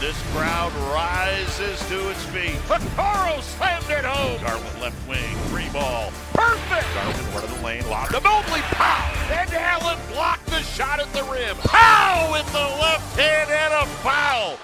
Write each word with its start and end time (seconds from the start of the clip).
This 0.00 0.20
crowd 0.32 0.72
rises 0.94 1.78
to 1.88 2.08
its 2.10 2.24
feet. 2.26 2.56
Vaccaro 2.66 3.40
slammed 3.40 3.90
it 3.90 4.04
home. 4.04 4.40
Garland 4.42 4.80
left 4.80 5.08
wing, 5.08 5.36
three 5.48 5.68
ball. 5.70 6.10
Perfect! 6.34 6.86
Garland 6.94 7.34
one 7.34 7.44
of 7.44 7.56
the 7.56 7.64
lane, 7.64 7.88
lob 7.88 8.08
to 8.08 8.20
Mobley. 8.20 8.60
Pow! 8.62 9.28
And 9.30 9.52
Allen 9.52 9.98
blocked 10.12 10.46
the 10.46 10.60
shot 10.62 11.00
at 11.00 11.12
the 11.12 11.22
rim. 11.24 11.56
Pow! 11.58 12.30
With 12.32 12.50
the 12.52 12.58
left 12.58 13.18
hand 13.18 13.50
and 13.50 13.74
a 13.74 13.86
foul. 14.02 14.58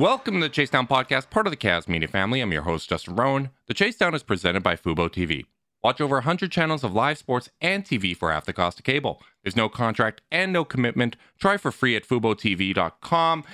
Welcome 0.00 0.34
to 0.34 0.40
the 0.40 0.48
Chase 0.48 0.70
Down 0.70 0.86
Podcast, 0.86 1.30
part 1.30 1.46
of 1.46 1.50
the 1.50 1.56
Cavs 1.56 1.86
Media 1.88 2.08
family. 2.08 2.40
I'm 2.40 2.52
your 2.52 2.62
host, 2.62 2.88
Justin 2.88 3.16
Rowan. 3.16 3.50
The 3.66 3.74
Chase 3.74 3.96
Down 3.96 4.14
is 4.14 4.22
presented 4.22 4.62
by 4.62 4.74
Fubo 4.76 5.08
TV. 5.08 5.44
Watch 5.84 6.00
over 6.00 6.16
100 6.16 6.50
channels 6.50 6.82
of 6.82 6.94
live 6.94 7.18
sports 7.18 7.48
and 7.60 7.84
TV 7.84 8.16
for 8.16 8.32
half 8.32 8.44
the 8.46 8.52
cost 8.52 8.80
of 8.80 8.84
cable. 8.84 9.22
There's 9.44 9.54
no 9.54 9.68
contract 9.68 10.22
and 10.32 10.52
no 10.52 10.64
commitment. 10.64 11.14
Try 11.38 11.58
for 11.58 11.70
free 11.70 11.94
at 11.94 12.04
FuboTV.com. 12.04 13.44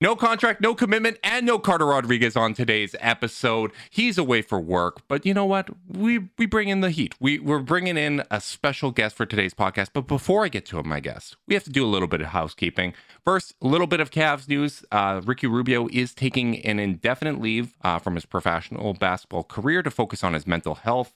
No 0.00 0.14
contract, 0.14 0.60
no 0.60 0.76
commitment, 0.76 1.18
and 1.24 1.44
no 1.44 1.58
Carter 1.58 1.86
Rodriguez 1.86 2.36
on 2.36 2.54
today's 2.54 2.94
episode. 3.00 3.72
He's 3.90 4.16
away 4.16 4.42
for 4.42 4.60
work, 4.60 5.02
but 5.08 5.26
you 5.26 5.34
know 5.34 5.44
what? 5.44 5.70
We 5.88 6.28
we 6.38 6.46
bring 6.46 6.68
in 6.68 6.82
the 6.82 6.90
heat. 6.90 7.16
We 7.18 7.40
we're 7.40 7.58
bringing 7.58 7.96
in 7.96 8.22
a 8.30 8.40
special 8.40 8.92
guest 8.92 9.16
for 9.16 9.26
today's 9.26 9.54
podcast. 9.54 9.88
But 9.92 10.06
before 10.06 10.44
I 10.44 10.50
get 10.50 10.66
to 10.66 10.78
him, 10.78 10.88
my 10.88 11.00
guest, 11.00 11.36
we 11.48 11.54
have 11.54 11.64
to 11.64 11.70
do 11.70 11.84
a 11.84 11.90
little 11.90 12.06
bit 12.06 12.20
of 12.20 12.28
housekeeping. 12.28 12.94
First, 13.24 13.56
a 13.60 13.66
little 13.66 13.88
bit 13.88 13.98
of 13.98 14.12
Cavs 14.12 14.48
news. 14.48 14.84
Uh, 14.92 15.20
Ricky 15.24 15.48
Rubio 15.48 15.88
is 15.88 16.14
taking 16.14 16.64
an 16.64 16.78
indefinite 16.78 17.40
leave 17.40 17.74
uh, 17.82 17.98
from 17.98 18.14
his 18.14 18.24
professional 18.24 18.94
basketball 18.94 19.42
career 19.42 19.82
to 19.82 19.90
focus 19.90 20.22
on 20.22 20.32
his 20.32 20.46
mental 20.46 20.76
health. 20.76 21.12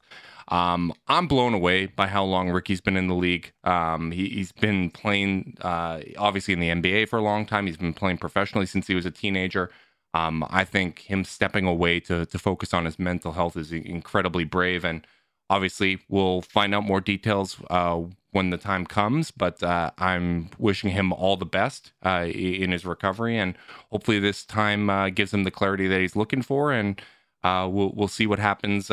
Um, 0.52 0.92
I'm 1.08 1.28
blown 1.28 1.54
away 1.54 1.86
by 1.86 2.08
how 2.08 2.24
long 2.24 2.50
Ricky's 2.50 2.82
been 2.82 2.98
in 2.98 3.06
the 3.06 3.14
league. 3.14 3.54
Um, 3.64 4.10
he, 4.10 4.36
has 4.38 4.52
been 4.52 4.90
playing, 4.90 5.56
uh, 5.62 6.00
obviously, 6.18 6.52
in 6.52 6.60
the 6.60 6.68
NBA 6.68 7.08
for 7.08 7.18
a 7.18 7.22
long 7.22 7.46
time. 7.46 7.66
He's 7.66 7.78
been 7.78 7.94
playing 7.94 8.18
professionally 8.18 8.66
since 8.66 8.86
he 8.86 8.94
was 8.94 9.06
a 9.06 9.10
teenager. 9.10 9.70
Um, 10.12 10.44
I 10.50 10.64
think 10.64 10.98
him 11.10 11.24
stepping 11.24 11.64
away 11.66 12.00
to 12.00 12.26
to 12.26 12.38
focus 12.38 12.74
on 12.74 12.84
his 12.84 12.98
mental 12.98 13.32
health 13.32 13.56
is 13.56 13.72
incredibly 13.72 14.44
brave, 14.44 14.84
and 14.84 15.06
obviously, 15.48 16.00
we'll 16.10 16.42
find 16.42 16.74
out 16.74 16.84
more 16.84 17.00
details 17.00 17.56
uh, 17.70 18.02
when 18.32 18.50
the 18.50 18.58
time 18.58 18.84
comes. 18.84 19.30
But 19.30 19.62
uh, 19.62 19.92
I'm 19.96 20.50
wishing 20.58 20.90
him 20.90 21.14
all 21.14 21.38
the 21.38 21.46
best 21.46 21.92
uh, 22.04 22.26
in 22.30 22.72
his 22.72 22.84
recovery, 22.84 23.38
and 23.38 23.54
hopefully, 23.90 24.18
this 24.18 24.44
time 24.44 24.90
uh, 24.90 25.08
gives 25.08 25.32
him 25.32 25.44
the 25.44 25.50
clarity 25.50 25.88
that 25.88 26.02
he's 26.02 26.14
looking 26.14 26.42
for, 26.42 26.72
and 26.72 27.00
uh, 27.42 27.66
we'll 27.72 27.92
we'll 27.94 28.06
see 28.06 28.26
what 28.26 28.38
happens 28.38 28.90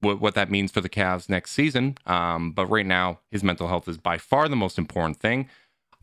what, 0.00 0.20
what 0.20 0.34
that 0.34 0.50
means 0.50 0.70
for 0.70 0.80
the 0.80 0.88
Cavs 0.88 1.28
next 1.28 1.52
season. 1.52 1.96
Um, 2.06 2.52
but 2.52 2.66
right 2.66 2.86
now, 2.86 3.20
his 3.30 3.42
mental 3.42 3.68
health 3.68 3.88
is 3.88 3.98
by 3.98 4.18
far 4.18 4.48
the 4.48 4.56
most 4.56 4.78
important 4.78 5.18
thing. 5.18 5.48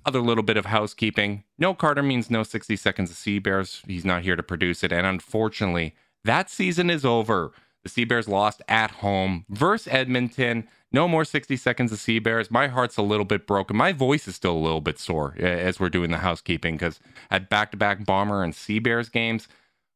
Other 0.05 0.19
little 0.19 0.43
bit 0.43 0.57
of 0.57 0.65
housekeeping. 0.65 1.43
No 1.57 1.73
Carter 1.73 2.03
means 2.03 2.29
no 2.29 2.43
60 2.43 2.75
seconds 2.75 3.09
of 3.09 3.17
Sea 3.17 3.39
Bears. 3.39 3.81
He's 3.87 4.05
not 4.05 4.21
here 4.21 4.35
to 4.35 4.43
produce 4.43 4.83
it. 4.83 4.91
And 4.91 5.07
unfortunately, 5.07 5.95
that 6.23 6.49
season 6.49 6.89
is 6.89 7.03
over. 7.05 7.51
The 7.83 7.89
Sea 7.89 8.03
Bears 8.03 8.27
lost 8.27 8.61
at 8.67 8.91
home 8.91 9.45
versus 9.49 9.91
Edmonton. 9.91 10.67
No 10.91 11.07
more 11.07 11.25
60 11.25 11.55
seconds 11.55 11.91
of 11.91 11.99
Sea 11.99 12.19
Bears. 12.19 12.49
My 12.49 12.67
heart's 12.67 12.97
a 12.97 13.03
little 13.03 13.25
bit 13.25 13.45
broken. 13.45 13.75
My 13.77 13.93
voice 13.93 14.27
is 14.27 14.35
still 14.35 14.53
a 14.53 14.57
little 14.57 14.81
bit 14.81 14.97
sore 14.97 15.35
as 15.39 15.79
we're 15.79 15.89
doing 15.89 16.09
the 16.09 16.17
housekeeping 16.17 16.75
because 16.75 16.99
at 17.29 17.49
back 17.49 17.71
to 17.71 17.77
back 17.77 18.05
Bomber 18.05 18.43
and 18.43 18.55
Sea 18.55 18.79
Bears 18.79 19.09
games, 19.09 19.47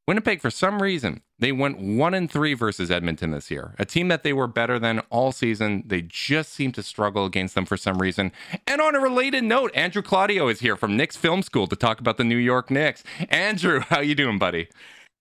Winnipeg, 0.10 0.42
for 0.42 0.50
some 0.50 0.82
reason, 0.82 1.22
they 1.38 1.52
went 1.52 1.78
one 1.78 2.16
and 2.16 2.32
three 2.32 2.56
versus 2.56 2.90
Edmonton 2.90 3.30
this 3.30 3.52
year. 3.52 3.76
A 3.78 3.86
team 3.86 4.08
that 4.08 4.24
they 4.24 4.34
were 4.34 4.48
better 4.48 4.80
than 4.80 5.02
all 5.12 5.32
season. 5.32 5.84
They 5.86 6.02
just 6.02 6.52
seem 6.52 6.72
to 6.72 6.82
struggle 6.82 7.26
against 7.26 7.54
them 7.54 7.64
for 7.64 7.78
some 7.78 8.00
reason. 8.00 8.32
And 8.66 8.82
on 8.82 8.96
a 8.96 9.00
related 9.00 9.44
note, 9.44 9.70
Andrew 9.76 10.02
Claudio 10.02 10.48
is 10.48 10.62
here 10.62 10.76
from 10.76 10.98
Knicks 10.98 11.16
Film 11.16 11.44
School 11.44 11.68
to 11.68 11.76
talk 11.76 12.00
about 12.00 12.18
the 12.18 12.24
New 12.24 12.38
York 12.38 12.72
Knicks. 12.72 13.04
Andrew, 13.30 13.82
how 13.90 14.00
you 14.00 14.16
doing, 14.16 14.40
buddy? 14.40 14.68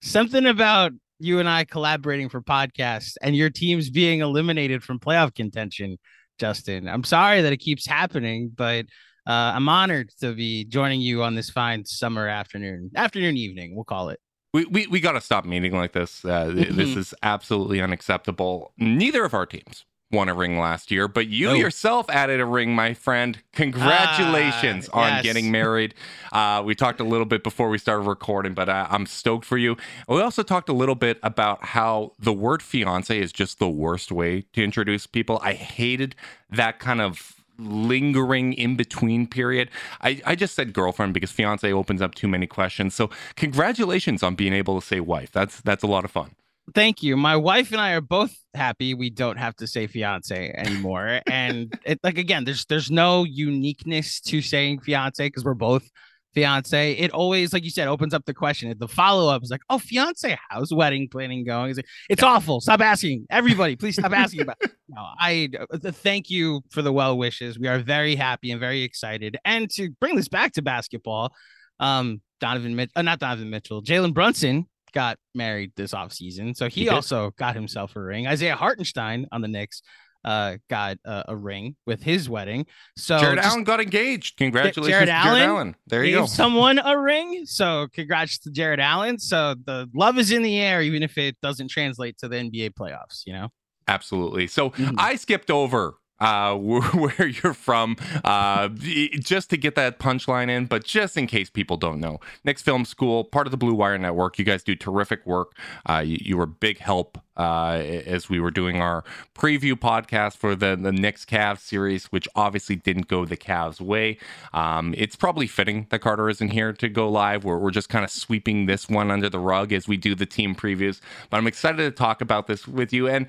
Something 0.01 0.47
about 0.47 0.93
you 1.19 1.39
and 1.39 1.51
I 1.51 1.67
collaborating 1.67 2.31
for 2.31 2.41
podcasts 2.41 3.17
and 3.21 3.37
your 3.37 3.51
teams 3.51 3.91
being 3.91 4.21
eliminated 4.21 4.83
from 4.83 5.01
playoff 5.01 5.35
contention, 5.35 5.99
Justin. 6.39 6.89
I'm 6.89 7.05
sorry 7.05 7.43
that 7.43 7.53
it 7.53 7.59
keeps 7.59 7.87
happening, 7.87 8.51
but 8.57 8.87
uh, 9.27 9.53
I'm 9.55 9.69
honored 9.69 10.13
to 10.21 10.33
be 10.33 10.65
joining 10.65 11.03
you 11.03 11.25
on 11.25 11.35
this 11.35 11.51
fine 11.51 11.85
summer 11.85 12.27
afternoon, 12.27 12.91
afternoon 12.97 13.37
evening, 13.37 13.75
we'll 13.75 13.85
call 13.85 14.09
it. 14.09 14.19
We, 14.55 14.65
we, 14.65 14.87
we 14.87 15.01
got 15.01 15.13
to 15.13 15.21
stop 15.21 15.45
meeting 15.45 15.73
like 15.73 15.93
this. 15.93 16.25
Uh, 16.25 16.47
mm-hmm. 16.47 16.77
This 16.77 16.97
is 16.97 17.15
absolutely 17.23 17.81
unacceptable. 17.81 18.73
Neither 18.79 19.25
of 19.25 19.35
our 19.35 19.47
teams 19.47 19.85
won 20.11 20.29
a 20.29 20.35
ring 20.35 20.59
last 20.59 20.91
year, 20.91 21.07
but 21.07 21.29
you 21.29 21.53
yourself 21.53 22.09
added 22.09 22.41
a 22.41 22.47
ring, 22.47 22.75
my 22.75 22.95
friend. 22.95 23.39
Congratulations 23.53 24.89
on 24.89 25.09
yes. 25.09 25.23
getting 25.23 25.51
married. 25.51 25.95
Uh, 26.33 26.63
we 26.65 26.75
talked 26.75 27.01
a 27.01 27.05
little 27.05 27.27
bit 27.27 27.43
before 27.43 27.69
we 27.69 27.77
started 27.77 28.03
recording, 28.03 28.55
but 28.55 28.69
uh, 28.69 28.87
I'm 28.91 29.05
stoked 29.05 29.45
for 29.45 29.59
you. 29.59 29.77
We 30.09 30.21
also 30.23 30.43
talked 30.43 30.69
a 30.69 30.73
little 30.73 30.95
bit 30.95 31.19
about 31.23 31.63
how 31.63 32.13
the 32.19 32.33
word 32.33 32.63
fiance 32.63 33.19
is 33.19 33.33
just 33.33 33.59
the 33.59 33.69
worst 33.69 34.11
way 34.11 34.47
to 34.55 34.65
introduce 34.65 35.07
people. 35.07 35.41
I 35.43 35.53
hated 35.53 36.15
that 36.51 36.79
kind 36.79 37.03
of 37.03 37.38
lingering 37.59 38.53
in 38.53 38.77
between 38.77 39.27
period. 39.27 39.71
I, 40.01 40.21
I 40.25 40.35
just 40.35 40.55
said 40.55 40.73
girlfriend 40.73 41.15
because 41.15 41.31
fiance 41.31 41.71
opens 41.73 42.01
up 42.01 42.15
too 42.15 42.29
many 42.29 42.47
questions. 42.47 42.95
So 42.95 43.11
congratulations 43.37 44.23
on 44.23 44.35
being 44.35 44.53
able 44.53 44.81
to 44.81 44.87
say 44.87 45.01
wife. 45.01 45.31
That's 45.33 45.61
that's 45.61 45.83
a 45.83 45.89
lot 45.89 46.05
of 46.05 46.11
fun. 46.11 46.33
Thank 46.75 47.03
you. 47.03 47.17
My 47.17 47.35
wife 47.35 47.73
and 47.73 47.81
I 47.81 47.93
are 47.93 48.03
both 48.03 48.37
happy 48.55 48.93
we 48.93 49.09
don't 49.09 49.39
have 49.39 49.57
to 49.57 49.67
say 49.67 49.87
fiance 49.87 50.53
anymore. 50.57 51.21
and 51.27 51.79
it 51.85 51.99
like 52.03 52.19
again, 52.19 52.45
there's 52.45 52.65
there's 52.67 52.91
no 52.91 53.25
uniqueness 53.25 54.21
to 54.23 54.43
saying 54.43 54.81
fiance 54.81 55.25
because 55.25 55.45
we're 55.45 55.55
both 55.55 55.89
fiance, 56.35 56.93
it 56.93 57.11
always, 57.11 57.53
like 57.53 57.65
you 57.65 57.71
said, 57.71 57.89
opens 57.89 58.15
up 58.15 58.25
the 58.25 58.35
question. 58.35 58.73
The 58.79 58.89
follow 58.89 59.33
up 59.33 59.43
is 59.43 59.51
like, 59.51 59.63
oh, 59.71 59.79
fiance, 59.79 60.39
how's 60.49 60.73
wedding 60.73 61.09
planning 61.11 61.45
going? 61.45 61.71
It's, 61.71 61.79
like, 61.79 61.87
it's 62.09 62.23
awful. 62.23 62.61
Stop 62.61 62.81
asking. 62.81 63.27
Everybody, 63.31 63.77
please 63.77 63.97
stop 63.97 64.13
asking 64.17 64.43
about. 64.43 64.57
No, 64.89 65.07
I 65.21 65.49
uh, 65.71 65.91
thank 65.91 66.31
you 66.31 66.63
for 66.71 66.83
the 66.83 66.93
well 66.93 67.17
wishes. 67.17 67.59
We 67.59 67.69
are 67.69 67.79
very 67.79 68.15
happy 68.15 68.51
and 68.51 68.61
very 68.61 68.83
excited. 68.83 69.37
And 69.45 69.71
to 69.73 69.91
bring 70.01 70.17
this 70.17 70.29
back 70.29 70.53
to 70.53 70.63
basketball, 70.63 71.33
um, 71.81 72.21
Donovan 72.41 72.77
Mitchell, 72.77 72.93
uh, 72.97 73.03
not 73.03 73.19
Donovan 73.19 73.51
Mitchell, 73.51 73.83
Jalen 73.83 74.15
Brunson 74.15 74.67
got 74.93 75.19
married 75.35 75.73
this 75.77 75.93
offseason. 75.93 76.57
So 76.57 76.69
he, 76.69 76.83
he 76.83 76.89
also 76.89 77.33
got 77.39 77.55
himself 77.55 77.95
a 77.97 78.01
ring. 78.01 78.27
Isaiah 78.27 78.57
Hartenstein 78.57 79.27
on 79.33 79.43
the 79.43 79.49
Knicks 79.49 79.83
uh, 80.25 80.57
got 80.69 80.99
uh, 81.05 81.23
a 81.29 81.37
ring 81.37 81.77
with 81.87 82.03
his 82.03 82.29
wedding. 82.29 82.67
So 82.97 83.19
Jarrett 83.19 83.37
just 83.39 83.49
Allen 83.49 83.65
got 83.65 83.81
engaged. 83.81 84.37
Congratulations, 84.37 84.87
Jarrett 84.89 85.07
to 85.09 85.13
Jarrett 85.13 85.27
Allen 85.27 85.43
Allen. 85.43 85.77
There 85.87 86.05
you 86.05 86.13
gave 86.17 86.21
go. 86.23 86.27
someone 86.27 86.79
a 86.79 86.99
ring. 86.99 87.43
So 87.47 87.89
congrats 87.93 88.39
to 88.41 88.51
Jarrett 88.51 88.81
Allen. 88.81 89.19
So 89.19 89.55
the 89.65 89.89
love 89.95 90.19
is 90.19 90.31
in 90.33 90.43
the 90.43 90.59
air, 90.59 90.83
even 90.83 91.03
if 91.03 91.17
it 91.19 91.37
doesn't 91.43 91.69
translate 91.69 92.19
to 92.19 92.29
the 92.29 92.37
NBA 92.37 92.71
playoffs. 92.75 93.23
You 93.27 93.35
know. 93.35 93.49
Absolutely. 93.87 94.47
So 94.49 94.71
Mhm. 94.71 94.95
I 94.99 95.17
skipped 95.17 95.51
over 95.51 95.95
uh, 96.21 96.55
where 96.57 97.27
you're 97.27 97.55
from 97.55 97.97
uh, 98.25 98.69
just 98.69 99.51
to 99.51 99.57
get 99.57 99.75
that 99.75 99.99
punchline 99.99 100.49
in, 100.49 100.67
but 100.67 100.85
just 100.85 101.17
in 101.17 101.27
case 101.27 101.51
people 101.51 101.77
don't 101.77 102.01
know, 102.01 102.21
Knicks 102.45 102.63
Film 102.63 102.85
School, 102.85 103.25
part 103.25 103.47
of 103.47 103.51
the 103.51 103.57
Blue 103.57 103.75
Wire 103.75 103.99
Network. 103.99 104.39
You 104.39 104.45
guys 104.45 104.63
do 104.63 104.75
terrific 104.75 105.25
work. 105.27 105.57
Uh, 105.89 106.03
you, 106.05 106.19
you 106.21 106.37
were 106.37 106.47
big 106.47 106.79
help 106.79 107.19
uh, 107.39 107.81
as 108.07 108.29
we 108.29 108.41
were 108.41 108.51
doing 108.51 108.81
our 108.81 109.05
preview 109.35 109.75
podcast 109.75 110.37
for 110.37 110.55
the 110.55 110.77
the 110.77 110.93
Knicks 110.93 111.25
Cavs 111.25 111.61
series, 111.61 112.07
which 112.07 112.29
obviously 112.35 112.77
didn't 112.77 113.09
go 113.09 113.25
the 113.25 113.37
Cavs' 113.37 113.81
way. 113.81 114.19
Um, 114.53 114.95
it's 114.99 115.17
probably 115.17 115.47
fitting 115.47 115.87
that 115.91 116.01
Carter 116.01 116.29
isn't 116.29 116.51
here 116.51 116.73
to 116.73 116.89
go 116.89 117.09
live. 117.09 117.45
We're, 117.45 117.59
we're 117.59 117.71
just 117.71 117.89
kind 117.89 118.05
of 118.05 118.11
sweeping 118.11 118.67
this 118.67 118.89
one 118.89 119.11
under 119.11 119.29
the 119.29 119.39
rug 119.39 119.73
as 119.73 119.87
we 119.87 119.97
do 119.97 120.15
the 120.15 120.27
team 120.27 120.55
previews. 120.55 121.01
But 121.31 121.39
I'm 121.39 121.47
excited 121.47 121.79
to 121.79 121.91
talk 121.91 122.21
about 122.21 122.47
this 122.47 122.67
with 122.67 122.93
you, 122.93 123.09
and 123.09 123.27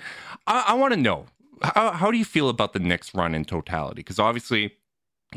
I, 0.48 0.66
I 0.70 0.74
want 0.74 0.94
to 0.94 1.00
know 1.00 1.26
how, 1.62 1.92
how 1.92 2.12
do 2.12 2.18
you 2.18 2.26
feel 2.26 2.50
about 2.50 2.74
the 2.74 2.80
Knicks 2.80 3.14
run 3.14 3.34
in 3.36 3.46
totality? 3.46 3.96
Because 4.02 4.20
obviously 4.20 4.74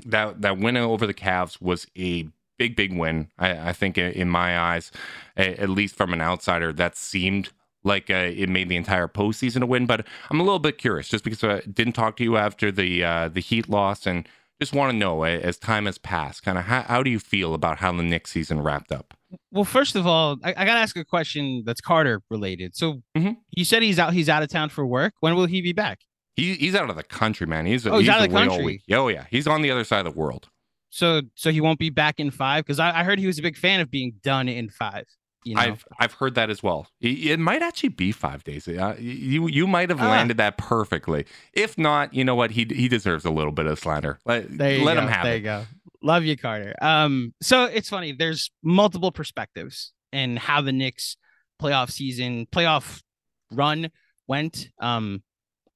that 0.06 0.40
that 0.42 0.58
win 0.58 0.76
over 0.76 1.06
the 1.06 1.14
Cavs 1.14 1.60
was 1.60 1.86
a 1.96 2.26
big, 2.58 2.76
big 2.76 2.96
win. 2.96 3.28
I, 3.38 3.70
I 3.70 3.72
think 3.72 3.98
in 3.98 4.28
my 4.28 4.58
eyes, 4.58 4.90
at 5.36 5.68
least 5.68 5.96
from 5.96 6.12
an 6.12 6.20
outsider, 6.20 6.72
that 6.74 6.96
seemed 6.96 7.50
like 7.84 8.10
uh, 8.10 8.14
it 8.14 8.48
made 8.48 8.68
the 8.68 8.76
entire 8.76 9.08
postseason 9.08 9.62
a 9.62 9.66
win. 9.66 9.86
But 9.86 10.06
I'm 10.30 10.40
a 10.40 10.44
little 10.44 10.58
bit 10.60 10.78
curious, 10.78 11.08
just 11.08 11.24
because 11.24 11.42
I 11.42 11.60
didn't 11.60 11.94
talk 11.94 12.16
to 12.18 12.24
you 12.24 12.36
after 12.36 12.70
the 12.70 13.04
uh, 13.04 13.28
the 13.28 13.40
Heat 13.40 13.68
loss, 13.68 14.06
and 14.06 14.28
just 14.60 14.72
want 14.72 14.92
to 14.92 14.96
know 14.96 15.24
as 15.24 15.58
time 15.58 15.86
has 15.86 15.98
passed, 15.98 16.44
kind 16.44 16.56
of 16.56 16.64
how, 16.64 16.82
how 16.82 17.02
do 17.02 17.10
you 17.10 17.18
feel 17.18 17.52
about 17.52 17.78
how 17.78 17.90
the 17.92 18.02
Knicks 18.04 18.30
season 18.30 18.60
wrapped 18.62 18.92
up? 18.92 19.14
Well, 19.50 19.64
first 19.64 19.96
of 19.96 20.06
all, 20.06 20.36
I, 20.44 20.50
I 20.50 20.64
gotta 20.64 20.78
ask 20.80 20.96
a 20.96 21.04
question 21.04 21.64
that's 21.66 21.80
Carter 21.80 22.22
related. 22.30 22.76
So 22.76 23.02
Mhm. 23.16 23.38
you 23.50 23.64
said 23.64 23.82
he's 23.82 23.98
out. 23.98 24.12
He's 24.12 24.28
out 24.28 24.42
of 24.44 24.48
town 24.50 24.68
for 24.68 24.86
work. 24.86 25.14
When 25.20 25.34
will 25.34 25.46
he 25.46 25.60
be 25.62 25.72
back? 25.72 26.00
He, 26.34 26.54
he's 26.54 26.74
out 26.74 26.88
of 26.90 26.96
the 26.96 27.02
country, 27.02 27.46
man. 27.46 27.66
He's 27.66 27.86
Oh, 27.86 27.98
he's 27.98 28.08
out 28.08 28.22
of 28.24 28.30
the 28.30 28.36
country. 28.36 28.64
week. 28.64 28.82
Oh 28.92 29.08
yeah, 29.08 29.26
he's 29.30 29.46
on 29.46 29.62
the 29.62 29.70
other 29.70 29.84
side 29.84 30.06
of 30.06 30.12
the 30.14 30.18
world. 30.18 30.48
So 30.90 31.22
so 31.34 31.50
he 31.50 31.60
won't 31.60 31.78
be 31.78 31.90
back 31.90 32.18
in 32.20 32.30
five 32.30 32.64
because 32.64 32.78
I, 32.78 33.00
I 33.00 33.04
heard 33.04 33.18
he 33.18 33.26
was 33.26 33.38
a 33.38 33.42
big 33.42 33.56
fan 33.56 33.80
of 33.80 33.90
being 33.90 34.14
done 34.22 34.48
in 34.48 34.68
five. 34.70 35.04
You 35.44 35.56
know, 35.56 35.60
I've 35.62 35.84
I've 35.98 36.12
heard 36.12 36.34
that 36.36 36.50
as 36.50 36.62
well. 36.62 36.86
It, 37.00 37.38
might 37.40 37.62
actually 37.62 37.88
be 37.88 38.12
five 38.12 38.44
days. 38.44 38.68
Uh, 38.68 38.94
you 38.98 39.48
you 39.48 39.66
might 39.66 39.90
have 39.90 40.00
Ah. 40.00 40.08
landed 40.08 40.36
that 40.36 40.56
perfectly. 40.56 41.26
If 41.52 41.76
not, 41.76 42.14
you 42.14 42.24
know 42.24 42.34
what? 42.36 42.52
He 42.52 42.64
he 42.70 42.86
deserves 42.88 43.24
a 43.24 43.30
little 43.30 43.50
bit 43.52 43.66
of 43.66 43.78
slander. 43.78 44.20
Let, 44.24 44.50
let 44.56 44.78
go. 44.84 44.88
him 45.02 45.08
have 45.08 45.24
there 45.24 45.36
it. 45.36 45.42
There 45.42 45.58
you 45.58 45.64
go. 45.64 45.64
Love 46.02 46.24
you, 46.24 46.36
Carter. 46.36 46.74
Um, 46.80 47.34
so 47.42 47.64
it's 47.64 47.88
funny. 47.88 48.12
There's 48.12 48.50
multiple 48.62 49.10
perspectives 49.12 49.92
in 50.12 50.36
how 50.36 50.60
the 50.60 50.72
Knicks 50.72 51.16
playoff 51.60 51.90
season, 51.90 52.46
playoff 52.52 53.02
run 53.50 53.90
went. 54.28 54.68
Um, 54.80 55.22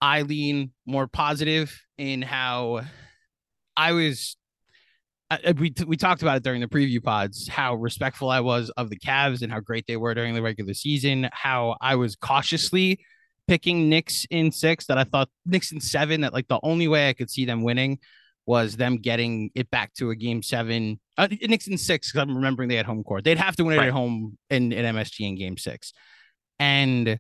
I 0.01 0.23
lean 0.23 0.73
more 0.87 1.07
positive 1.07 1.79
in 1.99 2.23
how 2.23 2.83
I 3.77 3.93
was. 3.93 4.37
I, 5.31 5.55
we 5.59 5.73
we 5.87 5.97
talked 5.97 6.23
about 6.23 6.37
it 6.37 6.43
during 6.45 6.61
the 6.61 6.69
preview 6.69 7.03
pods. 7.03 7.49
How 7.49 7.75
respectful 7.75 8.31
I 8.31 8.41
was 8.41 8.71
of 8.77 8.91
the 8.91 8.99
Cavs 8.99 9.43
and 9.43 9.51
how 9.53 9.59
great 9.61 9.85
they 9.89 9.97
were 9.97 10.15
during 10.15 10.35
the 10.35 10.43
regular 10.43 10.73
season. 10.75 11.29
How 11.33 11.77
I 11.81 11.97
was 11.97 12.15
cautiously 12.15 13.01
picking 13.49 13.89
Knicks 13.89 14.27
in 14.31 14.53
six. 14.53 14.87
That 14.87 14.99
I 14.99 15.05
thought 15.05 15.29
Knicks 15.45 15.73
in 15.73 15.81
seven. 15.81 16.21
That 16.21 16.33
like 16.33 16.47
the 16.47 16.61
only 16.63 16.87
way 16.87 17.09
I 17.09 17.13
could 17.13 17.31
see 17.31 17.45
them 17.45 17.63
winning 17.65 17.99
was 18.47 18.77
them 18.77 18.99
getting 18.99 19.51
it 19.57 19.69
back 19.73 19.93
to 19.95 20.11
a 20.11 20.15
game 20.15 20.41
seven. 20.43 21.01
Uh, 21.19 21.27
Knicks 21.43 21.67
in 21.67 21.77
six 21.77 22.13
because 22.13 22.23
I'm 22.29 22.37
remembering 22.37 22.69
they 22.69 22.77
had 22.77 22.87
home 22.87 23.03
court. 23.03 23.25
They'd 23.25 23.39
have 23.39 23.57
to 23.57 23.65
win 23.65 23.75
it 23.75 23.79
Right. 23.79 23.89
at 23.89 23.93
home 23.93 24.39
in, 24.51 24.73
in 24.73 24.85
MSG 24.95 25.27
in 25.27 25.35
game 25.37 25.57
six. 25.57 25.93
And 26.61 27.19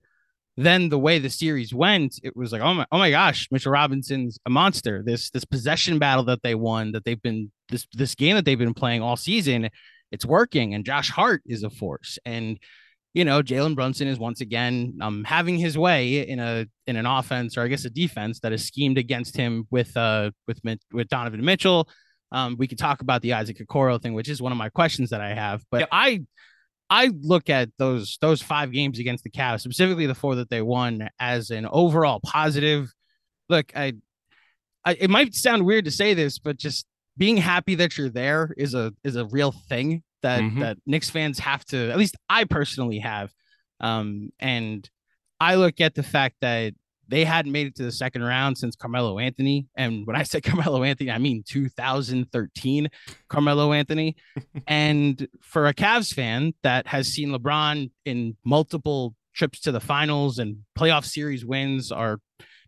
then 0.56 0.88
the 0.88 0.98
way 0.98 1.18
the 1.18 1.28
series 1.28 1.74
went, 1.74 2.18
it 2.22 2.34
was 2.34 2.50
like, 2.50 2.62
oh 2.62 2.72
my, 2.72 2.86
oh 2.90 2.98
my 2.98 3.10
gosh, 3.10 3.48
Mitchell 3.50 3.72
Robinson's 3.72 4.38
a 4.46 4.50
monster. 4.50 5.02
This 5.04 5.30
this 5.30 5.44
possession 5.44 5.98
battle 5.98 6.24
that 6.24 6.42
they 6.42 6.54
won, 6.54 6.92
that 6.92 7.04
they've 7.04 7.20
been 7.20 7.52
this 7.68 7.86
this 7.92 8.14
game 8.14 8.36
that 8.36 8.44
they've 8.44 8.58
been 8.58 8.74
playing 8.74 9.02
all 9.02 9.16
season, 9.16 9.68
it's 10.10 10.24
working. 10.24 10.74
And 10.74 10.84
Josh 10.84 11.10
Hart 11.10 11.42
is 11.44 11.62
a 11.62 11.70
force. 11.70 12.18
And 12.24 12.58
you 13.12 13.24
know, 13.24 13.42
Jalen 13.42 13.74
Brunson 13.74 14.08
is 14.08 14.18
once 14.18 14.40
again 14.40 14.98
um 15.02 15.24
having 15.24 15.58
his 15.58 15.76
way 15.76 16.26
in 16.26 16.38
a 16.38 16.66
in 16.86 16.96
an 16.96 17.04
offense 17.04 17.58
or 17.58 17.62
I 17.62 17.68
guess 17.68 17.84
a 17.84 17.90
defense 17.90 18.40
that 18.40 18.52
is 18.52 18.66
schemed 18.66 18.96
against 18.96 19.36
him 19.36 19.66
with 19.70 19.94
uh 19.94 20.30
with 20.46 20.60
with 20.90 21.08
Donovan 21.08 21.44
Mitchell. 21.44 21.88
Um, 22.32 22.56
we 22.58 22.66
could 22.66 22.78
talk 22.78 23.02
about 23.02 23.22
the 23.22 23.34
Isaac 23.34 23.58
Okoro 23.58 24.02
thing, 24.02 24.14
which 24.14 24.28
is 24.28 24.42
one 24.42 24.52
of 24.52 24.58
my 24.58 24.68
questions 24.70 25.10
that 25.10 25.20
I 25.20 25.34
have. 25.34 25.62
But. 25.70 25.88
I 25.92 26.22
I 26.88 27.10
look 27.20 27.50
at 27.50 27.70
those 27.78 28.18
those 28.20 28.40
five 28.42 28.72
games 28.72 28.98
against 28.98 29.24
the 29.24 29.30
Cavs, 29.30 29.60
specifically 29.60 30.06
the 30.06 30.14
four 30.14 30.36
that 30.36 30.50
they 30.50 30.62
won, 30.62 31.08
as 31.18 31.50
an 31.50 31.66
overall 31.66 32.20
positive. 32.24 32.92
Look, 33.48 33.72
I, 33.76 33.94
I 34.84 34.92
it 34.94 35.10
might 35.10 35.34
sound 35.34 35.64
weird 35.66 35.84
to 35.86 35.90
say 35.90 36.14
this, 36.14 36.38
but 36.38 36.56
just 36.58 36.86
being 37.16 37.36
happy 37.38 37.74
that 37.76 37.96
you're 37.98 38.10
there 38.10 38.54
is 38.56 38.74
a 38.74 38.92
is 39.02 39.16
a 39.16 39.24
real 39.26 39.52
thing 39.52 40.02
that 40.22 40.42
Mhm. 40.42 40.60
that 40.60 40.78
Knicks 40.86 41.10
fans 41.10 41.38
have 41.40 41.64
to. 41.66 41.90
At 41.90 41.98
least 41.98 42.16
I 42.28 42.44
personally 42.44 42.98
have, 43.00 43.32
um, 43.80 44.30
and 44.38 44.88
I 45.40 45.56
look 45.56 45.80
at 45.80 45.94
the 45.94 46.02
fact 46.02 46.36
that 46.40 46.74
they 47.08 47.24
hadn't 47.24 47.52
made 47.52 47.66
it 47.66 47.76
to 47.76 47.84
the 47.84 47.92
second 47.92 48.22
round 48.22 48.58
since 48.58 48.76
Carmelo 48.76 49.18
Anthony, 49.18 49.66
and 49.76 50.06
when 50.06 50.16
I 50.16 50.22
say 50.22 50.40
Carmelo 50.42 50.82
Anthony, 50.82 51.10
I 51.10 51.18
mean 51.18 51.42
2013 51.46 52.88
Carmelo 53.28 53.72
Anthony. 53.72 54.16
And 54.68 55.28
for 55.42 55.68
a 55.68 55.74
Cavs 55.74 56.12
fan 56.12 56.52
that 56.62 56.88
has 56.88 57.06
seen 57.06 57.28
LeBron 57.28 57.90
in 58.04 58.36
multiple 58.44 59.14
trips 59.32 59.60
to 59.60 59.72
the 59.72 59.80
finals 59.80 60.38
and 60.38 60.58
playoff 60.76 61.04
series 61.04 61.44
wins 61.44 61.92
are 61.92 62.18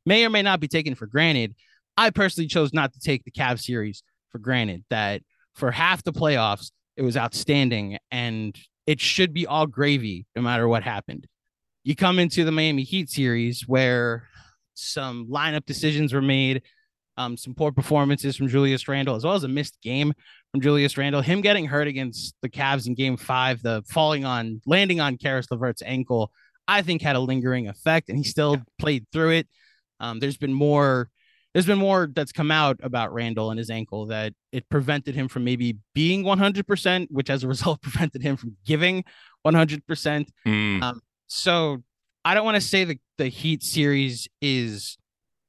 may 0.06 0.24
or 0.24 0.30
may 0.30 0.42
not 0.42 0.60
be 0.60 0.68
taken 0.68 0.94
for 0.94 1.06
granted. 1.06 1.54
I 1.96 2.10
personally 2.10 2.46
chose 2.46 2.72
not 2.72 2.92
to 2.92 3.00
take 3.00 3.24
the 3.24 3.32
Cavs 3.32 3.62
series 3.62 4.02
for 4.30 4.38
granted. 4.38 4.84
That 4.90 5.22
for 5.54 5.72
half 5.72 6.04
the 6.04 6.12
playoffs, 6.12 6.70
it 6.96 7.02
was 7.02 7.16
outstanding 7.16 7.98
and 8.12 8.56
it 8.86 9.00
should 9.00 9.32
be 9.32 9.46
all 9.46 9.66
gravy 9.66 10.26
no 10.36 10.42
matter 10.42 10.68
what 10.68 10.82
happened. 10.82 11.26
You 11.88 11.96
come 11.96 12.18
into 12.18 12.44
the 12.44 12.52
Miami 12.52 12.82
Heat 12.82 13.08
series 13.08 13.66
where 13.66 14.28
some 14.74 15.26
lineup 15.28 15.64
decisions 15.64 16.12
were 16.12 16.20
made, 16.20 16.60
um, 17.16 17.34
some 17.38 17.54
poor 17.54 17.72
performances 17.72 18.36
from 18.36 18.46
Julius 18.46 18.86
Randle, 18.86 19.16
as 19.16 19.24
well 19.24 19.32
as 19.32 19.44
a 19.44 19.48
missed 19.48 19.80
game 19.80 20.12
from 20.50 20.60
Julius 20.60 20.98
Randle. 20.98 21.22
Him 21.22 21.40
getting 21.40 21.64
hurt 21.64 21.88
against 21.88 22.34
the 22.42 22.50
Cavs 22.50 22.86
in 22.86 22.94
game 22.94 23.16
five, 23.16 23.62
the 23.62 23.82
falling 23.88 24.26
on, 24.26 24.60
landing 24.66 25.00
on 25.00 25.16
Caris 25.16 25.46
LeVert's 25.50 25.80
ankle, 25.80 26.30
I 26.68 26.82
think 26.82 27.00
had 27.00 27.16
a 27.16 27.20
lingering 27.20 27.68
effect, 27.68 28.10
and 28.10 28.18
he 28.18 28.24
still 28.24 28.58
played 28.78 29.06
through 29.10 29.30
it. 29.30 29.48
Um, 29.98 30.18
there's 30.18 30.36
been 30.36 30.52
more, 30.52 31.08
there's 31.54 31.64
been 31.64 31.78
more 31.78 32.06
that's 32.14 32.32
come 32.32 32.50
out 32.50 32.78
about 32.82 33.14
Randle 33.14 33.50
and 33.50 33.56
his 33.56 33.70
ankle 33.70 34.08
that 34.08 34.34
it 34.52 34.68
prevented 34.68 35.14
him 35.14 35.26
from 35.26 35.42
maybe 35.42 35.78
being 35.94 36.22
100%, 36.22 37.06
which 37.10 37.30
as 37.30 37.44
a 37.44 37.48
result 37.48 37.80
prevented 37.80 38.20
him 38.20 38.36
from 38.36 38.58
giving 38.66 39.04
100%. 39.46 40.28
Mm, 40.46 41.00
So 41.28 41.82
I 42.24 42.34
don't 42.34 42.44
want 42.44 42.56
to 42.56 42.60
say 42.60 42.84
the 42.84 42.98
the 43.18 43.28
Heat 43.28 43.62
series 43.62 44.28
is 44.40 44.96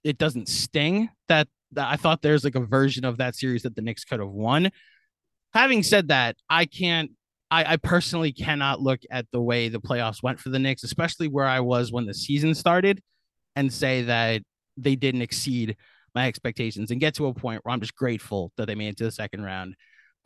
it 0.04 0.18
doesn't 0.18 0.48
sting 0.48 1.10
that, 1.28 1.48
that 1.74 1.88
I 1.88 1.98
thought 1.98 2.22
there's 2.22 2.44
like 2.44 2.56
a 2.56 2.66
version 2.66 3.06
of 3.06 3.18
that 3.18 3.36
series 3.36 3.64
that 3.64 3.76
the 3.76 3.82
Knicks 3.82 4.04
could 4.04 4.20
have 4.20 4.30
won. 4.30 4.72
Having 5.54 5.84
said 5.84 6.08
that, 6.10 6.36
I 6.50 6.66
can't 6.66 7.12
I, 7.52 7.74
I 7.74 7.78
personally 7.78 8.32
cannot 8.32 8.82
look 8.82 9.02
at 9.10 9.26
the 9.32 9.42
way 9.42 9.70
the 9.70 9.80
playoffs 9.80 10.22
went 10.22 10.40
for 10.40 10.50
the 10.50 10.60
Knicks, 10.60 10.84
especially 10.84 11.28
where 11.28 11.46
I 11.46 11.60
was 11.60 11.92
when 11.92 12.06
the 12.06 12.14
season 12.14 12.54
started, 12.54 13.02
and 13.56 13.74
say 13.74 14.04
that 14.04 14.44
they 14.78 14.96
didn't 14.96 15.22
exceed 15.24 15.76
my 16.16 16.28
expectations 16.28 16.92
and 16.92 17.00
get 17.00 17.16
to 17.16 17.28
a 17.28 17.34
point 17.34 17.62
where 17.64 17.74
I'm 17.74 17.82
just 17.82 17.96
grateful 17.96 18.52
that 18.58 18.68
they 18.68 18.76
made 18.76 18.90
it 18.90 18.98
to 18.98 19.04
the 19.04 19.12
second 19.12 19.44
round. 19.44 19.76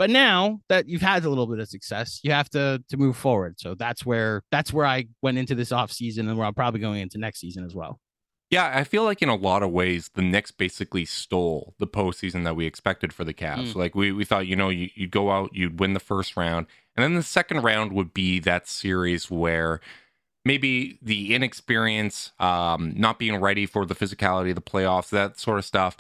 But 0.04 0.10
now 0.10 0.60
that 0.68 0.90
you've 0.90 1.02
had 1.02 1.24
a 1.24 1.30
little 1.30 1.48
bit 1.48 1.60
of 1.60 1.70
success, 1.70 2.20
you 2.24 2.34
have 2.34 2.50
to 2.50 2.84
to 2.90 2.98
move 2.98 3.16
forward. 3.16 3.58
So 3.58 3.74
that's 3.74 4.06
where 4.06 4.44
that's 4.52 4.74
where 4.74 4.86
I 4.86 5.06
went 5.22 5.38
into 5.38 5.56
this 5.56 5.72
off 5.72 5.94
season 5.94 6.28
and 6.28 6.38
where 6.38 6.46
I'm 6.46 6.54
probably 6.54 6.82
going 6.82 7.00
into 7.00 7.18
next 7.18 7.40
season 7.40 7.64
as 7.64 7.74
well. 7.74 8.02
yeah, 8.50 8.70
I 8.76 8.84
feel 8.84 9.06
like 9.06 9.22
in 9.22 9.30
a 9.30 9.36
lot 9.36 9.64
of 9.64 9.72
ways 9.72 10.10
the 10.14 10.22
Knicks 10.22 10.52
basically 10.52 11.06
stole 11.06 11.74
the 11.80 11.88
postseason 11.88 12.44
that 12.44 12.58
we 12.58 12.66
expected 12.66 13.14
for 13.14 13.24
the 13.24 13.34
Cavs. 13.34 13.72
Mm. 13.72 13.76
Like 13.76 13.96
we 13.96 14.12
we 14.12 14.26
thought, 14.26 14.46
you 14.46 14.58
know, 14.58 14.68
you, 14.68 14.90
you'd 14.94 15.10
go 15.10 15.32
out, 15.32 15.52
you'd 15.54 15.80
win 15.80 15.94
the 15.94 16.02
first 16.02 16.36
round, 16.36 16.68
and 16.98 17.04
then 17.06 17.14
the 17.14 17.24
second 17.24 17.62
round 17.62 17.94
would 17.94 18.14
be 18.14 18.40
that 18.40 18.68
series 18.68 19.32
where 19.32 19.80
maybe 20.44 21.00
the 21.02 21.34
inexperience, 21.34 22.34
um, 22.42 22.92
not 22.98 23.20
being 23.20 23.38
ready 23.38 23.66
for 23.66 23.86
the 23.86 23.96
physicality 23.96 24.50
of 24.50 24.56
the 24.56 24.62
playoffs, 24.62 25.12
that 25.12 25.40
sort 25.40 25.60
of 25.60 25.64
stuff. 25.64 25.96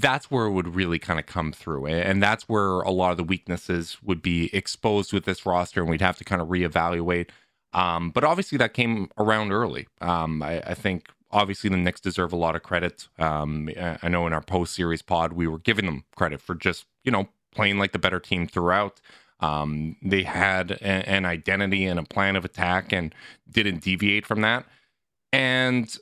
That's 0.00 0.30
where 0.30 0.46
it 0.46 0.50
would 0.50 0.74
really 0.74 0.98
kind 0.98 1.18
of 1.18 1.26
come 1.26 1.52
through. 1.52 1.86
And 1.86 2.22
that's 2.22 2.48
where 2.48 2.80
a 2.80 2.90
lot 2.90 3.12
of 3.12 3.16
the 3.16 3.24
weaknesses 3.24 3.96
would 4.02 4.20
be 4.20 4.54
exposed 4.54 5.12
with 5.12 5.24
this 5.24 5.46
roster, 5.46 5.80
and 5.80 5.90
we'd 5.90 6.00
have 6.00 6.18
to 6.18 6.24
kind 6.24 6.42
of 6.42 6.48
reevaluate. 6.48 7.30
Um, 7.72 8.10
but 8.10 8.24
obviously, 8.24 8.58
that 8.58 8.74
came 8.74 9.10
around 9.18 9.52
early. 9.52 9.86
Um, 10.00 10.42
I, 10.42 10.60
I 10.60 10.74
think 10.74 11.08
obviously 11.30 11.70
the 11.70 11.76
Knicks 11.76 12.00
deserve 12.00 12.32
a 12.32 12.36
lot 12.36 12.56
of 12.56 12.62
credit. 12.62 13.08
Um, 13.18 13.68
I 14.02 14.08
know 14.08 14.26
in 14.26 14.32
our 14.32 14.42
post 14.42 14.74
series 14.74 15.02
pod 15.02 15.32
we 15.32 15.46
were 15.46 15.58
giving 15.58 15.86
them 15.86 16.04
credit 16.16 16.40
for 16.40 16.54
just 16.54 16.86
you 17.04 17.12
know 17.12 17.28
playing 17.54 17.78
like 17.78 17.92
the 17.92 17.98
better 17.98 18.20
team 18.20 18.46
throughout. 18.46 19.00
Um, 19.40 19.96
they 20.02 20.22
had 20.22 20.72
a, 20.72 20.84
an 20.84 21.26
identity 21.26 21.84
and 21.86 21.98
a 21.98 22.04
plan 22.04 22.36
of 22.36 22.44
attack 22.44 22.92
and 22.92 23.14
didn't 23.50 23.82
deviate 23.82 24.26
from 24.26 24.40
that. 24.42 24.64
And 25.32 25.94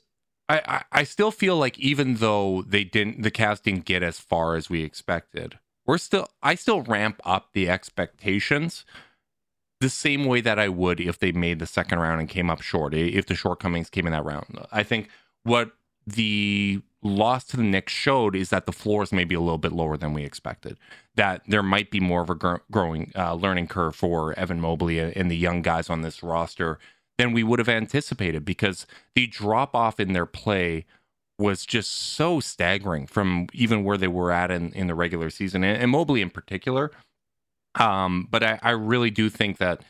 I, 0.48 0.84
I, 0.92 1.04
still 1.04 1.30
feel 1.30 1.56
like 1.56 1.78
even 1.78 2.16
though 2.16 2.62
they 2.66 2.84
didn't, 2.84 3.22
the 3.22 3.30
Cavs 3.30 3.62
didn't 3.62 3.86
get 3.86 4.02
as 4.02 4.20
far 4.20 4.56
as 4.56 4.68
we 4.68 4.82
expected. 4.82 5.58
We're 5.86 5.98
still, 5.98 6.28
I 6.42 6.54
still 6.54 6.82
ramp 6.82 7.20
up 7.24 7.52
the 7.54 7.68
expectations 7.68 8.84
the 9.80 9.88
same 9.88 10.24
way 10.24 10.40
that 10.42 10.58
I 10.58 10.68
would 10.68 11.00
if 11.00 11.18
they 11.18 11.32
made 11.32 11.58
the 11.58 11.66
second 11.66 11.98
round 11.98 12.20
and 12.20 12.28
came 12.28 12.50
up 12.50 12.60
short, 12.60 12.94
if 12.94 13.26
the 13.26 13.34
shortcomings 13.34 13.90
came 13.90 14.06
in 14.06 14.12
that 14.12 14.24
round. 14.24 14.58
I 14.70 14.82
think 14.82 15.08
what 15.44 15.72
the 16.06 16.82
loss 17.02 17.44
to 17.44 17.56
the 17.56 17.62
Knicks 17.62 17.92
showed 17.92 18.34
is 18.34 18.50
that 18.50 18.66
the 18.66 18.72
floor 18.72 19.02
is 19.02 19.12
maybe 19.12 19.34
a 19.34 19.40
little 19.40 19.58
bit 19.58 19.72
lower 19.72 19.96
than 19.96 20.12
we 20.12 20.24
expected. 20.24 20.78
That 21.16 21.42
there 21.46 21.62
might 21.62 21.90
be 21.90 22.00
more 22.00 22.22
of 22.22 22.30
a 22.30 22.34
gr- 22.34 22.56
growing 22.70 23.12
uh, 23.14 23.34
learning 23.34 23.68
curve 23.68 23.94
for 23.94 24.38
Evan 24.38 24.60
Mobley 24.60 24.98
and 24.98 25.30
the 25.30 25.36
young 25.36 25.62
guys 25.62 25.90
on 25.90 26.02
this 26.02 26.22
roster 26.22 26.78
than 27.18 27.32
we 27.32 27.42
would 27.42 27.58
have 27.58 27.68
anticipated 27.68 28.44
because 28.44 28.86
the 29.14 29.26
drop 29.26 29.74
off 29.74 30.00
in 30.00 30.12
their 30.12 30.26
play 30.26 30.84
was 31.38 31.66
just 31.66 31.90
so 31.90 32.40
staggering 32.40 33.06
from 33.06 33.48
even 33.52 33.84
where 33.84 33.96
they 33.96 34.08
were 34.08 34.30
at 34.30 34.50
in, 34.50 34.72
in 34.72 34.86
the 34.86 34.94
regular 34.94 35.30
season 35.30 35.64
and, 35.64 35.80
and 35.80 35.90
Mobley 35.90 36.20
in 36.20 36.30
particular. 36.30 36.90
Um, 37.74 38.28
but 38.30 38.42
I, 38.42 38.58
I 38.62 38.70
really 38.70 39.10
do 39.10 39.28
think 39.28 39.58
that 39.58 39.82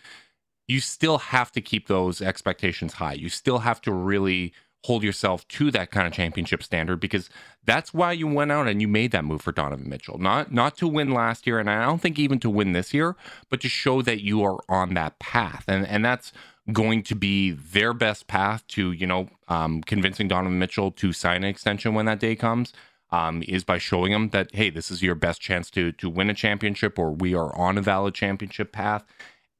you 0.66 0.81
still 0.81 1.19
have 1.19 1.52
to 1.52 1.61
keep 1.61 1.87
those 1.87 2.23
expectations 2.23 2.95
high. 2.95 3.12
You 3.12 3.28
still 3.28 3.59
have 3.59 3.81
to 3.83 3.93
really 3.93 4.54
hold 4.85 5.02
yourself 5.02 5.49
to 5.49 5.71
that 5.71 5.90
kind 5.90 6.07
of 6.07 6.12
championship 6.12 6.62
standard 6.62 7.00
because 7.00 7.31
that's 7.64 7.95
why 7.95 8.12
you 8.12 8.26
went 8.26 8.52
out 8.52 8.69
and 8.69 8.83
you 8.83 8.88
made 8.88 9.12
that 9.12 9.25
move 9.25 9.40
for 9.40 9.52
Donovan 9.52 9.88
Mitchell. 9.88 10.19
Not 10.19 10.52
not 10.52 10.76
to 10.78 10.88
win 10.88 11.11
last 11.11 11.47
year 11.47 11.59
and 11.59 11.71
I 11.71 11.85
don't 11.85 12.00
think 12.00 12.19
even 12.19 12.38
to 12.40 12.50
win 12.50 12.73
this 12.73 12.93
year, 12.93 13.16
but 13.49 13.61
to 13.62 13.69
show 13.69 14.02
that 14.02 14.23
you 14.23 14.43
are 14.43 14.59
on 14.69 14.95
that 14.95 15.19
path. 15.19 15.64
And 15.69 15.87
and 15.87 16.04
that's 16.04 16.33
going 16.73 17.02
to 17.04 17.14
be 17.14 17.50
their 17.50 17.92
best 17.92 18.26
path 18.26 18.66
to, 18.68 18.92
you 18.92 19.06
know, 19.06 19.28
um, 19.49 19.83
convincing 19.83 20.28
Donovan 20.28 20.59
Mitchell 20.59 20.90
to 20.92 21.12
sign 21.12 21.44
an 21.44 21.50
extension 21.50 21.94
when 21.94 22.06
that 22.06 22.21
day 22.21 22.37
comes. 22.37 22.73
Um, 23.11 23.44
is 23.47 23.62
by 23.62 23.78
showing 23.78 24.11
them 24.11 24.30
that 24.30 24.52
hey, 24.54 24.71
this 24.71 24.90
is 24.90 25.00
your 25.00 25.14
best 25.14 25.40
chance 25.40 25.71
to 25.73 25.92
to 25.92 26.11
win 26.11 26.30
a 26.30 26.35
championship, 26.35 26.99
or 26.99 27.12
we 27.12 27.33
are 27.33 27.54
on 27.56 27.78
a 27.78 27.83
valid 27.83 28.14
championship 28.14 28.73
path. 28.73 29.04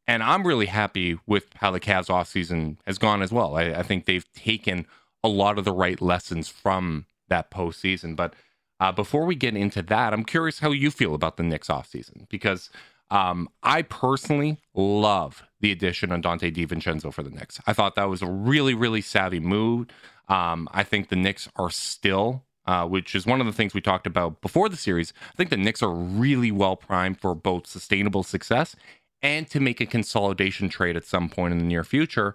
And 0.06 0.23
I'm 0.23 0.46
really 0.46 0.66
happy 0.66 1.18
with 1.26 1.46
how 1.56 1.70
the 1.70 1.80
Cavs 1.80 2.08
offseason 2.08 2.78
has 2.87 2.99
gone 2.99 3.23
as 3.23 3.32
well. 3.32 3.56
I, 3.56 3.64
I 3.66 3.82
think 3.82 4.04
they've 4.04 4.30
taken 4.32 4.87
a 5.23 5.28
lot 5.28 5.58
of 5.58 5.64
the 5.64 5.73
right 5.73 6.00
lessons 6.00 6.49
from 6.49 7.06
that 7.28 7.50
postseason. 7.50 8.14
But 8.14 8.34
uh, 8.80 8.92
before 8.92 9.25
we 9.25 9.34
get 9.34 9.56
into 9.56 9.82
that, 9.82 10.12
I'm 10.12 10.25
curious 10.25 10.58
how 10.58 10.70
you 10.70 10.90
feel 10.90 11.14
about 11.14 11.37
the 11.37 11.42
Knicks 11.42 11.68
offseason 11.68 12.28
because 12.28 12.70
um, 13.11 13.49
I 13.62 13.82
personally 13.82 14.58
love 14.75 15.42
the 15.64 15.73
addition 15.73 16.12
of 16.12 16.21
Donte 16.21 16.54
DiVincenzo 16.54 17.11
for 17.11 17.23
the 17.23 17.30
Knicks. 17.30 17.59
I 17.66 17.73
thought 17.73 17.94
that 17.94 18.11
was 18.11 18.21
a 18.21 18.26
really, 18.26 18.75
really 18.75 19.00
savvy 19.00 19.40
move. 19.40 19.87
Um, 20.28 20.68
I 20.73 20.83
think 20.83 21.09
the 21.09 21.16
Knicks 21.16 21.49
are 21.56 21.71
still, 21.71 22.44
uh, 22.66 22.87
which 22.87 23.14
is 23.14 23.25
one 23.25 23.40
of 23.40 23.47
the 23.47 23.52
things 23.52 23.73
we 23.73 23.80
talked 23.80 24.06
about 24.06 24.42
before 24.42 24.68
the 24.68 24.76
series. 24.76 25.14
I 25.33 25.37
think 25.37 25.49
the 25.49 25.56
Knicks 25.56 25.83
are 25.83 25.90
really 25.90 26.50
well 26.50 26.76
primed 26.76 27.18
for 27.18 27.35
both 27.35 27.66
sustainable 27.66 28.23
success 28.23 28.76
and 29.23 29.49
to 29.49 29.59
make 29.59 29.80
a 29.80 29.87
consolidation 29.87 30.68
trade 30.68 30.99
at 30.99 31.06
some 31.06 31.30
point 31.30 31.52
in 31.52 31.59
the 31.59 31.64
near 31.64 31.83
future. 31.83 32.35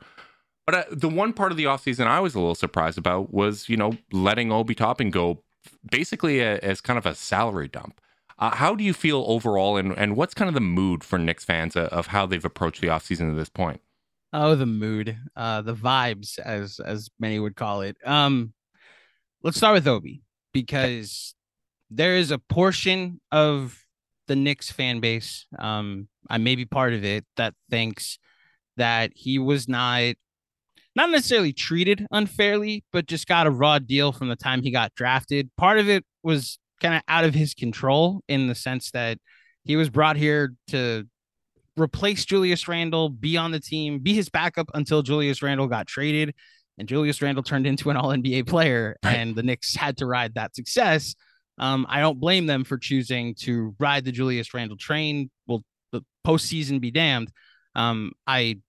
But 0.65 0.75
uh, 0.75 0.83
the 0.91 1.07
one 1.07 1.33
part 1.33 1.51
of 1.51 1.57
the 1.57 1.65
offseason 1.65 2.07
I 2.07 2.19
was 2.19 2.33
a 2.33 2.39
little 2.39 2.55
surprised 2.55 2.97
about 2.97 3.31
was, 3.31 3.69
you 3.69 3.77
know, 3.77 3.93
letting 4.11 4.51
Obi 4.51 4.73
Toppin 4.73 5.11
go 5.11 5.43
basically 5.87 6.39
a, 6.39 6.57
as 6.59 6.81
kind 6.81 6.97
of 6.97 7.05
a 7.05 7.13
salary 7.13 7.67
dump. 7.67 8.01
Uh, 8.39 8.55
how 8.55 8.73
do 8.73 8.85
you 8.85 8.93
feel 8.93 9.25
overall, 9.27 9.75
and, 9.75 9.91
and 9.97 10.15
what's 10.15 10.33
kind 10.33 10.47
of 10.47 10.53
the 10.53 10.61
mood 10.61 11.03
for 11.03 11.19
Knicks 11.19 11.43
fans 11.43 11.75
of, 11.75 11.87
of 11.87 12.07
how 12.07 12.25
they've 12.25 12.45
approached 12.45 12.79
the 12.79 12.87
offseason 12.87 13.29
to 13.29 13.35
this 13.35 13.49
point? 13.49 13.81
Oh, 14.31 14.55
the 14.55 14.65
mood, 14.65 15.17
uh, 15.35 15.61
the 15.61 15.75
vibes, 15.75 16.39
as 16.39 16.79
as 16.79 17.09
many 17.19 17.37
would 17.37 17.55
call 17.55 17.81
it. 17.81 17.97
Um, 18.05 18.53
let's 19.43 19.57
start 19.57 19.73
with 19.73 19.87
Obi 19.87 20.21
because 20.53 21.35
there 21.91 22.15
is 22.15 22.31
a 22.31 22.39
portion 22.39 23.19
of 23.31 23.77
the 24.27 24.35
Knicks 24.35 24.71
fan 24.71 24.99
base, 24.99 25.45
um, 25.57 26.07
I 26.29 26.37
may 26.37 26.55
be 26.55 26.65
part 26.65 26.93
of 26.93 27.03
it, 27.03 27.25
that 27.35 27.55
thinks 27.69 28.19
that 28.77 29.11
he 29.15 29.37
was 29.37 29.67
not 29.67 30.13
not 30.95 31.09
necessarily 31.09 31.51
treated 31.51 32.05
unfairly, 32.11 32.85
but 32.93 33.05
just 33.05 33.27
got 33.27 33.47
a 33.47 33.51
raw 33.51 33.79
deal 33.79 34.11
from 34.11 34.29
the 34.29 34.35
time 34.35 34.61
he 34.61 34.71
got 34.71 34.95
drafted. 34.95 35.49
Part 35.57 35.79
of 35.79 35.89
it 35.89 36.05
was 36.23 36.59
kind 36.79 36.95
of 36.95 37.01
out 37.07 37.25
of 37.25 37.33
his 37.33 37.53
control 37.53 38.21
in 38.27 38.47
the 38.47 38.55
sense 38.55 38.91
that 38.91 39.17
he 39.63 39.75
was 39.75 39.89
brought 39.89 40.15
here 40.15 40.53
to 40.67 41.07
replace 41.77 42.25
Julius 42.25 42.67
Randle, 42.67 43.09
be 43.09 43.37
on 43.37 43.51
the 43.51 43.59
team, 43.59 43.99
be 43.99 44.13
his 44.13 44.29
backup 44.29 44.69
until 44.73 45.01
Julius 45.01 45.41
Randle 45.41 45.67
got 45.67 45.87
traded. 45.87 46.33
And 46.77 46.87
Julius 46.87 47.21
Randle 47.21 47.43
turned 47.43 47.67
into 47.67 47.89
an 47.89 47.97
all 47.97 48.09
NBA 48.09 48.47
player, 48.47 48.95
right. 49.03 49.17
and 49.17 49.35
the 49.35 49.43
Knicks 49.43 49.75
had 49.75 49.97
to 49.97 50.05
ride 50.05 50.35
that 50.35 50.55
success. 50.55 51.13
Um, 51.57 51.85
I 51.89 51.99
don't 51.99 52.21
blame 52.21 52.45
them 52.45 52.63
for 52.63 52.77
choosing 52.77 53.35
to 53.41 53.75
ride 53.79 54.05
the 54.05 54.13
Julius 54.13 54.53
Randle 54.53 54.77
train. 54.77 55.29
Well, 55.45 55.61
the 55.91 56.01
postseason 56.25 56.79
be 56.79 56.89
damned. 56.89 57.31
Um, 57.75 58.13
I 58.25 58.59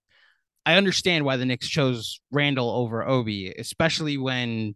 I 0.67 0.75
understand 0.75 1.25
why 1.25 1.37
the 1.37 1.47
Knicks 1.47 1.69
chose 1.69 2.21
Randle 2.33 2.69
over 2.69 3.07
Obi, 3.07 3.52
especially 3.52 4.19
when 4.19 4.75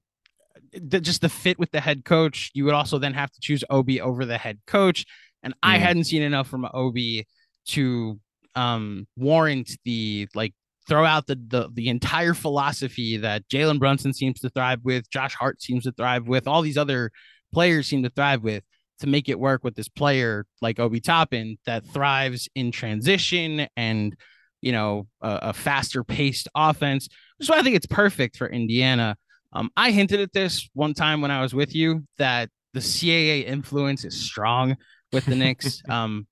the, 0.80 1.00
just 1.00 1.20
the 1.20 1.28
fit 1.28 1.58
with 1.58 1.70
the 1.70 1.80
head 1.80 2.04
coach. 2.04 2.50
You 2.54 2.64
would 2.64 2.74
also 2.74 2.98
then 2.98 3.14
have 3.14 3.30
to 3.32 3.40
choose 3.40 3.64
Obi 3.70 4.00
over 4.00 4.24
the 4.24 4.38
head 4.38 4.60
coach, 4.66 5.04
and 5.42 5.52
mm. 5.54 5.58
I 5.62 5.78
hadn't 5.78 6.04
seen 6.04 6.22
enough 6.22 6.48
from 6.48 6.68
Obi 6.72 7.26
to 7.68 8.18
um, 8.54 9.06
warrant 9.16 9.70
the 9.84 10.28
like 10.34 10.54
throw 10.88 11.04
out 11.04 11.26
the, 11.26 11.36
the 11.36 11.70
the 11.72 11.88
entire 11.88 12.34
philosophy 12.34 13.16
that 13.18 13.48
Jalen 13.48 13.78
Brunson 13.78 14.12
seems 14.12 14.40
to 14.40 14.50
thrive 14.50 14.80
with, 14.84 15.10
Josh 15.10 15.34
Hart 15.34 15.62
seems 15.62 15.84
to 15.84 15.92
thrive 15.92 16.26
with, 16.26 16.46
all 16.46 16.62
these 16.62 16.78
other 16.78 17.10
players 17.52 17.86
seem 17.86 18.02
to 18.02 18.10
thrive 18.10 18.42
with 18.42 18.64
to 19.00 19.06
make 19.06 19.28
it 19.28 19.38
work 19.38 19.64
with 19.64 19.74
this 19.74 19.88
player 19.88 20.46
like 20.60 20.78
Obi 20.78 21.00
Toppin 21.00 21.58
that 21.66 21.84
thrives 21.86 22.48
in 22.54 22.70
transition 22.70 23.66
and 23.76 24.16
you 24.64 24.72
know, 24.72 25.06
a, 25.20 25.38
a 25.42 25.52
faster 25.52 26.02
paced 26.02 26.48
offense, 26.54 27.08
why 27.46 27.58
I 27.58 27.62
think 27.62 27.76
it's 27.76 27.86
perfect 27.86 28.38
for 28.38 28.48
Indiana. 28.48 29.14
Um, 29.54 29.70
I 29.76 29.92
hinted 29.92 30.20
at 30.20 30.32
this 30.32 30.68
one 30.74 30.94
time 30.94 31.20
when 31.20 31.30
I 31.30 31.40
was 31.40 31.54
with 31.54 31.74
you 31.74 32.04
that 32.18 32.50
the 32.72 32.80
CAA 32.80 33.46
influence 33.46 34.04
is 34.04 34.14
strong 34.14 34.76
with 35.12 35.24
the 35.26 35.36
Knicks. 35.36 35.80
um, 35.88 36.26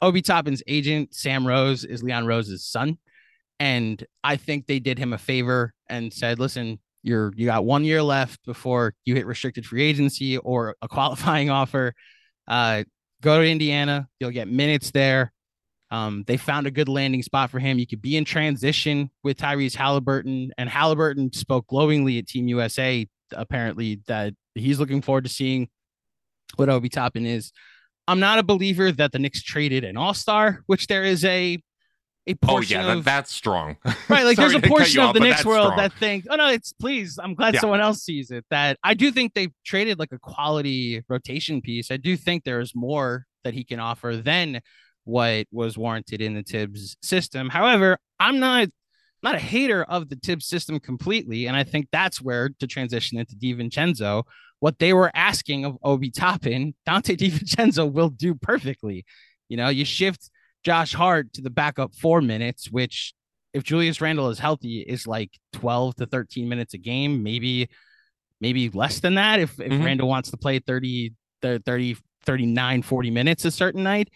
Obi 0.00 0.22
Toppin's 0.22 0.62
agent, 0.66 1.14
Sam 1.14 1.46
Rose, 1.46 1.84
is 1.84 2.02
Leon 2.02 2.26
Rose's 2.26 2.64
son. 2.64 2.98
And 3.58 4.02
I 4.24 4.36
think 4.36 4.66
they 4.66 4.78
did 4.78 4.98
him 4.98 5.12
a 5.12 5.18
favor 5.18 5.74
and 5.88 6.12
said, 6.12 6.38
listen, 6.38 6.78
you're 7.02 7.32
you 7.36 7.46
got 7.46 7.64
one 7.64 7.84
year 7.84 8.02
left 8.02 8.44
before 8.44 8.94
you 9.04 9.14
hit 9.14 9.26
restricted 9.26 9.66
free 9.66 9.82
agency 9.82 10.38
or 10.38 10.76
a 10.80 10.88
qualifying 10.88 11.50
offer. 11.50 11.94
Uh, 12.46 12.84
go 13.20 13.42
to 13.42 13.48
Indiana, 13.48 14.08
you'll 14.18 14.30
get 14.30 14.48
minutes 14.48 14.90
there. 14.90 15.32
Um, 15.90 16.24
they 16.26 16.36
found 16.36 16.66
a 16.66 16.70
good 16.70 16.88
landing 16.88 17.22
spot 17.22 17.50
for 17.50 17.58
him. 17.58 17.78
You 17.78 17.86
could 17.86 18.02
be 18.02 18.16
in 18.16 18.24
transition 18.24 19.10
with 19.24 19.38
Tyrese 19.38 19.74
Halliburton, 19.74 20.52
and 20.56 20.68
Halliburton 20.68 21.32
spoke 21.32 21.66
glowingly 21.66 22.18
at 22.18 22.26
Team 22.26 22.48
USA. 22.48 23.06
Apparently, 23.32 24.00
that 24.06 24.34
he's 24.54 24.78
looking 24.78 25.02
forward 25.02 25.24
to 25.24 25.30
seeing 25.30 25.68
what 26.56 26.68
Obi 26.68 26.88
Toppin 26.88 27.26
is. 27.26 27.52
I'm 28.06 28.20
not 28.20 28.38
a 28.38 28.42
believer 28.42 28.90
that 28.92 29.12
the 29.12 29.18
Knicks 29.18 29.42
traded 29.42 29.84
an 29.84 29.96
All 29.96 30.14
Star, 30.14 30.62
which 30.66 30.86
there 30.86 31.04
is 31.04 31.24
a 31.24 31.58
a 32.26 32.34
portion. 32.34 32.80
Oh 32.80 32.86
yeah, 32.86 32.92
of, 32.94 33.04
that's 33.04 33.32
strong. 33.32 33.76
Right, 34.08 34.24
like 34.24 34.36
there's 34.36 34.54
a 34.54 34.60
portion 34.60 35.00
of 35.00 35.14
the 35.14 35.20
Knicks 35.20 35.44
world 35.44 35.72
strong. 35.72 35.78
that 35.78 35.92
think, 35.94 36.26
oh 36.28 36.36
no, 36.36 36.48
it's 36.48 36.72
please. 36.72 37.18
I'm 37.22 37.34
glad 37.34 37.54
yeah. 37.54 37.60
someone 37.60 37.80
else 37.80 38.02
sees 38.02 38.30
it. 38.30 38.44
That 38.50 38.78
I 38.82 38.94
do 38.94 39.10
think 39.12 39.34
they 39.34 39.48
traded 39.64 39.98
like 39.98 40.12
a 40.12 40.18
quality 40.18 41.02
rotation 41.08 41.60
piece. 41.60 41.90
I 41.90 41.96
do 41.96 42.16
think 42.16 42.44
there 42.44 42.60
is 42.60 42.74
more 42.74 43.26
that 43.44 43.54
he 43.54 43.64
can 43.64 43.80
offer 43.80 44.16
than 44.16 44.60
what 45.10 45.46
was 45.50 45.76
warranted 45.76 46.20
in 46.20 46.34
the 46.34 46.42
Thibs 46.42 46.96
system. 47.02 47.48
However, 47.48 47.98
I'm 48.18 48.38
not 48.38 48.68
not 49.22 49.34
a 49.34 49.40
hater 49.40 49.82
of 49.82 50.08
the 50.08 50.16
Thibs 50.16 50.46
system 50.46 50.80
completely, 50.80 51.46
and 51.46 51.56
I 51.56 51.64
think 51.64 51.88
that's 51.92 52.22
where 52.22 52.50
to 52.60 52.66
transition 52.66 53.18
into 53.18 53.36
DiVincenzo, 53.36 54.22
what 54.60 54.78
they 54.78 54.92
were 54.92 55.10
asking 55.14 55.64
of 55.64 55.76
Obi 55.82 56.10
Toppin, 56.10 56.74
Donte 56.88 57.16
DiVincenzo 57.18 57.90
will 57.90 58.08
do 58.08 58.34
perfectly. 58.34 59.04
You 59.48 59.56
know, 59.56 59.68
you 59.68 59.84
shift 59.84 60.30
Josh 60.62 60.94
Hart 60.94 61.32
to 61.34 61.42
the 61.42 61.50
backup 61.50 61.94
four 61.94 62.22
minutes, 62.22 62.70
which 62.70 63.12
if 63.52 63.64
Julius 63.64 64.00
Randle 64.00 64.28
is 64.28 64.38
healthy, 64.38 64.80
is 64.80 65.06
like 65.06 65.38
12 65.54 65.96
to 65.96 66.06
13 66.06 66.48
minutes 66.48 66.74
a 66.74 66.78
game, 66.78 67.22
maybe 67.22 67.68
maybe 68.40 68.70
less 68.70 69.00
than 69.00 69.16
that 69.16 69.38
if, 69.38 69.58
if 69.60 69.70
mm-hmm. 69.70 69.84
Randle 69.84 70.08
wants 70.08 70.30
to 70.30 70.36
play 70.38 70.60
30, 70.60 71.12
30, 71.42 71.96
39, 72.24 72.82
40 72.82 73.10
minutes 73.10 73.44
a 73.44 73.50
certain 73.50 73.82
night. 73.82 74.08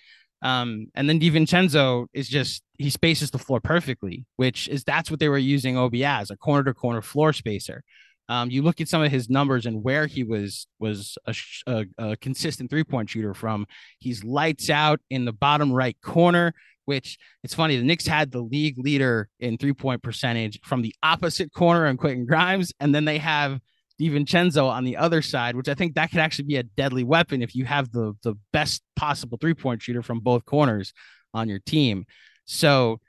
Um, 0.44 0.88
and 0.94 1.08
then 1.08 1.18
DiVincenzo 1.18 2.06
is 2.12 2.28
just 2.28 2.62
he 2.78 2.90
spaces 2.90 3.30
the 3.30 3.38
floor 3.38 3.60
perfectly, 3.60 4.26
which 4.36 4.68
is 4.68 4.84
that's 4.84 5.10
what 5.10 5.18
they 5.18 5.30
were 5.30 5.38
using 5.38 5.78
Obi 5.78 6.04
as 6.04 6.30
a 6.30 6.36
corner 6.36 6.64
to 6.64 6.74
corner 6.74 7.00
floor 7.00 7.32
spacer. 7.32 7.82
Um, 8.28 8.50
you 8.50 8.62
look 8.62 8.80
at 8.80 8.88
some 8.88 9.02
of 9.02 9.10
his 9.10 9.28
numbers 9.30 9.64
and 9.66 9.82
where 9.82 10.06
he 10.06 10.22
was 10.22 10.66
was 10.78 11.16
a, 11.26 11.34
a, 11.66 11.86
a 11.98 12.16
consistent 12.18 12.70
three 12.70 12.84
point 12.84 13.08
shooter 13.08 13.32
from. 13.32 13.66
He's 13.98 14.22
lights 14.22 14.68
out 14.68 15.00
in 15.10 15.24
the 15.24 15.32
bottom 15.32 15.72
right 15.72 15.96
corner. 16.02 16.52
Which 16.86 17.16
it's 17.42 17.54
funny. 17.54 17.78
The 17.78 17.82
Knicks 17.82 18.06
had 18.06 18.30
the 18.30 18.42
league 18.42 18.76
leader 18.76 19.30
in 19.40 19.56
three 19.56 19.72
point 19.72 20.02
percentage 20.02 20.60
from 20.62 20.82
the 20.82 20.94
opposite 21.02 21.50
corner 21.54 21.86
and 21.86 21.98
Quentin 21.98 22.26
Grimes, 22.26 22.74
and 22.78 22.94
then 22.94 23.06
they 23.06 23.16
have 23.16 23.58
DiVincenzo 24.00 24.68
on 24.68 24.84
the 24.84 24.96
other 24.96 25.22
side, 25.22 25.56
which 25.56 25.68
I 25.68 25.74
think 25.74 25.94
that 25.94 26.10
could 26.10 26.20
actually 26.20 26.46
be 26.46 26.56
a 26.56 26.62
deadly 26.62 27.04
weapon 27.04 27.42
if 27.42 27.54
you 27.54 27.64
have 27.64 27.90
the 27.92 28.14
the 28.22 28.34
best 28.52 28.82
possible 28.96 29.38
three 29.40 29.54
point 29.54 29.82
shooter 29.82 30.02
from 30.02 30.20
both 30.20 30.44
corners 30.44 30.92
on 31.32 31.48
your 31.48 31.60
team. 31.60 32.06
So 32.44 33.00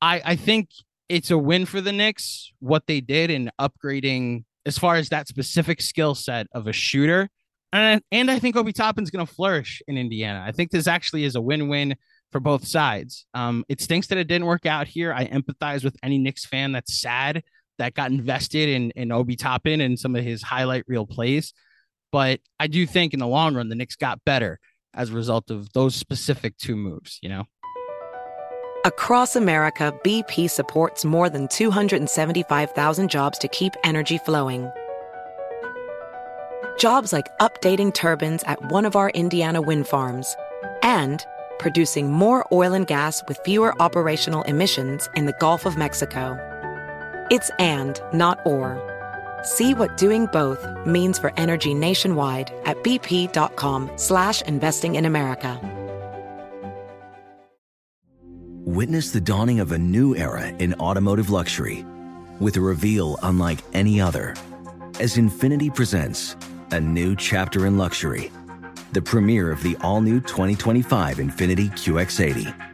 I 0.00 0.22
I 0.24 0.36
think 0.36 0.70
it's 1.08 1.30
a 1.30 1.38
win 1.38 1.66
for 1.66 1.80
the 1.80 1.92
Knicks 1.92 2.52
what 2.60 2.86
they 2.86 3.00
did 3.00 3.30
in 3.30 3.50
upgrading 3.60 4.44
as 4.66 4.78
far 4.78 4.96
as 4.96 5.10
that 5.10 5.28
specific 5.28 5.80
skill 5.80 6.14
set 6.14 6.46
of 6.52 6.66
a 6.66 6.72
shooter. 6.72 7.28
And, 7.72 8.02
and 8.12 8.30
I 8.30 8.38
think 8.38 8.56
Obi 8.56 8.72
Toppin's 8.72 9.10
going 9.10 9.26
to 9.26 9.32
flourish 9.32 9.82
in 9.88 9.98
Indiana. 9.98 10.44
I 10.46 10.52
think 10.52 10.70
this 10.70 10.86
actually 10.86 11.24
is 11.24 11.34
a 11.34 11.40
win-win 11.40 11.96
for 12.30 12.40
both 12.40 12.66
sides. 12.66 13.26
Um, 13.34 13.64
it 13.68 13.80
stinks 13.80 14.06
that 14.08 14.18
it 14.18 14.28
didn't 14.28 14.46
work 14.46 14.64
out 14.64 14.86
here. 14.86 15.12
I 15.12 15.26
empathize 15.26 15.84
with 15.84 15.96
any 16.02 16.18
Knicks 16.18 16.46
fan 16.46 16.72
that's 16.72 17.00
sad 17.00 17.42
that 17.78 17.94
got 17.94 18.10
invested 18.10 18.68
in 18.68 18.90
in 18.92 19.12
Obi 19.12 19.36
Toppin 19.36 19.80
and 19.80 19.98
some 19.98 20.16
of 20.16 20.24
his 20.24 20.42
highlight 20.42 20.84
reel 20.86 21.06
plays. 21.06 21.52
But 22.12 22.40
I 22.60 22.68
do 22.68 22.86
think 22.86 23.12
in 23.12 23.20
the 23.20 23.26
long 23.26 23.54
run, 23.54 23.68
the 23.68 23.74
Knicks 23.74 23.96
got 23.96 24.24
better 24.24 24.60
as 24.94 25.10
a 25.10 25.14
result 25.14 25.50
of 25.50 25.72
those 25.72 25.96
specific 25.96 26.56
two 26.56 26.76
moves, 26.76 27.18
you 27.22 27.28
know? 27.28 27.44
Across 28.84 29.34
America, 29.34 29.92
BP 30.04 30.50
supports 30.50 31.04
more 31.04 31.28
than 31.30 31.48
275,000 31.48 33.10
jobs 33.10 33.38
to 33.38 33.48
keep 33.48 33.72
energy 33.82 34.18
flowing. 34.18 34.70
Jobs 36.78 37.12
like 37.12 37.26
updating 37.38 37.94
turbines 37.94 38.44
at 38.44 38.70
one 38.70 38.84
of 38.84 38.94
our 38.94 39.10
Indiana 39.10 39.62
wind 39.62 39.88
farms 39.88 40.36
and 40.82 41.24
producing 41.58 42.12
more 42.12 42.46
oil 42.52 42.74
and 42.74 42.86
gas 42.86 43.22
with 43.26 43.38
fewer 43.44 43.74
operational 43.80 44.42
emissions 44.42 45.08
in 45.14 45.26
the 45.26 45.34
Gulf 45.40 45.64
of 45.66 45.76
Mexico. 45.76 46.38
It's 47.30 47.50
and, 47.58 48.00
not 48.12 48.40
or. 48.44 48.80
See 49.42 49.74
what 49.74 49.96
doing 49.96 50.26
both 50.26 50.66
means 50.86 51.18
for 51.18 51.32
energy 51.36 51.74
nationwide 51.74 52.52
at 52.64 52.82
bp.com 52.82 53.90
slash 53.96 54.42
investing 54.42 54.96
in 54.96 55.04
America. 55.04 55.58
Witness 58.66 59.10
the 59.10 59.20
dawning 59.20 59.60
of 59.60 59.72
a 59.72 59.78
new 59.78 60.16
era 60.16 60.48
in 60.48 60.74
automotive 60.74 61.30
luxury 61.30 61.84
with 62.40 62.56
a 62.56 62.60
reveal 62.60 63.18
unlike 63.22 63.60
any 63.72 64.00
other 64.00 64.34
as 65.00 65.16
Infiniti 65.16 65.74
presents 65.74 66.36
a 66.70 66.80
new 66.80 67.16
chapter 67.16 67.66
in 67.66 67.76
luxury, 67.76 68.30
the 68.92 69.02
premiere 69.02 69.50
of 69.50 69.62
the 69.62 69.76
all-new 69.80 70.20
2025 70.20 71.18
Infiniti 71.18 71.70
QX80. 71.70 72.73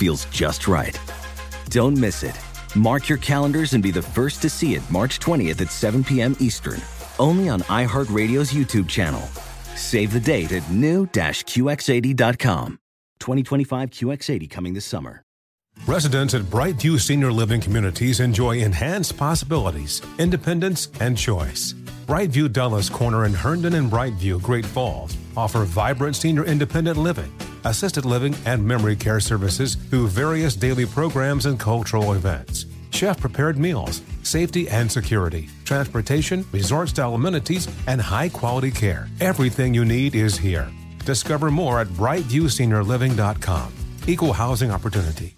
feels 0.00 0.24
just 0.26 0.66
right. 0.66 0.98
Don't 1.68 1.96
miss 1.96 2.22
it. 2.22 2.38
Mark 2.74 3.08
your 3.08 3.18
calendars 3.18 3.74
and 3.74 3.82
be 3.82 3.90
the 3.90 4.00
first 4.00 4.40
to 4.40 4.48
see 4.48 4.74
it 4.74 4.90
March 4.90 5.20
20th 5.20 5.60
at 5.60 5.70
7 5.70 6.02
p.m. 6.02 6.34
Eastern, 6.40 6.80
only 7.18 7.50
on 7.50 7.60
iHeartRadio's 7.62 8.50
YouTube 8.50 8.88
channel. 8.88 9.20
Save 9.76 10.12
the 10.12 10.20
date 10.20 10.52
at 10.52 10.68
new-QX80.com. 10.70 12.78
2025 13.20 13.90
QX80 13.90 14.50
coming 14.50 14.72
this 14.72 14.86
summer. 14.86 15.22
Residents 15.86 16.34
at 16.34 16.42
Brightview 16.42 16.98
Senior 16.98 17.32
Living 17.32 17.60
Communities 17.60 18.20
enjoy 18.20 18.58
enhanced 18.58 19.18
possibilities, 19.18 20.02
independence, 20.18 20.88
and 21.00 21.16
choice. 21.16 21.74
Brightview 22.06 22.52
Dulles 22.52 22.90
Corner 22.90 23.24
in 23.24 23.34
Herndon 23.34 23.74
and 23.74 23.90
Brightview, 23.90 24.42
Great 24.42 24.66
Falls 24.66 25.16
offer 25.36 25.64
vibrant 25.64 26.16
senior 26.16 26.44
independent 26.44 26.98
living, 26.98 27.32
assisted 27.64 28.04
living, 28.04 28.34
and 28.46 28.64
memory 28.66 28.96
care 28.96 29.20
services 29.20 29.74
through 29.74 30.08
various 30.08 30.56
daily 30.56 30.86
programs 30.86 31.46
and 31.46 31.58
cultural 31.58 32.12
events. 32.14 32.66
Chef 32.90 33.18
prepared 33.20 33.58
meals, 33.58 34.02
safety 34.22 34.68
and 34.68 34.90
security, 34.90 35.48
transportation, 35.64 36.44
resort 36.52 36.88
style 36.88 37.14
amenities, 37.14 37.68
and 37.86 38.00
high 38.00 38.28
quality 38.28 38.70
care. 38.70 39.08
Everything 39.20 39.72
you 39.74 39.84
need 39.84 40.14
is 40.14 40.36
here. 40.36 40.70
Discover 41.04 41.50
more 41.50 41.80
at 41.80 41.86
brightviewseniorliving.com. 41.88 43.72
Equal 44.06 44.32
housing 44.32 44.70
opportunity. 44.70 45.36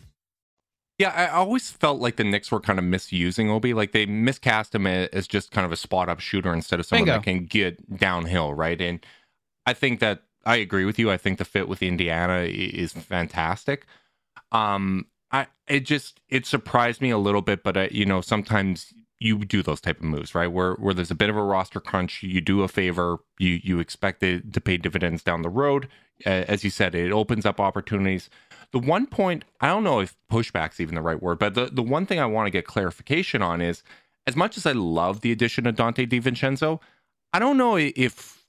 Yeah, 0.99 1.11
I 1.11 1.29
always 1.29 1.71
felt 1.71 2.01
like 2.01 2.17
the 2.17 2.25
Knicks 2.25 2.53
were 2.53 2.61
kind 2.61 2.79
of 2.79 2.85
misusing 2.85 3.51
Obi. 3.51 3.75
Like 3.75 3.93
they 3.93 4.07
miscast 4.07 4.75
him 4.75 4.87
as 4.87 5.27
just 5.27 5.51
kind 5.51 5.65
of 5.65 5.73
a 5.73 5.77
spot 5.77 6.09
up 6.09 6.21
shooter 6.21 6.55
instead 6.55 6.79
of 6.81 6.87
someone 6.87 7.07
Bingo. 7.07 7.19
that 7.19 7.25
can 7.25 7.47
get 7.47 7.99
downhill, 7.99 8.55
right? 8.55 8.81
And 8.81 9.05
I 9.67 9.73
think 9.73 10.01
that 10.01 10.23
I 10.45 10.57
agree 10.57 10.85
with 10.85 10.99
you. 10.99 11.11
I 11.11 11.17
think 11.17 11.39
the 11.39 11.45
fit 11.45 11.69
with 11.69 11.83
Indiana 11.83 12.41
is 12.41 12.93
fantastic. 12.93 13.87
Um, 14.51 15.07
I 15.31 15.47
it 15.67 15.81
just 15.81 16.21
it 16.29 16.47
surprised 16.47 17.01
me 17.01 17.11
a 17.11 17.19
little 17.19 17.43
bit, 17.43 17.63
but 17.63 17.77
uh, 17.77 17.89
you 17.91 18.05
know 18.05 18.21
sometimes 18.21 18.93
you 19.19 19.39
do 19.45 19.63
those 19.63 19.81
type 19.81 19.99
of 19.99 20.05
moves, 20.05 20.35
right? 20.35 20.49
Where 20.49 20.75
where 20.75 20.95
there's 20.95 21.11
a 21.11 21.17
bit 21.17 21.31
of 21.31 21.37
a 21.37 21.43
roster 21.43 21.81
crunch, 21.81 22.23
you 22.23 22.41
do 22.41 22.63
a 22.63 22.69
favor, 22.69 23.19
you 23.39 23.61
you 23.63 23.79
expect 23.79 24.23
it 24.23 24.53
to 24.53 24.61
pay 24.61 24.77
dividends 24.77 25.23
down 25.23 25.43
the 25.43 25.49
road. 25.49 25.89
As 26.27 26.63
you 26.63 26.71
said, 26.71 26.95
it 26.95 27.11
opens 27.11 27.47
up 27.47 27.59
opportunities. 27.59 28.29
The 28.73 28.79
one 28.79 29.07
point 29.07 29.45
I 29.61 29.69
don't 29.69 29.85
know 29.85 30.01
if 30.01 30.17
pushback's 30.31 30.81
even 30.81 30.95
the 30.95 31.03
right 31.03 31.23
word, 31.23 31.39
but 31.39 31.55
the 31.55 31.67
the 31.67 31.83
one 31.83 32.07
thing 32.07 32.19
I 32.19 32.27
want 32.27 32.47
to 32.47 32.51
get 32.51 32.67
clarification 32.67 33.43
on 33.43 33.61
is 33.61 33.83
as 34.27 34.37
much 34.37 34.57
as 34.57 34.67
I 34.67 34.73
love 34.73 35.21
the 35.21 35.33
addition 35.33 35.67
of 35.67 35.75
Donte 35.77 36.09
DiVincenzo, 36.09 36.81
I 37.33 37.39
don't 37.39 37.57
know 37.57 37.77
if 37.77 38.42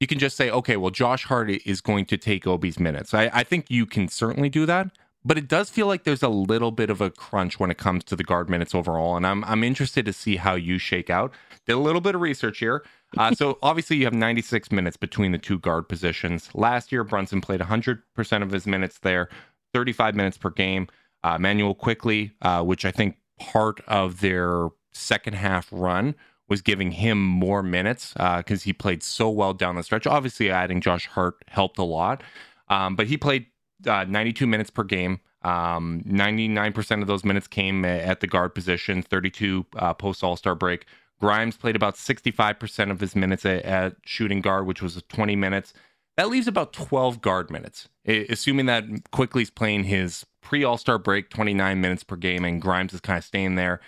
you 0.00 0.06
can 0.06 0.18
just 0.18 0.36
say, 0.36 0.50
okay, 0.50 0.76
well, 0.76 0.90
Josh 0.90 1.24
Hart 1.24 1.50
is 1.50 1.80
going 1.80 2.06
to 2.06 2.16
take 2.16 2.46
Obi's 2.46 2.78
minutes. 2.78 3.14
I, 3.14 3.30
I 3.32 3.44
think 3.44 3.70
you 3.70 3.86
can 3.86 4.08
certainly 4.08 4.48
do 4.48 4.66
that, 4.66 4.88
but 5.24 5.38
it 5.38 5.48
does 5.48 5.70
feel 5.70 5.86
like 5.86 6.04
there's 6.04 6.22
a 6.22 6.28
little 6.28 6.70
bit 6.70 6.90
of 6.90 7.00
a 7.00 7.10
crunch 7.10 7.58
when 7.58 7.70
it 7.70 7.78
comes 7.78 8.04
to 8.04 8.16
the 8.16 8.24
guard 8.24 8.50
minutes 8.50 8.74
overall, 8.74 9.16
and 9.16 9.26
I'm 9.26 9.44
I'm 9.44 9.64
interested 9.64 10.04
to 10.06 10.12
see 10.12 10.36
how 10.36 10.54
you 10.54 10.78
shake 10.78 11.10
out. 11.10 11.32
Did 11.66 11.74
a 11.74 11.78
little 11.78 12.00
bit 12.00 12.14
of 12.14 12.20
research 12.20 12.58
here. 12.58 12.84
Uh, 13.16 13.34
so 13.34 13.58
obviously 13.62 13.96
you 13.96 14.04
have 14.04 14.12
96 14.12 14.70
minutes 14.70 14.96
between 14.96 15.32
the 15.32 15.38
two 15.38 15.58
guard 15.58 15.88
positions. 15.88 16.50
Last 16.54 16.92
year 16.92 17.04
Brunson 17.04 17.40
played 17.40 17.60
100% 17.60 18.42
of 18.42 18.50
his 18.50 18.66
minutes 18.66 18.98
there, 18.98 19.28
35 19.72 20.14
minutes 20.14 20.36
per 20.36 20.50
game. 20.50 20.88
Uh, 21.22 21.38
Manuel 21.38 21.74
Quickley, 21.74 22.32
uh, 22.42 22.62
which 22.62 22.84
I 22.84 22.90
think 22.90 23.16
part 23.38 23.80
of 23.88 24.20
their 24.20 24.68
second 24.92 25.34
half 25.34 25.68
run 25.72 26.14
was 26.48 26.60
giving 26.62 26.92
him 26.92 27.24
more 27.24 27.62
minutes 27.62 28.12
because 28.14 28.64
he 28.64 28.72
played 28.72 29.02
so 29.02 29.30
well 29.30 29.54
down 29.54 29.76
the 29.76 29.82
stretch. 29.82 30.06
Obviously, 30.06 30.50
adding 30.50 30.80
Josh 30.80 31.06
Hart 31.06 31.36
helped 31.48 31.78
a 31.78 31.84
lot, 31.84 32.22
um, 32.68 32.96
but 32.96 33.06
he 33.06 33.16
played 33.16 33.46
uh, 33.86 34.04
92 34.04 34.46
minutes 34.46 34.70
per 34.70 34.84
game. 34.84 35.20
Um, 35.42 36.02
99% 36.06 37.02
of 37.02 37.06
those 37.06 37.24
minutes 37.24 37.46
came 37.46 37.84
at 37.84 38.20
the 38.20 38.26
guard 38.26 38.54
position, 38.54 39.02
32 39.02 39.66
uh, 39.76 39.94
post 39.94 40.24
All 40.24 40.36
Star 40.36 40.54
break. 40.54 40.86
Grimes 41.20 41.56
played 41.56 41.76
about 41.76 41.94
65% 41.94 42.90
of 42.90 43.00
his 43.00 43.14
minutes 43.14 43.46
at, 43.46 43.62
at 43.62 43.96
shooting 44.04 44.40
guard, 44.40 44.66
which 44.66 44.82
was 44.82 45.02
20 45.08 45.36
minutes. 45.36 45.72
That 46.16 46.28
leaves 46.28 46.46
about 46.46 46.72
12 46.72 47.20
guard 47.20 47.50
minutes, 47.50 47.88
I- 48.06 48.26
assuming 48.28 48.66
that 48.66 48.84
Quickley's 49.10 49.50
playing 49.50 49.84
his 49.84 50.24
pre 50.40 50.64
All 50.64 50.78
Star 50.78 50.98
break, 50.98 51.30
29 51.30 51.80
minutes 51.80 52.04
per 52.04 52.16
game, 52.16 52.44
and 52.44 52.60
Grimes 52.60 52.92
is 52.94 53.00
kind 53.00 53.18
of 53.18 53.24
staying 53.24 53.56
there. 53.56 53.80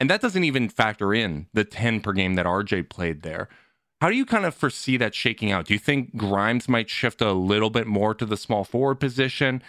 And 0.00 0.08
that 0.08 0.20
doesn't 0.20 0.44
even 0.44 0.68
factor 0.68 1.12
in 1.12 1.46
the 1.52 1.64
10 1.64 2.00
per 2.00 2.12
game 2.12 2.34
that 2.34 2.46
RJ 2.46 2.88
played 2.88 3.22
there. 3.22 3.48
How 4.00 4.08
do 4.10 4.16
you 4.16 4.24
kind 4.24 4.44
of 4.44 4.54
foresee 4.54 4.96
that 4.96 5.14
shaking 5.14 5.50
out? 5.50 5.66
Do 5.66 5.74
you 5.74 5.78
think 5.80 6.16
Grimes 6.16 6.68
might 6.68 6.88
shift 6.88 7.20
a 7.20 7.32
little 7.32 7.70
bit 7.70 7.86
more 7.86 8.14
to 8.14 8.24
the 8.24 8.36
small 8.36 8.62
forward 8.62 9.00
position? 9.00 9.60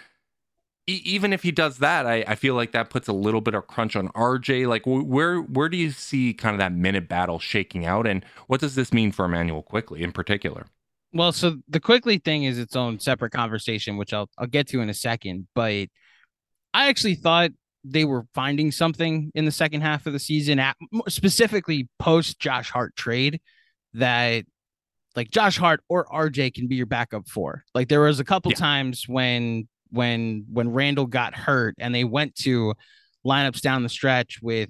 E- 0.86 1.02
even 1.04 1.32
if 1.32 1.42
he 1.42 1.50
does 1.50 1.78
that, 1.78 2.06
I, 2.06 2.24
I 2.26 2.34
feel 2.36 2.54
like 2.54 2.72
that 2.72 2.90
puts 2.90 3.08
a 3.08 3.12
little 3.12 3.40
bit 3.40 3.54
of 3.54 3.66
crunch 3.66 3.96
on 3.96 4.08
RJ. 4.10 4.68
Like, 4.68 4.84
wh- 4.84 5.08
where 5.08 5.40
where 5.40 5.68
do 5.68 5.76
you 5.76 5.90
see 5.90 6.32
kind 6.32 6.54
of 6.54 6.60
that 6.60 6.72
minute 6.72 7.08
battle 7.08 7.38
shaking 7.40 7.86
out, 7.86 8.06
and 8.06 8.24
what 8.46 8.60
does 8.60 8.76
this 8.76 8.92
mean 8.92 9.12
for 9.12 9.24
Immanuel 9.24 9.62
Quickley 9.62 10.02
in 10.02 10.12
particular? 10.12 10.66
Well, 11.12 11.32
so 11.32 11.56
the 11.68 11.80
Quickley 11.80 12.18
thing 12.18 12.44
is 12.44 12.58
its 12.58 12.76
own 12.76 13.00
separate 13.00 13.32
conversation, 13.32 13.96
which 13.96 14.12
I'll 14.12 14.30
I'll 14.38 14.46
get 14.46 14.68
to 14.68 14.80
in 14.80 14.88
a 14.88 14.94
second. 14.94 15.48
But 15.54 15.88
I 16.72 16.88
actually 16.88 17.16
thought 17.16 17.50
they 17.84 18.04
were 18.04 18.26
finding 18.34 18.70
something 18.72 19.30
in 19.34 19.44
the 19.46 19.50
second 19.52 19.80
half 19.80 20.06
of 20.06 20.12
the 20.12 20.18
season, 20.18 20.58
at, 20.58 20.76
specifically 21.08 21.88
post 21.98 22.38
Josh 22.38 22.70
Hart 22.70 22.94
trade. 22.96 23.40
that 23.94 24.44
like 25.16 25.30
Josh 25.32 25.58
Hart 25.58 25.80
or 25.88 26.04
RJ 26.06 26.54
can 26.54 26.68
be 26.68 26.76
your 26.76 26.86
backup 26.86 27.26
for. 27.28 27.64
Like 27.74 27.88
there 27.88 28.02
was 28.02 28.20
a 28.20 28.24
couple 28.24 28.52
Yeah. 28.52 28.58
times 28.58 29.04
when 29.08 29.66
when 29.90 30.44
when 30.52 30.70
Randle 30.70 31.06
got 31.06 31.34
hurt 31.34 31.74
and 31.80 31.92
they 31.92 32.04
went 32.04 32.36
to 32.36 32.74
lineups 33.26 33.60
down 33.60 33.82
the 33.82 33.88
stretch 33.88 34.38
with 34.40 34.68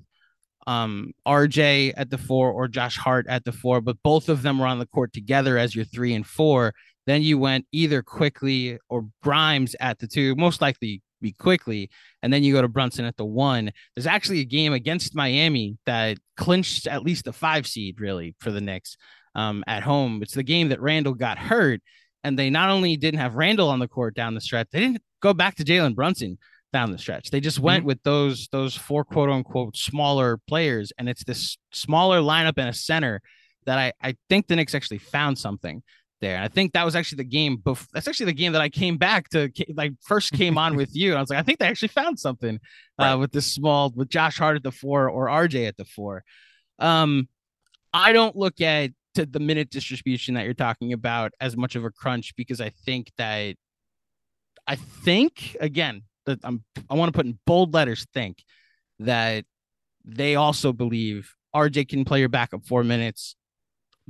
um 0.67 1.13
RJ 1.27 1.93
at 1.97 2.09
the 2.09 2.17
four 2.17 2.51
or 2.51 2.69
Josh 2.69 2.97
Hart 2.97 3.27
at 3.29 3.45
the 3.45 3.53
four, 3.53 3.83
but 3.83 3.99
both 4.03 4.31
of 4.31 4.41
them 4.41 4.59
were 4.59 4.67
on 4.67 4.79
the 4.79 4.87
court 4.87 5.13
together 5.13 5.59
as 5.59 5.75
your 5.77 5.85
three 5.85 6.15
and 6.15 6.27
four. 6.27 6.73
Then 7.07 7.21
you 7.21 7.37
went 7.39 7.67
either 7.73 8.03
Quickley 8.03 8.79
or 8.89 9.07
Grimes 9.23 9.77
at 9.81 9.99
the 9.99 10.07
two, 10.07 10.35
most 10.37 10.63
likely 10.63 11.03
be 11.21 11.33
Quickley, 11.33 11.91
and 12.23 12.33
then 12.33 12.43
you 12.43 12.53
go 12.53 12.63
to 12.63 12.69
Brunson 12.69 13.05
at 13.05 13.17
the 13.17 13.25
one. 13.25 13.71
There's 13.95 14.07
actually 14.07 14.41
a 14.41 14.45
game 14.45 14.73
against 14.73 15.15
Miami 15.15 15.79
that 15.87 16.19
clinched 16.37 16.87
at 16.87 17.03
least 17.03 17.25
the 17.25 17.33
five 17.33 17.67
seed 17.67 18.01
really 18.01 18.35
for 18.41 18.51
the 18.51 18.61
Knicks 18.61 18.97
um, 19.35 19.65
at 19.67 19.83
home. 19.83 20.23
It's 20.23 20.35
the 20.35 20.43
game 20.43 20.69
that 20.69 20.81
Randle 20.81 21.15
got 21.15 21.39
hurt, 21.39 21.81
and 22.25 22.39
they 22.39 22.51
not 22.51 22.71
only 22.71 22.97
didn't 22.97 23.21
have 23.21 23.37
Randle 23.37 23.69
on 23.69 23.79
the 23.79 23.89
court 23.89 24.15
down 24.15 24.35
the 24.35 24.41
stretch, 24.41 24.69
they 24.73 24.81
didn't 24.81 25.03
go 25.21 25.35
back 25.35 25.57
to 25.57 25.65
Jalen 25.65 25.95
Brunson 25.95 26.39
down 26.73 26.93
the 26.93 26.99
stretch. 26.99 27.31
They 27.31 27.41
just 27.41 27.59
went 27.59 27.85
with 27.85 28.03
those 28.03 28.49
those 28.53 28.77
four 28.77 29.05
quote 29.05 29.31
unquote 29.31 29.77
smaller 29.77 30.39
players, 30.49 30.93
and 30.99 31.09
it's 31.09 31.25
this 31.25 31.59
smaller 31.73 32.21
lineup 32.21 32.55
and 32.57 32.69
a 32.69 32.73
center 32.73 33.21
that 33.67 33.79
I 33.79 33.93
I 34.01 34.17
think 34.29 34.47
the 34.47 34.57
Knicks 34.57 34.75
actually 34.75 34.99
found 34.99 35.39
something 35.39 35.83
there. 36.21 36.37
And 36.37 36.45
I 36.45 36.49
think 36.49 36.73
that 36.73 36.85
was 36.85 36.95
actually 36.97 37.17
the 37.17 37.25
game. 37.25 37.59
Bef- 37.59 37.87
that's 37.93 38.07
actually 38.09 38.27
the 38.27 38.33
game 38.35 38.53
that 38.53 38.63
I 38.63 38.69
came 38.69 38.97
back 38.99 39.29
to, 39.31 39.51
like 39.75 39.93
first 40.03 40.33
came 40.33 40.59
on 40.59 40.77
with 40.77 40.91
you. 40.95 41.11
And 41.11 41.19
I 41.19 41.21
was 41.21 41.31
like, 41.31 41.39
I 41.39 41.43
think 41.43 41.59
they 41.59 41.67
actually 41.67 41.89
found 41.89 42.19
something 42.19 42.57
uh, 42.57 43.03
Right. 43.03 43.15
with 43.15 43.33
this 43.33 43.53
small, 43.53 43.91
with 43.95 44.09
Josh 44.09 44.39
Hart 44.39 44.57
at 44.57 44.63
the 44.63 44.73
four 44.73 45.09
or 45.09 45.27
RJ 45.27 45.67
at 45.69 45.77
the 45.77 45.85
four. 45.85 46.23
Um, 46.79 47.29
I 47.93 48.13
don't 48.13 48.37
look 48.37 48.61
at 48.61 48.91
to 49.15 49.27
the 49.27 49.41
minute 49.41 49.71
distribution 49.71 50.35
that 50.35 50.45
you're 50.45 50.55
talking 50.55 50.93
about 50.93 51.33
as 51.41 51.57
much 51.57 51.75
of 51.75 51.85
a 51.85 51.91
crunch 51.91 52.35
because 52.37 52.61
I 52.61 52.71
think 52.85 53.11
that 53.19 53.57
I 54.67 54.77
think 54.77 55.57
again 55.61 56.03
that 56.27 56.39
I'm 56.45 56.63
I 56.89 56.95
want 56.95 57.13
to 57.13 57.17
put 57.17 57.27
in 57.27 57.39
bold 57.47 57.75
letters 57.75 58.07
think 58.15 58.45
that 59.01 59.45
they 60.05 60.37
also 60.37 60.73
believe 60.73 61.35
RJ 61.55 61.89
can 61.89 62.05
play 62.05 62.21
your 62.21 62.29
backup 62.29 62.65
four 62.67 62.85
minutes. 62.85 63.35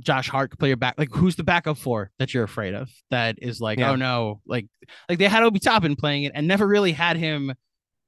Josh 0.01 0.29
Hart 0.29 0.51
can 0.51 0.57
play 0.57 0.67
your 0.69 0.77
back. 0.77 0.95
Like, 0.97 1.09
who's 1.13 1.35
the 1.35 1.43
backup 1.43 1.77
for 1.77 2.11
that 2.19 2.33
you're 2.33 2.43
afraid 2.43 2.73
of? 2.73 2.89
That 3.09 3.37
is 3.41 3.61
like, 3.61 3.79
Yeah. 3.79 3.91
oh 3.91 3.95
no, 3.95 4.41
like, 4.45 4.67
like 5.07 5.19
they 5.19 5.27
had 5.27 5.43
Obi 5.43 5.59
Toppin 5.59 5.95
playing 5.95 6.23
it 6.25 6.31
and 6.35 6.47
never 6.47 6.67
really 6.67 6.91
had 6.91 7.17
him, 7.17 7.53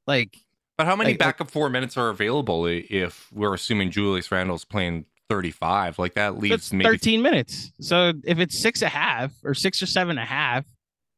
like, 0.08 0.36
But 0.78 0.88
how 0.88 0.96
many 0.96 1.12
Like- 1.12 1.22
like- 1.22 1.38
backup 1.38 1.52
four 1.52 1.70
minutes 1.70 1.98
are 1.98 2.10
available 2.10 2.66
if 2.68 3.32
we're 3.32 3.54
assuming 3.54 3.92
Julius 3.92 4.32
Randle's 4.32 4.66
playing 4.66 5.06
35? 5.30 6.00
Like 6.00 6.16
that 6.16 6.38
leaves 6.40 6.50
that's 6.52 6.74
maybe 6.74 6.86
13 6.90 7.22
minutes. 7.22 7.72
So 7.80 8.14
if 8.26 8.40
it's 8.40 8.58
six 8.58 8.82
and 8.82 8.88
a 8.88 8.90
half 8.96 9.32
or 9.44 9.54
six 9.54 9.82
or 9.82 9.86
seven 9.86 10.18
and 10.18 10.20
a 10.20 10.26
half, 10.26 10.66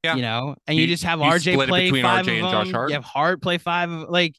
Yeah. 0.04 0.16
you 0.16 0.22
know, 0.22 0.56
and 0.68 0.78
you, 0.78 0.84
You- 0.84 0.88
just 0.88 1.04
have 1.04 1.20
you 1.20 1.26
RJ 1.26 1.54
split 1.54 1.70
it 1.70 1.72
play 1.72 1.84
between 1.86 2.04
five 2.04 2.26
RJ 2.26 2.38
of 2.40 2.44
and 2.46 2.52
Josh 2.52 2.66
them, 2.68 2.74
Hart? 2.76 2.90
You 2.90 2.96
have 2.96 3.04
Hart 3.06 3.42
play 3.42 3.58
five 3.58 3.90
of 3.90 4.10
like. 4.10 4.36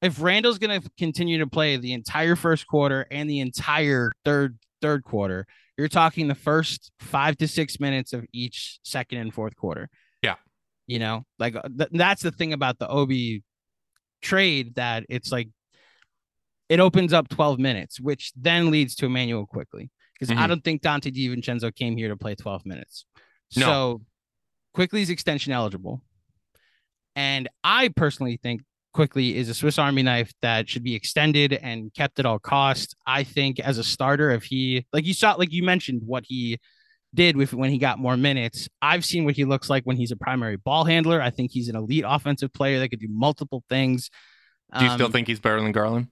If 0.00 0.22
Randle's 0.22 0.58
gonna 0.60 0.80
continue 0.96 1.38
to 1.38 1.48
play 1.48 1.76
the 1.76 1.92
entire 1.92 2.36
first 2.36 2.68
quarter 2.68 3.04
and 3.10 3.28
the 3.28 3.40
entire 3.40 4.12
third 4.24 4.56
third 4.80 5.04
quarter, 5.04 5.46
you're 5.76 5.88
talking 5.88 6.28
the 6.28 6.34
first 6.34 6.90
five 7.00 7.36
to 7.38 7.48
six 7.48 7.78
minutes 7.80 8.12
of 8.12 8.24
each 8.32 8.78
second 8.82 9.18
and 9.18 9.32
fourth 9.34 9.56
quarter. 9.56 9.88
Yeah. 10.22 10.34
you 10.86 10.98
know, 10.98 11.24
like 11.38 11.54
uh, 11.54 11.62
th- 11.76 11.90
that's 11.92 12.22
the 12.22 12.30
thing 12.32 12.52
about 12.52 12.78
the 12.78 12.88
Obi 12.88 13.42
trade 14.22 14.74
that 14.76 15.04
it's 15.08 15.30
like 15.30 15.48
it 16.68 16.80
opens 16.80 17.12
up 17.12 17.28
12 17.28 17.58
minutes, 17.58 18.00
which 18.00 18.32
then 18.34 18.70
leads 18.70 18.94
to 18.96 19.06
Immanuel 19.06 19.46
Quickley. 19.46 19.90
Because 20.14 20.30
I 20.30 20.34
Mhm. 20.44 20.48
don't 20.48 20.64
think 20.64 20.82
Donte 20.82 21.12
DiVincenzo 21.14 21.74
came 21.74 21.96
here 21.96 22.08
to 22.08 22.16
play 22.16 22.34
12 22.34 22.66
minutes. 22.66 23.04
No. 23.56 23.66
So 23.66 24.02
Quickley's 24.74 25.10
extension 25.10 25.52
eligible. 25.52 26.02
And 27.14 27.48
I 27.64 27.88
personally 27.88 28.38
think 28.42 28.62
Quickley 28.94 29.36
is 29.36 29.48
a 29.48 29.54
Swiss 29.54 29.78
Army 29.78 30.02
knife 30.02 30.32
that 30.42 30.68
should 30.68 30.82
be 30.82 30.94
extended 30.94 31.52
and 31.52 31.92
kept 31.94 32.18
at 32.18 32.26
all 32.26 32.38
costs. 32.38 32.94
I 33.06 33.22
think 33.24 33.60
as 33.60 33.78
a 33.78 33.84
starter, 33.84 34.30
if 34.30 34.44
he 34.44 34.84
like 34.92 35.04
you 35.06 35.14
saw, 35.14 35.34
like 35.34 35.52
you 35.52 35.62
mentioned 35.62 36.02
what 36.04 36.24
he 36.26 36.58
did 37.14 37.36
with 37.36 37.54
when 37.54 37.70
he 37.70 37.78
got 37.78 37.98
more 37.98 38.16
minutes. 38.16 38.68
I've 38.82 39.04
seen 39.04 39.24
what 39.24 39.34
he 39.34 39.44
looks 39.44 39.70
like 39.70 39.84
when 39.84 39.96
he's 39.96 40.10
a 40.10 40.16
primary 40.16 40.56
ball 40.56 40.84
handler. 40.84 41.22
I 41.22 41.30
think 41.30 41.50
he's 41.52 41.68
an 41.68 41.76
elite 41.76 42.04
offensive 42.06 42.52
player 42.52 42.78
that 42.80 42.88
could 42.90 43.00
do 43.00 43.08
multiple 43.10 43.62
things. 43.68 44.10
Do 44.78 44.84
you 44.84 44.90
still 44.90 45.06
Um, 45.06 45.12
think 45.12 45.26
he's 45.28 45.40
better 45.40 45.60
than 45.60 45.72
Garland? 45.72 46.08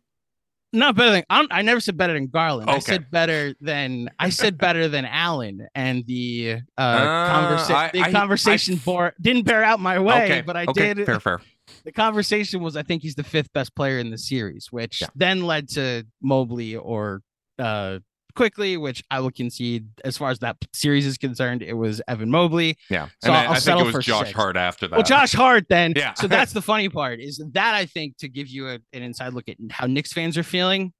not 0.73 0.95
better 0.97 1.11
than 1.13 1.25
I, 1.31 1.39
don't- 1.39 1.53
I 1.53 1.63
never 1.63 1.81
said 1.81 1.97
better 1.97 2.13
than 2.15 2.27
Garland. 2.29 2.69
I 2.69 2.81
said 2.81 3.11
better 3.11 3.55
than 3.61 4.11
I 4.19 4.29
said 4.31 4.59
better 4.59 4.89
than 4.89 5.05
Allen, 5.07 5.67
and 5.75 6.05
the 6.07 6.59
uh, 6.77 6.81
Uh, 6.81 7.57
conversa- 7.57 7.75
I- 7.75 7.91
the 7.93 8.01
I- 8.03 8.13
conversation 8.13 8.75
I- 8.75 8.85
bore 8.85 9.15
didn't 9.21 9.45
bear 9.47 9.63
out 9.65 9.81
my 9.81 9.99
way, 9.99 10.25
okay, 10.25 10.41
but 10.43 10.57
I 10.57 10.65
okay, 10.67 10.93
did. 10.95 11.07
Fair, 11.07 11.21
fair. 11.21 11.41
The 11.87 11.93
conversation 11.93 12.63
was 12.63 12.77
I 12.77 12.83
think 12.83 13.03
he's 13.03 13.15
the 13.15 13.23
fifth 13.25 13.53
best 13.55 13.75
player 13.75 13.99
in 13.99 14.11
the 14.11 14.19
series, 14.19 14.69
which 14.71 15.01
Yeah. 15.01 15.07
then 15.15 15.43
led 15.47 15.69
to 15.71 16.05
Mobley 16.21 16.77
or 16.77 17.23
uh, 17.59 18.01
Quickley, 18.35 18.77
which 18.77 19.03
I 19.11 19.21
will 19.21 19.31
concede 19.31 19.89
as 20.05 20.19
far 20.19 20.31
as 20.31 20.41
that 20.41 20.57
series 20.75 21.07
is 21.07 21.17
concerned, 21.17 21.63
it 21.63 21.73
was 21.73 22.03
Evan 22.07 22.31
Mobley. 22.31 22.77
Yeah, 22.91 23.07
So 23.23 23.29
and 23.29 23.33
I, 23.37 23.45
I'll 23.45 23.51
I 23.51 23.55
think 23.55 23.63
settle 23.63 23.89
it 23.89 23.93
for 23.93 23.99
was 23.99 24.05
Josh 24.05 24.27
six. 24.27 24.37
Hart 24.37 24.57
after 24.59 24.89
that. 24.89 24.97
Well, 24.97 25.05
Josh 25.05 25.33
Hart 25.33 25.67
then. 25.71 25.95
Yeah. 25.97 26.13
So 26.15 26.27
that's 26.27 26.53
the 26.53 26.61
funny 26.73 26.89
part 26.91 27.21
is 27.21 27.43
that 27.53 27.75
I 27.75 27.87
think 27.87 28.19
to 28.19 28.29
give 28.29 28.49
you 28.49 28.69
a, 28.69 28.75
an 28.93 29.03
inside 29.03 29.33
look 29.33 29.49
at 29.49 29.57
how 29.71 29.87
Knicks 29.87 30.13
fans 30.13 30.37
are 30.37 30.43
feeling, 30.43 30.93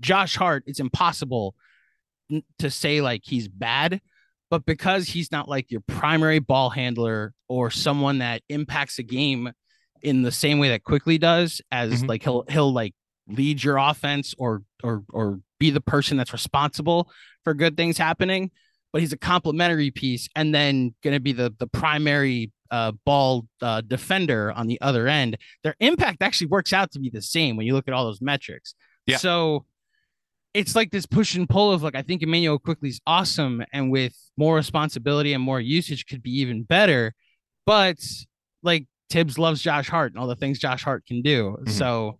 Josh 0.00 0.34
Hart, 0.34 0.64
it's 0.66 0.80
impossible 0.80 1.54
to 2.58 2.70
say 2.70 3.00
like 3.00 3.20
he's 3.24 3.46
bad, 3.48 4.00
but 4.50 4.64
because 4.64 5.08
he's 5.08 5.30
not 5.30 5.48
like 5.48 5.70
your 5.70 5.82
primary 5.86 6.38
ball 6.40 6.70
handler 6.70 7.32
or 7.48 7.70
someone 7.70 8.18
that 8.18 8.42
impacts 8.48 8.98
a 8.98 9.02
game 9.02 9.52
in 10.02 10.22
the 10.22 10.32
same 10.32 10.58
way 10.58 10.68
that 10.70 10.84
Quickley 10.84 11.18
does, 11.18 11.60
as 11.70 12.02
Mhm. 12.02 12.08
like 12.08 12.22
he'll 12.22 12.44
he'll 12.48 12.72
like 12.72 12.94
lead 13.28 13.62
your 13.62 13.76
offense 13.76 14.34
or 14.38 14.62
or 14.82 15.04
or 15.10 15.40
be 15.58 15.70
the 15.70 15.80
person 15.80 16.16
that's 16.16 16.32
responsible 16.32 17.10
for 17.44 17.54
good 17.54 17.76
things 17.76 17.96
happening 17.98 18.50
but 18.92 19.00
he's 19.00 19.12
a 19.12 19.16
complementary 19.16 19.90
piece 19.92 20.28
and 20.34 20.52
then 20.52 20.92
going 21.04 21.14
to 21.14 21.20
be 21.20 21.32
the 21.32 21.54
the 21.60 21.66
primary 21.68 22.50
uh, 22.72 22.90
ball 23.06 23.46
uh, 23.62 23.80
defender 23.82 24.50
on 24.52 24.66
the 24.66 24.80
other 24.80 25.06
end. 25.06 25.36
Their 25.62 25.76
impact 25.78 26.22
actually 26.22 26.48
works 26.48 26.72
out 26.72 26.90
to 26.92 26.98
be 26.98 27.08
the 27.08 27.22
same 27.22 27.56
when 27.56 27.66
you 27.66 27.74
look 27.74 27.86
at 27.86 27.94
all 27.94 28.04
those 28.04 28.20
metrics. 28.20 28.74
Yeah. 29.06 29.18
So 29.18 29.64
it's 30.54 30.74
like 30.74 30.90
this 30.90 31.06
push 31.06 31.36
and 31.36 31.48
pull 31.48 31.70
of 31.72 31.84
like 31.84 31.94
I 31.94 32.02
think 32.02 32.22
Immanuel 32.22 32.58
Quickley 32.58 32.88
is 32.88 33.00
awesome 33.06 33.62
and 33.72 33.92
with 33.92 34.16
more 34.36 34.56
responsibility 34.56 35.32
and 35.34 35.42
more 35.42 35.60
usage 35.60 36.06
could 36.06 36.22
be 36.22 36.40
even 36.40 36.64
better. 36.64 37.14
But 37.66 37.98
like 38.64 38.86
Thibs 39.10 39.38
loves 39.38 39.60
Josh 39.60 39.88
Hart 39.88 40.12
and 40.12 40.20
all 40.20 40.26
the 40.28 40.36
things 40.36 40.58
Josh 40.58 40.82
Hart 40.84 41.04
can 41.06 41.20
do. 41.22 41.56
Mhm. 41.62 41.70
So 41.70 42.18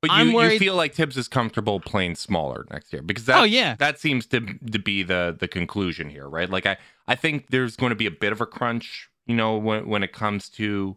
But 0.00 0.10
you, 0.10 0.16
I'm 0.16 0.30
you 0.30 0.58
feel 0.58 0.74
like 0.74 0.94
Thibs 0.94 1.16
is 1.16 1.28
comfortable 1.28 1.80
playing 1.80 2.14
smaller 2.16 2.66
next 2.70 2.92
year 2.92 3.02
because 3.02 3.24
that 3.26 3.38
Oh, 3.40 3.44
yeah. 3.44 3.76
that 3.78 3.98
seems 4.00 4.26
to 4.28 4.40
to 4.40 4.78
be 4.78 5.02
the 5.02 5.36
the 5.38 5.48
conclusion 5.48 6.08
here, 6.10 6.28
right? 6.28 6.48
Like 6.50 6.66
I 6.66 6.76
I 7.06 7.14
think 7.14 7.48
there's 7.50 7.76
going 7.76 7.90
to 7.90 7.96
be 7.96 8.06
a 8.06 8.10
bit 8.10 8.32
of 8.32 8.40
a 8.40 8.46
crunch, 8.46 9.08
you 9.26 9.34
know, 9.36 9.56
when 9.56 9.86
when 9.88 10.02
it 10.02 10.12
comes 10.12 10.48
to 10.50 10.96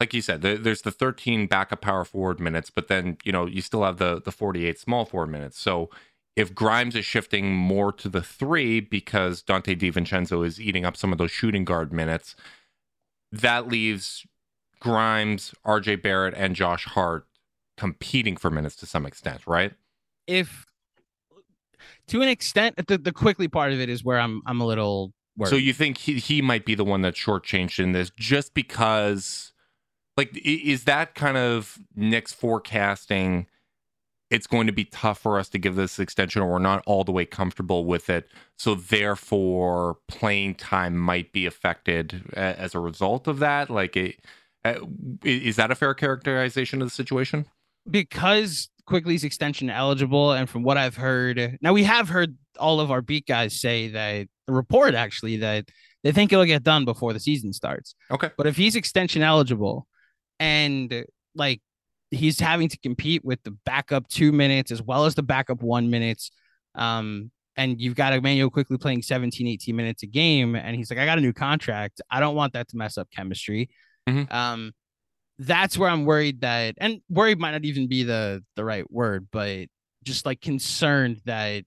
like 0.00 0.12
you 0.12 0.20
said, 0.20 0.42
there, 0.42 0.58
there's 0.58 0.82
the 0.82 0.90
13 0.90 1.46
backup 1.46 1.80
power 1.80 2.04
forward 2.04 2.40
minutes, 2.40 2.70
but 2.70 2.88
then 2.88 3.16
you 3.24 3.30
know 3.32 3.46
you 3.46 3.62
still 3.62 3.84
have 3.84 3.98
the 3.98 4.20
the 4.20 4.32
48 4.32 4.78
small 4.78 5.04
forward 5.04 5.28
minutes. 5.30 5.58
So 5.60 5.90
if 6.34 6.54
Grimes 6.54 6.96
is 6.96 7.04
shifting 7.04 7.54
more 7.54 7.92
to 7.92 8.08
the 8.08 8.22
three 8.22 8.80
because 8.80 9.42
Donte 9.42 9.78
DiVincenzo 9.78 10.44
is 10.44 10.60
eating 10.60 10.84
up 10.84 10.96
some 10.96 11.12
of 11.12 11.18
those 11.18 11.30
shooting 11.30 11.64
guard 11.64 11.92
minutes, 11.92 12.34
that 13.30 13.68
leaves 13.68 14.26
Grimes, 14.82 15.54
RJ 15.64 16.02
Barrett, 16.02 16.34
and 16.36 16.56
Josh 16.56 16.84
Hart 16.86 17.26
competing 17.76 18.36
for 18.36 18.50
minutes 18.50 18.76
to 18.76 18.86
some 18.86 19.06
extent, 19.06 19.46
right? 19.46 19.72
if 20.26 20.66
to 22.08 22.22
an 22.22 22.28
extent 22.28 22.86
the, 22.86 22.98
the 22.98 23.12
Quickley 23.12 23.48
part 23.48 23.72
of 23.72 23.80
it 23.80 23.88
is 23.88 24.04
where 24.04 24.18
I'm 24.18 24.42
I'm 24.46 24.60
a 24.60 24.66
little 24.66 25.12
worried. 25.36 25.50
So 25.50 25.56
you 25.56 25.72
think 25.72 25.98
he, 25.98 26.14
he 26.14 26.42
might 26.42 26.64
be 26.64 26.74
the 26.74 26.84
one 26.84 27.02
that's 27.02 27.18
shortchanged 27.18 27.78
in 27.78 27.92
this 27.92 28.10
just 28.10 28.54
because, 28.54 29.52
like, 30.16 30.36
is 30.44 30.84
that 30.84 31.14
kind 31.14 31.36
of 31.36 31.78
Knicks 31.94 32.32
forecasting? 32.32 33.46
It's 34.30 34.46
going 34.46 34.66
to 34.66 34.72
be 34.72 34.86
tough 34.86 35.18
for 35.18 35.38
us 35.38 35.50
to 35.50 35.58
give 35.58 35.74
this 35.74 35.98
extension, 35.98 36.40
or 36.40 36.52
we're 36.52 36.58
not 36.58 36.82
all 36.86 37.04
the 37.04 37.12
way 37.12 37.26
comfortable 37.26 37.84
with 37.84 38.08
it. 38.08 38.28
So 38.56 38.74
therefore, 38.74 39.98
playing 40.08 40.54
time 40.54 40.96
might 40.96 41.32
be 41.32 41.44
affected 41.44 42.32
as 42.32 42.74
a 42.74 42.78
result 42.78 43.28
of 43.28 43.40
that. 43.40 43.68
Like, 43.68 43.94
it, 43.94 44.20
uh, 44.64 44.74
is 45.24 45.56
that 45.56 45.70
a 45.70 45.74
fair 45.74 45.94
characterization 45.94 46.80
of 46.82 46.88
the 46.88 46.94
situation? 46.94 47.46
because 47.90 48.68
Quickley's 48.86 49.24
extension 49.24 49.68
eligible 49.70 50.32
and 50.32 50.48
from 50.48 50.62
what 50.62 50.76
i've 50.76 50.94
heard 50.96 51.58
now 51.60 51.72
we 51.72 51.82
have 51.82 52.08
heard 52.08 52.36
all 52.58 52.78
of 52.78 52.90
our 52.92 53.02
beat 53.02 53.26
guys 53.26 53.60
say 53.60 53.88
that 53.88 54.26
the 54.46 54.52
report 54.52 54.94
actually 54.94 55.36
that 55.38 55.64
they 56.04 56.12
think 56.12 56.32
it'll 56.32 56.44
get 56.44 56.62
done 56.62 56.84
before 56.84 57.12
the 57.12 57.18
season 57.18 57.52
starts 57.52 57.94
Okay. 58.10 58.30
but 58.36 58.46
if 58.46 58.56
he's 58.56 58.76
extension 58.76 59.20
eligible 59.22 59.86
and 60.38 61.04
like 61.34 61.60
he's 62.12 62.38
having 62.38 62.68
to 62.68 62.78
compete 62.78 63.24
with 63.24 63.42
the 63.42 63.56
backup 63.64 64.06
two 64.08 64.30
minutes 64.30 64.70
as 64.70 64.80
well 64.82 65.04
as 65.04 65.14
the 65.16 65.22
backup 65.24 65.60
one 65.62 65.90
minutes 65.90 66.30
um 66.76 67.30
and 67.56 67.80
you've 67.80 67.96
got 67.96 68.12
Immanuel 68.14 68.48
Quickley 68.48 68.78
playing 68.78 69.02
17, 69.02 69.46
18 69.46 69.76
minutes 69.76 70.02
a 70.02 70.06
game, 70.06 70.56
and 70.56 70.74
he's 70.74 70.88
like, 70.88 70.98
I 70.98 71.04
got 71.04 71.18
a 71.18 71.20
new 71.20 71.34
contract. 71.34 72.00
I 72.10 72.18
don't 72.18 72.34
want 72.34 72.54
that 72.54 72.66
to 72.68 72.78
mess 72.78 72.96
up 72.96 73.08
chemistry. 73.14 73.68
Mhm. 74.08 74.32
Um, 74.32 74.72
that's 75.38 75.76
where 75.78 75.88
I'm 75.88 76.04
worried 76.04 76.42
that, 76.42 76.74
and 76.78 77.00
worried 77.08 77.38
might 77.38 77.52
not 77.52 77.64
even 77.64 77.88
be 77.88 78.02
the 78.04 78.42
the 78.56 78.64
right 78.64 78.90
word, 78.90 79.28
but 79.32 79.66
just 80.04 80.26
like 80.26 80.40
concerned 80.40 81.20
that 81.26 81.64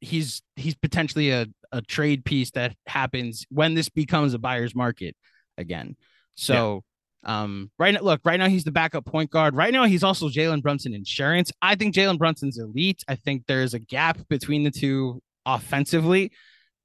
he's 0.00 0.42
he's 0.56 0.74
potentially 0.74 1.30
a, 1.30 1.46
a 1.72 1.80
trade 1.82 2.24
piece 2.24 2.50
that 2.52 2.74
happens 2.86 3.46
when 3.50 3.74
this 3.74 3.88
becomes 3.88 4.34
a 4.34 4.38
buyer's 4.38 4.74
market 4.74 5.16
again. 5.58 5.96
So 6.34 6.82
um 7.24 7.70
right 7.78 7.94
now 7.94 8.00
look, 8.00 8.20
right 8.24 8.38
now 8.38 8.48
he's 8.48 8.64
the 8.64 8.72
backup 8.72 9.06
point 9.06 9.30
guard. 9.30 9.54
Right 9.54 9.72
now 9.72 9.84
he's 9.84 10.02
also 10.02 10.28
Jalen 10.28 10.62
Brunson 10.62 10.92
insurance. 10.92 11.52
I 11.62 11.76
think 11.76 11.94
Jalen 11.94 12.18
Brunson's 12.18 12.58
elite. 12.58 13.02
I 13.08 13.14
think 13.14 13.44
there's 13.46 13.74
a 13.74 13.78
gap 13.78 14.18
between 14.28 14.64
the 14.64 14.70
two 14.70 15.22
offensively, 15.46 16.32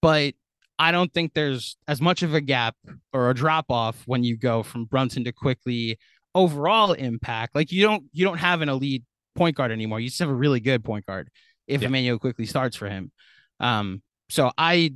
but 0.02 0.34
I 0.80 0.92
don't 0.92 1.12
think 1.14 1.34
there's 1.34 1.78
as 1.88 2.02
much 2.02 2.24
of 2.24 2.34
a 2.34 2.42
gap 2.42 2.76
or 3.14 3.30
a 3.30 3.34
drop 3.34 3.66
off 3.70 4.04
when 4.06 4.24
you 4.24 4.38
go 4.38 4.64
from 4.64 4.86
Brunson 4.86 5.24
to 5.24 5.32
Quickley 5.32 5.98
overall 6.36 6.94
impact. 6.94 7.56
Like 7.56 7.72
you 7.72 7.82
don't 7.84 8.04
you 8.14 8.26
don't 8.26 8.38
have 8.38 8.62
an 8.62 8.70
elite 8.70 9.04
point 9.36 9.56
guard 9.56 9.72
anymore. 9.72 10.00
You 10.00 10.10
just 10.10 10.20
have 10.20 10.30
a 10.30 10.34
really 10.36 10.60
good 10.60 10.84
point 10.84 11.06
guard 11.06 11.30
if 11.68 11.82
Yeah. 11.82 11.88
Immanuel 11.88 12.20
Quickley 12.20 12.46
starts 12.46 12.76
for 12.76 12.88
him. 12.90 13.12
Um, 13.60 14.02
so 14.30 14.52
I 14.58 14.94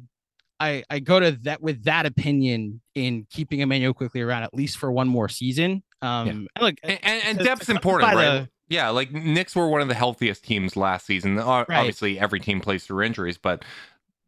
I 0.60 0.84
I 0.89 1.00
go 1.00 1.20
to 1.20 1.32
that 1.44 1.62
with 1.62 1.84
that 1.86 2.06
opinion 2.06 2.82
in 2.94 3.26
keeping 3.32 3.62
Immanuel 3.62 3.94
Quickley 3.94 4.22
around 4.22 4.44
at 4.44 4.54
least 4.54 4.78
for 4.78 4.91
one 4.91 5.08
more 5.08 5.30
season. 5.30 5.82
Um, 6.04 6.28
and 6.28 6.48
look, 6.60 6.76
And, 6.84 7.00
and, 7.04 7.24
and 7.26 7.39
depth's 7.39 7.70
important, 7.70 8.13
right? 8.13 8.41
the- 8.41 8.50
yeah, 8.70 8.88
like 8.89 9.12
Knicks 9.12 9.54
were 9.54 9.67
one 9.67 9.82
of 9.82 9.89
the 9.89 9.94
healthiest 9.94 10.46
teams 10.46 10.78
last 10.78 11.06
season. 11.06 11.36
Right. 11.36 11.65
Obviously, 11.70 12.17
every 12.17 12.39
team 12.39 12.62
plays 12.62 12.86
through 12.86 13.04
injuries, 13.04 13.38
but 13.38 13.65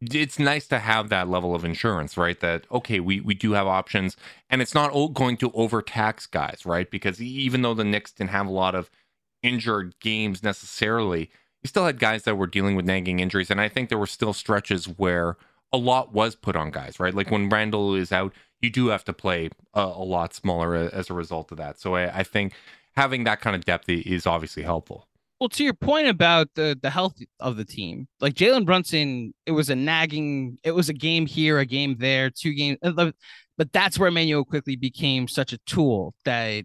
it's 0.00 0.38
nice 0.38 0.66
to 0.68 0.78
have 0.78 1.08
that 1.08 1.28
level 1.28 1.54
of 1.54 1.64
insurance, 1.64 2.16
right? 2.16 2.38
That 2.40 2.66
okay, 2.70 3.00
we 3.00 3.20
we 3.20 3.34
do 3.34 3.52
have 3.52 3.66
options, 3.66 4.16
and 4.50 4.60
it's 4.60 4.74
not 4.74 4.92
going 5.14 5.36
to 5.38 5.50
overtax 5.52 6.26
guys, 6.26 6.62
right? 6.64 6.90
Because 6.90 7.20
even 7.20 7.62
though 7.62 7.74
the 7.74 7.84
Knicks 7.84 8.12
didn't 8.12 8.30
have 8.30 8.46
a 8.46 8.52
lot 8.52 8.74
of 8.74 8.90
injured 9.42 9.94
games 10.00 10.42
necessarily, 10.42 11.30
you 11.62 11.68
still 11.68 11.86
had 11.86 11.98
guys 11.98 12.24
that 12.24 12.36
were 12.36 12.46
dealing 12.46 12.76
with 12.76 12.86
nagging 12.86 13.20
injuries, 13.20 13.50
and 13.50 13.60
I 13.60 13.68
think 13.68 13.88
there 13.88 13.98
were 13.98 14.06
still 14.06 14.32
stretches 14.32 14.86
where 14.86 15.36
a 15.72 15.78
lot 15.78 16.12
was 16.12 16.34
put 16.34 16.56
on 16.56 16.70
guys, 16.70 17.00
right? 17.00 17.14
Like 17.14 17.30
when 17.30 17.48
Randle 17.48 17.94
is 17.94 18.12
out, 18.12 18.32
you 18.60 18.70
do 18.70 18.88
have 18.88 19.04
to 19.04 19.12
play 19.12 19.50
a, 19.74 19.82
a 19.82 20.04
lot 20.04 20.32
smaller 20.32 20.74
as 20.74 21.10
a 21.10 21.14
result 21.14 21.50
of 21.50 21.58
that. 21.58 21.80
So 21.80 21.96
I, 21.96 22.20
I 22.20 22.22
think 22.22 22.52
having 22.96 23.24
that 23.24 23.40
kind 23.40 23.56
of 23.56 23.64
depth 23.64 23.88
is 23.88 24.26
obviously 24.26 24.62
helpful. 24.62 25.08
Well, 25.44 25.50
to 25.50 25.62
your 25.62 25.74
point 25.74 26.08
about 26.08 26.48
the 26.54 26.78
the 26.80 26.88
health 26.88 27.18
of 27.38 27.58
the 27.58 27.66
team, 27.66 28.08
like 28.18 28.32
Jalen 28.32 28.64
Brunson, 28.64 29.34
it 29.44 29.50
was 29.50 29.68
a 29.68 29.76
nagging, 29.76 30.56
it 30.64 30.70
was 30.70 30.88
a 30.88 30.94
game 30.94 31.26
here, 31.26 31.58
a 31.58 31.66
game 31.66 31.96
there, 31.98 32.30
two 32.30 32.54
games, 32.54 32.78
uh, 32.82 33.12
but 33.58 33.70
that's 33.70 33.98
where 33.98 34.08
Immanuel 34.08 34.46
Quickley 34.46 34.76
became 34.76 35.28
such 35.28 35.52
a 35.52 35.58
tool 35.66 36.14
that, 36.24 36.64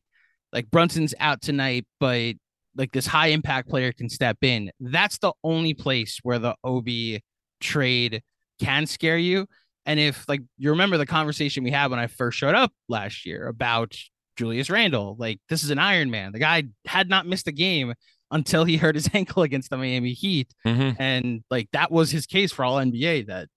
like 0.54 0.72
Brunson's 0.72 1.14
out 1.20 1.42
tonight, 1.42 1.88
but 2.00 2.36
like 2.74 2.94
this 2.94 3.06
high 3.06 3.28
impact 3.28 3.68
player 3.68 3.92
can 3.92 4.08
step 4.08 4.38
in. 4.44 4.72
That's 4.80 5.18
the 5.18 5.34
only 5.44 5.74
place 5.74 6.22
where 6.24 6.40
the 6.40 6.56
Obi 6.64 7.22
trade 7.60 8.24
can 8.62 8.86
scare 8.86 9.18
you. 9.18 9.46
And 9.86 10.00
if 10.00 10.24
like 10.30 10.40
you 10.58 10.70
remember 10.70 10.96
the 10.96 11.06
conversation 11.06 11.66
we 11.66 11.72
had 11.72 11.92
when 11.92 12.00
I 12.00 12.08
first 12.08 12.38
showed 12.38 12.56
up 12.56 12.72
last 12.88 13.26
year 13.26 13.46
about 13.46 13.94
Julius 14.38 14.70
Randle, 14.70 15.18
like 15.20 15.42
this 15.50 15.66
is 15.66 15.70
an 15.70 15.80
Iron 15.80 16.10
Man. 16.10 16.32
The 16.32 16.40
guy 16.40 16.64
had 16.88 17.10
not 17.10 17.28
missed 17.28 17.50
a 17.50 17.52
game 17.52 17.94
until 18.32 18.64
he 18.64 18.78
hurt 18.78 18.96
his 18.96 19.10
ankle 19.14 19.44
against 19.44 19.70
the 19.70 19.78
Miami 19.78 20.14
Heat. 20.14 20.54
Mm-hmm. 20.66 21.02
And 21.02 21.44
like 21.50 21.70
that 21.74 21.92
was 21.92 22.12
his 22.12 22.26
case 22.26 22.52
for 22.52 22.64
all 22.66 22.78
NBA 22.78 23.28
that 23.28 23.48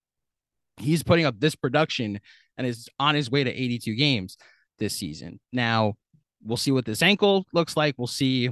he's 0.77 1.03
putting 1.03 1.25
up 1.25 1.39
this 1.39 1.55
production 1.55 2.19
and 2.57 2.67
is 2.67 2.89
on 2.99 3.15
his 3.15 3.29
way 3.29 3.43
to 3.43 3.51
82 3.51 3.95
games 3.95 4.37
this 4.79 4.95
season. 4.95 5.39
Now, 5.51 5.95
we'll 6.43 6.57
see 6.57 6.71
what 6.71 6.85
this 6.85 7.01
ankle 7.01 7.45
looks 7.53 7.77
like. 7.77 7.95
We'll 7.97 8.07
see 8.07 8.49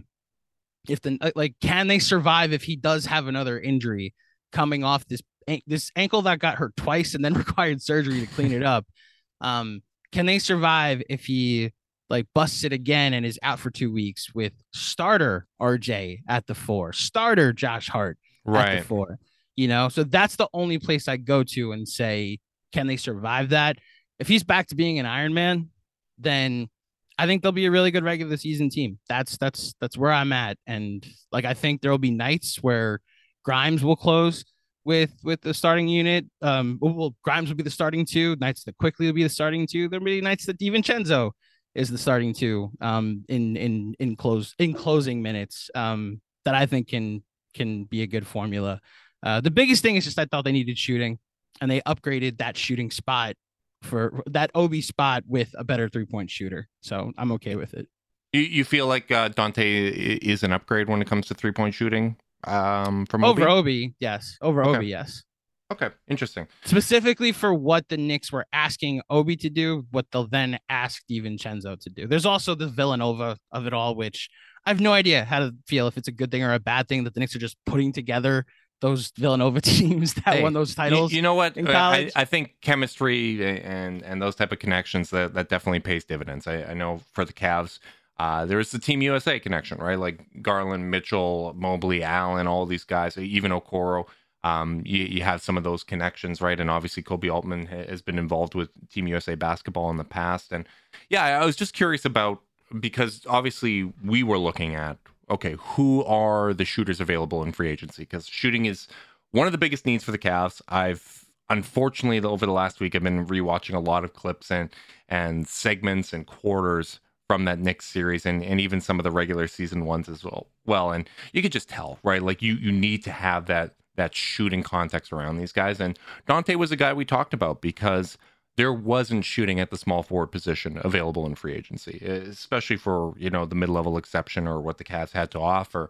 if 0.88 1.02
the 1.02 1.18
uh, 1.22 1.32
like 1.36 1.56
can 1.62 1.88
they 1.88 2.00
survive 2.00 2.54
if 2.54 2.64
he 2.64 2.76
does 2.76 3.06
have 3.06 3.28
another 3.28 3.60
injury 3.60 4.14
coming 4.52 4.84
off 4.84 5.06
this 5.08 5.22
this 5.68 5.92
ankle 5.96 6.22
that 6.24 6.40
got 6.40 6.56
hurt 6.56 6.76
twice 6.76 7.14
and 7.14 7.24
then 7.24 7.34
required 7.36 7.82
surgery 7.82 8.22
to 8.22 8.28
clean 8.28 8.52
it 8.52 8.64
up. 8.64 8.86
Um 9.42 9.82
can 10.12 10.28
they 10.28 10.38
survive 10.38 11.02
if 11.10 11.26
he 11.26 11.72
like 12.12 12.28
busts 12.36 12.64
it 12.64 12.74
again 12.74 13.14
and 13.14 13.26
is 13.26 13.40
out 13.42 13.60
for 13.60 13.72
2 13.72 13.92
weeks 13.92 14.34
with 14.36 14.54
starter 14.74 15.48
RJ 15.60 16.20
at 16.28 16.46
the 16.46 16.54
4, 16.54 16.94
starter 16.94 17.54
Josh 17.54 17.88
Hart 17.88 18.18
at 18.46 18.52
Right. 18.54 18.80
the 18.80 18.86
four. 18.86 19.20
You 19.56 19.68
know, 19.68 19.90
so 19.90 20.04
that's 20.04 20.36
the 20.36 20.48
only 20.54 20.78
place 20.80 21.08
I 21.08 21.18
go 21.18 21.44
to 21.44 21.72
and 21.72 21.88
say, 21.88 22.40
can 22.72 22.88
they 22.88 22.98
survive 22.98 23.50
that? 23.50 23.78
If 24.20 24.28
he's 24.28 24.44
back 24.44 24.68
to 24.68 24.76
being 24.76 25.00
an 25.00 25.06
Iron 25.06 25.34
Man, 25.34 25.70
then 26.18 26.70
I 27.18 27.26
think 27.28 27.44
they'll 27.44 27.52
be 27.52 27.66
a 27.66 27.72
really 27.72 27.92
good 27.92 28.04
regular 28.04 28.38
season 28.38 28.70
team. 28.70 28.98
That's 29.10 29.38
that's 29.38 29.76
that's 29.82 29.98
where 29.98 30.12
I'm 30.12 30.32
at. 30.34 30.58
And 30.66 31.06
like 31.32 31.46
I 31.46 31.54
think 31.54 31.82
there 31.82 31.92
will 31.92 31.98
be 31.98 32.12
nights 32.12 32.58
where 32.64 33.00
Grimes 33.44 33.84
will 33.84 33.96
close 33.96 34.46
with 34.86 35.12
with 35.24 35.42
the 35.42 35.54
starting 35.54 35.88
unit. 35.88 36.26
Um 36.42 36.78
well, 36.82 37.14
Grimes 37.24 37.50
will 37.50 37.58
be 37.58 37.64
the 37.64 37.70
starting 37.70 38.06
two, 38.06 38.36
nights 38.40 38.64
that 38.64 38.78
Quickley 38.78 39.06
will 39.06 39.14
be 39.14 39.24
the 39.24 39.30
starting 39.30 39.68
two. 39.68 39.90
There'll 39.90 40.06
be 40.06 40.22
nights 40.22 40.46
that 40.46 40.60
DiVincenzo 40.60 41.32
is 41.74 41.90
the 41.90 41.98
starting 41.98 42.34
two 42.34 42.70
um 42.82 43.24
in 43.30 43.56
in 43.56 43.96
in 44.00 44.16
close 44.16 44.54
in 44.60 44.74
closing 44.74 45.22
minutes 45.22 45.70
um 45.74 46.22
that 46.46 46.56
I 46.56 46.66
think 46.66 46.90
can 46.90 47.24
can 47.54 47.84
be 47.86 48.02
a 48.02 48.08
good 48.08 48.26
formula. 48.26 48.82
Uh, 49.24 49.42
the 49.42 49.52
biggest 49.52 49.82
thing 49.82 49.96
is 49.96 50.06
just 50.06 50.18
I 50.18 50.26
thought 50.26 50.46
they 50.46 50.52
needed 50.52 50.78
shooting, 50.78 51.20
and 51.60 51.70
they 51.70 51.82
upgraded 51.82 52.38
that 52.40 52.58
shooting 52.58 52.90
spot 52.90 53.36
for 53.84 54.24
that 54.28 54.52
Obi 54.56 54.82
spot 54.82 55.24
with 55.28 55.50
a 55.56 55.64
better 55.64 55.90
three 55.90 56.06
point 56.06 56.30
shooter. 56.30 56.68
So 56.82 57.12
I'm 57.18 57.32
okay 57.34 57.56
with 57.56 57.74
it. 57.74 57.88
You, 58.34 58.42
you 58.42 58.64
feel 58.64 58.88
like 58.88 59.12
uh, 59.12 59.30
Donte 59.30 59.58
is 59.60 60.44
an 60.44 60.54
upgrade 60.54 60.88
when 60.88 61.02
it 61.02 61.08
comes 61.08 61.28
to 61.28 61.34
three 61.34 61.52
point 61.52 61.76
shooting 61.76 62.16
um, 62.46 63.06
from 63.06 63.24
Over 63.24 63.48
Obi? 63.48 63.86
OB, 63.88 63.94
yes. 64.00 64.38
Over 64.42 64.64
Okay. 64.64 64.78
Obi, 64.78 64.88
yes. 64.88 65.24
Okay, 65.72 65.90
interesting. 66.10 66.48
Specifically 66.66 67.32
for 67.32 67.54
what 67.54 67.88
the 67.88 67.96
Knicks 67.96 68.30
were 68.30 68.46
asking 68.52 69.02
Obi 69.10 69.38
to 69.38 69.50
do, 69.50 69.86
what 69.92 70.06
they'll 70.12 70.28
then 70.28 70.60
ask 70.68 71.02
DiVincenzo 71.10 71.80
to 71.80 71.90
do. 71.90 72.08
There's 72.08 72.26
also 72.26 72.56
the 72.56 72.68
Villanova 72.68 73.38
of 73.54 73.66
it 73.66 73.74
all, 73.74 73.96
which 73.96 74.30
I 74.66 74.70
have 74.70 74.82
no 74.82 74.92
idea 74.92 75.24
how 75.24 75.40
to 75.40 75.56
feel 75.68 75.88
if 75.88 75.98
it's 75.98 76.10
a 76.10 76.12
good 76.12 76.30
thing 76.30 76.44
or 76.44 76.54
a 76.54 76.60
bad 76.60 76.90
thing 76.90 77.06
that 77.06 77.14
the 77.14 77.22
Knicks 77.22 77.36
are 77.36 77.40
just 77.40 77.56
putting 77.66 77.94
together 77.94 78.46
those 78.82 79.14
Villanova 79.18 79.62
teams 79.62 80.16
that 80.16 80.36
Hey, 80.36 80.44
won 80.44 80.54
those 80.54 80.76
titles. 80.76 81.14
You, 81.14 81.22
know 81.22 81.36
what? 81.36 81.58
Uh, 81.58 81.72
I. 81.72 82.12
I 82.16 82.26
think 82.26 82.56
chemistry 82.62 83.64
and 83.64 84.04
and 84.04 84.22
those 84.22 84.36
type 84.36 84.52
of 84.52 84.60
connections 84.60 85.10
that 85.12 85.34
that 85.36 85.48
definitely 85.48 85.80
pays 85.80 86.04
dividends. 86.04 86.48
I, 86.48 86.64
I 86.64 86.74
know 86.74 87.00
for 87.14 87.24
the 87.24 87.34
Cavs, 87.34 87.80
uh, 88.20 88.46
there's 88.46 88.72
the 88.72 88.80
Team 88.80 89.02
USA 89.02 89.40
connection, 89.40 89.78
right? 89.78 89.98
Like 89.98 90.20
Garland, 90.42 90.92
Mitchell, 90.92 91.54
Mobley, 91.56 92.04
Allen, 92.04 92.46
all 92.46 92.66
these 92.66 92.84
guys, 92.84 93.18
even 93.18 93.52
Okoro. 93.52 94.06
Um, 94.44 94.82
you, 94.86 95.04
you 95.06 95.22
have 95.24 95.42
some 95.42 95.58
of 95.58 95.64
those 95.64 95.84
connections, 95.84 96.42
right? 96.42 96.60
And 96.60 96.70
obviously, 96.70 97.04
Koby 97.04 97.32
Altman 97.32 97.68
has 97.68 98.02
been 98.02 98.18
involved 98.18 98.56
with 98.56 98.70
Team 98.90 99.08
USA 99.08 99.36
basketball 99.36 99.90
in 99.90 99.98
the 99.98 100.04
past. 100.04 100.52
And 100.52 100.68
yeah, 101.10 101.40
I 101.42 101.46
was 101.46 101.56
just 101.56 101.74
curious 101.74 102.06
about 102.06 102.42
because 102.80 103.26
obviously 103.28 103.92
we 104.04 104.24
were 104.24 104.38
looking 104.38 104.76
at 104.76 104.98
okay, 105.30 105.56
who 105.58 106.04
are 106.04 106.54
the 106.54 106.66
shooters 106.66 107.00
available 107.00 107.42
in 107.42 107.54
free 107.54 107.70
agency? 107.70 108.04
Because 108.04 108.28
shooting 108.28 108.66
is 108.66 108.88
one 109.32 109.48
of 109.48 109.54
the 109.54 109.58
biggest 109.58 109.86
needs 109.86 110.04
for 110.04 110.12
the 110.12 110.18
Cavs. 110.18 110.62
I've 110.68 111.26
unfortunately 111.50 112.20
over 112.28 112.46
the 112.46 112.52
last 112.52 112.80
week 112.80 112.96
I've 112.96 113.04
been 113.04 113.26
rewatching 113.26 113.76
a 113.76 113.80
lot 113.80 114.04
of 114.04 114.14
clips 114.14 114.52
and 114.52 114.70
and 115.10 115.48
segments 115.48 116.14
and 116.14 116.26
quarters 116.26 117.00
from 117.28 117.46
that 117.46 117.60
Knicks 117.60 117.86
series 117.86 118.26
and, 118.26 118.44
and 118.44 118.60
even 118.60 118.82
some 118.82 119.00
of 119.00 119.04
the 119.04 119.12
regular 119.12 119.48
season 119.48 119.86
ones 119.86 120.10
as 120.10 120.24
well. 120.24 120.48
Well, 120.66 120.92
and 120.92 121.10
you 121.32 121.42
could 121.42 121.54
just 121.54 121.70
tell, 121.70 122.00
right? 122.04 122.22
Like 122.22 122.42
you 122.42 122.56
you 122.56 122.72
need 122.72 123.04
to 123.06 123.12
have 123.12 123.46
that 123.48 123.76
that 123.96 124.16
shooting 124.16 124.64
context 124.64 125.12
around 125.12 125.38
these 125.38 125.52
guys. 125.52 125.80
And 125.80 125.98
Donte 126.28 126.56
was 126.56 126.72
a 126.72 126.76
guy 126.76 126.94
we 126.94 127.06
talked 127.06 127.34
about 127.34 127.62
because 127.62 128.18
there 128.58 128.74
wasn't 128.74 129.26
shooting 129.26 129.60
at 129.60 129.70
the 129.70 129.78
small 129.78 130.04
forward 130.04 130.28
position 130.28 130.80
available 130.84 131.26
in 131.26 131.36
free 131.36 131.54
agency, 131.54 131.98
especially 132.06 132.78
for 132.78 133.14
you 133.18 133.30
know 133.30 133.46
the 133.46 133.56
mid 133.56 133.70
level 133.70 133.98
exception 133.98 134.48
or 134.48 134.62
what 134.62 134.78
the 134.78 134.84
Cavs 134.84 135.12
had 135.12 135.32
to 135.32 135.40
offer. 135.40 135.90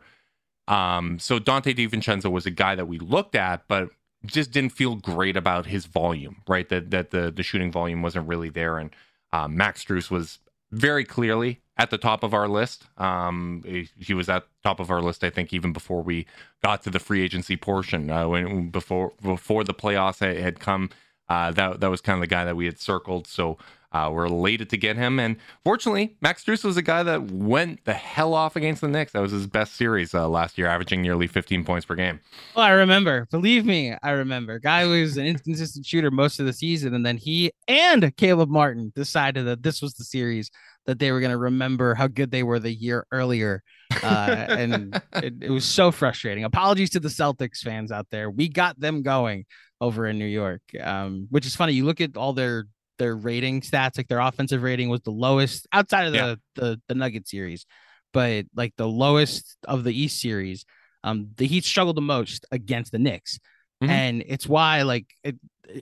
Um, 0.68 1.20
so 1.20 1.40
Donte 1.40 1.76
DiVincenzo 1.76 2.32
was 2.32 2.46
a 2.46 2.52
guy 2.52 2.76
that 2.76 2.88
we 2.88 3.00
looked 3.00 3.36
at, 3.36 3.68
but 3.68 3.90
just 4.26 4.52
didn't 4.52 4.72
feel 4.72 4.96
great 4.96 5.36
about 5.36 5.66
his 5.66 5.86
volume, 5.86 6.44
right? 6.48 6.70
That 6.70 6.92
that 6.92 7.12
the 7.12 7.32
the 7.32 7.44
shooting 7.44 7.72
volume 7.72 8.02
wasn't 8.02 8.28
really 8.28 8.50
there, 8.50 8.78
and 8.78 8.92
um, 9.34 9.56
Max 9.58 9.84
Strus 9.84 10.12
was 10.12 10.40
very 10.72 11.04
clearly 11.04 11.62
at 11.82 11.90
the 11.90 11.98
top 11.98 12.24
of 12.24 12.32
our 12.32 12.48
list. 12.48 12.86
Um, 12.98 13.64
he, 13.98 14.14
was 14.14 14.30
at 14.30 14.44
top 14.64 14.80
of 14.80 14.92
our 14.92 15.02
list, 15.02 15.24
I 15.24 15.32
think, 15.32 15.52
even 15.52 15.74
before 15.74 16.04
we 16.04 16.28
got 16.62 16.84
to 16.84 16.92
the 16.92 17.00
free 17.00 17.24
agency 17.24 17.58
portion. 17.58 18.12
Uh, 18.12 18.28
when 18.28 18.70
before 18.70 19.14
before 19.22 19.64
the 19.64 19.74
playoffs 19.74 20.20
had 20.20 20.38
had 20.38 20.60
come, 20.60 20.92
uh, 21.28 21.52
that 21.52 21.80
that 21.80 21.90
was 21.90 22.00
kind 22.00 22.18
of 22.18 22.22
the 22.22 22.28
guy 22.28 22.46
that 22.46 22.56
we 22.56 22.66
had 22.66 22.80
circled. 22.80 23.26
So 23.26 23.58
uh, 23.92 24.10
were 24.12 24.26
elated 24.26 24.70
to 24.70 24.78
get 24.78 24.96
him. 24.96 25.20
And 25.20 25.36
fortunately, 25.64 26.16
Max 26.22 26.44
Strus 26.44 26.64
was 26.64 26.78
a 26.78 26.82
guy 26.82 27.04
that 27.04 27.32
went 27.32 27.84
the 27.86 27.94
hell 27.94 28.34
off 28.34 28.56
against 28.56 28.82
the 28.82 28.88
Knicks. 28.88 29.12
That 29.12 29.22
was 29.22 29.32
his 29.32 29.48
best 29.48 29.76
series 29.76 30.14
uh, 30.14 30.30
last 30.30 30.58
year, 30.58 30.68
averaging 30.68 31.02
nearly 31.02 31.28
15 31.28 31.64
points 31.64 31.86
per 31.86 31.96
game. 31.96 32.20
Well, 32.56 32.66
I 32.66 32.72
remember. 32.72 33.28
Believe 33.32 33.66
me, 33.66 33.96
I 34.02 34.12
remember. 34.12 34.60
Guy 34.60 34.86
was 34.86 35.18
an 35.18 35.26
inconsistent 35.26 35.86
shooter 35.86 36.12
most 36.12 36.40
of 36.40 36.46
the 36.46 36.54
season, 36.54 36.94
and 36.94 37.06
then 37.06 37.18
he 37.18 37.52
and 37.68 38.16
Caleb 38.16 38.50
Martin 38.50 38.92
decided 38.96 39.46
that 39.46 39.64
this 39.64 39.82
was 39.82 39.94
the 39.94 40.04
series 40.04 40.50
that 40.86 41.00
they 41.00 41.12
were 41.12 41.20
going 41.20 41.32
to 41.32 41.38
remember 41.38 41.94
how 41.94 42.08
good 42.08 42.32
they 42.32 42.44
were 42.44 42.60
the 42.60 42.74
year 42.74 43.06
earlier. 43.12 43.62
Uh, 44.02 44.46
and 44.50 45.02
it, 45.16 45.34
it 45.42 45.50
was 45.52 45.66
so 45.66 45.92
frustrating. 45.92 46.44
Apologies 46.44 46.90
to 46.92 47.00
the 47.00 47.10
Celtics 47.10 47.60
fans 47.60 47.92
out 47.92 48.08
there. 48.10 48.30
We 48.30 48.50
got 48.50 48.80
them 48.80 49.04
going 49.04 49.46
over 49.80 50.08
in 50.08 50.18
New 50.18 50.26
York, 50.26 50.62
um, 50.82 51.28
which 51.30 51.46
is 51.46 51.56
funny. 51.56 51.74
You 51.74 51.86
look 51.86 52.02
at 52.02 52.18
all 52.18 52.34
their 52.34 52.66
their 52.98 53.16
rating 53.16 53.62
stats, 53.62 53.98
like 53.98 54.08
their 54.08 54.20
offensive 54.20 54.64
rating 54.64 54.90
was 54.90 55.02
the 55.02 55.12
lowest 55.12 55.68
outside 55.72 56.06
of 56.06 56.14
the 56.14 56.18
yeah. 56.18 56.36
the, 56.56 56.82
the 56.88 56.96
Nugget 56.96 57.28
series, 57.28 57.66
but 58.14 58.46
like 58.56 58.74
the 58.78 58.88
lowest 58.88 59.58
of 59.68 59.84
the 59.84 59.94
East 59.94 60.22
series. 60.22 60.66
Um, 61.04 61.30
the 61.38 61.48
Heat 61.48 61.66
struggled 61.66 61.98
the 61.98 62.02
most 62.02 62.46
against 62.52 62.92
the 62.92 63.00
Knicks, 63.00 63.40
mm-hmm. 63.82 63.92
and 63.92 64.24
it's 64.28 64.48
why 64.48 64.84
like 64.84 65.08
it, 65.24 65.36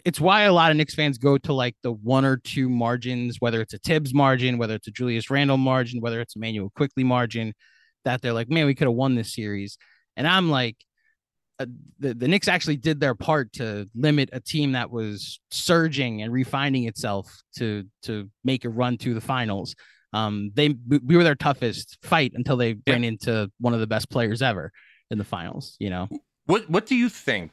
it's 0.05 0.19
why 0.19 0.43
a 0.43 0.53
lot 0.53 0.71
of 0.71 0.77
Knicks 0.77 0.95
fans 0.95 1.17
go 1.17 1.37
to 1.39 1.53
like 1.53 1.75
the 1.83 1.91
one 1.91 2.25
or 2.25 2.37
two 2.37 2.69
margins, 2.69 3.37
whether 3.39 3.61
it's 3.61 3.73
a 3.73 3.79
Thibs 3.79 4.13
margin, 4.13 4.57
whether 4.57 4.75
it's 4.75 4.87
a 4.87 4.91
Julius 4.91 5.29
Randle 5.29 5.57
margin, 5.57 6.01
whether 6.01 6.21
it's 6.21 6.35
a 6.35 6.39
Immanuel 6.39 6.71
Quickley 6.75 7.03
margin, 7.03 7.53
that 8.05 8.21
they're 8.21 8.33
like, 8.33 8.49
man, 8.49 8.65
we 8.65 8.75
could 8.75 8.87
have 8.87 8.95
won 8.95 9.15
this 9.15 9.33
series. 9.33 9.77
And 10.15 10.27
I'm 10.27 10.49
like, 10.49 10.77
uh, 11.59 11.65
the, 11.99 12.13
the 12.13 12.27
Knicks 12.27 12.47
actually 12.47 12.77
did 12.77 12.99
their 12.99 13.15
part 13.15 13.53
to 13.53 13.87
limit 13.93 14.29
a 14.31 14.39
team 14.39 14.71
that 14.73 14.89
was 14.89 15.39
surging 15.51 16.21
and 16.21 16.31
refining 16.31 16.85
itself 16.85 17.41
to 17.57 17.83
to 18.03 18.29
make 18.43 18.65
a 18.65 18.69
run 18.69 18.97
to 18.99 19.13
the 19.13 19.21
finals. 19.21 19.75
Um, 20.13 20.51
they 20.55 20.75
we 20.87 21.17
were 21.17 21.23
their 21.23 21.35
toughest 21.35 21.97
fight 22.01 22.31
until 22.33 22.57
they 22.57 22.77
yeah. 22.85 22.93
ran 22.93 23.03
into 23.03 23.51
one 23.59 23.73
of 23.73 23.79
the 23.79 23.87
best 23.87 24.09
players 24.09 24.41
ever 24.41 24.71
in 25.11 25.17
the 25.17 25.23
finals. 25.23 25.75
You 25.79 25.89
know, 25.89 26.09
what 26.45 26.69
what 26.69 26.85
do 26.85 26.95
you 26.95 27.09
think? 27.09 27.51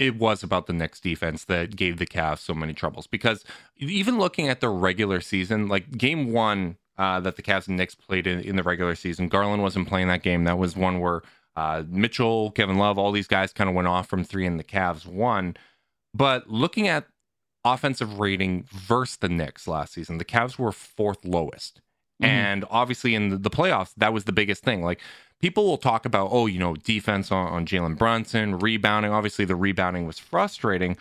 it 0.00 0.16
was 0.16 0.42
about 0.42 0.66
the 0.66 0.72
Knicks 0.72 0.98
defense 0.98 1.44
that 1.44 1.76
gave 1.76 1.98
the 1.98 2.06
Cavs 2.06 2.38
so 2.38 2.54
many 2.54 2.72
troubles 2.72 3.06
because 3.06 3.44
even 3.76 4.18
looking 4.18 4.48
at 4.48 4.60
the 4.60 4.70
regular 4.70 5.20
season, 5.20 5.68
like 5.68 5.90
game 5.90 6.32
one 6.32 6.78
uh, 6.96 7.20
that 7.20 7.36
the 7.36 7.42
Cavs 7.42 7.68
and 7.68 7.76
Knicks 7.76 7.94
played 7.94 8.26
in, 8.26 8.40
in 8.40 8.56
the 8.56 8.62
regular 8.62 8.94
season, 8.94 9.28
Garland 9.28 9.62
wasn't 9.62 9.88
playing 9.88 10.08
that 10.08 10.22
game. 10.22 10.44
That 10.44 10.56
was 10.56 10.74
one 10.74 11.00
where 11.00 11.20
uh, 11.56 11.82
Mitchell, 11.88 12.50
Kevin 12.52 12.78
Love, 12.78 12.98
all 12.98 13.12
these 13.12 13.26
guys 13.26 13.52
kind 13.52 13.68
of 13.68 13.76
went 13.76 13.88
off 13.88 14.08
from 14.08 14.24
three, 14.24 14.46
and 14.46 14.58
the 14.58 14.64
Cavs 14.64 15.06
won. 15.06 15.56
But 16.14 16.48
looking 16.48 16.88
at 16.88 17.06
offensive 17.64 18.18
rating 18.18 18.64
versus 18.70 19.18
the 19.18 19.28
Knicks 19.28 19.68
last 19.68 19.94
season, 19.94 20.18
the 20.18 20.24
Cavs 20.24 20.58
were 20.58 20.72
fourth 20.72 21.24
lowest. 21.24 21.80
Mm-hmm. 22.22 22.30
And 22.30 22.64
obviously, 22.70 23.14
in 23.14 23.42
the, 23.42 23.50
playoffs, 23.50 23.92
that 23.96 24.12
was 24.12 24.24
the 24.24 24.32
biggest 24.32 24.62
thing. 24.62 24.82
Like 24.82 25.00
people 25.40 25.64
will 25.64 25.78
talk 25.78 26.04
about, 26.04 26.28
oh, 26.30 26.46
you 26.46 26.58
know, 26.58 26.76
defense 26.76 27.32
on, 27.32 27.48
on 27.48 27.66
Jalen 27.66 27.98
Brunson, 27.98 28.58
rebounding. 28.58 29.12
Obviously, 29.12 29.44
the 29.44 29.56
rebounding 29.56 30.06
was 30.06 30.18
frustrating. 30.18 30.96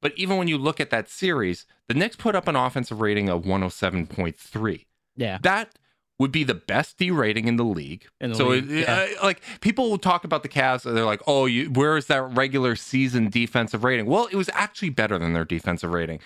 But 0.00 0.12
even 0.16 0.38
when 0.38 0.48
you 0.48 0.56
look 0.56 0.80
at 0.80 0.90
that 0.90 1.08
series, 1.08 1.66
the 1.88 1.94
Knicks 1.94 2.16
put 2.16 2.34
up 2.34 2.48
an 2.48 2.56
offensive 2.56 3.00
rating 3.00 3.28
of 3.28 3.42
107.3. 3.42 4.86
Yeah. 5.16 5.38
That 5.42 5.78
would 6.20 6.30
be 6.30 6.44
the 6.44 6.54
best 6.54 6.98
D 6.98 7.10
rating 7.10 7.48
in 7.48 7.56
the 7.56 7.64
league. 7.64 8.06
In 8.20 8.30
the 8.30 8.36
so, 8.36 8.48
league, 8.48 8.70
it, 8.70 8.80
yeah. 8.80 9.06
uh, 9.18 9.24
like 9.24 9.40
people 9.62 9.88
will 9.88 9.98
talk 9.98 10.22
about 10.22 10.42
the 10.42 10.50
Cavs, 10.50 10.84
and 10.84 10.94
they're 10.94 11.06
like, 11.06 11.22
"Oh, 11.26 11.46
you, 11.46 11.70
where 11.70 11.96
is 11.96 12.06
that 12.06 12.20
regular 12.36 12.76
season 12.76 13.30
defensive 13.30 13.82
rating?" 13.82 14.04
Well, 14.04 14.26
it 14.26 14.36
was 14.36 14.50
actually 14.52 14.90
better 14.90 15.18
than 15.18 15.32
their 15.32 15.46
defensive 15.46 15.90
rating. 15.90 16.20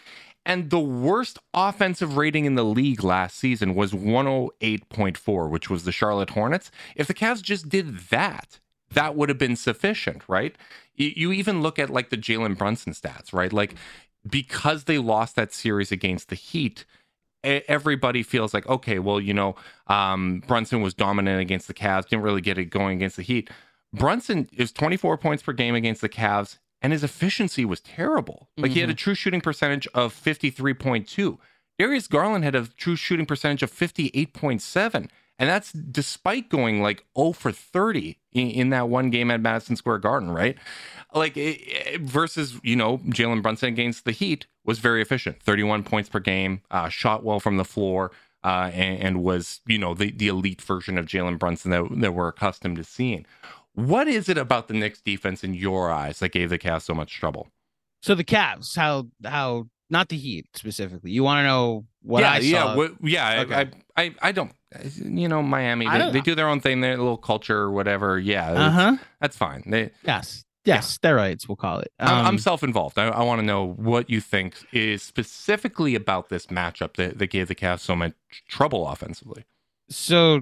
And 0.45 0.69
the 0.69 0.81
worst 0.81 1.39
offensive 1.55 2.17
rating 2.17 2.45
in 2.45 2.57
the 2.57 2.65
league 2.65 3.05
last 3.05 3.39
season 3.39 3.75
was 3.75 3.93
108.4, 3.93 5.49
which 5.49 5.71
was 5.71 5.85
the 5.85 5.93
Charlotte 5.93 6.31
Hornets. 6.31 6.71
If 6.97 7.07
the 7.07 7.15
Cavs 7.15 7.41
just 7.41 7.71
did 7.71 7.99
that, 8.11 8.59
that 8.93 9.15
would 9.15 9.31
have 9.31 9.39
been 9.39 9.57
sufficient, 9.57 10.23
right? 10.29 10.55
You, 10.97 11.13
you 11.17 11.33
even 11.33 11.63
look 11.63 11.79
at 11.79 11.89
like 11.89 12.11
the 12.11 12.19
Jalen 12.19 12.59
Brunson 12.59 12.93
stats, 12.93 13.33
right? 13.33 13.53
Like 13.53 13.75
because 14.29 14.85
they 14.85 14.99
lost 14.99 15.37
that 15.37 15.53
series 15.53 15.93
against 15.93 16.29
the 16.29 16.35
Heat, 16.35 16.85
everybody 17.45 18.23
feels 18.23 18.55
like, 18.55 18.67
okay, 18.69 18.99
well, 18.99 19.21
you 19.21 19.35
know, 19.35 19.55
um, 19.87 20.43
Brunson 20.47 20.83
was 20.83 20.95
dominant 20.95 21.41
against 21.41 21.69
the 21.69 21.75
Cavs, 21.75 22.09
didn't 22.09 22.25
really 22.25 22.41
get 22.41 22.59
it 22.59 22.67
going 22.67 22.97
against 22.97 23.17
the 23.17 23.23
Heat. 23.23 23.51
Brunson 23.93 24.49
is 24.53 24.73
24 24.73 25.19
points 25.19 25.43
per 25.43 25.53
game 25.53 25.75
against 25.75 26.01
the 26.01 26.09
Cavs, 26.09 26.59
and 26.83 26.93
his 26.93 27.05
efficiency 27.05 27.65
was 27.65 27.81
terrible. 27.81 28.49
Like 28.57 28.71
mm-hmm. 28.71 28.75
he 28.75 28.81
had 28.81 28.89
a 28.89 28.93
mm-hmm. 28.93 28.99
true 28.99 29.15
shooting 29.15 29.41
percentage 29.41 29.87
of 29.95 30.13
53.2. 30.13 31.39
Darius 31.79 32.07
Garland 32.07 32.45
had 32.45 32.55
a 32.55 32.67
true 32.67 32.97
shooting 32.97 33.27
percentage 33.27 33.63
of 33.63 33.73
58.7. 33.73 35.09
And 35.39 35.49
that's 35.49 35.73
despite 35.73 36.49
going 36.49 36.81
like 36.81 37.05
0 37.17 37.33
for 37.33 37.51
30 37.51 38.19
in, 38.33 38.51
in 38.51 38.71
that 38.71 38.89
one 38.89 39.11
game 39.11 39.31
at 39.31 39.41
Madison 39.41 39.77
Square 39.77 39.99
Garden, 39.99 40.31
right? 40.31 40.57
Like 41.13 41.37
it, 41.37 41.61
it, 41.61 42.01
versus, 42.03 42.61
you 42.63 42.77
know, 42.77 42.99
Jalen 42.99 43.43
Brunson 43.43 43.69
against 43.69 44.05
the 44.05 44.13
Heat 44.13 44.47
was 44.65 44.79
very 44.79 45.03
efficient 45.03 45.43
31 45.43 45.83
points 45.83 46.09
per 46.09 46.21
game, 46.21 46.63
uh, 46.71 46.89
shot 46.89 47.25
well 47.25 47.41
from 47.41 47.57
the 47.57 47.65
floor, 47.65 48.13
uh, 48.45 48.71
and, 48.73 49.01
and, 49.01 49.23
was, 49.23 49.61
you 49.67 49.79
know, 49.79 49.95
the, 49.95 50.11
the 50.11 50.29
elite 50.29 50.61
version 50.61 50.99
of 50.99 51.07
Jalen 51.07 51.39
Brunson 51.39 51.71
that, 51.71 51.85
that 52.01 52.15
we're 52.15 52.29
accustomed 52.29 52.77
to 52.77 52.85
seeing. 52.85 53.27
What 53.75 54.07
is 54.07 54.29
it 54.29 54.39
about 54.39 54.69
the 54.69 54.75
Knicks 54.75 55.01
defense 55.01 55.43
in 55.43 55.55
your 55.55 55.91
eyes 55.91 56.21
that 56.21 56.31
gave 56.31 56.51
the 56.51 56.59
Cavs 56.59 56.83
so 56.83 56.95
much 56.95 57.19
trouble? 57.19 57.49
So 58.03 58.15
the 58.15 58.23
Cavs, 58.23 58.77
how 58.77 59.09
how 59.25 59.67
not 59.91 60.09
the 60.09 60.17
Heat 60.17 60.47
specifically. 60.55 61.11
You 61.11 61.25
want 61.25 61.39
to 61.39 61.45
know 61.45 61.87
what 62.03 62.21
yeah, 62.21 62.31
I 62.33 62.41
saw? 62.41 62.47
Yeah, 62.47 62.77
what, 62.77 62.93
yeah. 63.03 63.41
Okay. 63.43 63.71
I, 63.97 64.03
I 64.03 64.15
I 64.23 64.33
don't 64.33 64.53
you 64.83 65.29
know, 65.29 65.43
Miami, 65.43 65.89
they, 65.89 66.11
they, 66.11 66.21
do 66.21 66.35
their 66.35 66.49
own 66.49 66.61
thing, 66.61 66.81
their 66.81 66.97
little 66.97 67.17
culture 67.17 67.59
or 67.59 67.71
whatever. 67.71 68.19
Yeah, 68.19 68.53
uh-huh. 68.53 68.97
that's 69.21 69.37
fine. 69.37 69.63
They, 69.67 69.91
yes, 70.05 70.45
yes, 70.65 70.99
yeah. 71.03 71.11
steroids, 71.11 71.49
we'll 71.49 71.57
call 71.57 71.81
it. 71.81 71.93
Um, 71.99 72.09
I'm, 72.09 72.27
I'm 72.27 72.39
self-involved. 72.39 72.99
I, 72.99 73.09
I 73.09 73.23
want 73.23 73.41
to 73.41 73.47
know 73.47 73.67
what 73.67 74.11
you 74.11 74.21
think 74.21 74.57
is 74.73 75.03
specifically 75.03 75.95
about 75.95 76.29
this 76.29 76.47
matchup 76.47 76.95
that, 76.95 77.19
that 77.19 77.27
gave 77.29 77.49
the 77.49 77.55
Cavs 77.55 77.81
so 77.81 77.95
much 77.95 78.15
trouble 78.49 78.89
offensively. 78.89 79.45
So 79.89 80.41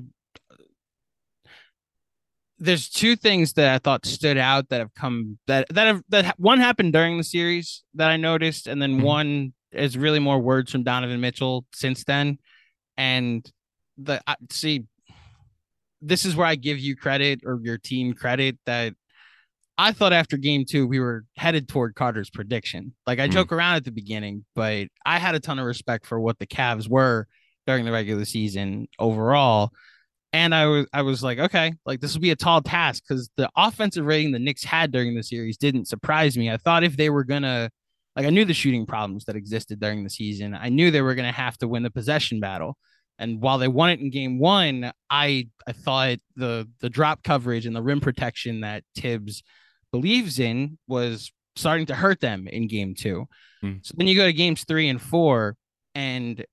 there's 2.59 2.89
two 2.89 3.17
things 3.17 3.55
that 3.55 3.75
I 3.75 3.79
thought 3.79 4.07
stood 4.07 4.39
out 4.39 4.69
that 4.69 4.79
have 4.79 4.95
come 4.95 5.39
that 5.49 5.67
that 5.71 5.87
have 5.89 6.03
that 6.11 6.39
one 6.39 6.61
happened 6.61 6.93
during 6.93 7.19
the 7.19 7.25
series 7.25 7.83
that 7.95 8.09
I 8.09 8.17
noticed, 8.17 8.69
and 8.69 8.81
then 8.81 8.97
mm-hmm. 8.97 9.07
one 9.07 9.53
is 9.73 9.99
really 9.99 10.21
more 10.21 10.39
words 10.39 10.71
from 10.71 10.85
Donovan 10.85 11.21
Mitchell 11.21 11.65
since 11.75 12.05
then. 12.05 12.39
And 12.97 13.45
the 13.99 14.21
see 14.51 14.85
this 16.01 16.25
is 16.25 16.35
where 16.35 16.47
I 16.47 16.57
give 16.57 16.79
you 16.79 16.97
credit 16.97 17.41
or 17.45 17.61
your 17.63 17.79
team 17.79 18.13
credit 18.13 18.59
that 18.67 18.95
I 19.79 19.93
thought 19.93 20.13
after 20.13 20.37
game 20.37 20.65
two 20.69 20.87
we 20.87 21.01
were 21.01 21.25
headed 21.37 21.69
toward 21.69 21.95
Carter's 21.95 22.31
prediction. 22.31 22.95
Like 23.07 23.19
I 23.19 23.29
mm. 23.29 23.33
joke 23.33 23.53
around 23.53 23.77
at 23.77 23.85
the 23.85 23.93
beginning, 23.93 24.45
but 24.55 24.89
I 25.07 25.19
had 25.19 25.35
a 25.35 25.41
ton 25.41 25.59
of 25.59 25.67
respect 25.67 26.07
for 26.07 26.21
what 26.21 26.39
the 26.39 26.47
Cavs 26.47 26.89
were 26.89 27.27
during 27.67 27.85
the 27.85 27.93
regular 27.93 28.25
season 28.25 28.89
overall. 28.99 29.71
And 30.33 30.55
I 30.55 30.67
was 30.67 30.87
I 30.93 31.03
was 31.03 31.23
like, 31.23 31.39
okay, 31.39 31.73
like 31.87 32.01
this 32.01 32.15
will 32.15 32.21
be 32.21 32.31
a 32.31 32.37
tall 32.37 32.63
task 32.63 33.05
because 33.07 33.31
the 33.37 33.51
offensive 33.57 34.05
rating 34.05 34.33
the 34.33 34.39
Knicks 34.39 34.65
had 34.65 34.91
during 34.91 35.15
the 35.15 35.23
series 35.23 35.57
didn't 35.57 35.89
surprise 35.89 36.37
me. 36.37 36.51
I 36.51 36.57
thought 36.57 36.85
if 36.85 36.97
they 36.97 37.11
were 37.11 37.25
gonna 37.25 37.71
like 38.17 38.27
I 38.27 38.31
knew 38.31 38.45
the 38.45 38.55
shooting 38.55 38.87
problems 38.87 39.25
that 39.27 39.37
existed 39.37 39.81
during 39.81 40.05
the 40.05 40.11
season. 40.11 40.55
I 40.55 40.69
knew 40.69 40.91
they 40.91 41.03
were 41.03 41.15
gonna 41.15 41.33
have 41.33 41.59
to 41.59 41.69
win 41.69 41.83
the 41.83 41.91
possession 41.91 42.41
battle. 42.41 42.77
And 43.19 43.41
while 43.41 43.59
they 43.59 43.69
won 43.69 43.91
it 43.91 44.01
in 44.01 44.11
game 44.11 44.39
one, 44.39 44.93
I 45.11 45.49
I 45.67 45.73
thought 45.73 46.19
the 46.37 46.69
the 46.81 46.91
drop 46.91 47.23
coverage 47.23 47.67
and 47.67 47.77
the 47.77 47.83
rim 47.83 48.01
protection 48.01 48.63
that 48.63 48.85
Thibs 48.97 49.43
believes 49.93 50.39
in 50.39 50.79
was 50.89 51.31
starting 51.55 51.87
to 51.87 51.95
hurt 51.95 52.21
them 52.21 52.49
in 52.49 52.67
game 52.67 52.95
two. 52.95 53.27
Mm. 53.63 53.85
So 53.85 53.95
then 53.97 54.07
you 54.07 54.17
go 54.17 54.27
to 54.27 54.33
games 54.33 54.65
three 54.65 54.89
and 54.89 55.01
four, 55.01 55.57
and 55.95 56.45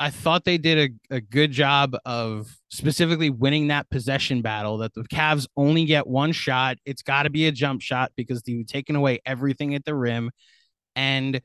I 0.00 0.10
thought 0.10 0.44
they 0.44 0.58
did 0.58 0.92
a, 1.10 1.16
a 1.16 1.20
good 1.20 1.52
job 1.52 1.96
of 2.04 2.56
specifically 2.70 3.30
winning 3.30 3.68
that 3.68 3.88
possession 3.90 4.42
battle 4.42 4.78
that 4.78 4.94
the 4.94 5.02
Cavs 5.02 5.46
only 5.56 5.84
get 5.84 6.06
one 6.06 6.32
shot. 6.32 6.78
It's 6.84 7.02
got 7.02 7.24
to 7.24 7.30
be 7.30 7.46
a 7.46 7.52
jump 7.52 7.80
shot 7.80 8.12
because 8.16 8.42
they've 8.42 8.66
taken 8.66 8.96
away 8.96 9.20
everything 9.24 9.74
at 9.74 9.84
the 9.84 9.94
rim. 9.94 10.30
And 10.96 11.40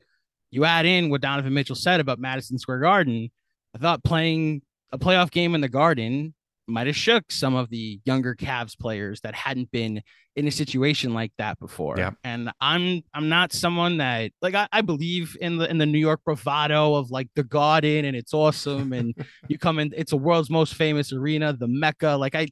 you 0.50 0.64
add 0.64 0.84
in 0.84 1.10
what 1.10 1.20
Donovan 1.20 1.54
Mitchell 1.54 1.76
said 1.76 2.00
about 2.00 2.18
Madison 2.18 2.58
Square 2.58 2.80
Garden. 2.80 3.30
I 3.74 3.78
thought 3.78 4.02
playing 4.04 4.62
a 4.92 4.98
playoff 4.98 5.30
game 5.30 5.54
in 5.54 5.60
the 5.60 5.68
Garden 5.68 6.34
might 6.70 6.86
have 6.86 6.96
shook 6.96 7.30
some 7.30 7.54
of 7.54 7.68
the 7.68 8.00
younger 8.04 8.34
Cavs 8.34 8.78
players 8.78 9.20
that 9.22 9.34
hadn't 9.34 9.70
been 9.70 10.02
in 10.36 10.46
a 10.46 10.50
situation 10.50 11.12
like 11.12 11.32
that 11.38 11.58
before. 11.58 11.96
Yeah. 11.98 12.12
And 12.22 12.50
I'm 12.60 13.02
I'm 13.12 13.28
not 13.28 13.52
someone 13.52 13.98
that 13.98 14.30
like 14.40 14.54
I, 14.54 14.68
I 14.72 14.80
believe 14.80 15.36
in 15.40 15.58
the 15.58 15.68
in 15.68 15.78
the 15.78 15.86
New 15.86 15.98
York 15.98 16.20
bravado 16.24 16.94
of 16.94 17.10
like 17.10 17.28
the 17.34 17.42
Garden 17.42 18.04
and 18.04 18.16
it's 18.16 18.32
awesome 18.32 18.92
and 18.92 19.14
you 19.48 19.58
come 19.58 19.78
in 19.78 19.92
it's 19.96 20.12
a 20.12 20.16
world's 20.16 20.50
most 20.50 20.74
famous 20.74 21.12
arena, 21.12 21.52
the 21.52 21.68
Mecca. 21.68 22.16
Like 22.18 22.34
I 22.34 22.48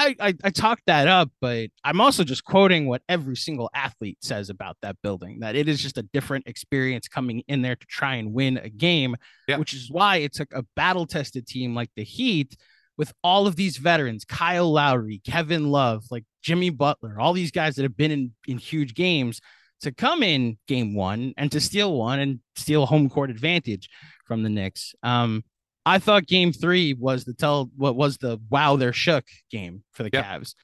I, 0.00 0.16
I 0.18 0.34
I 0.44 0.50
talked 0.50 0.84
that 0.86 1.06
up, 1.08 1.30
but 1.42 1.68
I'm 1.84 2.00
also 2.00 2.24
just 2.24 2.42
quoting 2.44 2.86
what 2.86 3.02
every 3.08 3.36
single 3.36 3.68
athlete 3.74 4.18
says 4.22 4.48
about 4.48 4.78
that 4.80 4.96
building. 5.02 5.40
That 5.40 5.56
it 5.56 5.68
is 5.68 5.82
just 5.82 5.98
a 5.98 6.02
different 6.02 6.46
experience 6.48 7.06
coming 7.06 7.42
in 7.48 7.60
there 7.60 7.76
to 7.76 7.86
try 7.86 8.14
and 8.14 8.32
win 8.32 8.56
a 8.56 8.70
game, 8.70 9.14
Yeah. 9.46 9.58
which 9.58 9.74
is 9.74 9.90
why 9.90 10.16
it 10.16 10.32
took 10.32 10.52
a 10.54 10.64
battle 10.74 11.06
tested 11.06 11.46
team 11.46 11.74
like 11.74 11.90
the 11.96 12.02
Heat 12.04 12.56
with 12.96 13.12
all 13.22 13.46
of 13.46 13.56
these 13.56 13.76
veterans, 13.76 14.24
Kyle 14.24 14.72
Lowry, 14.72 15.20
Kevin 15.24 15.70
Love, 15.70 16.04
like 16.10 16.24
Jimmy 16.42 16.70
Butler, 16.70 17.20
all 17.20 17.34
these 17.34 17.50
guys 17.50 17.76
that 17.76 17.82
have 17.82 17.96
been 17.96 18.10
in 18.10 18.32
in 18.46 18.56
huge 18.56 18.94
games 18.94 19.40
to 19.82 19.92
come 19.92 20.22
in 20.22 20.56
game 20.66 20.94
one 20.94 21.34
and 21.36 21.52
to 21.52 21.60
steal 21.60 21.94
one 21.94 22.18
and 22.20 22.40
steal 22.56 22.86
home 22.86 23.10
court 23.10 23.28
advantage 23.30 23.90
from 24.26 24.42
the 24.42 24.48
Knicks. 24.48 24.94
Um, 25.02 25.44
I 25.90 25.98
thought 25.98 26.26
game 26.26 26.52
three 26.52 26.94
was 26.94 27.24
the 27.24 27.34
tell 27.34 27.70
what 27.76 27.96
was 27.96 28.18
the 28.18 28.38
wow 28.50 28.76
they're 28.76 28.92
shook 28.92 29.24
game 29.50 29.82
for 29.92 30.02
the 30.04 30.10
Yeah. 30.12 30.22
Cavs. 30.38 30.54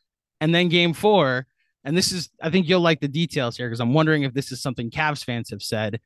And 0.40 0.54
then 0.54 0.68
game 0.68 0.92
four, 0.92 1.46
and 1.84 1.96
this 1.96 2.12
is 2.12 2.30
I 2.42 2.50
think 2.50 2.68
you'll 2.68 2.80
like 2.80 3.00
the 3.00 3.08
details 3.08 3.56
here 3.56 3.68
because 3.68 3.80
I'm 3.80 3.92
wondering 3.94 4.22
if 4.22 4.34
this 4.34 4.52
is 4.52 4.62
something 4.62 4.90
Cavs 4.90 5.24
fans 5.24 5.50
have 5.50 5.62
said. 5.62 6.00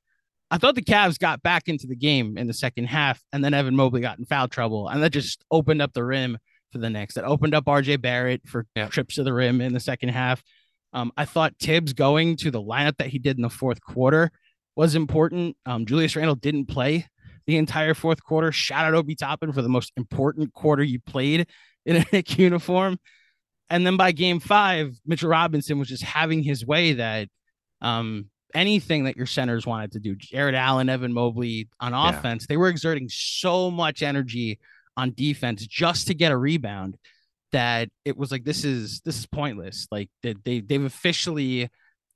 I 0.51 0.59
thought 0.59 0.75
the 0.75 0.83
Cavs 0.83 1.18
got 1.18 1.43
back 1.43 1.68
into 1.68 1.87
the 1.87 1.95
game 1.97 2.37
in 2.39 2.47
the 2.49 2.53
second 2.53 2.87
half, 2.87 3.23
and 3.33 3.45
then 3.45 3.55
Evan 3.55 3.77
Mobley 3.77 4.01
got 4.01 4.18
in 4.18 4.25
foul 4.25 4.49
trouble, 4.49 4.89
and 4.89 5.03
that 5.03 5.11
just 5.11 5.45
opened 5.51 5.81
up 5.83 5.93
the 5.93 6.03
rim 6.05 6.39
for 6.73 6.79
the 6.79 6.91
Knicks. 6.91 7.14
That 7.14 7.25
opened 7.25 7.55
up 7.55 7.66
RJ 7.66 8.01
Barrett 8.01 8.43
for 8.49 8.66
Yeah. 8.75 8.89
trips 8.89 9.14
to 9.16 9.23
the 9.23 9.33
rim 9.33 9.61
in 9.61 9.75
the 9.75 9.81
second 9.81 10.09
half. 10.09 10.43
Um, 10.93 11.12
I 11.16 11.25
thought 11.25 11.55
Thibs 11.61 11.93
going 11.93 12.37
to 12.39 12.51
the 12.51 12.61
lineup 12.62 12.97
that 12.97 13.09
he 13.09 13.18
did 13.18 13.37
in 13.37 13.43
the 13.43 13.51
fourth 13.51 13.81
quarter 13.81 14.33
was 14.77 14.95
important. 14.97 15.57
Um, 15.66 15.87
Julius 15.87 16.16
Randle 16.16 16.35
didn't 16.37 16.66
play 16.66 17.07
the 17.47 17.57
entire 17.57 17.95
fourth 17.95 18.22
quarter. 18.22 18.53
Shout 18.53 18.84
out 18.84 18.95
Obi 18.95 19.14
Toppin 19.14 19.53
for 19.53 19.62
the 19.62 19.68
most 19.68 19.93
important 19.97 20.53
quarter 20.53 20.82
you 20.82 21.01
played 21.01 21.47
in 21.86 21.97
a 21.97 22.05
Knick 22.12 22.38
uniform. 22.38 22.99
And 23.68 23.86
then 23.86 23.97
by 23.97 24.12
game 24.12 24.41
five, 24.41 24.99
Mitchell 25.07 25.28
Robinson 25.30 25.78
was 25.78 25.88
just 25.88 26.03
having 26.03 26.43
his 26.43 26.66
way 26.66 26.95
that 26.95 27.28
um, 27.80 28.26
anything 28.55 29.05
that 29.05 29.16
your 29.16 29.26
centers 29.26 29.66
wanted 29.66 29.93
to 29.93 30.01
do, 30.01 30.16
Jarrett 30.16 30.55
Allen, 30.55 30.88
Evan 30.88 31.12
Mobley 31.12 31.68
on 31.78 31.93
Yeah. 31.93 32.11
offense, 32.11 32.47
they 32.47 32.57
were 32.57 32.68
exerting 32.68 33.09
so 33.09 33.70
much 33.70 34.03
energy 34.03 34.59
on 34.97 35.12
defense 35.14 35.64
just 35.66 36.09
to 36.09 36.14
get 36.14 36.32
a 36.32 36.36
rebound 36.36 36.97
that 37.53 37.88
it 38.05 38.16
was 38.16 38.30
like 38.30 38.45
this 38.45 38.64
is 38.64 39.01
this 39.05 39.18
is 39.18 39.26
pointless. 39.26 39.86
Like 39.91 40.11
they, 40.22 40.34
they 40.45 40.61
they've 40.61 40.84
officially 40.84 41.68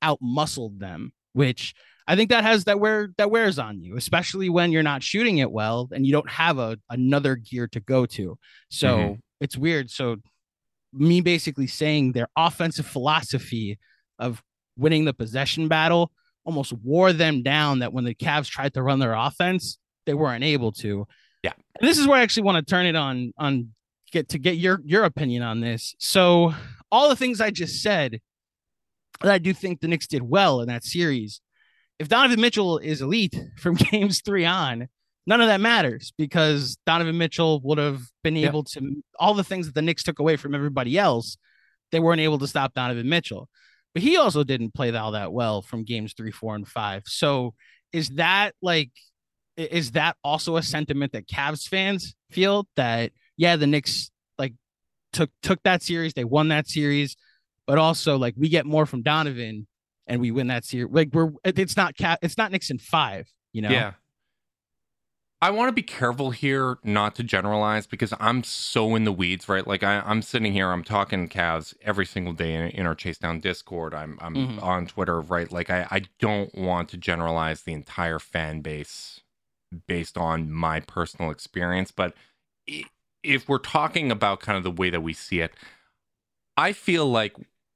out 0.03 0.19
muscled 0.21 0.81
them, 0.81 1.13
which 1.33 1.75
I 2.07 2.17
think 2.17 2.31
that 2.31 2.45
has 2.45 2.65
that 2.65 2.81
wear 2.81 3.09
that 3.17 3.31
wears 3.31 3.59
on 3.59 3.81
you, 3.81 3.97
especially 3.97 4.49
when 4.51 4.73
you're 4.73 4.83
not 4.83 5.03
shooting 5.03 5.39
it 5.39 5.51
well 5.51 5.89
and 5.93 6.07
you 6.07 6.13
don't 6.13 6.29
have 6.29 6.59
a 6.59 6.79
another 6.91 7.37
gear 7.37 7.67
to 7.69 7.81
go 7.81 8.05
to. 8.07 8.39
So 8.69 8.97
Mhm. 8.99 9.19
it's 9.41 9.57
weird. 9.57 9.91
So 9.91 10.17
me 10.93 11.21
basically 11.21 11.67
saying 11.67 12.13
their 12.13 12.29
offensive 12.37 12.87
philosophy 12.87 13.79
of 14.19 14.43
winning 14.77 15.05
the 15.07 15.15
possession 15.15 15.67
battle 15.69 16.13
almost 16.45 16.73
wore 16.75 17.13
them 17.13 17.43
down 17.43 17.79
that 17.79 17.93
when 17.93 18.05
the 18.05 18.15
Cavs 18.15 18.49
tried 18.49 18.75
to 18.75 18.83
run 18.83 18.99
their 18.99 19.15
offense, 19.15 19.79
they 20.05 20.15
weren't 20.15 20.45
able 20.45 20.73
to. 20.73 21.07
Yeah. 21.43 21.53
And 21.81 21.89
this 21.89 21.99
is 21.99 22.07
where 22.07 22.19
I 22.19 22.23
actually 22.23 22.43
want 22.45 22.65
to 22.67 22.71
turn 22.71 22.85
it 22.87 22.97
on 22.97 23.33
on 23.39 23.75
get 24.13 24.29
to 24.29 24.39
get 24.39 24.57
your 24.59 24.81
your 24.85 25.05
opinion 25.05 25.43
on 25.43 25.61
this. 25.61 25.95
So 25.99 26.55
all 26.93 27.09
the 27.09 27.17
things 27.17 27.41
I 27.41 27.51
just 27.51 27.83
said 27.83 28.21
that 29.23 29.33
I 29.33 29.39
do 29.39 29.55
think 29.55 29.81
the 29.81 29.89
Knicks 29.89 30.07
did 30.07 30.23
well 30.23 30.61
in 30.61 30.69
that 30.69 30.85
series. 30.85 31.41
If 31.99 32.09
Donovan 32.09 32.41
Mitchell 32.41 32.79
is 32.79 33.01
elite 33.03 33.37
from 33.59 33.75
games 33.91 34.21
three 34.21 34.45
on, 34.45 34.89
none 35.27 35.41
of 35.41 35.47
that 35.49 35.61
matters 35.61 36.13
because 36.19 36.77
Donovan 36.87 37.19
Mitchell 37.19 37.61
would 37.63 37.79
have 37.79 38.03
been 38.23 38.37
Yeah. 38.37 38.49
able 38.49 38.65
to 38.65 39.03
all 39.19 39.35
the 39.35 39.45
things 39.45 39.67
that 39.67 39.75
the 39.75 39.83
Knicks 39.83 40.03
took 40.03 40.19
away 40.19 40.37
from 40.37 40.55
everybody 40.55 40.99
else, 40.99 41.37
they 41.93 42.01
weren't 42.01 42.21
able 42.21 42.39
to 42.39 42.47
stop 42.47 42.75
Donovan 42.75 43.09
Mitchell. 43.09 43.49
But 43.95 44.03
he 44.03 44.17
also 44.17 44.43
didn't 44.43 44.75
play 44.75 44.95
all 44.95 45.13
that 45.13 45.33
well 45.33 45.63
from 45.63 45.85
games 45.85 46.15
three, 46.17 46.33
four, 46.33 46.57
and 46.57 46.67
five. 46.67 47.05
So 47.07 47.55
is 47.93 48.09
that 48.11 48.55
like 48.61 48.91
is 49.57 49.93
that 49.93 50.17
also 50.25 50.57
a 50.57 50.63
sentiment 50.65 51.13
that 51.13 51.29
Cavs 51.29 51.69
fans 51.69 52.17
feel 52.33 52.67
that 52.75 53.13
yeah, 53.37 53.55
the 53.55 53.69
Knicks 53.69 54.11
like 54.37 54.55
took 55.13 55.31
took 55.43 55.63
that 55.63 55.81
series, 55.83 56.13
they 56.15 56.25
won 56.25 56.49
that 56.49 56.67
series, 56.67 57.17
but 57.69 57.79
also 57.79 58.19
like 58.19 58.35
we 58.37 58.49
get 58.49 58.67
more 58.67 58.85
from 58.85 59.03
Donovan 59.03 59.69
and 60.07 60.21
we 60.21 60.31
win 60.31 60.49
that 60.49 60.65
series. 60.65 60.93
Like 60.93 61.11
we're 61.13 61.33
it's 61.45 61.77
not 61.77 61.97
cap 61.97 62.19
it's 62.23 62.37
not 62.39 62.53
Knicks 62.53 62.71
in 62.71 62.79
five, 62.79 63.29
you 63.53 63.63
know. 63.63 63.71
Yeah. 63.71 63.93
I 65.43 65.51
want 65.51 65.69
to 65.69 65.73
be 65.73 65.83
careful 65.83 66.31
here 66.31 66.79
not 66.85 67.15
to 67.17 67.23
generalize 67.23 67.87
because 67.87 68.15
I'm 68.19 68.43
so 68.45 68.95
in 68.95 69.05
the 69.05 69.13
weeds, 69.13 69.47
right? 69.47 69.67
Like 69.67 69.83
I, 69.83 70.01
I'm 70.01 70.23
sitting 70.23 70.55
here, 70.55 70.71
I'm 70.71 70.83
talking 70.83 71.29
Cavs 71.29 71.75
every 71.83 72.07
single 72.07 72.33
day 72.33 72.55
in, 72.55 72.63
in 72.69 72.87
our 72.87 72.95
Chase 72.95 73.19
Down 73.19 73.41
Discord. 73.41 73.93
I'm 73.93 74.19
I'm 74.23 74.35
Mhm. 74.35 74.63
on 74.63 74.87
Twitter, 74.87 75.21
right? 75.21 75.51
Like 75.53 75.69
I, 75.69 75.87
I 75.91 76.03
don't 76.19 76.55
want 76.55 76.89
to 76.91 76.97
generalize 76.97 77.63
the 77.63 77.75
entire 77.75 78.19
fan 78.19 78.63
base 78.63 79.21
based 79.87 80.17
on 80.17 80.51
my 80.51 80.81
personal 80.81 81.31
experience, 81.31 81.91
but 81.91 82.15
if 83.23 83.49
we're 83.49 83.59
talking 83.59 84.11
about 84.11 84.41
kind 84.41 84.57
of 84.57 84.65
the 84.65 84.71
way 84.71 84.89
that 84.89 85.03
we 85.03 85.13
see 85.13 85.41
it, 85.41 85.53
I 86.57 86.73
feel 86.73 87.07
like 87.07 87.35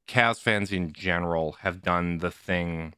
Cavs 0.08 0.40
fans 0.40 0.72
in 0.72 0.92
general 0.92 1.56
have 1.60 1.82
done 1.82 2.18
the 2.18 2.30
thing 2.30 2.94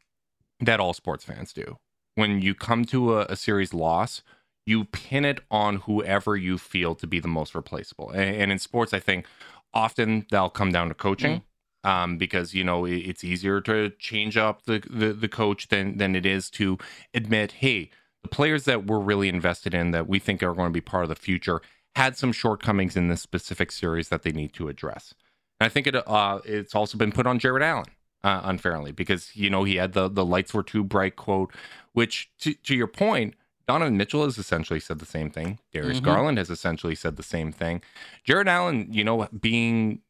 that 0.61 0.81
all 0.81 0.95
sports 0.95 1.25
fans 1.25 1.53
do. 1.53 1.79
When 2.15 2.41
you 2.41 2.55
come 2.55 2.85
to 2.87 3.19
a, 3.19 3.27
a 3.27 3.37
series 3.37 3.75
loss, 3.75 4.23
you 4.67 4.85
pin 4.85 5.25
it 5.25 5.41
on 5.51 5.77
whoever 5.77 6.37
you 6.37 6.57
feel 6.57 6.95
to 6.95 7.07
be 7.07 7.19
the 7.19 7.29
most 7.29 7.55
replaceable. 7.55 8.11
And, 8.11 8.37
and 8.37 8.53
in 8.53 8.59
sports, 8.59 8.95
I 8.95 9.01
think 9.01 9.27
often 9.75 10.27
that'll 10.31 10.51
come 10.51 10.73
down 10.73 10.89
to 10.89 10.95
coaching. 10.95 11.43
Um, 11.83 12.19
because 12.19 12.53
you 12.53 12.63
know 12.63 12.85
it, 12.85 12.97
it's 12.97 13.25
easier 13.25 13.63
to 13.63 13.89
change 13.99 14.37
up 14.37 14.65
the, 14.67 14.83
the 14.91 15.15
the 15.15 15.29
coach 15.29 15.69
than 15.69 15.97
than 15.97 16.15
it 16.15 16.27
is 16.27 16.51
to 16.51 16.77
admit, 17.15 17.53
hey, 17.53 17.89
the 18.23 18.29
players 18.29 18.65
that 18.65 18.87
we're 18.87 18.99
really 18.99 19.31
invested 19.31 19.73
in 19.73 19.91
that 19.93 20.07
we 20.07 20.19
think 20.19 20.43
are 20.43 20.53
going 20.53 20.69
to 20.69 20.75
be 20.75 20.83
part 20.83 21.05
of 21.05 21.09
the 21.09 21.15
future 21.15 21.63
had 21.97 22.19
some 22.19 22.33
shortcomings 22.33 22.97
in 22.97 23.09
this 23.09 23.23
specific 23.23 23.73
series 23.73 24.11
that 24.11 24.25
they 24.25 24.33
need 24.33 24.53
to 24.53 24.69
address. 24.69 25.15
And 25.61 25.67
I 25.67 25.69
think 25.69 25.87
it 25.87 25.95
uh, 25.95 26.41
it's 26.45 26.75
also 26.75 26.97
been 26.99 27.13
put 27.13 27.27
on 27.27 27.39
Jarrett 27.39 27.63
Allen 27.63 27.87
uh, 28.25 28.41
unfairly 28.45 28.93
because 28.93 29.37
you 29.37 29.51
know 29.51 29.65
he 29.65 29.77
had 29.77 29.93
the 29.93 30.09
the 30.09 30.25
lights 30.25 30.55
were 30.55 30.63
too 30.63 30.83
bright 30.83 31.17
quote, 31.17 31.55
which 31.93 32.31
to 32.41 32.55
to 32.55 32.75
your 32.75 32.87
point, 32.87 33.35
Donovan 33.69 33.97
Mitchell 33.97 34.25
has 34.25 34.39
essentially 34.39 34.81
said 34.81 34.99
the 34.99 35.07
same 35.07 35.31
thing. 35.31 35.59
Darius 35.73 36.01
Mhm. 36.01 36.05
Garland 36.05 36.39
has 36.39 36.51
essentially 36.51 36.95
said 36.95 37.17
the 37.17 37.23
same 37.23 37.53
thing. 37.53 37.83
Jarrett 38.25 38.49
Allen, 38.49 38.89
you 38.91 39.05
know, 39.05 39.29
being 39.39 40.01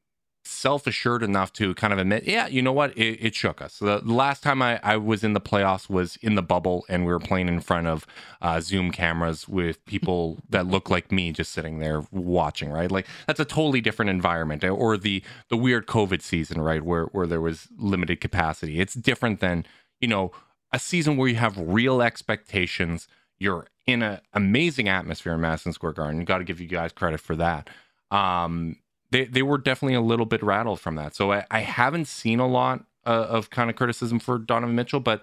self 0.43 0.87
assured 0.87 1.23
enough 1.23 1.53
to 1.53 1.75
kind 1.75 1.93
of 1.93 1.99
admit, 1.99 2.25
yeah, 2.25 2.47
you 2.47 2.63
know 2.63 2.73
what, 2.73 2.97
it, 2.97 3.19
it 3.25 3.35
shook 3.35 3.61
us. 3.61 3.79
The, 3.79 4.01
last 4.05 4.43
time 4.43 4.63
I, 4.63 4.81
I 4.83 4.97
was 4.97 5.23
in 5.23 5.33
the 5.33 5.41
playoffs 5.41 5.89
was 5.89 6.17
in 6.23 6.35
the 6.35 6.43
bubble, 6.43 6.85
and 6.89 7.05
we 7.05 7.13
were 7.13 7.21
playing 7.21 7.49
in 7.49 7.61
front 7.61 7.87
of 7.87 8.07
uh, 8.41 8.61
Zoom 8.61 8.91
cameras 8.91 9.49
with 9.49 9.85
people 9.87 10.39
that 10.49 10.67
look 10.67 10.91
like 10.91 11.13
me 11.13 11.33
just 11.33 11.53
sitting 11.53 11.79
there 11.79 12.03
watching. 12.11 12.71
Right, 12.71 12.91
like 12.91 13.07
that's 13.27 13.41
a 13.41 13.45
totally 13.45 13.81
different 13.81 14.11
environment. 14.11 14.65
Or 14.65 14.97
the 14.97 15.23
the 15.49 15.57
weird 15.57 15.87
COVID 15.87 16.23
season, 16.23 16.61
right, 16.61 16.83
where 16.83 17.05
where 17.07 17.27
there 17.27 17.41
was 17.41 17.69
limited 17.77 18.21
capacity. 18.21 18.81
It's 18.81 18.95
different 18.95 19.41
than 19.41 19.67
you 20.01 20.09
know 20.09 20.33
a 20.73 20.79
season 20.79 21.17
where 21.17 21.29
you 21.29 21.37
have 21.37 21.57
real 21.59 22.03
expectations. 22.03 23.09
You're 23.39 23.69
in 23.87 24.03
an 24.03 24.21
amazing 24.33 24.89
atmosphere 24.89 25.35
in 25.35 25.41
Madison 25.41 25.73
Square 25.73 25.93
Garden. 25.95 26.25
Got 26.25 26.39
to 26.39 26.45
give 26.45 26.61
you 26.61 26.67
guys 26.67 26.93
credit 26.93 27.21
for 27.21 27.37
that. 27.37 27.69
Um, 28.11 28.77
they 29.11 29.25
they 29.25 29.43
were 29.43 29.59
definitely 29.59 29.95
a 29.97 30.01
little 30.01 30.27
bit 30.27 30.43
rattled 30.43 30.81
from 30.81 30.95
that. 30.97 31.15
So 31.15 31.33
I, 31.33 31.45
I 31.51 31.61
haven't 31.61 32.07
seen 32.07 32.41
a 32.41 32.47
lot 32.47 32.85
uh, 33.07 33.27
of 33.29 33.51
kind 33.51 33.71
of 33.71 33.77
criticism 33.77 34.19
for 34.19 34.39
Donovan 34.39 34.77
Mitchell, 34.77 35.01
but 35.01 35.23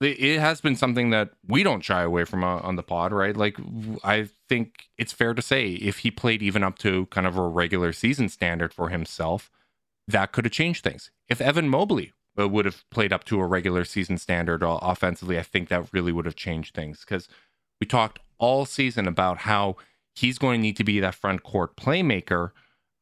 it- 0.00 0.40
has 0.40 0.60
been 0.60 0.76
something 0.76 1.10
that 1.10 1.30
we 1.46 1.62
don't 1.62 1.82
shy 1.84 2.02
away 2.02 2.24
from 2.24 2.44
uh, 2.44 2.58
on 2.58 2.76
the 2.76 2.82
pod, 2.82 3.12
right? 3.12 3.36
Like 3.36 3.56
I 4.02 4.28
think 4.48 4.86
it's 4.98 5.12
fair 5.12 5.34
to 5.34 5.42
say 5.42 5.72
if 5.72 5.98
he 5.98 6.10
played 6.10 6.42
even 6.42 6.62
up 6.62 6.78
to 6.78 7.06
kind 7.06 7.26
of 7.26 7.36
a 7.36 7.48
regular 7.48 7.92
season 7.92 8.28
standard 8.28 8.74
for 8.74 8.88
himself, 8.88 9.50
that 10.08 10.32
could 10.32 10.44
have 10.44 10.52
changed 10.52 10.84
things. 10.84 11.10
If 11.28 11.40
Evan 11.40 11.68
Mobley 11.68 12.12
uh, 12.38 12.48
would 12.48 12.64
have 12.64 12.84
played 12.90 13.12
up 13.12 13.24
to 13.24 13.40
a 13.40 13.46
regular 13.46 13.84
season 13.84 14.18
standard 14.18 14.62
offensively, 14.64 15.38
I 15.38 15.42
think 15.42 15.68
that 15.68 15.92
really 15.92 16.12
would 16.12 16.26
have 16.26 16.36
changed 16.36 16.74
things 16.74 17.00
because 17.00 17.28
we 17.80 17.86
talked 17.86 18.18
all 18.38 18.66
season 18.66 19.06
about 19.06 19.38
how 19.38 19.76
he's 20.14 20.38
going 20.38 20.58
to 20.58 20.62
need 20.62 20.76
to 20.76 20.84
be 20.84 21.00
that 21.00 21.14
front 21.14 21.42
court 21.42 21.76
playmaker 21.76 22.50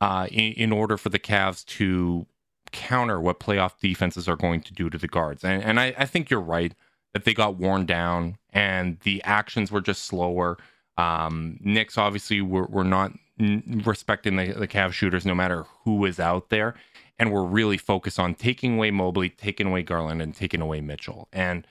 uh, 0.03 0.27
in, 0.33 0.53
in 0.55 0.73
order 0.73 0.97
for 0.97 1.11
the 1.11 1.19
Cavs 1.19 1.65
to 1.65 2.27
counter 2.73 3.21
what 3.21 3.39
playoff 3.39 3.79
defenses 3.81 4.29
are 4.29 4.35
going 4.35 4.61
to 4.61 4.73
do 4.73 4.91
to 4.91 4.99
the 4.99 5.07
guards. 5.07 5.45
And, 5.45 5.63
and 5.63 5.79
I, 5.79 5.95
I 5.97 6.07
think 6.07 6.29
you're 6.29 6.41
right 6.41 6.75
that 7.15 7.25
they 7.25 7.33
got 7.33 7.55
worn 7.55 7.87
down 7.87 8.37
and 8.51 8.99
the 9.05 9.23
actions 9.23 9.71
were 9.71 9.81
just 9.81 10.05
slower. 10.05 10.59
Um, 10.99 11.59
Knicks 11.61 11.97
obviously 11.97 12.41
were, 12.41 12.67
were 12.67 12.83
not 12.83 13.13
respecting 13.39 14.35
the, 14.37 14.53
the 14.53 14.67
Cavs 14.67 14.93
shooters 14.93 15.25
no 15.25 15.37
matter 15.37 15.67
who 15.85 16.05
is 16.05 16.19
out 16.19 16.49
there. 16.49 16.75
And 17.17 17.31
we're 17.31 17.45
really 17.45 17.79
focused 17.79 18.19
on 18.19 18.35
taking 18.35 18.75
away 18.75 18.91
Mobley, 18.91 19.29
taking 19.29 19.69
away 19.69 19.83
Garland, 19.85 20.21
and 20.21 20.35
taking 20.35 20.61
away 20.61 20.81
Mitchell. 20.81 21.29
And 21.33 21.65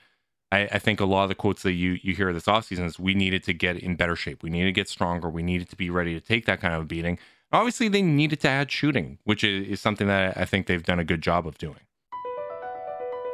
I, 0.50 0.68
I 0.72 0.78
think 0.78 1.00
a 1.00 1.04
lot 1.04 1.24
of 1.24 1.28
the 1.28 1.34
quotes 1.34 1.62
that 1.64 1.72
you 1.72 1.98
you 2.02 2.14
hear 2.14 2.32
this 2.32 2.44
offseason 2.44 2.86
is 2.86 2.98
we 2.98 3.12
needed 3.12 3.42
to 3.44 3.52
get 3.52 3.76
in 3.76 3.96
better 3.96 4.16
shape. 4.16 4.42
We 4.42 4.48
needed 4.48 4.66
to 4.66 4.72
get 4.72 4.88
stronger. 4.88 5.28
We 5.28 5.42
needed 5.42 5.68
to 5.68 5.76
be 5.76 5.90
ready 5.90 6.14
to 6.14 6.20
take 6.20 6.46
that 6.46 6.60
kind 6.60 6.74
of 6.74 6.82
a 6.82 6.86
beating. 6.86 7.18
Obviously, 7.52 7.88
they 7.88 8.00
needed 8.00 8.40
to 8.40 8.48
add 8.48 8.70
shooting, 8.70 9.18
which 9.24 9.44
is, 9.44 9.80
something 9.80 10.06
that 10.06 10.36
I 10.38 10.46
think 10.46 10.66
they've 10.66 10.82
done 10.82 10.98
a 10.98 11.04
good 11.04 11.20
job 11.20 11.46
of 11.46 11.58
doing. 11.58 11.80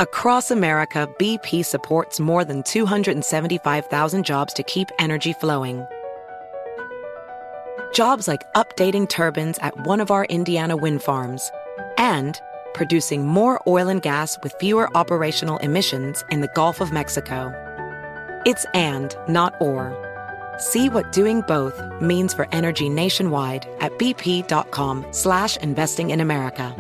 Across 0.00 0.50
America, 0.50 1.08
BP 1.20 1.64
supports 1.64 2.18
more 2.18 2.44
than 2.44 2.62
275,000 2.64 4.24
jobs 4.24 4.52
to 4.54 4.62
keep 4.64 4.88
energy 4.98 5.32
flowing. 5.32 5.86
Jobs 7.92 8.28
like 8.28 8.42
updating 8.54 9.08
turbines 9.08 9.58
at 9.58 9.86
one 9.86 10.00
of 10.00 10.10
our 10.10 10.24
Indiana 10.26 10.76
wind 10.76 11.02
farms 11.02 11.50
and 11.96 12.40
producing 12.74 13.26
more 13.26 13.60
oil 13.66 13.88
and 13.88 14.02
gas 14.02 14.38
with 14.42 14.54
fewer 14.60 14.88
operational 14.96 15.58
emissions 15.58 16.24
in 16.30 16.40
the 16.40 16.50
Gulf 16.54 16.80
of 16.80 16.92
Mexico. 16.92 17.52
It's 18.46 18.66
and, 18.74 19.16
not 19.28 19.54
or. 19.60 20.07
See 20.58 20.88
what 20.88 21.12
doing 21.12 21.42
both 21.42 21.80
means 22.00 22.34
for 22.34 22.48
energy 22.50 22.88
nationwide 22.88 23.68
at 23.78 23.96
bp.com 23.96 25.06
slash 25.12 25.56
investing 25.58 26.10
in 26.10 26.20
America. 26.20 26.74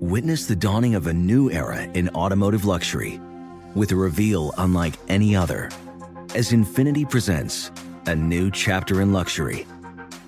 Witness 0.00 0.46
the 0.46 0.54
dawning 0.54 0.94
of 0.94 1.08
a 1.08 1.12
new 1.12 1.50
era 1.50 1.82
in 1.82 2.08
automotive 2.10 2.64
luxury 2.64 3.20
with 3.74 3.90
a 3.90 3.96
reveal 3.96 4.54
unlike 4.56 4.94
any 5.08 5.34
other 5.34 5.68
as 6.36 6.52
Infiniti 6.52 7.08
presents 7.10 7.72
a 8.06 8.14
new 8.14 8.48
chapter 8.48 9.02
in 9.02 9.12
luxury, 9.12 9.66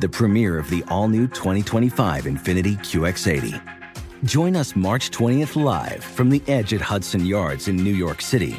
the 0.00 0.08
premiere 0.08 0.58
of 0.58 0.68
the 0.68 0.82
all-new 0.88 1.28
2025 1.28 2.24
Infiniti 2.24 2.76
QX80. 2.78 4.24
Join 4.24 4.56
us 4.56 4.74
March 4.74 5.10
20th 5.10 5.54
live 5.54 6.02
from 6.02 6.28
the 6.28 6.42
edge 6.48 6.74
at 6.74 6.80
Hudson 6.80 7.24
Yards 7.24 7.68
in 7.68 7.76
New 7.76 7.94
York 7.94 8.20
City 8.20 8.58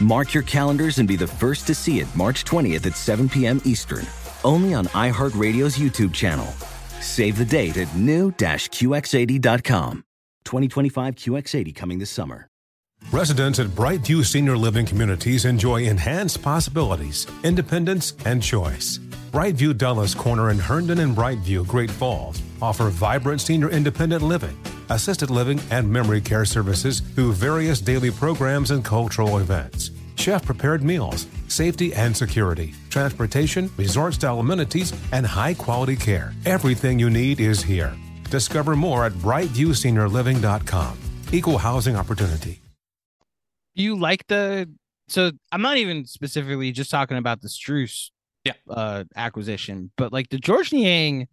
Mark 0.00 0.34
your 0.34 0.42
calendars 0.42 0.98
and 0.98 1.06
be 1.06 1.16
the 1.16 1.26
first 1.26 1.66
to 1.66 1.74
see 1.74 2.00
it 2.00 2.16
March 2.16 2.44
20th 2.44 2.86
at 2.86 2.96
7 2.96 3.28
p.m. 3.28 3.60
Eastern, 3.64 4.06
only 4.42 4.74
on 4.74 4.86
iHeartRadio's 4.86 5.76
YouTube 5.76 6.12
channel. 6.12 6.46
Save 7.00 7.38
the 7.38 7.44
date 7.44 7.76
at 7.76 7.94
new-QX80.com. 7.96 10.04
2025 10.44 11.14
QX80 11.14 11.74
coming 11.74 11.98
this 11.98 12.10
summer. 12.10 12.48
Residents 13.12 13.58
at 13.58 13.66
Brightview 13.68 14.24
Senior 14.24 14.56
Living 14.56 14.86
Communities 14.86 15.44
enjoy 15.44 15.84
enhanced 15.84 16.42
possibilities, 16.42 17.26
independence, 17.44 18.14
and 18.24 18.42
choice. 18.42 18.98
Brightview 19.34 19.76
Dulles 19.76 20.14
Corner 20.14 20.50
in 20.50 20.60
Herndon 20.60 21.00
and 21.00 21.16
Brightview, 21.16 21.66
Great 21.66 21.90
Falls 21.90 22.40
offer 22.62 22.88
vibrant 22.88 23.40
senior 23.40 23.68
independent 23.68 24.22
living, 24.22 24.56
assisted 24.90 25.28
living, 25.28 25.60
and 25.72 25.92
memory 25.92 26.20
care 26.20 26.44
services 26.44 27.00
through 27.00 27.32
various 27.32 27.80
daily 27.80 28.12
programs 28.12 28.70
and 28.70 28.84
cultural 28.84 29.38
events. 29.38 29.90
Chef 30.14 30.46
prepared 30.46 30.84
meals, 30.84 31.26
safety 31.48 31.92
and 31.94 32.16
security, 32.16 32.74
transportation, 32.90 33.68
resort 33.76 34.14
style 34.14 34.38
amenities, 34.38 34.92
and 35.10 35.26
high 35.26 35.54
quality 35.54 35.96
care. 35.96 36.32
Everything 36.46 37.00
you 37.00 37.10
need 37.10 37.40
is 37.40 37.60
here. 37.60 37.92
Discover 38.30 38.76
more 38.76 39.04
at 39.04 39.12
brightviewseniorliving.com. 39.14 40.96
Equal 41.32 41.58
housing 41.58 41.96
opportunity. 41.96 42.60
You 43.74 43.98
like 43.98 44.28
the 44.28 44.70
so 45.08 45.32
I'm 45.50 45.60
not 45.60 45.76
even 45.78 46.06
specifically 46.06 46.70
just 46.70 46.92
talking 46.92 47.16
about 47.16 47.40
the 47.40 47.48
Strus 47.48 48.10
yeah. 48.44 48.52
uh 48.68 49.04
acquisition, 49.16 49.90
but 49.96 50.12
like 50.12 50.28
the 50.28 50.38
Georges 50.38 50.72
Niang 50.72 51.28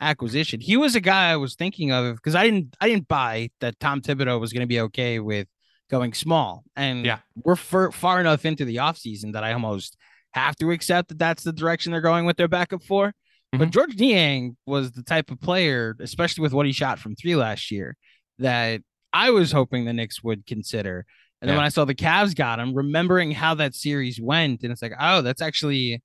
acquisition. 0.00 0.60
He 0.60 0.76
was 0.76 0.94
a 0.94 1.00
guy 1.00 1.30
I 1.30 1.36
was 1.36 1.54
thinking 1.54 1.92
of 1.92 2.16
because 2.16 2.34
I 2.34 2.44
didn't 2.44 2.76
I 2.80 2.88
didn't 2.88 3.08
buy 3.08 3.50
that 3.60 3.78
Tom 3.80 4.00
Thibodeau 4.00 4.40
was 4.40 4.52
going 4.52 4.60
to 4.60 4.66
be 4.66 4.80
okay 4.80 5.18
with 5.18 5.48
going 5.90 6.12
small. 6.12 6.64
And 6.74 7.04
yeah, 7.04 7.18
we're 7.42 7.56
far, 7.56 7.92
far 7.92 8.20
enough 8.20 8.44
into 8.44 8.64
the 8.64 8.76
offseason 8.76 9.32
that 9.32 9.44
I 9.44 9.52
almost 9.52 9.96
have 10.32 10.56
to 10.56 10.70
accept 10.70 11.08
that 11.08 11.18
that's 11.18 11.44
the 11.44 11.52
direction 11.52 11.92
they're 11.92 12.00
going 12.00 12.26
with 12.26 12.36
their 12.36 12.48
backup 12.48 12.82
4 12.82 13.08
mm-hmm. 13.08 13.58
But 13.58 13.70
Georges 13.70 13.98
Niang 13.98 14.56
was 14.66 14.92
the 14.92 15.02
type 15.02 15.30
of 15.30 15.40
player, 15.40 15.96
especially 16.00 16.42
with 16.42 16.52
what 16.52 16.66
he 16.66 16.72
shot 16.72 16.98
from 16.98 17.14
three 17.14 17.36
last 17.36 17.70
year, 17.70 17.96
that 18.38 18.82
I 19.12 19.30
was 19.30 19.52
hoping 19.52 19.84
the 19.84 19.92
Knicks 19.92 20.22
would 20.22 20.46
consider. 20.46 21.06
And 21.40 21.48
yeah. 21.48 21.52
then 21.52 21.56
when 21.58 21.66
I 21.66 21.70
saw 21.70 21.84
the 21.84 21.94
Cavs 21.94 22.34
got 22.34 22.58
him, 22.58 22.74
remembering 22.74 23.30
how 23.30 23.54
that 23.54 23.74
series 23.74 24.20
went, 24.20 24.62
and 24.62 24.72
it's 24.72 24.82
like, 24.82 24.94
oh, 24.98 25.22
that's 25.22 25.40
actually 25.40 26.02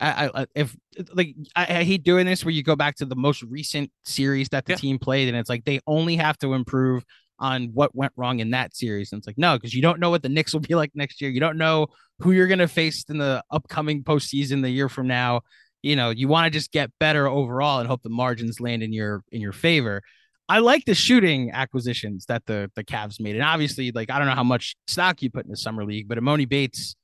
I, 0.00 0.30
I 0.34 0.46
if 0.54 0.76
like 1.14 1.34
I, 1.54 1.62
I, 1.62 1.84
hate 1.84 2.02
doing 2.02 2.26
this 2.26 2.44
where 2.44 2.52
you 2.52 2.62
go 2.62 2.76
back 2.76 2.96
to 2.96 3.06
the 3.06 3.16
most 3.16 3.42
recent 3.42 3.90
series 4.04 4.48
that 4.50 4.66
the 4.66 4.72
yeah. 4.72 4.76
team 4.76 4.98
played 4.98 5.28
and 5.28 5.36
it's 5.36 5.48
like 5.48 5.64
they 5.64 5.80
only 5.86 6.16
have 6.16 6.36
to 6.38 6.52
improve 6.52 7.04
on 7.38 7.70
what 7.72 7.94
went 7.94 8.12
wrong 8.16 8.40
in 8.40 8.50
that 8.50 8.76
series. 8.76 9.12
And 9.12 9.18
it's 9.18 9.26
like 9.26 9.38
no 9.38 9.56
because 9.56 9.74
you 9.74 9.82
don't 9.82 10.00
know 10.00 10.10
what 10.10 10.22
the 10.22 10.28
Knicks 10.28 10.52
will 10.52 10.60
be 10.60 10.74
like 10.74 10.90
next 10.94 11.20
year. 11.20 11.30
You 11.30 11.40
don't 11.40 11.56
know 11.58 11.86
who 12.18 12.32
you're 12.32 12.46
gonna 12.46 12.68
face 12.68 13.04
in 13.08 13.18
the 13.18 13.42
upcoming 13.50 14.02
postseason 14.02 14.62
the 14.62 14.70
year 14.70 14.88
from 14.88 15.06
now. 15.06 15.40
You 15.82 15.96
know 15.96 16.10
you 16.10 16.28
want 16.28 16.46
to 16.46 16.50
just 16.50 16.72
get 16.72 16.90
better 17.00 17.26
overall 17.26 17.78
and 17.80 17.88
hope 17.88 18.02
the 18.02 18.10
margins 18.10 18.60
land 18.60 18.82
in 18.82 18.92
your 18.92 19.22
in 19.32 19.40
your 19.40 19.52
favor. 19.52 20.02
I 20.48 20.60
like 20.60 20.84
the 20.84 20.94
shooting 20.94 21.50
acquisitions 21.52 22.26
that 22.26 22.44
the 22.46 22.70
the 22.74 22.84
Cavs 22.84 23.18
made 23.18 23.34
and 23.34 23.44
obviously 23.44 23.92
like 23.92 24.10
I 24.10 24.18
don't 24.18 24.28
know 24.28 24.34
how 24.34 24.44
much 24.44 24.76
stock 24.86 25.22
you 25.22 25.30
put 25.30 25.44
in 25.44 25.50
the 25.50 25.56
summer 25.56 25.84
league 25.84 26.06
but 26.06 26.18
Emoni 26.18 26.48
Bates 26.48 26.96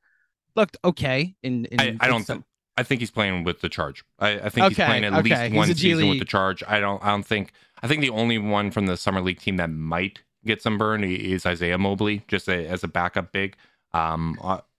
looked 0.55 0.77
okay 0.85 1.35
in, 1.43 1.65
in 1.67 1.81
I, 1.81 1.97
I 2.01 2.09
don't 2.09 2.25
think 2.25 2.45
I 2.77 2.83
think 2.83 3.01
he's 3.01 3.11
playing 3.11 3.45
with 3.45 3.61
the 3.61 3.69
charge. 3.69 4.05
I, 4.19 4.31
I 4.31 4.49
think 4.49 4.65
okay, 4.65 4.69
he's 4.69 4.77
playing 4.77 5.05
at 5.05 5.13
okay. 5.13 5.45
least 5.45 5.55
one 5.55 5.75
season 5.75 6.09
with 6.09 6.19
the 6.19 6.25
charge. 6.25 6.63
I 6.67 6.81
don't. 6.81 7.03
I 7.03 7.09
don't 7.11 7.27
think. 7.27 7.53
I 7.83 7.89
think 7.89 8.01
the 8.01 8.11
only 8.11 8.39
one 8.39 8.71
from 8.71 8.87
the 8.87 8.97
summer 8.97 9.21
league 9.21 9.41
team 9.41 9.57
that 9.57 9.71
might 9.71 10.23
get 10.45 10.63
some 10.63 10.79
burn 10.79 11.05
is 11.05 11.45
Isaiah 11.45 11.79
Mobley, 11.79 12.25
just 12.29 12.49
a, 12.49 12.67
as 12.67 12.83
a 12.83 12.89
backup 12.89 13.33
big. 13.33 13.57
Um, 13.93 14.39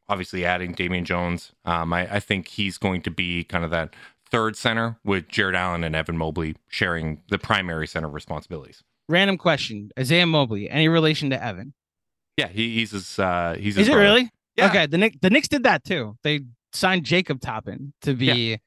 obviously 0.09 0.45
adding 0.45 0.73
Damian 0.73 1.05
Jones. 1.05 1.51
Um, 1.65 1.93
I, 1.93 2.15
I 2.15 2.19
think 2.19 2.47
he's 2.47 2.77
going 2.77 3.01
to 3.03 3.11
be 3.11 3.43
kind 3.43 3.63
of 3.63 3.71
that 3.71 3.95
third 4.29 4.55
center 4.55 4.97
with 5.03 5.27
Jarrett 5.27 5.55
Allen 5.55 5.83
and 5.83 5.95
Evan 5.95 6.17
Mobley 6.17 6.55
sharing 6.69 7.21
the 7.29 7.37
primary 7.37 7.87
center 7.87 8.09
responsibilities. 8.09 8.83
Random 9.09 9.37
question: 9.37 9.91
Isaiah 9.99 10.25
Mobley, 10.25 10.69
any 10.69 10.87
relation 10.87 11.29
to 11.29 11.43
Evan? 11.43 11.73
Yeah, 12.37 12.47
he, 12.47 12.75
he's 12.75 12.91
his. 12.91 13.19
Uh, 13.19 13.55
he's. 13.57 13.75
His 13.75 13.87
Is 13.87 13.89
brother. 13.89 14.01
it 14.01 14.05
really? 14.05 14.31
Yeah. 14.55 14.67
Okay. 14.67 14.85
The 14.87 14.97
Knicks, 14.97 15.17
the 15.21 15.29
Knicks 15.29 15.47
did 15.47 15.63
that 15.63 15.83
too. 15.83 16.17
They 16.23 16.41
signed 16.73 17.05
Jacob 17.05 17.41
Toppin 17.41 17.93
to 18.01 18.13
be 18.13 18.25
yeah. 18.25 18.57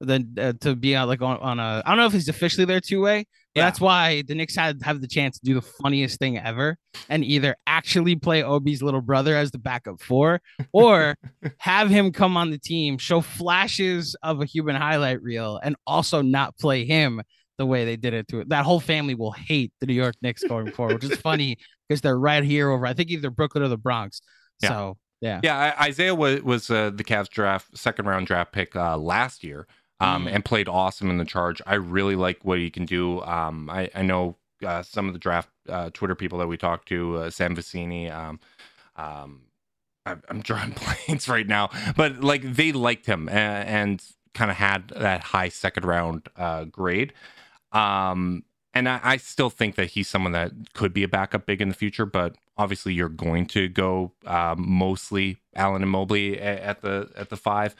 the 0.00 0.26
uh, 0.38 0.52
to 0.60 0.74
be 0.74 0.96
on 0.96 1.08
like 1.08 1.22
on, 1.22 1.38
on 1.38 1.58
a 1.58 1.82
I 1.84 1.90
don't 1.90 1.98
know 1.98 2.06
if 2.06 2.12
he's 2.12 2.28
officially 2.28 2.64
there 2.64 2.80
two 2.80 3.00
way. 3.00 3.26
Yeah. 3.54 3.64
That's 3.64 3.80
why 3.80 4.22
the 4.28 4.34
Knicks 4.36 4.54
had 4.54 4.80
have 4.82 5.00
the 5.00 5.08
chance 5.08 5.38
to 5.40 5.44
do 5.44 5.54
the 5.54 5.62
funniest 5.62 6.18
thing 6.20 6.38
ever 6.38 6.76
and 7.08 7.24
either 7.24 7.56
actually 7.66 8.14
play 8.14 8.44
Obi's 8.44 8.80
little 8.82 9.00
brother 9.00 9.36
as 9.36 9.50
the 9.50 9.58
backup 9.58 10.00
four 10.00 10.40
or 10.72 11.16
have 11.58 11.90
him 11.90 12.12
come 12.12 12.36
on 12.36 12.50
the 12.50 12.58
team, 12.58 12.96
show 12.96 13.20
flashes 13.20 14.14
of 14.22 14.40
a 14.40 14.44
human 14.44 14.76
highlight 14.76 15.20
reel, 15.22 15.58
and 15.62 15.74
also 15.86 16.22
not 16.22 16.56
play 16.58 16.84
him 16.84 17.20
the 17.58 17.66
way 17.66 17.84
they 17.84 17.96
did 17.96 18.14
it 18.14 18.26
to 18.28 18.40
it. 18.40 18.48
That 18.48 18.64
whole 18.64 18.80
family 18.80 19.14
will 19.14 19.32
hate 19.32 19.72
the 19.80 19.86
New 19.86 19.94
York 19.94 20.14
Knicks 20.22 20.42
going 20.44 20.70
forward, 20.70 21.02
which 21.02 21.12
is 21.12 21.18
funny 21.18 21.58
because 21.88 22.00
they're 22.00 22.18
right 22.18 22.42
here 22.42 22.70
over, 22.70 22.86
I 22.86 22.94
think 22.94 23.10
either 23.10 23.30
Brooklyn 23.30 23.64
or 23.64 23.68
the 23.68 23.76
Bronx. 23.76 24.22
Yeah. 24.62 24.68
So 24.68 24.96
yeah, 25.20 25.40
yeah. 25.42 25.74
Isaiah 25.80 26.14
was 26.14 26.42
was 26.42 26.70
uh, 26.70 26.90
the 26.90 27.04
Cavs 27.04 27.28
draft 27.28 27.76
second 27.76 28.06
round 28.06 28.26
draft 28.26 28.52
pick 28.52 28.74
uh, 28.74 28.96
last 28.96 29.44
year, 29.44 29.66
um, 30.00 30.26
mm. 30.26 30.34
and 30.34 30.44
played 30.44 30.68
awesome 30.68 31.10
in 31.10 31.18
the 31.18 31.24
charge. 31.24 31.60
I 31.66 31.74
really 31.74 32.16
like 32.16 32.44
what 32.44 32.58
he 32.58 32.70
can 32.70 32.86
do. 32.86 33.20
Um, 33.22 33.68
I 33.70 33.90
I 33.94 34.02
know 34.02 34.36
uh, 34.64 34.82
some 34.82 35.06
of 35.06 35.12
the 35.12 35.18
draft 35.18 35.50
uh, 35.68 35.90
Twitter 35.90 36.14
people 36.14 36.38
that 36.38 36.46
we 36.46 36.56
talked 36.56 36.88
to, 36.88 37.16
uh, 37.16 37.30
Sam 37.30 37.54
Vecenie. 37.54 38.10
Um, 38.10 38.40
um, 38.96 39.42
I, 40.06 40.16
am 40.28 40.40
drawing 40.40 40.74
blanks 41.06 41.28
right 41.28 41.46
now, 41.46 41.70
but 41.96 42.20
like 42.20 42.42
they 42.42 42.72
liked 42.72 43.06
him 43.06 43.28
and, 43.28 43.68
and 43.68 44.04
kind 44.34 44.50
of 44.50 44.56
had 44.56 44.88
that 44.88 45.22
high 45.22 45.48
second 45.48 45.84
round 45.84 46.28
uh, 46.36 46.64
grade. 46.64 47.12
Um, 47.72 48.44
and 48.74 48.88
I, 48.88 49.00
I, 49.02 49.16
still 49.16 49.50
think 49.50 49.76
that 49.76 49.90
he's 49.90 50.08
someone 50.08 50.32
that 50.32 50.52
could 50.74 50.92
be 50.92 51.02
a 51.02 51.08
backup 51.08 51.46
big 51.46 51.60
in 51.60 51.68
the 51.68 51.74
future, 51.74 52.06
but 52.06 52.36
obviously 52.60 52.92
you're 52.92 53.08
going 53.26 53.46
to 53.46 53.68
go 53.68 54.12
um, 54.26 54.64
mostly 54.68 55.38
Allen 55.54 55.82
and 55.82 55.90
Mobley 55.90 56.38
at, 56.40 56.82
the 56.82 57.08
at 57.16 57.28
the 57.30 57.36
five. 57.36 57.74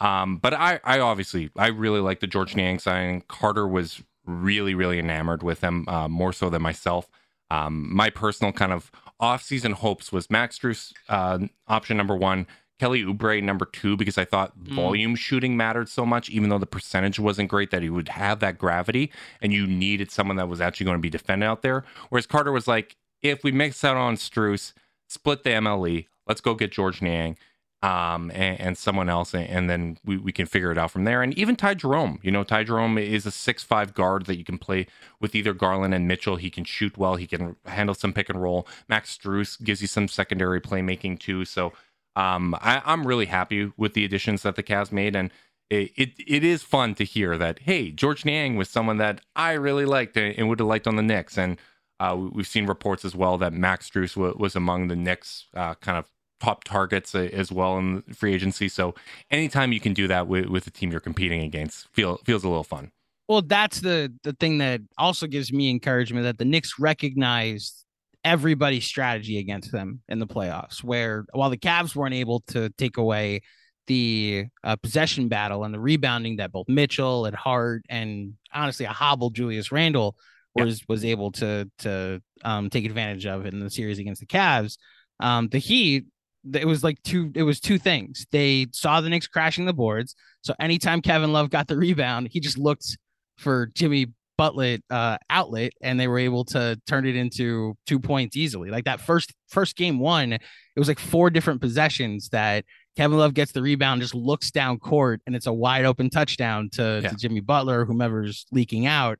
Um, 0.00 0.38
but 0.38 0.52
I, 0.54 0.80
I 0.84 0.98
obviously 0.98 1.50
I 1.56 1.68
really 1.68 2.00
like 2.00 2.20
the 2.20 2.26
Georges 2.26 2.56
Niang 2.56 2.78
signing. 2.80 3.22
Carter 3.28 3.66
was 3.68 4.02
really 4.26 4.74
really 4.74 4.98
enamored 4.98 5.42
with 5.42 5.60
him 5.60 5.84
uh, 5.88 6.08
more 6.08 6.32
so 6.32 6.50
than 6.50 6.62
myself. 6.62 7.08
Um, 7.50 7.94
my 7.94 8.10
personal 8.10 8.52
kind 8.52 8.72
of 8.72 8.90
off-season 9.20 9.72
hopes 9.72 10.10
was 10.10 10.30
Max 10.30 10.58
Strus 10.58 10.92
uh, 11.08 11.38
option 11.68 11.96
number 11.96 12.16
one, 12.16 12.46
Kelly 12.80 13.04
Oubre 13.04 13.40
number 13.42 13.66
two 13.66 13.96
because 13.96 14.18
I 14.18 14.24
thought 14.24 14.58
Mm. 14.58 14.74
volume 14.74 15.14
shooting 15.14 15.56
mattered 15.56 15.88
so 15.88 16.04
much, 16.04 16.28
even 16.30 16.48
though 16.50 16.58
the 16.58 16.66
percentage 16.66 17.18
wasn't 17.20 17.48
great, 17.48 17.70
that 17.70 17.82
he 17.82 17.90
would 17.90 18.08
have 18.08 18.40
that 18.40 18.58
gravity 18.58 19.12
and 19.40 19.52
you 19.52 19.66
needed 19.66 20.10
someone 20.10 20.36
that 20.38 20.48
was 20.48 20.60
actually 20.60 20.86
going 20.86 20.98
to 20.98 21.02
be 21.02 21.10
defended 21.10 21.46
out 21.46 21.62
there. 21.62 21.84
Whereas 22.08 22.26
Carter 22.26 22.50
was 22.50 22.66
like, 22.66 22.96
if 23.24 23.42
we 23.42 23.50
mix 23.50 23.82
out 23.82 23.96
on 23.96 24.14
Strus, 24.16 24.74
split 25.08 25.42
the 25.42 25.50
MLE, 25.50 26.06
let's 26.28 26.40
go 26.40 26.54
get 26.54 26.70
Georges 26.70 27.02
Niang 27.02 27.36
um, 27.82 28.30
and, 28.30 28.60
and 28.60 28.78
someone 28.78 29.08
else, 29.08 29.34
and, 29.34 29.48
and 29.48 29.68
then 29.68 29.98
we, 30.04 30.16
we 30.18 30.30
can 30.30 30.46
figure 30.46 30.70
it 30.70 30.78
out 30.78 30.90
from 30.90 31.04
there. 31.04 31.22
And 31.22 31.36
even 31.36 31.56
Ty 31.56 31.74
Jerome, 31.74 32.20
you 32.22 32.30
know, 32.30 32.44
Ty 32.44 32.64
Jerome 32.64 32.98
is 32.98 33.26
a 33.26 33.30
six-five 33.30 33.94
guard 33.94 34.26
that 34.26 34.36
you 34.36 34.44
can 34.44 34.58
play 34.58 34.86
with 35.20 35.34
either 35.34 35.54
Garland 35.54 35.94
and 35.94 36.06
Mitchell. 36.06 36.36
He 36.36 36.50
can 36.50 36.64
shoot 36.64 36.96
well. 36.96 37.16
He 37.16 37.26
can 37.26 37.56
handle 37.64 37.94
some 37.94 38.12
pick 38.12 38.28
and 38.28 38.40
roll. 38.40 38.68
Max 38.88 39.16
Strus 39.16 39.62
gives 39.62 39.80
you 39.80 39.88
some 39.88 40.06
secondary 40.06 40.60
playmaking 40.60 41.18
too. 41.18 41.44
So 41.44 41.72
um, 42.16 42.54
I, 42.60 42.80
I'm 42.84 43.06
really 43.06 43.26
happy 43.26 43.72
with 43.76 43.94
the 43.94 44.04
additions 44.04 44.42
that 44.42 44.56
the 44.56 44.62
Cavs 44.62 44.92
made, 44.92 45.16
and 45.16 45.30
it, 45.70 45.92
it 45.96 46.10
it 46.26 46.44
is 46.44 46.62
fun 46.62 46.94
to 46.96 47.04
hear 47.04 47.36
that 47.38 47.60
hey, 47.60 47.90
Georges 47.90 48.24
Niang 48.24 48.56
was 48.56 48.68
someone 48.68 48.98
that 48.98 49.22
I 49.34 49.52
really 49.52 49.86
liked 49.86 50.16
and, 50.16 50.38
and 50.38 50.48
would 50.48 50.60
have 50.60 50.68
liked 50.68 50.86
on 50.86 50.96
the 50.96 51.02
Knicks, 51.02 51.36
and 51.36 51.58
uh, 52.00 52.14
we- 52.18 52.28
we've 52.28 52.46
seen 52.46 52.66
reports 52.66 53.04
as 53.04 53.14
well 53.14 53.38
that 53.38 53.52
Max 53.52 53.88
Strus 53.88 54.16
wa- 54.16 54.34
was 54.36 54.56
among 54.56 54.88
the 54.88 54.96
Knicks 54.96 55.46
uh, 55.54 55.74
kind 55.76 55.98
of 55.98 56.10
top 56.40 56.64
targets 56.64 57.14
uh, 57.14 57.28
as 57.32 57.50
well 57.52 57.78
in 57.78 58.02
free 58.12 58.34
agency. 58.34 58.68
So 58.68 58.94
anytime 59.30 59.72
you 59.72 59.80
can 59.80 59.94
do 59.94 60.06
that 60.08 60.26
with, 60.26 60.46
with 60.46 60.64
the 60.64 60.70
team 60.70 60.90
you're 60.90 61.00
competing 61.00 61.42
against, 61.42 61.88
feel 61.92 62.18
feels 62.24 62.44
a 62.44 62.48
little 62.48 62.64
fun. 62.64 62.90
Well, 63.28 63.42
that's 63.42 63.80
the 63.80 64.12
the 64.22 64.34
thing 64.34 64.58
that 64.58 64.82
also 64.98 65.26
gives 65.26 65.52
me 65.52 65.70
encouragement 65.70 66.24
that 66.24 66.36
the 66.38 66.44
Knicks 66.44 66.78
recognized 66.78 67.84
everybody's 68.24 68.84
strategy 68.84 69.38
against 69.38 69.70
them 69.72 70.00
in 70.08 70.18
the 70.18 70.26
playoffs. 70.26 70.82
Where 70.82 71.24
while 71.32 71.50
the 71.50 71.56
Cavs 71.56 71.94
weren't 71.94 72.14
able 72.14 72.40
to 72.48 72.68
take 72.76 72.96
away 72.96 73.40
the 73.86 74.46
uh, 74.62 74.76
possession 74.76 75.28
battle 75.28 75.64
and 75.64 75.72
the 75.74 75.80
rebounding 75.80 76.36
that 76.36 76.52
both 76.52 76.68
Mitchell 76.68 77.26
and 77.26 77.36
Hart 77.36 77.82
and 77.88 78.34
honestly 78.52 78.86
a 78.86 78.90
hobbled 78.90 79.34
Julius 79.34 79.70
Randle 79.70 80.16
Yeah. 80.54 80.64
was 80.64 80.82
was 80.88 81.04
able 81.04 81.32
to 81.32 81.70
to 81.78 82.22
um, 82.44 82.70
take 82.70 82.84
advantage 82.84 83.26
of 83.26 83.46
in 83.46 83.60
the 83.60 83.70
series 83.70 83.98
against 83.98 84.20
the 84.20 84.26
Cavs. 84.26 84.76
Um, 85.20 85.48
the 85.48 85.58
Heat, 85.58 86.04
it 86.52 86.66
was 86.66 86.84
like 86.84 87.02
two. 87.02 87.32
It 87.34 87.42
was 87.42 87.60
two 87.60 87.78
things. 87.78 88.26
They 88.30 88.66
saw 88.72 89.00
the 89.00 89.08
Knicks 89.08 89.26
crashing 89.26 89.66
the 89.66 89.72
boards, 89.72 90.14
so 90.42 90.54
anytime 90.60 91.00
Kevin 91.02 91.32
Love 91.32 91.50
got 91.50 91.66
the 91.68 91.76
rebound, 91.86 92.28
he 92.30 92.40
just 92.40 92.58
looked 92.58 92.96
for 93.38 93.70
Jimmy 93.74 94.06
Butler 94.36 94.78
uh, 94.90 95.16
outlet, 95.30 95.72
and 95.80 95.98
they 95.98 96.08
were 96.08 96.18
able 96.18 96.44
to 96.46 96.80
turn 96.86 97.06
it 97.06 97.16
into 97.16 97.74
two 97.86 97.98
points 98.00 98.36
easily. 98.36 98.70
Like 98.70 98.84
that 98.84 99.00
first 99.00 99.32
first 99.48 99.76
game 99.76 99.98
one, 99.98 100.32
it 100.32 100.40
was 100.76 100.88
like 100.88 100.98
four 100.98 101.30
different 101.30 101.60
possessions 101.60 102.28
that 102.30 102.64
Kevin 102.96 103.18
Love 103.18 103.34
gets 103.34 103.52
the 103.52 103.62
rebound, 103.62 104.02
just 104.02 104.14
looks 104.14 104.50
down 104.52 104.78
court, 104.78 105.20
and 105.26 105.34
it's 105.34 105.46
a 105.46 105.52
wide 105.52 105.84
open 105.84 106.10
touchdown 106.10 106.68
to, 106.74 107.00
Yeah. 107.02 107.08
to 107.10 107.16
Jimmy 107.16 107.40
Butler, 107.40 107.84
whomever's 107.84 108.46
leaking 108.52 108.86
out. 108.86 109.18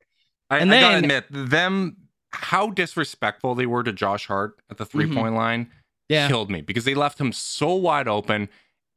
I, 0.49 0.59
And 0.59 0.73
I 0.73 0.79
gotta 0.79 0.97
admit, 0.97 1.25
them 1.29 1.97
how 2.31 2.69
disrespectful 2.69 3.55
they 3.55 3.65
were 3.65 3.83
to 3.83 3.93
Josh 3.93 4.27
Hart 4.27 4.59
at 4.69 4.77
the 4.77 4.85
3 4.85 5.05
mm-hmm. 5.05 5.17
point 5.17 5.35
line 5.35 5.71
Yeah. 6.09 6.27
killed 6.27 6.51
me 6.51 6.61
because 6.61 6.85
they 6.85 6.95
left 6.95 7.19
him 7.19 7.31
so 7.31 7.73
wide 7.75 8.07
open. 8.07 8.49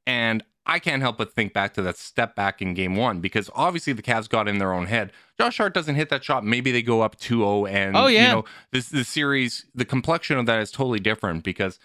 And 0.07 0.43
I 0.67 0.79
can't 0.79 1.01
help 1.01 1.17
but 1.17 1.35
think 1.35 1.55
back 1.55 1.73
to 1.75 1.83
that 1.83 1.97
step 1.97 2.35
back 2.35 2.61
in 2.61 2.75
game 2.75 2.95
one 2.97 3.21
because 3.21 3.49
obviously 3.55 3.95
the 3.95 4.03
Cavs 4.03 4.29
got 4.29 4.49
in 4.49 4.59
their 4.59 4.73
own 4.73 4.87
head. 4.87 5.13
Josh 5.41 5.57
Hart 5.57 5.73
doesn't 5.73 5.95
hit 5.95 6.11
that 6.11 6.23
shot. 6.23 6.45
Maybe 6.45 6.73
they 6.73 6.83
go 6.83 7.01
up 7.01 7.17
2 7.19 7.39
0. 7.39 7.67
And, 7.67 7.97
Oh, 7.97 8.07
yeah. 8.07 8.29
you 8.29 8.33
know, 8.35 8.45
this 8.73 8.89
the 8.91 9.05
series, 9.05 9.65
the 9.75 9.85
complexion 9.87 10.37
of 10.37 10.47
that 10.47 10.61
is 10.61 10.71
totally 10.71 11.01
different 11.01 11.45
because 11.45 11.79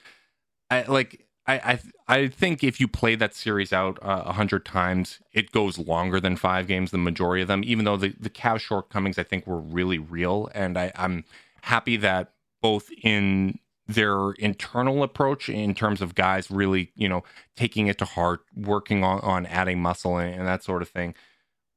I 0.70 0.84
like. 0.84 1.26
I, 1.46 1.54
I 1.56 1.80
I 2.08 2.28
think 2.28 2.64
if 2.64 2.80
you 2.80 2.88
play 2.88 3.16
that 3.16 3.36
series 3.36 3.74
out 3.74 4.00
uh, 4.02 4.24
a 4.26 4.34
hundred 4.34 4.66
times, 4.66 5.20
it 5.34 5.52
goes 5.52 5.78
longer 5.78 6.20
than 6.20 6.38
five 6.38 6.68
games. 6.68 6.92
The 6.92 6.98
majority 6.98 7.42
of 7.42 7.48
them, 7.48 7.64
even 7.66 7.86
though 7.86 7.98
the 7.98 8.14
the 8.20 8.30
Cavs 8.30 8.62
shortcomings 8.62 9.18
I 9.18 9.24
think 9.24 9.46
were 9.46 9.60
really 9.60 9.98
real, 10.00 10.50
and 10.54 10.78
I, 10.78 10.92
I'm 10.96 11.26
happy 11.62 11.98
that 11.98 12.34
both 12.62 12.90
in 13.04 13.60
their 13.88 14.32
internal 14.40 15.04
approach 15.04 15.50
in 15.50 15.76
terms 15.76 16.02
of 16.02 16.16
guys 16.16 16.50
really 16.50 16.92
you 16.96 17.10
know 17.10 17.24
taking 17.58 17.88
it 17.88 17.98
to 17.98 18.06
heart, 18.06 18.42
working 18.56 19.04
on 19.04 19.20
on 19.22 19.46
adding 19.48 19.82
muscle 19.82 20.18
and, 20.18 20.36
and 20.36 20.48
that 20.48 20.64
sort 20.64 20.82
of 20.82 20.90
thing. 20.90 21.14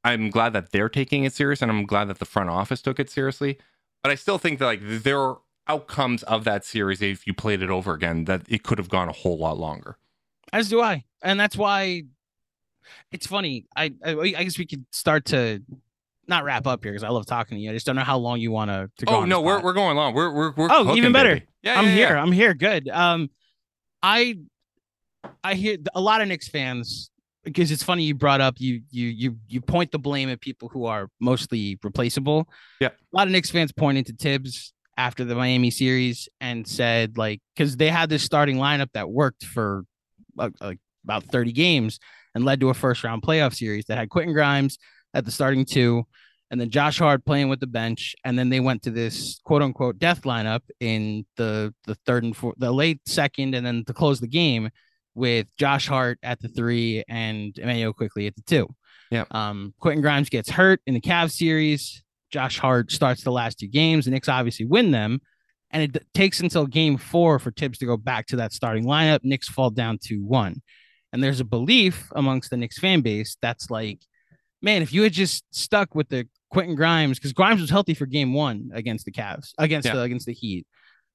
I'm 0.05 0.31
glad 0.31 0.53
that 0.53 0.71
they're 0.71 0.89
taking 0.89 1.25
it 1.25 1.33
serious, 1.33 1.61
and 1.63 1.71
I'm 1.71 1.85
glad 1.87 2.05
that 2.05 2.21
the 2.21 2.25
front 2.25 2.51
office 2.51 2.81
took 2.83 3.01
it 3.01 3.11
seriously. 3.11 3.59
But 4.05 4.13
I 4.13 4.15
still 4.15 4.39
think 4.39 4.61
that 4.61 4.67
like 4.67 4.81
there 4.83 5.35
outcomes 5.69 6.23
of 6.25 6.45
that 6.45 6.65
series 6.65 7.03
if 7.03 7.27
you 7.27 7.35
played 7.35 7.63
it 7.63 7.71
over 7.71 7.93
again 7.93 8.25
that 8.25 8.43
it 8.49 8.63
could 8.63 8.79
have 8.79 8.89
gone 8.89 9.09
a 9.09 9.13
whole 9.13 9.39
lot 9.39 9.59
longer. 9.59 9.97
As 10.53 10.69
do 10.69 10.81
I, 10.81 11.05
and 11.23 11.39
that's 11.41 11.57
why 11.57 12.05
it's 13.11 13.27
funny. 13.27 13.67
I 13.77 13.93
I, 14.05 14.11
I 14.13 14.45
guess 14.45 14.59
we 14.59 14.67
could 14.67 14.87
start 14.93 15.25
to 15.27 15.63
not 16.29 16.45
wrap 16.45 16.67
up 16.67 16.83
here 16.85 16.93
because 16.93 17.05
I 17.05 17.09
love 17.09 17.27
talking 17.27 17.57
to 17.57 17.63
you. 17.63 17.71
I 17.71 17.75
just 17.75 17.87
don't 17.87 17.97
know 17.97 18.03
how 18.03 18.17
long 18.19 18.39
you 18.41 18.51
want 18.53 18.71
to 18.71 18.91
to 18.99 19.07
go. 19.07 19.17
Oh 19.17 19.25
no, 19.25 19.41
we're 19.41 19.61
we're 19.61 19.73
going 19.73 19.97
long. 19.97 20.15
We're 20.15 20.33
we're 20.33 20.53
we're 20.53 20.69
Oh, 20.71 20.85
cooking, 20.85 20.99
even 20.99 21.13
better. 21.13 21.35
baby. 21.35 21.47
Yeah, 21.63 21.79
I'm 21.79 21.85
yeah, 21.87 21.91
here. 21.93 22.09
yeah. 22.11 22.23
I'm 22.23 22.33
here. 22.33 22.55
Good. 22.55 22.89
Um, 22.89 23.31
I 24.03 24.39
I 25.43 25.55
hear 25.55 25.79
a 25.95 26.01
lot 26.01 26.21
of 26.21 26.29
Knicks 26.29 26.49
fans 26.49 27.11
because 27.43 27.71
it's 27.73 27.83
funny 27.83 28.05
you 28.05 28.15
brought 28.15 28.41
up 28.41 28.55
you 28.59 28.83
you 28.91 29.09
you 29.09 29.37
you 29.49 29.61
point 29.61 29.91
the 29.91 29.99
blame 29.99 30.29
at 30.29 30.41
people 30.41 30.69
who 30.69 30.87
are 30.87 31.09
mostly 31.21 31.79
replaceable. 31.83 32.49
Yeah. 32.81 32.89
A 32.89 33.17
lot 33.17 33.27
of 33.27 33.33
Knicks 33.33 33.51
fans 33.51 33.73
pointed 33.73 34.07
to 34.07 34.13
Thibs 34.15 34.73
after 34.97 35.25
the 35.25 35.35
Miami 35.35 35.71
series 35.71 36.29
and 36.41 36.67
said 36.67 37.19
like 37.19 37.41
because 37.55 37.77
they 37.77 37.89
had 37.89 38.09
this 38.09 38.23
starting 38.23 38.57
lineup 38.57 38.89
that 38.95 39.11
worked 39.11 39.45
for 39.45 39.85
uh, 40.39 40.51
like 40.61 40.79
about 41.05 41.25
30 41.25 41.53
games 41.53 41.99
and 42.35 42.45
led 42.45 42.61
to 42.61 42.71
a 42.71 42.75
first 42.75 43.05
round 43.05 43.23
playoff 43.23 43.55
series 43.55 43.85
that 43.87 43.99
had 43.99 44.09
Quentin 44.09 44.35
Grimes 44.35 44.79
at 45.15 45.25
the 45.25 45.31
starting 45.31 45.65
two 45.65 46.05
and 46.51 46.61
then 46.61 46.71
Josh 46.71 46.99
Hart 46.99 47.25
playing 47.25 47.49
with 47.49 47.61
the 47.61 47.67
bench, 47.67 48.15
and 48.25 48.39
then 48.39 48.49
they 48.51 48.61
went 48.61 48.83
to 48.83 48.91
this 48.91 49.41
quote 49.45 49.63
unquote 49.63 49.99
death 49.99 50.23
lineup 50.23 50.61
in 50.81 51.27
the 51.37 51.75
the 51.87 51.97
third 52.07 52.25
and 52.25 52.37
fourth, 52.37 52.55
the 52.59 52.71
late 52.73 53.01
second, 53.07 53.55
and 53.55 53.67
then 53.67 53.85
to 53.87 53.93
close 53.93 54.21
the 54.21 54.29
game 54.29 54.71
with 55.15 55.47
Josh 55.57 55.89
Hart 55.89 56.19
at 56.23 56.41
the 56.41 56.49
three 56.49 57.03
and 57.09 57.57
Immanuel 57.59 57.93
Quickley 57.93 58.27
at 58.27 58.37
the 58.37 58.43
two. 58.43 58.69
Yeah. 59.11 59.25
Um, 59.31 59.75
Quentin 59.81 60.03
Grimes 60.03 60.29
gets 60.29 60.51
hurt 60.51 60.81
in 60.87 60.95
the 60.95 61.01
Cavs 61.01 61.33
series. 61.33 62.03
Josh 62.31 62.59
Hart 62.59 62.91
starts 62.93 63.23
the 63.23 63.33
last 63.33 63.59
two 63.59 63.69
games. 63.69 64.05
The 64.05 64.11
Knicks 64.11 64.29
obviously 64.29 64.67
win 64.67 64.91
them, 64.91 65.21
and 65.71 65.83
it 65.83 66.05
takes 66.15 66.41
until 66.41 66.67
game 66.67 66.97
four 66.97 67.39
for 67.39 67.51
Thibs 67.51 67.79
to 67.79 67.87
go 67.87 67.97
back 67.97 68.27
to 68.29 68.37
that 68.37 68.53
starting 68.53 68.85
lineup. 68.85 69.21
Knicks 69.23 69.49
fall 69.49 69.71
down 69.71 69.99
to 70.05 70.19
one, 70.25 70.63
and 71.13 71.23
there's 71.23 71.41
a 71.41 71.45
belief 71.45 72.09
amongst 72.15 72.51
the 72.51 72.57
Knicks 72.57 72.79
fan 72.79 73.01
base 73.01 73.37
that's 73.41 73.71
like, 73.71 74.01
man, 74.63 74.83
if 74.83 74.93
you 74.93 75.03
had 75.03 75.13
just 75.13 75.45
stuck 75.53 75.95
with 75.95 76.09
the 76.09 76.29
Quentin 76.51 76.75
Grimes, 76.75 77.19
because 77.19 77.33
Grimes 77.33 77.61
was 77.61 77.71
healthy 77.71 77.95
for 77.95 78.07
game 78.07 78.33
one 78.33 78.71
against 78.73 79.05
the 79.05 79.13
Cavs, 79.13 79.53
against 79.59 79.87
Yeah. 79.87 79.95
the 79.95 80.03
against 80.03 80.27
the 80.27 80.33
Heat. 80.33 80.67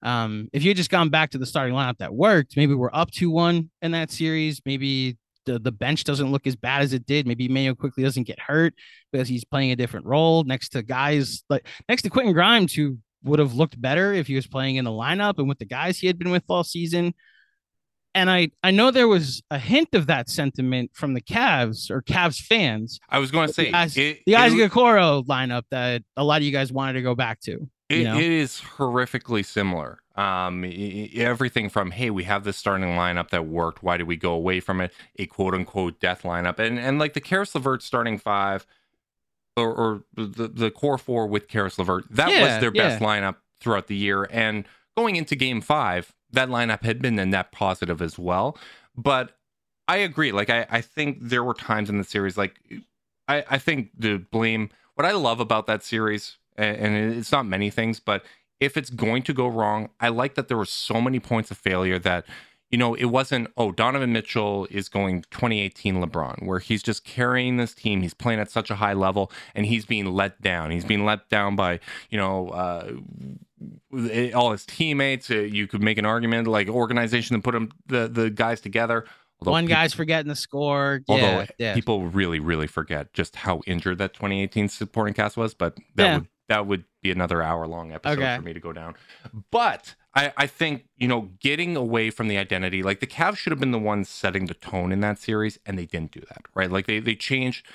Um, 0.03 0.47
if 0.51 0.63
you 0.63 0.69
had 0.71 0.77
just 0.77 0.89
gone 0.89 1.09
back 1.09 1.29
to 1.31 1.37
the 1.37 1.45
starting 1.45 1.75
lineup 1.75 1.97
that 1.99 2.13
worked, 2.13 2.57
maybe 2.57 2.73
we're 2.73 2.89
up 2.91 3.11
two 3.11 3.29
one 3.29 3.69
in 3.81 3.91
that 3.91 4.09
series. 4.11 4.61
Maybe 4.65 5.17
the, 5.45 5.59
the 5.59 5.71
bench 5.71 6.03
doesn't 6.03 6.31
look 6.31 6.47
as 6.47 6.55
bad 6.55 6.81
as 6.81 6.93
it 6.93 7.05
did. 7.05 7.27
Maybe 7.27 7.47
Mayo 7.47 7.73
Quickley 7.75 8.03
doesn't 8.03 8.27
get 8.27 8.39
hurt 8.39 8.73
because 9.11 9.27
he's 9.27 9.43
playing 9.43 9.71
a 9.71 9.75
different 9.75 10.05
role 10.05 10.43
next 10.43 10.69
to 10.69 10.83
guys 10.83 11.43
like 11.49 11.65
next 11.89 12.03
to 12.03 12.09
Quentin 12.09 12.33
Grimes, 12.33 12.73
who 12.73 12.97
would 13.23 13.39
have 13.39 13.53
looked 13.53 13.79
better 13.79 14.13
if 14.13 14.27
he 14.27 14.35
was 14.35 14.47
playing 14.47 14.77
in 14.77 14.85
the 14.85 14.91
lineup 14.91 15.37
and 15.37 15.47
with 15.47 15.59
the 15.59 15.65
guys 15.65 15.97
he 15.99 16.07
had 16.07 16.17
been 16.17 16.31
with 16.31 16.43
all 16.47 16.63
season. 16.63 17.13
And 18.13 18.29
I 18.29 18.51
I 18.61 18.71
know 18.71 18.91
there 18.91 19.07
was 19.07 19.41
a 19.49 19.57
hint 19.57 19.89
of 19.93 20.07
that 20.07 20.29
sentiment 20.29 20.91
from 20.93 21.13
the 21.13 21.21
Cavs 21.21 21.89
or 21.89 22.01
Cavs 22.01 22.41
fans 22.41 22.99
I 23.09 23.19
was 23.19 23.31
going 23.31 23.47
to 23.47 23.53
say 23.53 23.71
the 23.71 23.77
Isaac, 23.77 24.17
it, 24.17 24.23
the 24.25 24.33
it- 24.33 24.39
Isaac 24.39 24.71
Okoro 24.71 25.25
lineup 25.25 25.63
that 25.71 26.03
a 26.17 26.23
lot 26.23 26.37
of 26.41 26.43
you 26.43 26.51
guys 26.51 26.73
wanted 26.73 26.93
to 26.93 27.01
go 27.01 27.15
back 27.15 27.39
to. 27.41 27.69
It, 27.91 27.97
you 27.99 28.03
know? 28.05 28.17
it 28.17 28.23
is 28.23 28.61
horrifically 28.77 29.45
similar. 29.45 29.99
Um, 30.15 30.65
everything 31.15 31.69
from 31.69 31.91
hey, 31.91 32.09
we 32.09 32.23
have 32.25 32.43
this 32.43 32.57
starting 32.57 32.89
lineup 32.89 33.29
that 33.29 33.47
worked. 33.47 33.81
Why 33.81 33.97
did 33.97 34.07
we 34.07 34.17
go 34.17 34.33
away 34.33 34.59
from 34.59 34.81
it? 34.81 34.93
A 35.17 35.25
quote 35.25 35.53
unquote 35.53 35.99
death 35.99 36.23
lineup, 36.23 36.59
and 36.59 36.77
and 36.79 36.99
like 36.99 37.13
the 37.13 37.21
Caris 37.21 37.55
LeVert 37.55 37.81
starting 37.81 38.17
five, 38.17 38.65
or, 39.55 39.73
or 39.73 40.03
the 40.13 40.47
the 40.47 40.71
core 40.71 40.97
four 40.97 41.27
with 41.27 41.47
Caris 41.47 41.77
LeVert, 41.77 42.05
that 42.09 42.29
Yeah, 42.29 42.41
was 42.41 42.61
their 42.61 42.71
yeah. 42.73 42.89
best 42.89 43.01
lineup 43.01 43.37
throughout 43.59 43.87
the 43.87 43.95
year. 43.95 44.27
And 44.31 44.65
going 44.97 45.15
into 45.15 45.35
Game 45.35 45.61
Five, 45.61 46.13
that 46.31 46.49
lineup 46.49 46.83
had 46.83 47.01
been 47.01 47.17
a 47.19 47.25
net 47.25 47.51
positive 47.51 48.01
as 48.01 48.19
well. 48.19 48.57
But 48.95 49.37
I 49.87 49.97
agree. 49.97 50.31
Like 50.31 50.49
I, 50.49 50.65
I 50.69 50.81
think 50.81 51.17
there 51.21 51.43
were 51.43 51.53
times 51.53 51.89
in 51.89 51.97
the 51.97 52.03
series 52.03 52.37
like 52.37 52.59
I, 53.27 53.43
I 53.49 53.57
think 53.57 53.91
the 53.97 54.17
blame 54.17 54.69
what 54.95 55.05
I 55.05 55.11
love 55.13 55.39
about 55.39 55.67
that 55.67 55.83
series, 55.83 56.37
and 56.57 56.95
it's 57.17 57.31
not 57.31 57.45
many 57.45 57.69
things, 57.69 57.99
but 57.99 58.23
if 58.59 58.77
it's 58.77 58.89
going 58.89 59.23
to 59.23 59.33
go 59.33 59.47
wrong, 59.47 59.89
I 59.99 60.09
like 60.09 60.35
that 60.35 60.47
there 60.47 60.57
were 60.57 60.65
so 60.65 61.01
many 61.01 61.19
points 61.19 61.49
of 61.51 61.57
failure 61.57 61.97
that, 61.99 62.25
you 62.69 62.77
know, 62.77 62.93
it 62.93 63.05
wasn't, 63.05 63.49
oh, 63.57 63.71
Donovan 63.71 64.13
Mitchell 64.13 64.67
is 64.69 64.87
going 64.87 65.23
2018 65.31 65.95
LeBron, 65.95 66.45
where 66.45 66.59
he's 66.59 66.83
just 66.83 67.03
carrying 67.03 67.57
this 67.57 67.73
team. 67.73 68.01
He's 68.01 68.13
playing 68.13 68.39
at 68.39 68.51
such 68.51 68.69
a 68.69 68.75
high 68.75 68.93
level 68.93 69.31
and 69.55 69.65
he's 69.65 69.85
being 69.85 70.05
let 70.13 70.41
down. 70.41 70.71
He's 70.71 70.85
being 70.85 71.03
let 71.05 71.27
down 71.29 71.55
by, 71.55 71.79
you 72.09 72.17
know, 72.17 72.49
uh, 72.49 72.91
all 74.33 74.51
his 74.51 74.65
teammates. 74.65 75.29
Uh, 75.29 75.35
you 75.39 75.67
could 75.67 75.81
make 75.81 75.97
an 75.97 76.05
argument 76.05 76.47
like 76.47 76.67
organization 76.69 77.35
that 77.35 77.43
put 77.43 77.55
him, 77.55 77.71
the, 77.87 78.07
the 78.07 78.29
guys 78.29 78.61
together, 78.61 79.05
Although 79.41 79.51
One 79.53 79.65
guy's 79.65 79.93
forgetting 79.93 80.29
the 80.29 80.35
score. 80.35 81.01
Although 81.07 81.39
Yeah, 81.39 81.45
yeah. 81.57 81.73
people 81.73 82.05
really, 82.05 82.39
really 82.39 82.67
forget 82.67 83.11
just 83.13 83.35
how 83.37 83.61
injured 83.65 83.97
that 83.97 84.13
2018 84.13 84.69
supporting 84.69 85.15
cast 85.15 85.35
was, 85.35 85.55
but 85.55 85.77
that 85.95 86.03
Yeah. 86.05 86.17
would 86.19 86.27
that 86.51 86.67
would 86.67 86.83
be 87.01 87.11
another 87.11 87.41
hour 87.41 87.65
long 87.67 87.91
episode 87.91 88.19
Okay. 88.19 88.35
for 88.35 88.41
me 88.43 88.53
to 88.53 88.59
go 88.59 88.71
down. 88.73 88.95
But 89.51 89.95
I, 90.13 90.33
I 90.37 90.47
think, 90.47 90.85
you 90.97 91.07
know, 91.07 91.29
getting 91.39 91.75
away 91.75 92.09
from 92.09 92.27
the 92.27 92.37
identity, 92.37 92.83
like 92.83 92.99
the 92.99 93.07
Cavs 93.07 93.37
should 93.37 93.51
have 93.51 93.59
been 93.59 93.71
the 93.71 93.79
ones 93.79 94.09
setting 94.09 94.45
the 94.45 94.53
tone 94.53 94.91
in 94.91 94.99
that 95.01 95.17
series, 95.19 95.57
and 95.65 95.77
they 95.79 95.85
didn't 95.85 96.11
do 96.11 96.19
that, 96.21 96.43
right? 96.53 96.69
Like 96.71 96.85
they 96.85 96.99
they 96.99 97.15
changed 97.15 97.65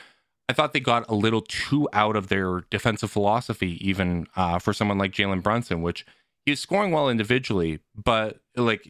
I 0.49 0.53
thought 0.53 0.72
they 0.72 0.81
got 0.81 1.09
a 1.09 1.14
little 1.14 1.41
too 1.43 1.89
out 1.93 2.14
of 2.14 2.29
their 2.29 2.61
defensive 2.70 3.11
philosophy, 3.11 3.85
even 3.87 4.29
uh, 4.37 4.61
for 4.61 4.72
someone 4.72 4.97
like 4.99 5.11
Jalen 5.11 5.43
Brunson, 5.43 5.83
which 5.83 6.07
he 6.45 6.53
was 6.53 6.61
scoring 6.61 6.93
well 6.93 7.09
individually, 7.11 7.81
but 7.97 8.39
like 8.55 8.83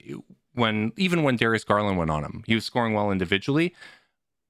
when 0.52 0.92
even 0.98 1.22
when 1.22 1.36
Darius 1.36 1.64
Garland 1.64 1.96
went 1.98 2.10
on 2.10 2.24
him, 2.24 2.42
he 2.46 2.54
was 2.54 2.64
scoring 2.66 2.92
well 2.92 3.10
individually. 3.10 3.74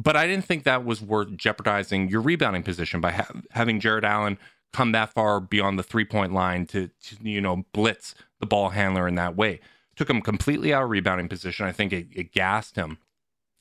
But 0.03 0.17
I 0.17 0.27
didn't 0.27 0.45
think 0.45 0.65
that 0.65 0.85
was 0.85 1.01
worth 1.01 1.37
jeopardizing 1.37 2.09
your 2.09 2.21
rebounding 2.21 2.63
position 2.65 3.01
by 3.01 3.13
ha- 3.13 3.31
having 3.53 3.79
Jarrett 3.81 4.05
Allen 4.05 4.37
come 4.77 4.93
that 4.93 5.15
far 5.15 5.41
beyond 5.41 5.79
the 5.79 5.83
three 5.83 6.05
point 6.05 6.35
line 6.35 6.67
to, 6.67 6.89
to, 6.89 7.17
you 7.23 7.41
know, 7.41 7.65
blitz 7.73 8.15
the 8.41 8.47
ball 8.47 8.69
handler 8.69 9.09
in 9.09 9.15
that 9.15 9.35
way. 9.35 9.59
Took 9.97 10.11
him 10.11 10.21
completely 10.21 10.75
out 10.75 10.83
of 10.83 10.91
rebounding 10.91 11.31
position. 11.31 11.65
I 11.65 11.73
think 11.73 11.95
it, 11.95 12.09
it 12.15 12.33
gassed 12.33 12.77
him. 12.77 12.99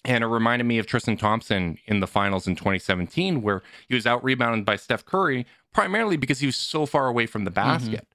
And 0.03 0.25
it 0.25 0.27
reminded 0.27 0.65
me 0.65 0.77
of 0.77 0.85
Tristan 0.85 1.15
Thompson 1.15 1.77
in 1.85 2.01
the 2.01 2.05
finals 2.05 2.47
in 2.47 2.57
2017, 2.57 3.41
where 3.41 3.63
he 3.87 3.95
was 3.95 4.05
out 4.05 4.23
rebounded 4.25 4.65
by 4.65 4.75
Steph 4.75 5.05
Curry, 5.05 5.47
primarily 5.73 6.17
because 6.17 6.39
he 6.39 6.45
was 6.47 6.57
so 6.57 6.85
far 6.85 7.07
away 7.07 7.25
from 7.25 7.45
the 7.45 7.49
basket. 7.49 8.05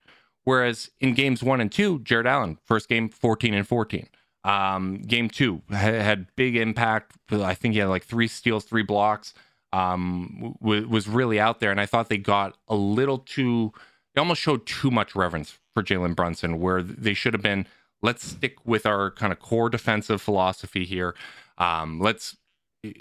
Whereas 0.44 0.90
in 1.00 1.14
games 1.14 1.42
one 1.42 1.60
and 1.60 1.72
two, 1.72 2.00
Jarrett 2.00 2.26
Allen, 2.26 2.58
first 2.66 2.86
game 2.88 3.08
14 3.08 3.54
and 3.54 3.66
14. 3.66 4.08
Um, 4.44 5.00
game 5.02 5.30
two 5.30 5.62
ha- 5.70 5.76
had 5.76 6.26
big 6.36 6.54
impact. 6.54 7.16
I 7.32 7.54
think 7.54 7.72
he 7.72 7.80
had 7.80 7.88
like 7.88 8.04
three 8.04 8.28
steals, 8.28 8.64
three 8.64 8.82
blocks. 8.82 9.32
Um, 9.72 10.56
w- 10.60 10.88
was 10.88 11.06
really 11.08 11.38
out 11.38 11.60
there, 11.60 11.70
and 11.70 11.80
I 11.80 11.86
thought 11.86 12.08
they 12.08 12.18
got 12.18 12.56
a 12.68 12.74
little 12.74 13.18
too. 13.18 13.72
They 14.14 14.20
almost 14.20 14.40
showed 14.40 14.66
too 14.66 14.90
much 14.90 15.14
reverence 15.14 15.58
for 15.74 15.82
Jalen 15.82 16.16
Brunson, 16.16 16.60
where 16.60 16.82
they 16.82 17.14
should 17.14 17.34
have 17.34 17.42
been. 17.42 17.66
Let's 18.02 18.26
stick 18.26 18.56
with 18.64 18.86
our 18.86 19.10
kind 19.10 19.30
of 19.32 19.38
core 19.40 19.68
defensive 19.68 20.22
philosophy 20.22 20.86
here. 20.86 21.14
Um, 21.58 22.00
let's, 22.00 22.36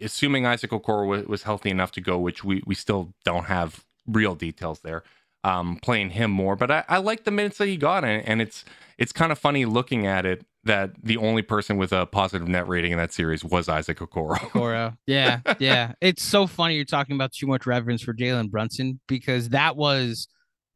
assuming 0.01 0.45
Isaac 0.45 0.71
Okoro 0.71 1.07
was, 1.07 1.25
was 1.25 1.43
healthy 1.43 1.69
enough 1.69 1.91
to 1.93 2.01
go, 2.01 2.19
which 2.19 2.43
we 2.43 2.61
we 2.65 2.75
still 2.75 3.13
don't 3.23 3.45
have 3.45 3.85
real 4.05 4.35
details 4.35 4.81
there. 4.81 5.03
Um, 5.45 5.79
playing 5.81 6.09
him 6.11 6.31
more, 6.31 6.57
but 6.57 6.69
I, 6.69 6.83
I 6.89 6.97
like 6.97 7.23
the 7.23 7.31
minutes 7.31 7.57
that 7.59 7.67
he 7.67 7.77
got, 7.77 8.03
and, 8.03 8.27
and 8.27 8.41
it's 8.41 8.65
it's 8.97 9.13
kind 9.13 9.31
of 9.31 9.39
funny 9.39 9.65
looking 9.65 10.05
at 10.05 10.25
it 10.25 10.45
that 10.69 10.91
the 11.03 11.17
only 11.17 11.41
person 11.41 11.77
with 11.77 11.91
a 11.91 12.05
positive 12.05 12.47
net 12.47 12.67
rating 12.67 12.91
in 12.93 12.97
that 12.97 13.11
series 13.13 13.43
was 13.43 13.67
Isaac 13.67 13.99
Okoro. 13.99 14.35
Okoro. 14.53 14.97
Yeah, 15.05 15.41
yeah. 15.59 15.93
It's 16.01 16.23
so 16.23 16.47
funny 16.47 16.75
you're 16.75 16.85
talking 16.85 17.15
about 17.15 17.33
too 17.33 17.45
much 17.47 17.65
reverence 17.67 18.01
for 18.01 18.13
Jalen 18.13 18.49
Brunson 18.49 18.99
because 19.07 19.49
that 19.49 19.75
was 19.75 20.27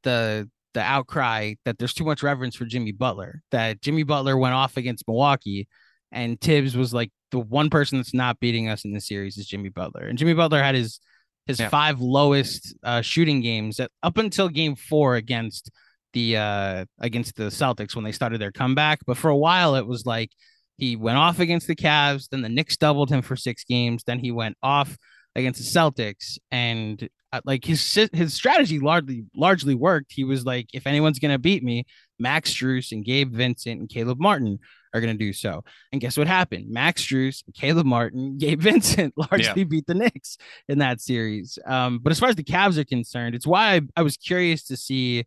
the 0.04 0.50
the 0.74 0.82
outcry 0.82 1.54
that 1.66 1.78
there's 1.78 1.94
too 1.94 2.04
much 2.04 2.24
reverence 2.24 2.56
for 2.56 2.66
Jimmy 2.66 2.92
Butler. 2.92 3.42
That 3.52 3.82
Jimmy 3.82 4.04
Butler 4.04 4.38
went 4.38 4.56
off 4.56 4.76
against 4.78 5.08
Milwaukee, 5.08 5.68
and 6.12 6.40
Thibs 6.42 6.76
was 6.76 6.94
like 6.94 7.12
the 7.32 7.40
one 7.40 7.70
person 7.70 7.98
that's 8.00 8.14
not 8.14 8.40
beating 8.40 8.70
us 8.70 8.86
in 8.86 8.92
the 8.94 9.02
series 9.02 9.38
is 9.38 9.48
Jimmy 9.48 9.70
Butler, 9.70 10.02
and 10.08 10.18
Jimmy 10.18 10.34
Butler 10.34 10.62
had 10.62 10.76
his 10.76 11.00
his 11.46 11.60
Yeah. 11.60 11.70
five 11.70 12.00
lowest 12.00 12.74
uh, 12.84 13.02
shooting 13.02 13.42
games 13.42 13.80
at, 13.80 13.92
up 14.02 14.18
until 14.18 14.50
Game 14.50 14.76
Four 14.76 15.16
against 15.16 15.70
the 16.14 16.38
uh 16.38 16.86
against 17.00 17.36
the 17.36 17.46
Celtics 17.46 17.96
when 17.96 18.06
they 18.06 18.12
started 18.12 18.40
their 18.40 18.52
comeback. 18.52 19.00
But 19.06 19.18
for 19.18 19.30
a 19.30 19.38
while, 19.38 19.76
it 19.76 19.86
was 19.86 20.06
like 20.06 20.32
he 20.78 20.96
went 20.96 21.18
off 21.18 21.40
against 21.40 21.68
the 21.68 21.76
Cavs, 21.76 22.30
then 22.30 22.42
the 22.42 22.50
Knicks 22.50 22.78
doubled 22.78 23.10
him 23.10 23.22
for 23.22 23.36
six 23.36 23.64
games, 23.64 24.04
then 24.06 24.20
he 24.20 24.32
went 24.32 24.58
off 24.64 24.98
against 25.36 25.60
the 25.60 25.80
Celtics, 25.80 26.38
and 26.52 27.08
uh, 27.32 27.42
like 27.46 27.66
his 27.66 28.10
his 28.14 28.34
strategy 28.34 28.80
largely 28.80 29.26
largely 29.36 29.76
worked. 29.76 30.12
He 30.14 30.24
was 30.24 30.46
like, 30.46 30.68
if 30.74 30.86
anyone's 30.86 31.20
gonna 31.20 31.40
beat 31.40 31.64
me, 31.64 31.86
Max 32.20 32.54
Strus 32.54 32.92
and 32.92 33.04
Gabe 33.04 33.34
Vincent 33.34 33.80
and 33.80 33.90
Caleb 33.90 34.20
Martin 34.20 34.60
are 34.94 35.02
gonna 35.02 35.16
do 35.16 35.34
so. 35.34 35.64
And 35.92 36.00
guess 36.00 36.18
what 36.18 36.28
happened? 36.28 36.70
Max 36.70 37.02
Strus, 37.04 37.44
Caleb 37.56 37.88
Martin, 37.88 38.38
Gabe 38.40 38.62
Vincent 38.62 39.14
largely 39.32 39.64
beat 39.64 39.88
the 39.88 39.96
Knicks 39.96 40.38
in 40.68 40.78
that 40.80 41.02
series. 41.02 41.58
Um, 41.66 42.00
but 42.00 42.12
as 42.12 42.20
far 42.20 42.30
as 42.30 42.36
the 42.36 42.44
Cavs 42.44 42.78
are 42.78 42.86
concerned, 42.86 43.34
it's 43.34 43.48
why 43.48 43.76
I, 43.76 43.82
I 43.98 44.02
was 44.04 44.18
curious 44.18 44.64
to 44.66 44.78
see, 44.78 45.26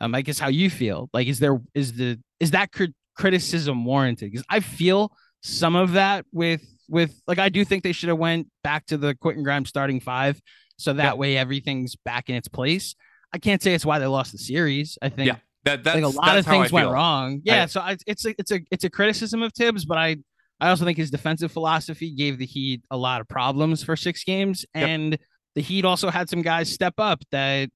um, 0.00 0.14
I 0.14 0.22
guess 0.22 0.38
how 0.38 0.48
you 0.48 0.68
feel. 0.70 1.08
Like, 1.12 1.26
is 1.28 1.38
there 1.38 1.60
is 1.74 1.92
the 1.94 2.18
is 2.40 2.50
that 2.52 2.72
crit- 2.72 2.94
criticism 3.16 3.84
warranted? 3.84 4.30
Because 4.30 4.44
I 4.50 4.60
feel 4.60 5.12
some 5.42 5.76
of 5.76 5.92
that 5.92 6.24
with 6.32 6.62
with 6.88 7.20
like 7.26 7.38
I 7.38 7.48
do 7.48 7.64
think 7.64 7.82
they 7.82 7.92
should 7.92 8.08
have 8.08 8.18
went 8.18 8.48
back 8.62 8.86
to 8.86 8.96
the 8.96 9.14
Quentin 9.14 9.42
Grimes 9.42 9.68
starting 9.68 10.00
five, 10.00 10.40
so 10.78 10.92
that 10.92 11.02
Yeah. 11.02 11.14
way 11.14 11.36
everything's 11.36 11.96
back 11.96 12.28
in 12.28 12.34
its 12.36 12.48
place. 12.48 12.94
I 13.32 13.38
can't 13.38 13.62
say 13.62 13.74
it's 13.74 13.84
why 13.86 13.98
they 13.98 14.06
lost 14.06 14.32
the 14.32 14.38
series. 14.38 14.96
I 15.02 15.08
think 15.08 15.26
Yeah, 15.28 15.36
that 15.64 15.82
that's 15.84 15.94
like 15.96 16.04
a 16.04 16.08
lot 16.08 16.28
of 16.28 16.34
that's 16.36 16.48
I 16.48 16.50
things 16.50 16.72
went 16.72 16.90
wrong. 16.90 17.40
Yeah, 17.44 17.64
I- 17.64 17.66
so 17.66 17.80
I, 17.80 17.96
it's 18.06 18.24
a 18.24 18.34
it's 18.38 18.50
a 18.52 18.60
it's 18.70 18.84
a 18.84 18.90
criticism 18.90 19.42
of 19.42 19.52
Thibs, 19.52 19.84
but 19.84 19.98
I 19.98 20.16
I 20.60 20.68
also 20.70 20.84
think 20.84 20.96
his 20.96 21.10
defensive 21.10 21.52
philosophy 21.52 22.14
gave 22.14 22.38
the 22.38 22.46
Heat 22.46 22.82
a 22.90 22.96
lot 22.96 23.20
of 23.20 23.28
problems 23.28 23.82
for 23.82 23.94
six 23.96 24.24
games, 24.24 24.64
Yep. 24.74 24.88
and 24.88 25.18
the 25.54 25.60
Heat 25.62 25.84
also 25.84 26.10
had 26.10 26.28
some 26.30 26.40
guys 26.42 26.72
step 26.72 26.94
up 26.98 27.22
that 27.30 27.68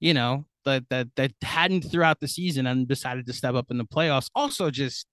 you 0.00 0.12
know 0.14 0.44
that 0.64 0.84
that 0.90 1.08
that 1.16 1.32
hadn't 1.42 1.82
throughout 1.82 2.20
the 2.20 2.28
season 2.28 2.66
and 2.66 2.86
decided 2.88 3.26
to 3.26 3.32
step 3.32 3.54
up 3.54 3.70
in 3.70 3.78
the 3.78 3.84
playoffs. 3.84 4.28
Also, 4.34 4.70
just 4.70 5.06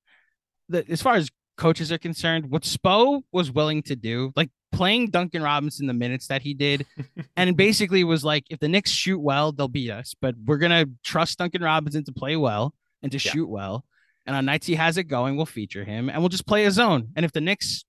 the, 0.69 0.85
as 0.89 1.01
far 1.01 1.15
as 1.15 1.29
coaches 1.57 1.91
are 1.91 1.97
concerned, 1.97 2.49
what 2.49 2.63
Spo 2.63 3.21
was 3.31 3.51
willing 3.51 3.81
to 3.83 3.95
do, 3.95 4.31
like 4.35 4.49
playing 4.71 5.09
Duncan 5.09 5.41
Robinson 5.41 5.87
the 5.87 5.93
minutes 5.93 6.27
that 6.27 6.41
he 6.41 6.53
did, 6.53 6.85
and 7.37 7.55
basically 7.57 8.03
was 8.03 8.23
like, 8.23 8.43
if 8.49 8.59
the 8.59 8.67
Knicks 8.67 8.91
shoot 8.91 9.19
well, 9.19 9.51
they'll 9.51 9.67
beat 9.67 9.89
us, 9.89 10.13
but 10.21 10.35
we're 10.45 10.57
gonna 10.57 10.85
trust 11.03 11.37
Duncan 11.39 11.63
Robinson 11.63 12.03
to 12.03 12.11
play 12.11 12.35
well 12.35 12.73
and 13.01 13.11
to 13.11 13.17
Yeah. 13.17 13.31
shoot 13.31 13.47
well. 13.47 13.85
And 14.25 14.35
on 14.35 14.43
nights 14.45 14.67
he 14.67 14.75
has 14.75 14.97
it 14.97 15.05
going, 15.05 15.37
we'll 15.37 15.45
feature 15.45 15.85
him, 15.85 16.09
and 16.09 16.19
we'll 16.21 16.29
just 16.29 16.45
play 16.45 16.65
a 16.65 16.71
zone. 16.71 17.09
And 17.15 17.23
if 17.25 17.31
the 17.31 17.41
Knicks 17.41 17.85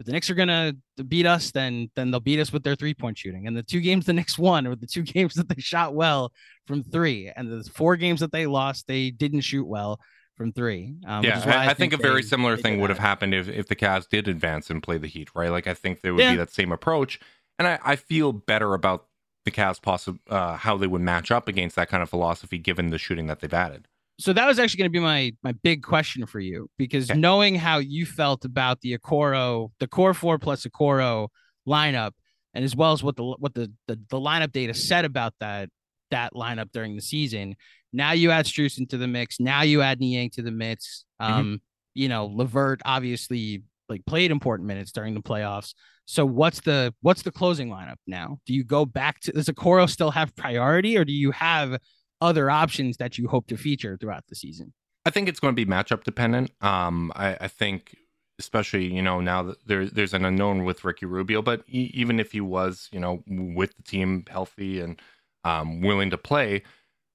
if 0.00 0.06
the 0.06 0.12
Knicks 0.12 0.30
are 0.30 0.34
gonna 0.34 0.72
beat 1.08 1.26
us, 1.26 1.50
then 1.50 1.90
then 1.94 2.10
they'll 2.10 2.20
beat 2.20 2.40
us 2.40 2.52
with 2.52 2.64
their 2.64 2.74
three 2.74 2.94
point 2.94 3.18
shooting. 3.18 3.46
And 3.46 3.56
the 3.56 3.62
two 3.62 3.80
games 3.80 4.06
the 4.06 4.14
Knicks 4.14 4.38
won 4.38 4.66
were 4.66 4.74
the 4.74 4.86
two 4.86 5.02
games 5.04 5.34
that 5.34 5.48
they 5.48 5.60
shot 5.60 5.94
well 5.94 6.32
from 6.66 6.82
three, 6.82 7.30
and 7.36 7.48
the 7.48 7.70
four 7.70 7.96
games 7.96 8.20
that 8.20 8.32
they 8.32 8.46
lost, 8.46 8.86
they 8.88 9.10
didn't 9.10 9.42
shoot 9.42 9.66
well 9.66 10.00
from 10.36 10.52
three. 10.52 10.94
Um, 11.06 11.26
yeah, 11.26 11.42
I, 11.44 11.70
I 11.70 11.74
think, 11.74 11.92
a 11.92 11.98
very 11.98 12.22
similar 12.22 12.56
thing 12.56 12.80
would 12.80 12.88
have 12.88 12.98
happened 12.98 13.34
if, 13.34 13.46
if 13.46 13.68
the 13.68 13.76
Cavs 13.76 14.08
did 14.08 14.26
advance 14.26 14.70
and 14.70 14.82
play 14.82 14.96
the 14.96 15.06
Heat, 15.06 15.28
right? 15.34 15.50
Like 15.50 15.66
I 15.66 15.74
think 15.74 16.00
there 16.00 16.14
would 16.14 16.22
Yeah. 16.22 16.30
be 16.32 16.36
that 16.38 16.50
same 16.50 16.72
approach, 16.72 17.20
and 17.58 17.68
I, 17.68 17.78
I 17.84 17.96
feel 17.96 18.32
better 18.32 18.72
about 18.72 19.06
the 19.44 19.50
Cavs 19.50 19.82
possible 19.82 20.18
uh, 20.30 20.56
how 20.56 20.78
they 20.78 20.86
would 20.86 21.02
match 21.02 21.30
up 21.30 21.46
against 21.46 21.76
that 21.76 21.90
kind 21.90 22.02
of 22.02 22.08
philosophy 22.08 22.56
given 22.56 22.88
the 22.88 22.98
shooting 22.98 23.26
that 23.26 23.40
they've 23.40 23.52
added. 23.52 23.86
So 24.20 24.34
that 24.34 24.46
was 24.46 24.58
actually 24.58 24.78
going 24.78 24.90
to 24.90 24.92
be 24.92 25.00
my 25.00 25.32
my 25.42 25.52
big 25.52 25.82
question 25.82 26.26
for 26.26 26.40
you 26.40 26.68
because 26.76 27.10
Okay. 27.10 27.18
knowing 27.18 27.54
how 27.54 27.78
you 27.78 28.04
felt 28.04 28.44
about 28.44 28.80
the 28.82 28.96
Okoro, 28.98 29.70
the 29.80 29.88
core 29.88 30.12
four 30.14 30.38
plus 30.38 30.66
Okoro 30.66 31.28
lineup, 31.66 32.12
and 32.54 32.64
as 32.64 32.76
well 32.76 32.92
as 32.92 33.02
what 33.02 33.16
the 33.16 33.24
what 33.24 33.54
the 33.54 33.72
the, 33.88 33.98
the 34.10 34.20
lineup 34.20 34.52
data 34.52 34.74
said 34.74 35.04
about 35.04 35.32
that 35.40 35.70
that 36.10 36.34
lineup 36.34 36.70
during 36.72 36.96
the 36.96 37.02
season. 37.02 37.56
Now 37.92 38.12
you 38.12 38.30
add 38.30 38.44
Strus 38.44 38.78
into 38.78 38.98
the 38.98 39.08
mix. 39.08 39.40
Now 39.40 39.62
you 39.62 39.80
add 39.80 40.00
Niang 40.00 40.30
to 40.30 40.42
the 40.42 40.50
mix. 40.50 41.04
Um, 41.18 41.60
you 41.94 42.08
know, 42.08 42.26
Levert 42.26 42.82
obviously 42.84 43.62
like 43.88 44.04
played 44.06 44.30
important 44.30 44.68
minutes 44.68 44.92
during 44.92 45.14
the 45.14 45.22
playoffs. 45.22 45.74
So 46.04 46.26
what's 46.26 46.60
the 46.60 46.94
what's 47.00 47.22
the 47.22 47.32
closing 47.32 47.70
lineup 47.70 47.96
now? 48.06 48.38
Do 48.44 48.52
you 48.52 48.64
go 48.64 48.84
back 48.84 49.20
to 49.20 49.32
does 49.32 49.46
Okoro 49.46 49.88
still 49.88 50.10
have 50.10 50.36
priority, 50.36 50.98
or 50.98 51.04
do 51.04 51.12
you 51.12 51.30
have 51.30 51.78
other 52.20 52.50
options 52.50 52.96
that 52.98 53.18
you 53.18 53.28
hope 53.28 53.46
to 53.48 53.56
feature 53.56 53.96
throughout 53.96 54.26
the 54.28 54.34
season? 54.34 54.72
I 55.04 55.10
think 55.10 55.28
it's 55.28 55.40
going 55.40 55.54
to 55.54 55.64
be 55.64 55.70
matchup 55.70 56.04
dependent. 56.04 56.52
Um, 56.60 57.12
I, 57.14 57.36
I 57.40 57.48
think, 57.48 57.96
especially 58.38 58.92
you 58.92 59.02
know 59.02 59.20
now 59.20 59.42
that 59.42 59.66
there, 59.66 59.86
there's 59.86 60.14
an 60.14 60.24
unknown 60.24 60.64
with 60.64 60.84
Ricky 60.84 61.06
Rubio, 61.06 61.42
but 61.42 61.62
e- 61.68 61.90
even 61.94 62.20
if 62.20 62.32
he 62.32 62.40
was 62.40 62.88
you 62.92 63.00
know 63.00 63.22
with 63.26 63.76
the 63.76 63.82
team 63.82 64.24
healthy 64.28 64.80
and 64.80 65.00
um, 65.44 65.80
willing 65.80 66.10
to 66.10 66.18
play, 66.18 66.62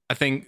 I 0.09 0.13
think 0.13 0.47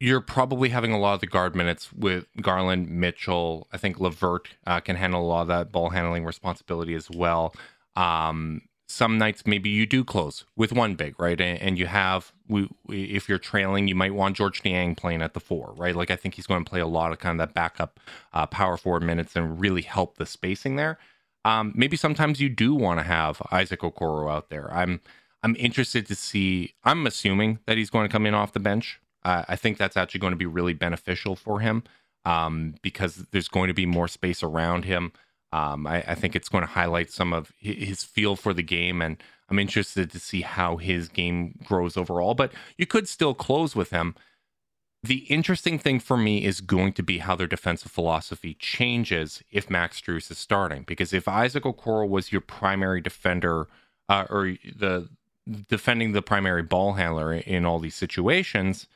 you're 0.00 0.20
probably 0.20 0.68
having 0.68 0.92
a 0.92 0.98
lot 0.98 1.14
of 1.14 1.20
the 1.20 1.26
guard 1.26 1.54
minutes 1.56 1.92
with 1.92 2.26
Garland, 2.40 2.90
Mitchell. 2.90 3.66
I 3.72 3.78
think 3.78 3.98
LeVert 3.98 4.48
uh, 4.66 4.80
can 4.80 4.96
handle 4.96 5.22
a 5.22 5.26
lot 5.26 5.42
of 5.42 5.48
that 5.48 5.72
ball 5.72 5.90
handling 5.90 6.24
responsibility 6.24 6.94
as 6.94 7.10
well. 7.10 7.54
Um, 7.96 8.62
some 8.88 9.18
nights 9.18 9.44
maybe 9.46 9.68
you 9.68 9.84
do 9.84 10.04
close 10.04 10.44
with 10.56 10.72
one 10.72 10.94
big, 10.94 11.18
right? 11.18 11.40
And, 11.40 11.60
and 11.60 11.78
you 11.78 11.86
have 11.86 12.32
we, 12.48 12.68
we 12.86 13.04
if 13.04 13.28
you're 13.28 13.38
trailing, 13.38 13.88
you 13.88 13.94
might 13.94 14.14
want 14.14 14.36
Georges 14.36 14.64
Niang 14.64 14.94
playing 14.94 15.22
at 15.22 15.34
the 15.34 15.40
four, 15.40 15.74
right? 15.76 15.94
Like 15.94 16.10
I 16.10 16.16
think 16.16 16.34
he's 16.34 16.46
going 16.46 16.64
to 16.64 16.68
play 16.68 16.80
a 16.80 16.86
lot 16.86 17.12
of 17.12 17.18
kind 17.18 17.40
of 17.40 17.48
that 17.48 17.54
backup 17.54 17.98
uh, 18.32 18.46
power 18.46 18.76
forward 18.76 19.02
minutes 19.02 19.34
and 19.34 19.60
really 19.60 19.82
help 19.82 20.16
the 20.18 20.26
spacing 20.26 20.76
there. 20.76 20.98
Um, 21.44 21.72
maybe 21.76 21.96
sometimes 21.96 22.40
you 22.40 22.48
do 22.48 22.74
want 22.74 23.00
to 23.00 23.04
have 23.04 23.42
Isaac 23.52 23.80
Okoro 23.80 24.30
out 24.30 24.50
there. 24.50 24.72
I'm 24.72 25.00
I'm 25.42 25.56
interested 25.56 26.06
to 26.06 26.14
see. 26.14 26.74
I'm 26.84 27.06
assuming 27.06 27.58
that 27.66 27.76
he's 27.76 27.90
going 27.90 28.08
to 28.08 28.12
come 28.12 28.26
in 28.26 28.34
off 28.34 28.52
the 28.52 28.60
bench. 28.60 29.00
Uh, 29.24 29.44
I 29.48 29.56
think 29.56 29.78
that's 29.78 29.96
actually 29.96 30.20
going 30.20 30.32
to 30.32 30.36
be 30.36 30.46
really 30.46 30.74
beneficial 30.74 31.34
for 31.34 31.60
him 31.60 31.82
um, 32.24 32.74
because 32.82 33.26
there's 33.30 33.48
going 33.48 33.68
to 33.68 33.74
be 33.74 33.86
more 33.86 34.08
space 34.08 34.42
around 34.42 34.84
him. 34.84 35.12
Um, 35.56 35.86
I, 35.86 36.04
I, 36.08 36.14
think 36.14 36.36
it's 36.36 36.50
going 36.50 36.64
to 36.64 36.70
highlight 36.70 37.10
some 37.10 37.32
of 37.32 37.50
his 37.58 38.04
feel 38.04 38.36
for 38.36 38.52
the 38.52 38.62
game, 38.62 39.00
and 39.00 39.16
I'm 39.48 39.58
interested 39.58 40.10
to 40.10 40.20
see 40.20 40.42
how 40.42 40.76
his 40.76 41.08
game 41.08 41.58
grows 41.64 41.96
overall. 41.96 42.34
But 42.34 42.52
you 42.76 42.84
could 42.84 43.08
still 43.08 43.32
close 43.32 43.74
with 43.74 43.88
him. 43.88 44.14
The 45.02 45.20
interesting 45.30 45.78
thing 45.78 45.98
for 45.98 46.18
me 46.18 46.44
is 46.44 46.60
going 46.60 46.92
to 46.92 47.02
be 47.02 47.18
how 47.18 47.36
their 47.36 47.46
defensive 47.46 47.90
philosophy 47.90 48.52
changes 48.52 49.42
if 49.50 49.70
Max 49.70 49.98
Strus 49.98 50.30
is 50.30 50.36
starting. 50.36 50.82
Because 50.82 51.14
if 51.14 51.26
Isaac 51.26 51.64
Okoro 51.64 52.06
was 52.06 52.32
your 52.32 52.42
primary 52.42 53.00
defender, 53.00 53.66
uh, 54.10 54.26
or 54.28 54.56
the 54.76 55.08
defending 55.68 56.12
the 56.12 56.20
primary 56.20 56.64
ball 56.64 56.94
handler 56.94 57.32
in 57.32 57.64
all 57.64 57.78
these 57.78 57.94
situations, 57.94 58.88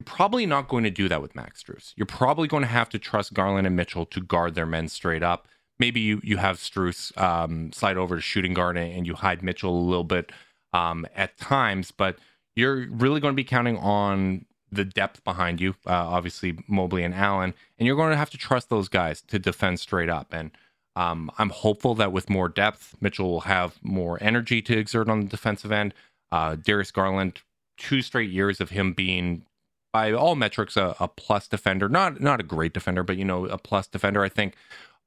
you're 0.00 0.04
probably 0.04 0.46
not 0.46 0.66
going 0.66 0.82
to 0.82 0.90
do 0.90 1.08
that 1.08 1.22
with 1.22 1.36
Max 1.36 1.62
Strus. 1.62 1.92
You're 1.94 2.06
probably 2.06 2.48
going 2.48 2.64
to 2.64 2.68
have 2.68 2.88
to 2.88 2.98
trust 2.98 3.34
Garland 3.34 3.68
and 3.68 3.76
Mitchell 3.76 4.06
to 4.06 4.20
guard 4.20 4.56
their 4.56 4.66
men 4.66 4.88
straight 4.88 5.22
up. 5.22 5.46
Maybe 5.78 6.00
you 6.00 6.20
you 6.24 6.36
have 6.38 6.56
Strus 6.56 7.16
um, 7.20 7.72
slide 7.72 7.96
over 7.96 8.16
to 8.16 8.22
shooting 8.22 8.54
guard 8.54 8.76
and 8.78 9.06
you 9.06 9.14
hide 9.14 9.42
Mitchell 9.42 9.76
a 9.76 9.78
little 9.78 10.04
bit 10.04 10.32
um, 10.72 11.06
at 11.14 11.36
times, 11.38 11.90
but 11.90 12.18
you're 12.54 12.86
really 12.90 13.20
going 13.20 13.32
to 13.32 13.36
be 13.36 13.44
counting 13.44 13.76
on 13.78 14.46
the 14.72 14.84
depth 14.84 15.22
behind 15.24 15.60
you, 15.60 15.74
uh, 15.86 15.92
obviously 15.92 16.58
Mobley 16.66 17.04
and 17.04 17.14
Allen, 17.14 17.54
and 17.78 17.86
you're 17.86 17.96
going 17.96 18.10
to 18.10 18.16
have 18.16 18.30
to 18.30 18.38
trust 18.38 18.68
those 18.68 18.88
guys 18.88 19.22
to 19.22 19.38
defend 19.38 19.78
straight 19.80 20.08
up. 20.08 20.32
And 20.32 20.50
um, 20.96 21.30
I'm 21.38 21.50
hopeful 21.50 21.94
that 21.96 22.12
with 22.12 22.30
more 22.30 22.48
depth, 22.48 22.96
Mitchell 23.00 23.30
will 23.30 23.40
have 23.42 23.76
more 23.82 24.18
energy 24.22 24.62
to 24.62 24.76
exert 24.76 25.08
on 25.08 25.20
the 25.20 25.26
defensive 25.28 25.70
end. 25.70 25.94
Uh, 26.32 26.56
Darius 26.56 26.90
Garland, 26.90 27.42
two 27.76 28.02
straight 28.02 28.30
years 28.30 28.60
of 28.60 28.70
him 28.70 28.92
being, 28.92 29.42
by 29.92 30.12
all 30.12 30.34
metrics, 30.34 30.76
a, 30.76 30.96
a 30.98 31.06
plus 31.06 31.46
defender. 31.46 31.88
Not 31.88 32.20
not 32.20 32.40
a 32.40 32.42
great 32.42 32.72
defender, 32.72 33.02
but 33.02 33.16
you 33.16 33.24
know, 33.24 33.46
a 33.46 33.58
plus 33.58 33.86
defender. 33.86 34.24
I 34.24 34.28
think 34.28 34.54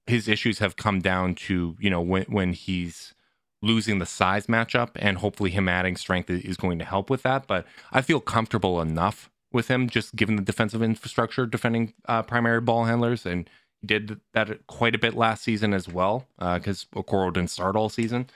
his 0.09 0.27
issues 0.27 0.59
have 0.59 0.75
come 0.75 0.99
down 0.99 1.35
to 1.35 1.75
you 1.79 1.89
know 1.89 2.01
when 2.01 2.23
when 2.23 2.53
he's 2.53 3.13
losing 3.61 3.99
the 3.99 4.05
size 4.05 4.47
matchup, 4.47 4.91
and 4.95 5.17
hopefully 5.17 5.49
him 5.49 5.67
adding 5.67 5.97
strength 5.97 6.29
is 6.29 6.57
going 6.57 6.79
to 6.79 6.85
help 6.85 7.09
with 7.09 7.23
that. 7.23 7.45
But 7.47 7.65
I 7.91 8.01
feel 8.01 8.19
comfortable 8.19 8.79
enough 8.81 9.29
with 9.51 9.67
him, 9.67 9.89
just 9.89 10.15
given 10.15 10.35
the 10.35 10.41
defensive 10.41 10.81
infrastructure 10.81 11.45
defending 11.45 11.93
uh, 12.07 12.23
primary 12.23 12.61
ball 12.61 12.85
handlers, 12.85 13.25
and 13.25 13.49
he 13.81 13.87
did 13.87 14.19
that 14.33 14.65
quite 14.67 14.95
a 14.95 14.99
bit 14.99 15.15
last 15.15 15.43
season 15.43 15.73
as 15.73 15.87
well 15.87 16.27
because 16.37 16.85
uh, 16.95 17.01
Okoro 17.01 17.33
didn't 17.33 17.49
start 17.49 17.75
all 17.75 17.89
season. 17.89 18.29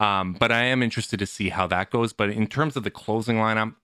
Um, 0.00 0.32
but 0.32 0.50
I 0.50 0.64
am 0.64 0.82
interested 0.82 1.18
to 1.20 1.26
see 1.26 1.50
how 1.50 1.66
that 1.68 1.90
goes. 1.90 2.12
But 2.12 2.30
in 2.30 2.46
terms 2.46 2.76
of 2.76 2.82
the 2.82 2.90
closing 2.90 3.36
lineup, 3.36 3.74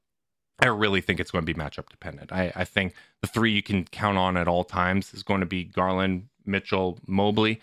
I 0.60 0.66
really 0.66 1.00
think 1.00 1.20
it's 1.20 1.30
going 1.30 1.44
to 1.44 1.52
be 1.52 1.58
matchup 1.58 1.88
dependent. 1.88 2.32
I, 2.32 2.52
I 2.54 2.64
think 2.64 2.94
the 3.22 3.28
three 3.28 3.52
you 3.52 3.62
can 3.62 3.84
count 3.84 4.18
on 4.18 4.36
at 4.36 4.48
all 4.48 4.64
times 4.64 5.14
is 5.14 5.22
going 5.22 5.40
to 5.40 5.46
be 5.46 5.64
Garland, 5.64 6.28
Mitchell, 6.44 6.98
Mobley. 7.06 7.60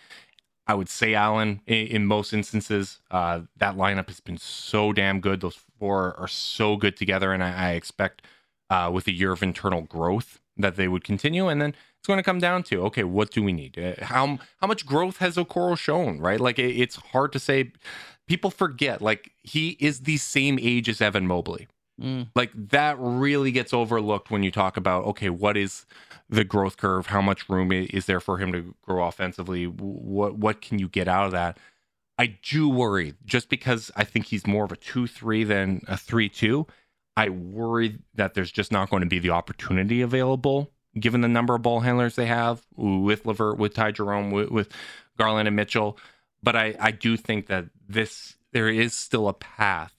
I 0.68 0.74
would 0.74 0.90
say 0.90 1.14
Allen 1.14 1.62
in, 1.66 1.88
in 1.88 2.06
most 2.06 2.34
instances. 2.34 3.00
Uh, 3.10 3.42
that 3.58 3.78
lineup 3.78 4.08
has 4.08 4.20
been 4.20 4.38
so 4.38 4.92
damn 4.92 5.22
good. 5.22 5.42
Those 5.42 5.58
four 5.80 6.16
are 6.20 6.28
so 6.28 6.76
good 6.76 6.98
together, 6.98 7.32
and 7.32 7.44
I, 7.44 7.70
I 7.70 7.72
expect 7.72 8.22
uh, 8.70 8.92
with 8.94 9.08
a 9.08 9.14
year 9.14 9.32
of 9.32 9.42
internal 9.42 9.82
growth 9.82 10.40
that 10.58 10.76
they 10.76 10.88
would 10.88 11.04
continue. 11.04 11.48
And 11.48 11.62
then 11.62 11.74
it's 12.00 12.08
going 12.08 12.18
to 12.18 12.24
come 12.24 12.40
down 12.40 12.64
to 12.64 12.84
okay, 12.84 13.04
what 13.04 13.32
do 13.32 13.44
we 13.44 13.54
need? 13.54 13.80
Uh, 13.80 14.04
how 14.06 14.40
how 14.60 14.68
much 14.68 14.86
growth 14.86 15.18
has 15.18 15.36
Okoro 15.36 15.78
shown? 15.78 16.20
Right, 16.20 16.40
like 16.40 16.60
it, 16.60 16.76
it's 16.76 16.98
hard 16.98 17.32
to 17.34 17.40
say. 17.40 17.72
People 18.28 18.52
forget 18.52 19.02
like 19.02 19.32
he 19.42 19.78
is 19.80 20.02
the 20.02 20.18
same 20.18 20.60
age 20.62 20.90
as 20.90 21.00
Evan 21.00 21.28
Mobley. 21.28 21.70
Mm. 22.02 22.28
Like 22.36 22.52
that 22.54 22.98
really 23.00 23.52
gets 23.52 23.74
overlooked 23.74 24.30
when 24.30 24.44
you 24.44 24.52
talk 24.52 24.76
about 24.76 25.06
okay, 25.06 25.30
what 25.30 25.56
is 25.56 25.86
the 26.30 26.44
growth 26.44 26.78
curve? 26.78 27.08
How 27.08 27.22
much 27.22 27.50
room 27.50 27.72
is 27.72 28.06
there 28.06 28.20
for 28.20 28.38
him 28.38 28.52
to 28.52 28.76
grow 28.82 29.06
offensively? 29.08 29.66
What 29.66 30.38
what 30.38 30.62
can 30.62 30.80
you 30.80 30.88
get 30.88 31.08
out 31.08 31.26
of 31.26 31.32
that? 31.32 31.58
I 32.20 32.38
do 32.42 32.68
worry 32.68 33.14
just 33.26 33.50
because 33.50 33.92
I 33.96 34.04
think 34.04 34.26
he's 34.26 34.48
more 34.48 34.66
of 34.66 34.72
a 34.72 34.78
two 34.78 35.08
three 35.08 35.44
than 35.44 35.82
a 35.88 35.98
three 35.98 36.30
two. 36.30 36.68
I 37.16 37.30
worry 37.30 37.98
that 38.16 38.36
there's 38.36 38.52
just 38.52 38.72
not 38.72 38.90
going 38.90 39.02
to 39.02 39.08
be 39.08 39.20
the 39.20 39.32
opportunity 39.32 40.02
available 40.02 40.72
given 41.00 41.22
the 41.22 41.28
number 41.28 41.56
of 41.56 41.62
ball 41.62 41.82
handlers 41.82 42.16
they 42.16 42.26
have 42.26 42.66
with 42.76 43.26
Levert, 43.26 43.58
with 43.58 43.74
Ty 43.74 43.92
Jerome, 43.92 44.32
with, 44.32 44.50
with 44.50 44.70
Garland 45.18 45.48
and 45.48 45.56
Mitchell. 45.56 45.98
But 46.44 46.56
I, 46.56 46.76
I 46.80 46.92
do 46.92 47.18
think 47.18 47.48
that 47.48 47.66
this 47.88 48.36
there 48.54 48.70
is 48.70 48.94
still 48.94 49.28
a 49.28 49.34
path 49.34 49.94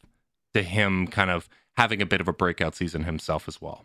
to 0.54 0.62
him 0.62 1.06
kind 1.06 1.30
of 1.30 1.48
having 1.76 2.00
a 2.02 2.06
bit 2.06 2.20
of 2.20 2.28
a 2.28 2.32
breakout 2.32 2.74
season 2.74 3.04
himself 3.04 3.46
as 3.46 3.60
well. 3.60 3.84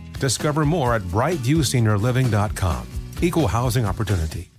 Discover 0.21 0.65
more 0.65 0.93
at 0.93 1.01
brightviewseniorliving.com. 1.01 2.87
Equal 3.23 3.47
housing 3.47 3.85
opportunity. 3.85 4.51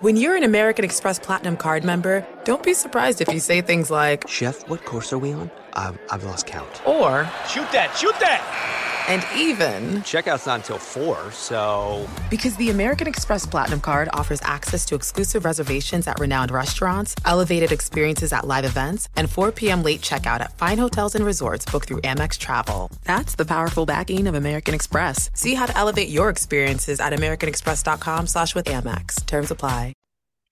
When 0.00 0.16
you're 0.16 0.36
an 0.36 0.42
American 0.42 0.84
Express 0.84 1.20
Platinum 1.20 1.56
card 1.56 1.84
member, 1.84 2.26
don't 2.44 2.64
be 2.64 2.74
surprised 2.74 3.20
if 3.20 3.28
you 3.32 3.38
say 3.38 3.60
things 3.60 3.92
like, 3.92 4.28
Chef, 4.28 4.68
what 4.68 4.84
course 4.84 5.12
are 5.12 5.18
we 5.18 5.32
on? 5.32 5.52
I've, 5.74 5.98
I've 6.10 6.24
lost 6.24 6.46
count. 6.46 6.82
Or, 6.84 7.30
Shoot 7.48 7.70
that, 7.70 7.96
shoot 7.96 8.14
that! 8.18 8.87
And 9.08 9.24
even, 9.34 10.02
Checkout's 10.02 10.44
not 10.44 10.60
until 10.60 10.76
4, 10.76 11.32
so. 11.32 12.06
Because 12.28 12.54
the 12.56 12.68
American 12.68 13.06
Express 13.06 13.46
Platinum 13.46 13.80
Card 13.80 14.10
offers 14.12 14.38
access 14.42 14.84
to 14.84 14.94
exclusive 14.94 15.46
reservations 15.46 16.06
at 16.06 16.20
renowned 16.20 16.50
restaurants, 16.50 17.14
elevated 17.24 17.72
experiences 17.72 18.34
at 18.34 18.46
live 18.46 18.66
events, 18.66 19.08
and 19.16 19.30
4 19.30 19.50
p.m. 19.52 19.82
late 19.82 20.02
checkout 20.02 20.40
at 20.40 20.58
fine 20.58 20.76
hotels 20.76 21.14
and 21.14 21.24
resorts 21.24 21.64
booked 21.64 21.88
through 21.88 22.02
Amex 22.02 22.36
Travel. 22.38 22.90
That's 23.04 23.34
the 23.34 23.46
powerful 23.46 23.86
backing 23.86 24.26
of 24.26 24.34
American 24.34 24.74
Express. 24.74 25.30
See 25.32 25.54
how 25.54 25.64
to 25.64 25.74
elevate 25.74 26.10
your 26.10 26.28
experiences 26.28 27.00
at 27.00 27.14
americanexpress.com 27.14 28.26
slash 28.26 28.54
with 28.54 28.66
Amex. 28.66 29.24
Terms 29.24 29.50
apply. 29.50 29.94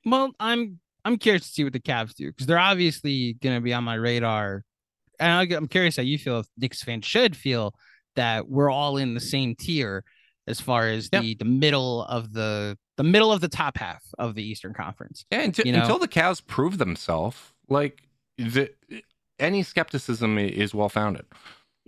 Well, 0.06 0.32
I'm 0.40 0.80
I'm 1.04 1.18
curious 1.18 1.42
to 1.42 1.52
see 1.52 1.64
what 1.64 1.74
the 1.74 1.80
Cavs 1.80 2.14
do 2.14 2.28
because 2.28 2.46
they're 2.46 2.58
obviously 2.58 3.34
going 3.34 3.56
to 3.56 3.60
be 3.60 3.74
on 3.74 3.84
my 3.84 3.96
radar. 3.96 4.64
And 5.20 5.52
I'm 5.52 5.68
curious 5.68 5.96
how 5.96 6.02
you 6.02 6.16
feel 6.16 6.40
if 6.40 6.46
Knicks 6.56 6.82
fans 6.82 7.04
should 7.04 7.36
feel 7.36 7.74
that 8.16 8.48
we're 8.48 8.70
all 8.70 8.96
in 8.96 9.14
the 9.14 9.20
same 9.20 9.54
tier 9.54 10.04
as 10.46 10.60
far 10.60 10.88
as 10.88 11.08
yep. 11.12 11.22
the 11.22 11.34
the 11.36 11.44
middle 11.44 12.04
of 12.04 12.32
the 12.32 12.76
the 12.96 13.04
middle 13.04 13.32
of 13.32 13.40
the 13.40 13.48
top 13.48 13.76
half 13.76 14.02
of 14.18 14.34
the 14.34 14.42
Eastern 14.42 14.72
Conference. 14.72 15.24
Yeah, 15.30 15.42
until, 15.42 15.66
you 15.66 15.72
know? 15.72 15.82
until 15.82 15.98
the 15.98 16.08
Cavs 16.08 16.44
prove 16.44 16.78
themselves, 16.78 17.36
like 17.68 18.02
the, 18.38 18.70
any 19.38 19.62
skepticism 19.62 20.38
is 20.38 20.74
well 20.74 20.88
founded. 20.88 21.26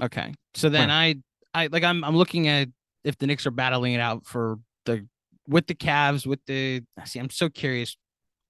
Okay, 0.03 0.35
so 0.55 0.69
then 0.69 0.91
I 0.91 1.17
I 1.55 1.69
like 1.69 1.85
I'm 1.85 2.05
I'm 2.05 2.17
looking 2.17 2.49
at 2.49 2.69
if 3.05 3.19
the 3.19 3.27
Knicks 3.27 3.47
are 3.47 3.51
battling 3.51 3.95
it 3.95 4.01
out 4.01 4.27
for 4.27 4.59
the 4.85 5.07
with 5.47 5.67
the 5.67 5.75
Cavs 5.75 6.27
with 6.27 6.41
the 6.47 6.83
see 7.05 7.19
I'm 7.19 7.31
so 7.31 7.49
curious 7.49 7.97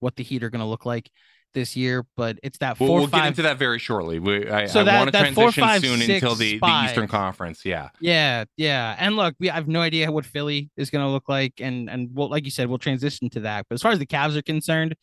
what 0.01 0.17
the 0.17 0.25
Heat 0.25 0.43
are 0.43 0.51
going 0.51 0.61
to 0.61 0.67
look 0.67 0.87
like 0.87 1.11
this 1.55 1.77
year, 1.77 2.05
but 2.17 2.39
it's 2.43 2.59
that 2.59 2.79
We'll, 2.79 2.93
we'll 2.95 3.07
five, 3.07 3.23
get 3.23 3.27
into 3.29 3.43
that 3.43 3.59
very 3.59 3.79
shortly. 3.79 4.19
We, 4.19 4.49
I, 4.49 4.67
So 4.67 4.81
I 4.81 4.85
that- 4.85 4.99
want 4.99 5.09
to 5.09 5.13
that 5.13 5.35
four, 5.35 5.51
transition 5.51 5.63
five, 5.63 5.81
soon 5.83 6.11
until 6.11 6.35
the, 6.35 6.59
the 6.59 6.85
Eastern 6.85 7.09
Conference. 7.09 7.65
Yeah. 7.65 7.89
Yeah, 8.01 8.45
yeah. 8.57 8.95
And 8.99 9.17
look, 9.17 9.35
we 9.41 9.51
I 9.51 9.55
have 9.55 9.69
no 9.69 9.81
idea 9.81 10.11
what 10.13 10.25
Philly 10.25 10.71
is 10.77 10.91
going 10.91 11.05
to 11.05 11.11
look 11.11 11.29
like, 11.29 11.55
and 11.61 11.89
and 11.91 12.11
we'll, 12.13 12.29
like 12.29 12.45
you 12.45 12.51
said, 12.51 12.69
we'll 12.69 12.79
transition 12.79 13.31
to 13.31 13.41
that. 13.41 13.67
But 13.69 13.75
as 13.75 13.83
far 13.83 13.93
as 13.93 13.99
the 13.99 14.07
Cavs 14.07 14.37
are 14.37 14.43
concerned, 14.43 14.95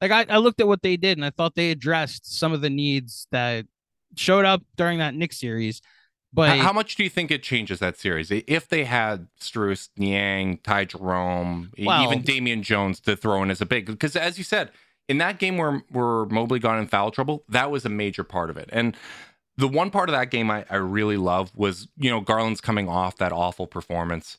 like 0.00 0.10
I, 0.10 0.26
I 0.28 0.38
looked 0.38 0.60
at 0.60 0.66
what 0.66 0.82
they 0.82 0.96
did, 0.96 1.18
and 1.18 1.24
I 1.24 1.30
thought 1.30 1.54
they 1.54 1.70
addressed 1.70 2.38
some 2.38 2.52
of 2.52 2.60
the 2.60 2.70
needs 2.70 3.26
that 3.30 3.66
showed 4.16 4.44
up 4.44 4.62
during 4.76 4.98
that 4.98 5.14
Knicks 5.14 5.38
series. 5.38 5.80
But 6.34 6.56
How, 6.58 6.72
much 6.72 6.96
do 6.96 7.04
you 7.04 7.10
think 7.10 7.30
it 7.30 7.42
changes 7.42 7.78
that 7.80 7.98
series 7.98 8.30
if 8.30 8.66
they 8.66 8.84
had 8.84 9.28
Strus, 9.38 9.90
Niang, 9.98 10.58
Ty 10.64 10.86
Jerome, 10.86 11.70
Well- 11.78 12.02
even 12.04 12.22
Damian 12.22 12.62
Jones 12.62 13.00
to 13.02 13.16
throw 13.16 13.42
in 13.42 13.50
as 13.50 13.60
a 13.60 13.66
big? 13.66 13.84
Because 13.84 14.16
as 14.16 14.38
you 14.38 14.44
said, 14.44 14.70
in 15.08 15.18
that 15.18 15.38
game 15.38 15.56
where 15.56 15.82
where 15.90 16.24
Mobley 16.26 16.58
got 16.58 16.78
in 16.78 16.86
foul 16.86 17.10
trouble, 17.10 17.44
that 17.48 17.70
was 17.70 17.84
a 17.84 17.88
major 17.88 18.24
part 18.24 18.50
of 18.50 18.56
it. 18.56 18.68
And 18.72 18.96
the 19.56 19.68
one 19.68 19.90
part 19.90 20.08
of 20.08 20.14
that 20.14 20.30
game 20.30 20.50
I, 20.50 20.64
I 20.70 20.76
really 20.76 21.16
love 21.16 21.52
was 21.54 21.88
you 21.96 22.10
know 22.10 22.20
Garland's 22.20 22.60
coming 22.60 22.88
off 22.88 23.16
that 23.18 23.32
awful 23.32 23.66
performance. 23.66 24.38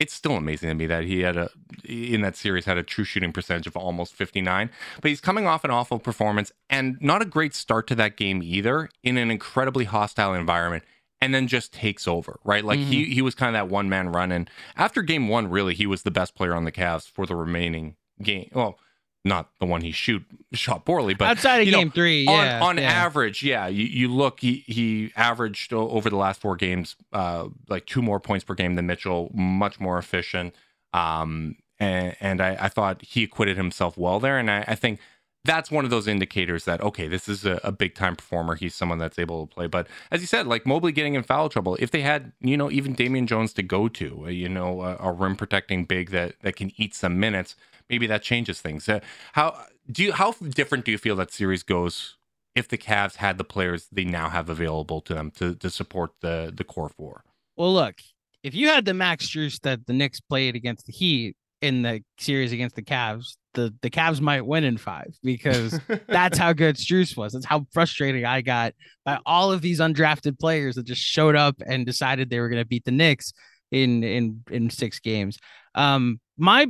It's 0.00 0.12
still 0.12 0.36
amazing 0.36 0.68
to 0.68 0.74
me 0.74 0.86
that 0.86 1.04
he 1.04 1.20
had 1.20 1.36
a 1.36 1.50
in 1.84 2.22
that 2.22 2.36
series 2.36 2.64
had 2.64 2.78
a 2.78 2.82
true 2.82 3.04
shooting 3.04 3.32
percentage 3.32 3.66
of 3.66 3.76
almost 3.76 4.14
59, 4.14 4.70
but 5.00 5.08
he's 5.08 5.20
coming 5.20 5.46
off 5.46 5.64
an 5.64 5.70
awful 5.70 5.98
performance 5.98 6.52
and 6.68 6.96
not 7.00 7.22
a 7.22 7.26
great 7.26 7.54
start 7.54 7.86
to 7.88 7.94
that 7.94 8.16
game 8.16 8.42
either 8.42 8.88
in 9.02 9.16
an 9.16 9.30
incredibly 9.30 9.84
hostile 9.84 10.34
environment 10.34 10.84
and 11.20 11.34
then 11.34 11.46
just 11.46 11.72
takes 11.72 12.08
over, 12.08 12.38
right? 12.44 12.64
Like 12.64 12.78
he 12.78 13.04
mm-hmm. 13.04 13.12
he 13.12 13.22
was 13.22 13.34
kind 13.34 13.54
of 13.54 13.60
that 13.60 13.72
one 13.72 13.88
man 13.88 14.10
run 14.10 14.32
and 14.32 14.50
after 14.76 15.02
game 15.02 15.28
1 15.28 15.48
really 15.48 15.74
he 15.74 15.86
was 15.86 16.02
the 16.02 16.10
best 16.10 16.34
player 16.34 16.54
on 16.54 16.64
the 16.64 16.72
Cavs 16.72 17.08
for 17.08 17.26
the 17.26 17.36
remaining 17.36 17.96
game. 18.22 18.50
Well, 18.52 18.78
not 19.24 19.50
the 19.58 19.66
one 19.66 19.80
he 19.80 19.90
shoot 19.90 20.22
shot 20.52 20.84
poorly, 20.84 21.14
but 21.14 21.28
outside 21.28 21.60
of 21.60 21.66
you 21.66 21.72
know, 21.72 21.78
game 21.78 21.90
three, 21.90 22.24
yeah, 22.24 22.56
on 22.60 22.70
on 22.70 22.78
yeah. 22.78 22.90
average, 22.90 23.42
yeah, 23.42 23.66
you, 23.66 23.84
you 23.84 24.08
look 24.08 24.40
he 24.40 24.64
he 24.66 25.12
averaged 25.16 25.72
over 25.72 26.10
the 26.10 26.16
last 26.16 26.40
four 26.40 26.56
games 26.56 26.96
uh 27.12 27.48
like 27.68 27.86
two 27.86 28.02
more 28.02 28.20
points 28.20 28.44
per 28.44 28.54
game 28.54 28.74
than 28.74 28.86
Mitchell, 28.86 29.30
much 29.34 29.80
more 29.80 29.98
efficient. 29.98 30.54
Um 30.92 31.56
and, 31.80 32.16
and 32.20 32.40
I, 32.40 32.56
I 32.60 32.68
thought 32.68 33.02
he 33.02 33.24
acquitted 33.24 33.56
himself 33.56 33.98
well 33.98 34.20
there, 34.20 34.38
and 34.38 34.50
I, 34.50 34.64
I 34.68 34.74
think 34.74 35.00
that's 35.44 35.70
one 35.70 35.84
of 35.84 35.90
those 35.90 36.06
indicators 36.06 36.64
that 36.64 36.80
okay, 36.80 37.08
this 37.08 37.28
is 37.28 37.44
a, 37.44 37.60
a 37.62 37.72
big 37.72 37.94
time 37.94 38.16
performer. 38.16 38.54
He's 38.54 38.74
someone 38.74 38.98
that's 38.98 39.18
able 39.18 39.46
to 39.46 39.54
play. 39.54 39.66
But 39.66 39.86
as 40.10 40.20
you 40.20 40.26
said, 40.26 40.46
like 40.46 40.66
Mobley 40.66 40.92
getting 40.92 41.14
in 41.14 41.22
foul 41.22 41.48
trouble, 41.48 41.76
if 41.80 41.90
they 41.90 42.02
had 42.02 42.32
you 42.40 42.56
know 42.56 42.70
even 42.70 42.94
Damian 42.94 43.26
Jones 43.26 43.52
to 43.54 43.62
go 43.62 43.88
to, 43.88 44.24
uh, 44.26 44.28
you 44.28 44.48
know 44.48 44.82
a, 44.82 44.96
a 45.00 45.12
rim 45.12 45.36
protecting 45.36 45.84
big 45.84 46.10
that 46.10 46.36
that 46.42 46.56
can 46.56 46.72
eat 46.76 46.94
some 46.94 47.20
minutes, 47.20 47.56
maybe 47.88 48.06
that 48.06 48.22
changes 48.22 48.60
things. 48.60 48.88
Uh, 48.88 49.00
how 49.32 49.66
do 49.90 50.02
you 50.02 50.12
how 50.12 50.32
different 50.32 50.84
do 50.84 50.90
you 50.90 50.98
feel 50.98 51.16
that 51.16 51.32
series 51.32 51.62
goes 51.62 52.16
if 52.54 52.68
the 52.68 52.78
Cavs 52.78 53.16
had 53.16 53.38
the 53.38 53.44
players 53.44 53.88
they 53.90 54.04
now 54.04 54.28
have 54.28 54.48
available 54.48 55.00
to 55.02 55.14
them 55.14 55.30
to 55.32 55.54
to 55.56 55.70
support 55.70 56.12
the 56.20 56.52
the 56.54 56.64
core 56.64 56.88
four? 56.88 57.24
Well, 57.56 57.72
look, 57.72 57.96
if 58.42 58.54
you 58.54 58.68
had 58.68 58.84
the 58.84 58.94
Max 58.94 59.28
juice 59.28 59.58
that 59.60 59.86
the 59.86 59.92
Knicks 59.92 60.20
played 60.20 60.56
against 60.56 60.86
the 60.86 60.92
Heat 60.92 61.36
in 61.62 61.82
the 61.82 62.02
series 62.18 62.52
against 62.52 62.76
the 62.76 62.82
Cavs, 62.82 63.36
the 63.54 63.74
the 63.82 63.90
Cavs 63.90 64.20
might 64.20 64.46
win 64.46 64.64
in 64.64 64.76
five 64.76 65.16
because 65.22 65.78
that's 66.08 66.38
how 66.38 66.52
good 66.52 66.76
Strus 66.76 67.16
was. 67.16 67.32
That's 67.32 67.46
how 67.46 67.66
frustrating 67.72 68.24
I 68.24 68.40
got 68.40 68.74
by 69.04 69.18
all 69.24 69.52
of 69.52 69.62
these 69.62 69.80
undrafted 69.80 70.38
players 70.38 70.74
that 70.76 70.86
just 70.86 71.02
showed 71.02 71.36
up 71.36 71.56
and 71.66 71.86
decided 71.86 72.28
they 72.30 72.40
were 72.40 72.48
going 72.48 72.62
to 72.62 72.68
beat 72.68 72.84
the 72.84 72.90
Knicks 72.90 73.32
in 73.70 74.04
in 74.04 74.42
in 74.50 74.70
six 74.70 75.00
games. 75.00 75.38
Um, 75.74 76.20
my 76.36 76.66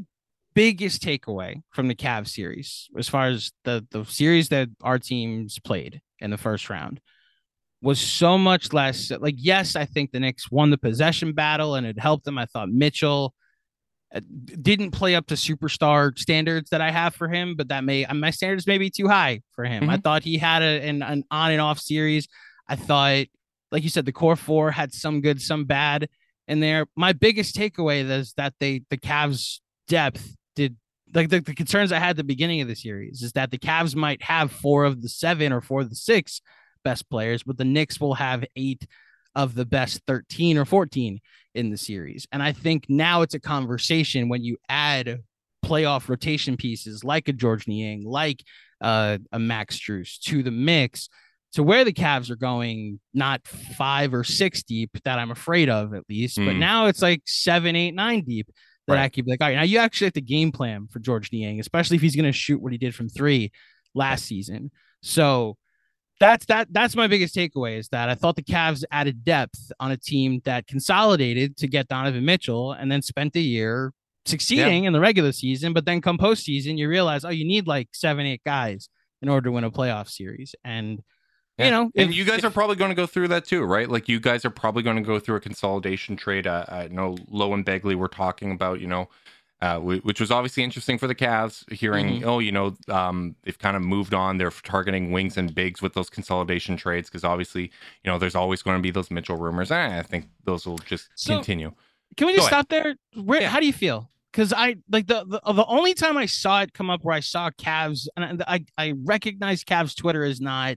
biggest 0.54 1.02
takeaway 1.02 1.62
from 1.70 1.88
the 1.88 1.94
Cavs 1.94 2.28
series, 2.28 2.88
as 2.96 3.08
far 3.08 3.26
as 3.26 3.52
the 3.64 3.86
the 3.90 4.04
series 4.04 4.48
that 4.48 4.68
our 4.82 4.98
teams 4.98 5.58
played 5.58 6.00
in 6.20 6.30
the 6.30 6.38
first 6.38 6.70
round, 6.70 7.00
was 7.82 8.00
so 8.00 8.38
much 8.38 8.72
less 8.72 9.10
like 9.10 9.34
yes, 9.38 9.76
I 9.76 9.84
think 9.84 10.12
the 10.12 10.20
Knicks 10.20 10.50
won 10.50 10.70
the 10.70 10.78
possession 10.78 11.32
battle 11.32 11.74
and 11.74 11.86
it 11.86 11.98
helped 11.98 12.24
them. 12.24 12.38
I 12.38 12.46
thought 12.46 12.70
Mitchell 12.70 13.34
uh, 14.14 14.20
didn't 14.62 14.92
play 14.92 15.14
up 15.16 15.26
to 15.26 15.34
superstar 15.34 16.16
standards 16.16 16.70
that 16.70 16.80
I 16.80 16.90
have 16.90 17.14
for 17.14 17.28
him, 17.28 17.56
but 17.56 17.68
that 17.68 17.84
may 17.84 18.06
my 18.12 18.30
standards 18.30 18.66
may 18.66 18.78
be 18.78 18.90
too 18.90 19.08
high 19.08 19.40
for 19.54 19.64
him. 19.64 19.90
I 19.90 19.96
thought 19.96 20.22
he 20.22 20.38
had 20.38 20.62
a, 20.62 20.80
an, 20.82 21.02
an 21.02 21.24
on 21.30 21.50
and 21.50 21.60
off 21.60 21.80
series. 21.80 22.28
I 22.68 22.76
thought, 22.76 23.26
like 23.72 23.82
you 23.82 23.90
said, 23.90 24.06
the 24.06 24.12
core 24.12 24.36
four 24.36 24.70
had 24.70 24.92
some 24.92 25.20
good, 25.20 25.42
some 25.42 25.64
bad 25.64 26.08
in 26.46 26.60
there. 26.60 26.86
My 26.96 27.12
biggest 27.12 27.56
takeaway 27.56 28.08
is 28.08 28.32
that 28.36 28.54
they 28.60 28.82
the 28.88 28.98
Cavs 28.98 29.58
depth 29.88 30.36
did 30.54 30.76
like 31.14 31.28
the, 31.28 31.40
the 31.40 31.54
concerns 31.54 31.92
I 31.92 31.98
had 31.98 32.10
at 32.10 32.16
the 32.16 32.24
beginning 32.24 32.60
of 32.60 32.68
the 32.68 32.74
series 32.74 33.22
is 33.22 33.32
that 33.32 33.50
the 33.50 33.58
Cavs 33.58 33.94
might 33.94 34.22
have 34.22 34.50
four 34.50 34.84
of 34.84 35.00
the 35.02 35.08
seven 35.08 35.52
or 35.52 35.60
four 35.60 35.82
of 35.82 35.90
the 35.90 35.94
six 35.96 36.40
best 36.82 37.08
players, 37.08 37.42
but 37.42 37.56
the 37.56 37.64
Knicks 37.64 38.00
will 38.00 38.14
have 38.14 38.44
eight 38.56 38.86
of 39.36 39.54
the 39.54 39.64
best 39.64 40.00
13 40.06 40.58
or 40.58 40.64
14 40.64 41.20
in 41.54 41.70
the 41.70 41.76
series. 41.76 42.26
And 42.32 42.42
I 42.42 42.52
think 42.52 42.86
now 42.88 43.22
it's 43.22 43.34
a 43.34 43.40
conversation 43.40 44.28
when 44.28 44.42
you 44.44 44.56
add 44.68 45.20
playoff 45.64 46.08
rotation 46.08 46.56
pieces 46.56 47.04
like 47.04 47.28
a 47.28 47.32
Georges 47.32 47.68
Niang, 47.68 48.04
like 48.04 48.42
uh, 48.80 49.18
a 49.32 49.38
Max 49.38 49.78
Strus 49.78 50.18
to 50.22 50.42
the 50.42 50.50
mix 50.50 51.08
to 51.54 51.62
where 51.62 51.84
the 51.84 51.92
Cavs 51.92 52.30
are 52.30 52.36
going, 52.36 52.98
not 53.12 53.46
five 53.46 54.12
or 54.12 54.24
six 54.24 54.62
deep 54.64 54.90
that 55.04 55.18
I'm 55.18 55.30
afraid 55.30 55.68
of 55.70 55.94
at 55.94 56.02
least, 56.08 56.36
but 56.36 56.54
Mm. 56.54 56.58
now 56.58 56.86
it's 56.86 57.00
like 57.02 57.22
seven, 57.26 57.76
eight, 57.76 57.94
nine 57.94 58.22
deep 58.24 58.48
that 58.86 58.96
I 58.98 59.02
Right. 59.02 59.12
could 59.12 59.24
be 59.24 59.30
like, 59.32 59.40
all 59.40 59.48
right, 59.48 59.56
now 59.56 59.62
you 59.62 59.78
actually 59.78 60.06
have 60.06 60.14
to 60.14 60.20
game 60.20 60.52
plan 60.52 60.88
for 60.90 60.98
Georges 60.98 61.32
Niang, 61.32 61.60
especially 61.60 61.96
if 61.96 62.02
he's 62.02 62.16
going 62.16 62.24
to 62.24 62.32
shoot 62.32 62.60
what 62.60 62.72
he 62.72 62.78
did 62.78 62.94
from 62.94 63.08
three 63.08 63.50
last 63.94 64.26
season. 64.26 64.70
So 65.02 65.56
that's 66.20 66.46
that 66.46 66.68
that's 66.70 66.94
my 66.94 67.06
biggest 67.08 67.34
takeaway 67.34 67.78
is 67.78 67.88
that 67.88 68.08
I 68.08 68.14
thought 68.14 68.36
the 68.36 68.42
Cavs 68.42 68.84
added 68.90 69.24
depth 69.24 69.72
on 69.80 69.90
a 69.90 69.96
team 69.96 70.40
that 70.44 70.66
consolidated 70.66 71.56
to 71.58 71.66
get 71.66 71.88
Donovan 71.88 72.24
Mitchell 72.24 72.72
and 72.72 72.90
then 72.90 73.02
spent 73.02 73.32
the 73.32 73.42
year 73.42 73.92
succeeding 74.26 74.84
in 74.84 74.92
the 74.92 75.00
regular 75.00 75.32
season, 75.32 75.72
but 75.72 75.84
then 75.84 76.00
come 76.00 76.16
postseason, 76.16 76.78
you 76.78 76.88
realize, 76.88 77.24
oh, 77.24 77.30
you 77.30 77.44
need 77.44 77.66
like 77.66 77.88
seven, 77.92 78.24
eight 78.26 78.42
guys 78.46 78.88
in 79.20 79.28
order 79.28 79.46
to 79.48 79.52
win 79.52 79.64
a 79.64 79.70
playoff 79.70 80.08
series. 80.08 80.54
And 80.64 81.02
Yeah. 81.58 81.64
you 81.66 81.70
know, 81.70 81.82
and 81.94 82.10
if- 82.10 82.16
you 82.16 82.24
guys 82.24 82.38
if- 82.38 82.44
are 82.46 82.50
probably 82.50 82.76
going 82.76 82.90
to 82.90 82.94
go 82.96 83.06
through 83.06 83.28
that 83.28 83.44
too, 83.44 83.62
right? 83.62 83.88
Like 83.88 84.08
you 84.08 84.18
guys 84.20 84.44
are 84.44 84.50
probably 84.50 84.82
going 84.82 84.96
to 84.96 85.02
go 85.02 85.18
through 85.18 85.36
a 85.36 85.40
consolidation 85.40 86.16
trade. 86.16 86.46
Uh, 86.46 86.64
I 86.68 86.88
know 86.88 87.16
Low 87.28 87.54
and 87.54 87.64
Begley 87.64 87.94
were 87.94 88.08
talking 88.08 88.50
about, 88.50 88.80
you 88.80 88.86
know, 88.88 89.08
uh, 89.60 89.78
which 89.78 90.20
was 90.20 90.30
obviously 90.30 90.62
interesting 90.62 90.98
for 90.98 91.06
the 91.06 91.14
Cavs. 91.14 91.70
Hearing, 91.72 92.20
Mhm. 92.20 92.24
oh, 92.26 92.38
you 92.40 92.52
know, 92.52 92.76
um, 92.88 93.36
they've 93.44 93.58
kind 93.58 93.76
of 93.76 93.82
moved 93.82 94.12
on. 94.12 94.36
They're 94.36 94.50
targeting 94.50 95.10
wings 95.12 95.36
and 95.38 95.54
bigs 95.54 95.80
with 95.80 95.94
those 95.94 96.10
consolidation 96.10 96.76
trades 96.76 97.08
because 97.08 97.24
obviously, 97.24 97.62
you 98.02 98.10
know, 98.10 98.18
there's 98.18 98.34
always 98.34 98.60
going 98.62 98.76
to 98.76 98.82
be 98.82 98.90
those 98.90 99.10
Mitchell 99.10 99.36
rumors. 99.36 99.70
Eh, 99.70 99.98
I 99.98 100.02
think 100.02 100.26
those 100.44 100.66
will 100.66 100.78
just 100.78 101.08
So- 101.14 101.34
continue. 101.36 101.72
Can 102.16 102.26
we 102.26 102.34
just 102.34 102.48
stop 102.48 102.68
there? 102.68 102.96
Where? 103.14 103.42
Yeah. 103.42 103.48
How 103.48 103.58
do 103.60 103.66
you 103.66 103.72
feel? 103.72 104.10
Because 104.32 104.52
I 104.52 104.76
like 104.90 105.06
the, 105.06 105.24
the 105.24 105.52
the 105.52 105.64
only 105.66 105.94
time 105.94 106.16
I 106.18 106.26
saw 106.26 106.60
it 106.62 106.72
come 106.72 106.90
up 106.90 107.00
where 107.04 107.14
I 107.14 107.20
saw 107.20 107.50
Cavs 107.50 108.06
and 108.16 108.42
I 108.46 108.64
I 108.76 108.94
recognize 109.04 109.62
Cavs 109.64 109.96
Twitter 109.96 110.24
is 110.24 110.40
not 110.40 110.76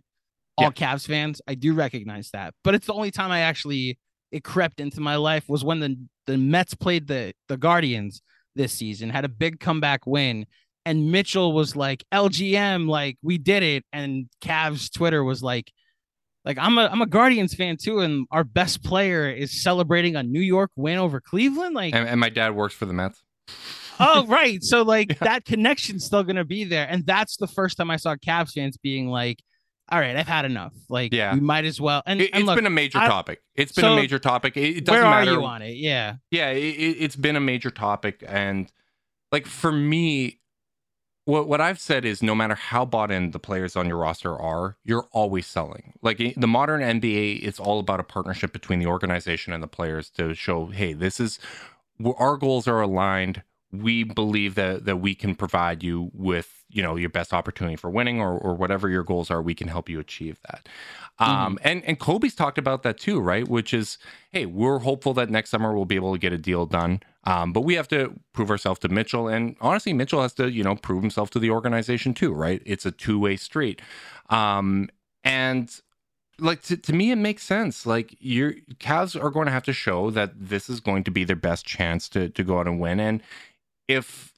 all 0.58 0.66
Yeah. 0.66 0.72
Cavs 0.72 1.08
fans. 1.08 1.42
I 1.48 1.56
do 1.56 1.74
recognize 1.74 2.30
that, 2.32 2.54
but 2.64 2.74
it's 2.76 2.88
the 2.88 2.94
only 2.94 3.12
time 3.12 3.32
I 3.32 3.40
actually 3.42 4.00
it 4.32 4.44
crept 4.44 4.80
into 4.80 5.00
my 5.00 5.16
life 5.16 5.46
was 5.48 5.64
when 5.64 5.80
the 5.80 5.98
the 6.26 6.38
Mets 6.38 6.74
played 6.74 7.08
the 7.08 7.34
the 7.48 7.58
Guardians 7.58 8.22
this 8.56 8.74
season, 8.74 9.10
had 9.10 9.24
a 9.24 9.30
big 9.30 9.60
comeback 9.60 10.06
win, 10.06 10.46
and 10.86 11.12
Mitchell 11.12 11.54
was 11.54 11.76
like 11.76 12.04
LGM, 12.14 12.88
like 12.90 13.18
we 13.22 13.38
did 13.38 13.64
it, 13.64 13.86
and 13.94 14.28
Cavs 14.42 14.92
Twitter 14.92 15.24
was 15.24 15.42
like. 15.44 15.72
Like 16.46 16.58
I'm 16.60 16.78
a 16.78 16.86
I'm 16.86 17.02
a 17.02 17.06
Guardians 17.06 17.54
fan 17.56 17.76
too, 17.76 18.00
and 18.00 18.26
our 18.32 18.46
best 18.46 18.82
player 18.82 19.30
is 19.30 19.62
celebrating 19.62 20.16
a 20.16 20.24
New 20.24 20.40
York 20.40 20.72
win 20.78 20.98
over 20.98 21.20
Cleveland. 21.20 21.76
Like, 21.76 21.94
And, 21.94 22.08
and 22.08 22.22
my 22.22 22.30
dad 22.30 22.56
works 22.56 22.74
for 22.74 22.86
the 22.86 22.94
Mets. 22.94 23.22
oh 24.00 24.26
right, 24.28 24.64
so 24.64 24.84
like 24.84 25.10
Yeah. 25.22 25.28
that 25.28 25.44
connection's 25.44 26.06
still 26.06 26.24
gonna 26.24 26.46
be 26.46 26.64
there, 26.64 26.88
and 26.90 27.06
that's 27.06 27.36
the 27.36 27.48
first 27.48 27.76
time 27.76 27.92
I 27.92 27.98
saw 27.98 28.16
Cavs 28.16 28.54
fans 28.54 28.78
being 28.78 29.10
like, 29.10 29.40
"All 29.90 30.00
right, 30.00 30.16
I've 30.16 30.28
had 30.28 30.46
enough. 30.46 30.74
Like, 30.90 31.14
Yeah. 31.14 31.34
we 31.34 31.40
might 31.40 31.66
as 31.66 31.80
well." 31.82 32.02
And, 32.06 32.22
It, 32.22 32.34
has 32.34 32.46
been 32.46 32.66
a 32.66 32.70
major 32.70 32.98
I- 33.00 33.08
topic. 33.08 33.42
It's 33.56 33.72
been 33.72 33.84
so 33.84 33.94
a 33.94 33.96
major 33.96 34.20
topic. 34.20 34.56
It, 34.58 34.78
it 34.78 34.86
doesn't 34.86 35.02
where 35.02 35.12
are 35.12 35.20
matter. 35.26 35.32
you 35.32 35.44
on 35.44 35.62
it? 35.62 35.76
Yeah, 35.78 36.16
yeah 36.32 36.50
it, 36.52 36.60
it's 36.60 37.16
been 37.16 37.36
a 37.36 37.40
major 37.42 37.70
topic 37.72 38.24
and 38.28 38.72
like 39.32 39.46
for 39.46 39.72
me 39.72 40.40
what 41.26 41.48
what 41.50 41.60
i've 41.60 41.80
said 41.80 42.06
is 42.06 42.24
no 42.24 42.34
matter 42.34 42.56
how 42.56 42.86
bought 42.86 43.12
in 43.12 43.32
the 43.32 43.40
players 43.40 43.76
on 43.76 43.86
your 43.88 43.98
roster 43.98 44.34
are 44.40 44.78
you're 44.86 45.08
always 45.12 45.46
selling 45.46 45.94
like 46.02 46.22
eh, 46.22 46.32
the 46.38 46.48
modern 46.48 46.80
nba 46.80 47.44
it's 47.44 47.60
all 47.60 47.80
about 47.80 48.00
a 48.00 48.04
partnership 48.04 48.54
between 48.54 48.80
the 48.80 48.86
organization 48.86 49.52
and 49.52 49.62
the 49.62 49.68
players 49.68 50.10
to 50.10 50.34
show 50.34 50.68
hey 50.68 50.94
this 50.94 51.20
is 51.20 51.38
our 52.18 52.38
goals 52.38 52.66
are 52.68 52.80
aligned 52.80 53.42
we 53.74 54.04
believe 54.06 54.56
that 54.56 54.86
that 54.86 54.98
we 54.98 55.14
can 55.14 55.36
provide 55.36 55.84
you 55.84 56.10
with 56.14 56.57
you 56.70 56.82
know 56.84 56.96
your 56.96 57.10
best 57.10 57.34
opportunity 57.34 57.76
for 57.76 57.90
winning 57.90 58.20
or, 58.20 58.38
or 58.38 58.54
whatever 58.54 58.90
your 58.90 59.04
goals 59.04 59.32
are 59.32 59.42
we 59.42 59.56
can 59.56 59.68
help 59.68 59.90
you 59.90 60.00
achieve 60.00 60.40
that. 60.50 60.68
Um, 61.20 61.56
mm-hmm. 61.56 61.68
and 61.68 61.86
and 61.86 62.00
Koby's 62.00 62.36
talked 62.36 62.58
about 62.58 62.84
that 62.84 62.98
too 62.98 63.20
right? 63.20 63.48
Which 63.48 63.74
is 63.74 63.98
hey 64.32 64.46
we're 64.46 64.80
hopeful 64.80 65.14
that 65.16 65.30
next 65.30 65.50
summer 65.50 65.74
we'll 65.74 65.86
be 65.86 65.96
able 65.96 66.14
to 66.14 66.20
get 66.20 66.34
a 66.34 66.38
deal 66.38 66.66
done. 66.66 67.02
Um, 67.24 67.52
but 67.52 67.62
we 67.62 67.76
have 67.76 67.88
to 67.90 68.18
prove 68.34 68.50
ourselves 68.50 68.80
to 68.82 68.90
mitchell 68.90 69.28
and 69.28 69.56
honestly 69.62 69.94
mitchell 69.94 70.22
has 70.22 70.34
to 70.34 70.50
you 70.50 70.64
know 70.64 70.76
prove 70.76 71.02
himself 71.02 71.30
to 71.32 71.40
the 71.40 71.52
organization 71.52 72.14
too 72.14 72.34
right? 72.34 72.62
It's 72.66 72.86
a 72.86 72.92
two-way 72.92 73.38
street. 73.38 73.82
Um, 74.30 74.90
and 75.24 75.82
like 76.40 76.62
to, 76.64 76.78
to 76.78 76.94
me 76.94 77.12
it 77.12 77.18
makes 77.18 77.44
sense. 77.44 77.86
Like 77.86 78.16
your 78.20 78.54
Cavs 78.80 79.22
are 79.22 79.30
going 79.30 79.46
to 79.46 79.52
have 79.52 79.64
to 79.64 79.74
show 79.74 80.12
that 80.12 80.32
this 80.36 80.70
is 80.70 80.80
going 80.80 81.04
to 81.06 81.12
be 81.12 81.24
their 81.24 81.36
best 81.36 81.66
chance 81.66 82.10
to 82.10 82.30
to 82.30 82.44
go 82.44 82.60
out 82.60 82.68
and 82.68 82.80
win. 82.80 83.00
And 83.00 83.22
if 83.88 84.34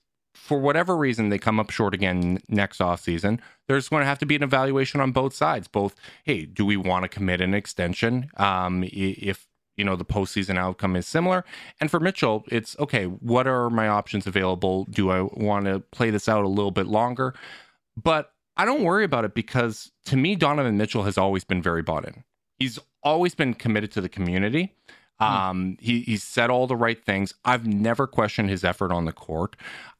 for 0.50 0.60
whatever 0.60 0.98
reason 0.98 1.30
they 1.30 1.38
come 1.38 1.60
up 1.60 1.70
short 1.70 1.94
again 1.94 2.40
next 2.50 2.82
off 2.82 3.02
season, 3.02 3.40
there's 3.68 3.88
going 3.88 4.02
to 4.02 4.08
have 4.08 4.18
to 4.18 4.26
be 4.26 4.36
an 4.36 4.42
evaluation 4.42 5.00
on 5.00 5.12
both 5.12 5.36
sides. 5.36 5.68
Both, 5.68 5.94
hey, 6.24 6.46
do 6.46 6.66
we 6.66 6.76
want 6.76 7.04
to 7.04 7.08
commit 7.08 7.40
an 7.40 7.54
extension 7.54 8.32
um, 8.38 8.84
if 8.88 9.46
you 9.78 9.86
know 9.86 9.96
the 9.96 10.04
postseason 10.04 10.58
outcome 10.58 10.96
is 10.96 11.06
similar? 11.06 11.46
And 11.80 11.92
for 11.92 12.00
Mitchell, 12.00 12.46
it's 12.48 12.76
okay. 12.80 13.06
What 13.06 13.46
are 13.46 13.70
my 13.70 13.88
options 13.90 14.26
available? 14.26 14.86
Do 14.86 15.12
I 15.12 15.22
want 15.22 15.66
to 15.66 15.82
play 15.82 16.10
this 16.10 16.28
out 16.28 16.44
a 16.44 16.48
little 16.48 16.72
bit 16.72 16.88
longer? 16.88 17.36
But 17.96 18.34
I 18.58 18.66
don't 18.66 18.82
worry 18.82 19.04
about 19.04 19.26
it 19.26 19.36
because 19.36 19.92
to 20.06 20.18
me, 20.18 20.36
Donovan 20.36 20.78
Mitchell 20.78 21.04
has 21.04 21.20
always 21.20 21.44
been 21.44 21.62
very 21.62 21.84
bought 21.84 22.08
in. 22.08 22.24
He's 22.58 22.80
always 23.04 23.36
been 23.36 23.54
committed 23.54 23.92
to 23.92 24.02
the 24.02 24.10
community. 24.10 24.74
Hmm. 25.20 25.26
Um, 25.26 25.78
he, 25.80 26.02
he's 26.02 26.24
said 26.24 26.50
all 26.50 26.66
the 26.66 26.76
right 26.76 27.06
things. 27.06 27.36
I've 27.46 27.68
never 27.68 28.08
questioned 28.08 28.50
his 28.50 28.64
effort 28.64 28.92
on 28.92 29.06
the 29.06 29.12
court. 29.12 29.56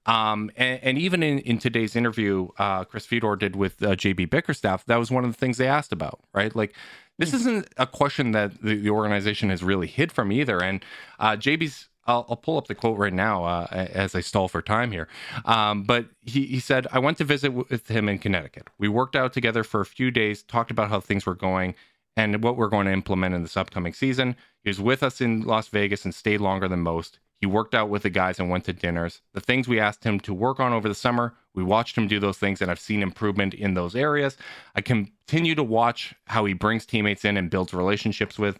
Um, 0.10 0.50
and, 0.56 0.80
and, 0.82 0.98
even 0.98 1.22
in, 1.22 1.40
in 1.40 1.60
today's 1.60 1.96
interview, 1.96 2.48
uh, 2.58 2.84
Chris 2.84 3.06
Fedor 3.06 3.36
did 3.36 3.56
with 3.56 3.82
uh, 3.84 3.96
JB 3.96 4.30
Bickerstaff, 4.30 4.86
that 4.86 4.98
was 4.98 5.12
one 5.12 5.24
of 5.24 5.32
the 5.32 5.38
things 5.38 5.58
they 5.58 5.68
asked 5.68 5.92
about, 5.92 6.22
right? 6.34 6.56
Like, 6.56 6.74
this 7.20 7.32
hmm. 7.32 7.38
isn't 7.38 7.68
a 7.78 7.86
question 7.86 8.32
that 8.32 8.60
the, 8.64 8.76
the 8.76 8.90
organization 8.90 9.52
has 9.52 9.62
really 9.62 9.88
hid 9.88 10.12
from 10.12 10.32
either. 10.32 10.64
And 10.64 10.84
uh, 11.20 11.36
JB's, 11.36 11.90
I'll, 12.08 12.26
I'll, 12.28 12.38
pull 12.38 12.58
up 12.58 12.68
the 12.68 12.76
quote 12.76 12.98
right 12.98 13.14
now 13.14 13.44
uh, 13.44 13.68
as 13.72 14.16
I 14.16 14.22
stall 14.22 14.48
for 14.48 14.64
time 14.64 14.92
here. 14.92 15.08
Um, 15.46 15.84
but 15.84 16.08
he, 16.22 16.46
he 16.48 16.60
said, 16.60 16.88
I 16.92 16.98
went 16.98 17.20
to 17.20 17.24
visit 17.24 17.52
with 17.52 17.88
him 17.88 18.10
in 18.10 18.18
Connecticut. 18.18 18.68
We 18.80 18.88
worked 18.88 19.16
out 19.16 19.34
together 19.34 19.64
for 19.64 19.82
a 19.82 19.86
few 19.86 20.10
days, 20.10 20.42
talked 20.42 20.72
about 20.72 20.90
how 20.90 21.02
things 21.02 21.28
were 21.28 21.36
going 21.36 21.76
and 22.18 22.44
what 22.44 22.58
we're 22.58 22.70
going 22.70 22.88
to 22.88 22.94
implement 22.94 23.36
in 23.36 23.44
this 23.44 23.58
upcoming 23.58 23.94
season. 23.94 24.36
He 24.64 24.70
was 24.70 24.80
with 24.80 25.04
us 25.04 25.22
in 25.22 25.42
Las 25.42 25.68
Vegas 25.68 26.04
and 26.04 26.16
stayed 26.16 26.42
longer 26.42 26.68
than 26.68 26.80
most. 26.80 27.20
He 27.40 27.48
worked 27.48 27.74
out 27.74 27.90
with 27.90 28.04
the 28.04 28.10
guys 28.10 28.40
and 28.40 28.50
went 28.50 28.66
to 28.66 28.74
dinners. 28.74 29.22
The 29.34 29.42
things 29.42 29.68
we 29.68 29.80
asked 29.80 30.04
him 30.04 30.20
to 30.22 30.34
work 30.34 30.60
on 30.60 30.74
over 30.74 30.90
the 30.90 30.96
summer, 30.96 31.36
we 31.54 31.64
watched 31.64 31.98
him 31.98 32.08
do 32.08 32.20
those 32.20 32.38
things, 32.38 32.62
and 32.62 32.70
I've 32.70 32.80
seen 32.80 33.02
improvement 33.02 33.54
in 33.54 33.74
those 33.74 33.96
areas. 33.96 34.38
I 34.76 34.82
continue 34.82 35.56
to 35.56 35.64
watch 35.64 36.14
how 36.26 36.46
he 36.46 36.54
brings 36.54 36.86
teammates 36.86 37.24
in 37.24 37.38
and 37.38 37.50
builds 37.50 37.74
relationships 37.74 38.38
with 38.38 38.60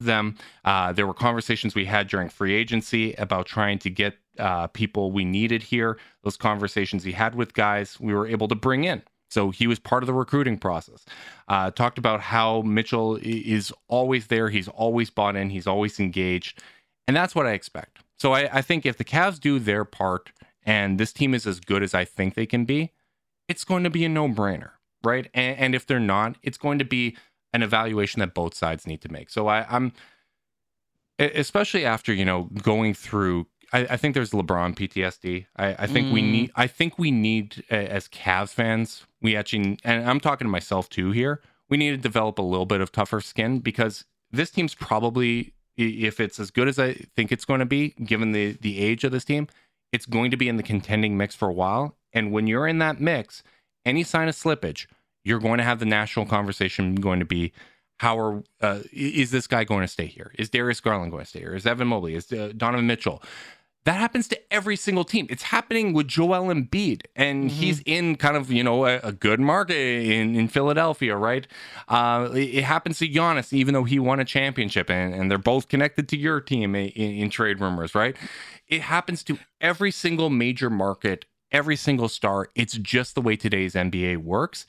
them. 0.00 0.36
Uh, 0.64 0.92
there 0.92 1.06
were 1.06 1.14
conversations 1.14 1.74
we 1.74 1.84
had 1.84 2.08
during 2.08 2.28
free 2.28 2.54
agency 2.54 3.14
about 3.14 3.46
trying 3.46 3.78
to 3.80 3.90
get 3.90 4.16
uh, 4.38 4.66
people 4.68 5.12
we 5.12 5.24
needed 5.24 5.62
here. 5.62 5.98
Those 6.22 6.36
conversations 6.36 7.04
he 7.04 7.12
had 7.12 7.34
with 7.34 7.54
guys 7.54 7.98
we 8.00 8.14
were 8.14 8.26
able 8.26 8.48
to 8.48 8.54
bring 8.54 8.84
in. 8.84 9.02
So 9.30 9.50
he 9.50 9.66
was 9.66 9.78
part 9.78 10.02
of 10.02 10.06
the 10.06 10.14
recruiting 10.14 10.56
process. 10.56 11.04
Uh, 11.48 11.70
talked 11.70 11.98
about 11.98 12.20
how 12.20 12.62
Mitchell 12.62 13.18
is 13.22 13.72
always 13.88 14.28
there. 14.28 14.48
He's 14.50 14.68
always 14.68 15.10
bought 15.10 15.36
in. 15.36 15.50
He's 15.50 15.66
always 15.66 15.98
engaged. 15.98 16.62
And 17.08 17.16
that's 17.16 17.34
what 17.34 17.46
I 17.46 17.52
expect. 17.52 17.98
So 18.18 18.32
I, 18.32 18.58
I 18.58 18.62
think 18.62 18.86
if 18.86 18.96
the 18.96 19.04
Cavs 19.04 19.38
do 19.38 19.58
their 19.58 19.84
part 19.84 20.32
and 20.64 20.98
this 20.98 21.12
team 21.12 21.34
is 21.34 21.46
as 21.46 21.60
good 21.60 21.82
as 21.82 21.94
I 21.94 22.04
think 22.04 22.34
they 22.34 22.46
can 22.46 22.64
be, 22.64 22.92
it's 23.48 23.64
going 23.64 23.84
to 23.84 23.90
be 23.90 24.04
a 24.04 24.08
no 24.08 24.28
brainer, 24.28 24.70
right? 25.04 25.28
And, 25.34 25.58
and, 25.58 25.74
if 25.74 25.86
they're 25.86 26.00
not, 26.00 26.36
it's 26.42 26.58
going 26.58 26.78
to 26.78 26.84
be 26.84 27.16
an 27.52 27.62
evaluation 27.62 28.20
that 28.20 28.34
both 28.34 28.54
sides 28.54 28.86
need 28.86 29.00
to 29.02 29.12
make. 29.12 29.30
So 29.30 29.46
I, 29.46 29.66
I'm, 29.68 29.92
especially 31.18 31.84
after 31.84 32.12
you 32.12 32.24
know 32.24 32.50
going 32.62 32.94
through 32.94 33.46
I, 33.72 33.80
I, 33.90 33.96
think 33.96 34.14
there's 34.14 34.30
LeBron 34.30 34.76
PTSD. 34.76 35.46
I, 35.56 35.74
I 35.78 35.86
think 35.86 36.08
mm. 36.08 36.12
we 36.12 36.22
need. 36.22 36.52
I 36.54 36.66
think 36.66 36.98
we 36.98 37.10
need 37.10 37.64
as 37.70 38.08
Cavs 38.08 38.50
fans, 38.50 39.06
we 39.20 39.36
actually, 39.36 39.78
and 39.84 40.08
I'm 40.08 40.20
talking 40.20 40.46
to 40.46 40.50
myself 40.50 40.88
too 40.88 41.10
here. 41.10 41.42
We 41.68 41.76
need 41.76 41.90
to 41.90 41.96
develop 41.96 42.38
a 42.38 42.42
little 42.42 42.66
bit 42.66 42.80
of 42.80 42.92
tougher 42.92 43.20
skin 43.20 43.58
because 43.58 44.04
this 44.30 44.50
team's 44.50 44.74
probably, 44.74 45.52
if 45.76 46.20
it's 46.20 46.40
as 46.40 46.50
good 46.50 46.68
as 46.68 46.78
I 46.78 46.94
think 47.14 47.32
it's 47.32 47.44
going 47.44 47.60
to 47.60 47.66
be, 47.66 47.90
given 48.04 48.32
the 48.32 48.52
the 48.60 48.80
age 48.80 49.04
of 49.04 49.12
this 49.12 49.24
team, 49.24 49.48
it's 49.92 50.06
going 50.06 50.30
to 50.30 50.36
be 50.36 50.48
in 50.48 50.56
the 50.56 50.62
contending 50.62 51.16
mix 51.16 51.34
for 51.34 51.48
a 51.48 51.52
while. 51.52 51.96
And 52.12 52.32
when 52.32 52.46
you're 52.46 52.66
in 52.66 52.78
that 52.78 53.00
mix, 53.00 53.42
any 53.84 54.02
sign 54.02 54.28
of 54.28 54.34
slippage, 54.34 54.86
you're 55.24 55.40
going 55.40 55.58
to 55.58 55.64
have 55.64 55.78
the 55.78 55.86
national 55.86 56.26
conversation 56.26 56.94
going 56.94 57.18
to 57.20 57.26
be 57.26 57.52
how 57.98 58.18
are 58.18 58.42
uh, 58.60 58.80
is 58.92 59.30
this 59.30 59.46
guy 59.46 59.64
going 59.64 59.82
to 59.82 59.88
stay 59.88 60.06
here? 60.06 60.32
Is 60.38 60.50
Darius 60.50 60.80
Garland 60.80 61.10
going 61.10 61.24
to 61.24 61.28
stay 61.28 61.40
here? 61.40 61.54
Is 61.54 61.66
Evan 61.66 61.88
Mobley? 61.88 62.14
Is 62.14 62.30
uh, 62.32 62.52
Donovan 62.56 62.86
Mitchell? 62.86 63.22
That 63.86 64.00
happens 64.00 64.26
to 64.28 64.52
every 64.52 64.74
single 64.74 65.04
team. 65.04 65.28
It's 65.30 65.44
happening 65.44 65.92
with 65.92 66.08
Joel 66.08 66.52
Embiid, 66.52 67.02
and 67.14 67.44
mm-hmm. 67.44 67.56
he's 67.56 67.82
in 67.86 68.16
kind 68.16 68.36
of 68.36 68.50
you 68.50 68.64
know 68.64 68.84
a, 68.84 68.98
a 68.98 69.12
good 69.12 69.38
market 69.38 69.76
in, 69.76 70.34
in 70.34 70.48
Philadelphia, 70.48 71.16
right? 71.16 71.46
Uh, 71.86 72.28
it, 72.32 72.56
it, 72.56 72.64
happens 72.64 72.98
to 72.98 73.08
Giannis, 73.08 73.52
even 73.52 73.74
though 73.74 73.84
he 73.84 74.00
won 74.00 74.18
a 74.18 74.24
championship, 74.24 74.90
and, 74.90 75.14
and 75.14 75.30
they're 75.30 75.38
both 75.38 75.68
connected 75.68 76.08
to 76.08 76.16
your 76.16 76.40
team 76.40 76.74
in, 76.74 76.88
in 76.88 77.30
trade 77.30 77.60
rumors, 77.60 77.94
right? 77.94 78.16
It 78.66 78.82
happens 78.82 79.22
to 79.22 79.38
every 79.60 79.92
single 79.92 80.30
major 80.30 80.68
market, 80.68 81.24
every 81.52 81.76
single 81.76 82.08
star. 82.08 82.48
It's 82.56 82.76
just 82.76 83.14
the 83.14 83.22
way 83.22 83.36
today's 83.36 83.74
NBA 83.74 84.16
works, 84.16 84.66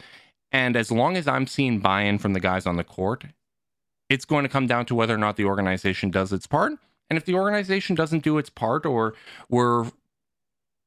and 0.51 0.75
as 0.75 0.91
long 0.91 1.17
as 1.17 1.27
I'm 1.27 1.47
seeing 1.47 1.79
buy-in 1.79 2.19
from 2.19 2.33
the 2.33 2.39
guys 2.39 2.67
on 2.67 2.75
the 2.75 2.83
court, 2.83 3.23
it's 4.09 4.25
going 4.25 4.43
to 4.43 4.49
come 4.49 4.67
down 4.67 4.85
to 4.85 4.93
whether 4.95 5.15
or 5.15 5.17
not 5.17 5.37
the 5.37 5.45
organization 5.45 6.11
does 6.11 6.31
its 6.31 6.45
part 6.45 6.73
and 7.09 7.17
if 7.17 7.25
the 7.25 7.35
organization 7.35 7.95
doesn't 7.95 8.23
do 8.23 8.37
its 8.37 8.49
part 8.49 8.85
or 8.85 9.13
we're 9.49 9.85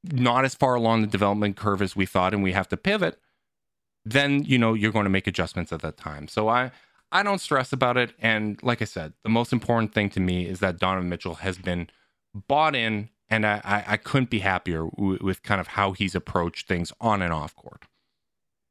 not 0.05 0.45
as 0.45 0.55
far 0.55 0.75
along 0.75 1.01
the 1.03 1.07
development 1.07 1.57
curve 1.57 1.83
as 1.83 1.95
we 1.95 2.07
thought 2.07 2.33
and 2.33 2.43
we 2.43 2.53
have 2.53 2.69
to 2.69 2.77
pivot, 2.77 3.19
then 4.05 4.43
you 4.45 4.59
know 4.59 4.75
you're 4.75 4.93
going 4.93 5.05
to 5.05 5.11
make 5.11 5.27
adjustments 5.27 5.73
at 5.73 5.83
that 5.83 5.97
time. 5.97 6.29
So 6.29 6.49
I 6.49 6.71
I 7.13 7.23
don't 7.23 7.41
stress 7.41 7.73
about 7.73 7.97
it. 7.97 8.13
And 8.19 8.63
like 8.63 8.81
I 8.81 8.85
said, 8.85 9.13
the 9.23 9.29
most 9.29 9.53
important 9.53 9.93
thing 9.93 10.11
to 10.11 10.21
me 10.21 10.47
is 10.47 10.61
that 10.61 10.79
Donovan 10.79 11.09
Mitchell 11.09 11.35
has 11.37 11.59
been 11.59 11.89
bought 12.35 12.77
in, 12.77 13.09
and 13.29 13.45
I, 13.45 13.61
I, 13.65 13.85
I 13.89 13.97
couldn't 13.97 14.31
be 14.31 14.39
happier 14.41 14.85
w- 14.97 15.19
with 15.21 15.43
kind 15.43 15.61
of 15.61 15.69
how 15.69 15.93
he's 15.93 16.15
approached 16.15 16.69
things 16.69 16.93
on 17.01 17.21
and 17.23 17.33
off 17.33 17.55
court. 17.57 17.85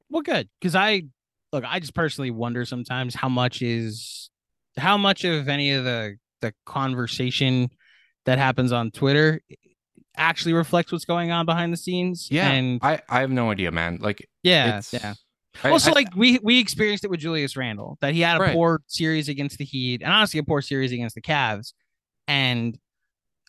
Well, 0.10 0.22
good 0.22 0.50
because 0.60 0.76
I 0.76 1.04
look. 1.52 1.64
I 1.68 1.80
just 1.80 1.94
personally 1.94 2.32
wonder 2.32 2.66
sometimes 2.66 3.16
how 3.16 3.30
much 3.30 3.62
is 3.62 4.30
how 4.78 4.98
much 4.98 5.24
of 5.24 5.48
any 5.48 5.72
of 5.74 5.84
the 5.84 6.18
the 6.42 6.54
conversation 6.66 7.70
that 8.26 8.38
happens 8.38 8.72
on 8.72 8.92
Twitter 8.92 9.42
actually 10.18 10.54
reflects 10.54 10.92
what's 10.92 11.06
going 11.06 11.32
on 11.32 11.46
behind 11.46 11.72
the 11.74 11.78
scenes. 11.78 12.28
Yeah, 12.30 12.52
and 12.52 12.80
I 12.82 13.02
I 13.10 13.22
have 13.22 13.32
no 13.32 13.52
idea, 13.52 13.72
man. 13.72 14.00
Like 14.02 14.28
yeah, 14.44 14.82
yeah. 14.92 15.14
I, 15.64 15.72
also, 15.72 15.92
I, 15.92 15.94
like 15.94 16.16
we 16.16 16.40
we 16.44 16.60
experienced 16.60 17.04
it 17.04 17.10
with 17.10 17.20
Julius 17.20 17.58
Randle 17.58 17.98
that 18.02 18.14
he 18.14 18.22
had 18.22 18.38
a 18.38 18.42
right. 18.42 18.54
poor 18.54 18.82
series 18.88 19.30
against 19.30 19.58
the 19.58 19.66
Heat 19.66 20.02
and 20.02 20.12
honestly 20.12 20.40
a 20.40 20.44
poor 20.44 20.62
series 20.62 20.92
against 20.92 21.16
the 21.16 21.22
Cavs, 21.22 21.74
and 22.28 22.78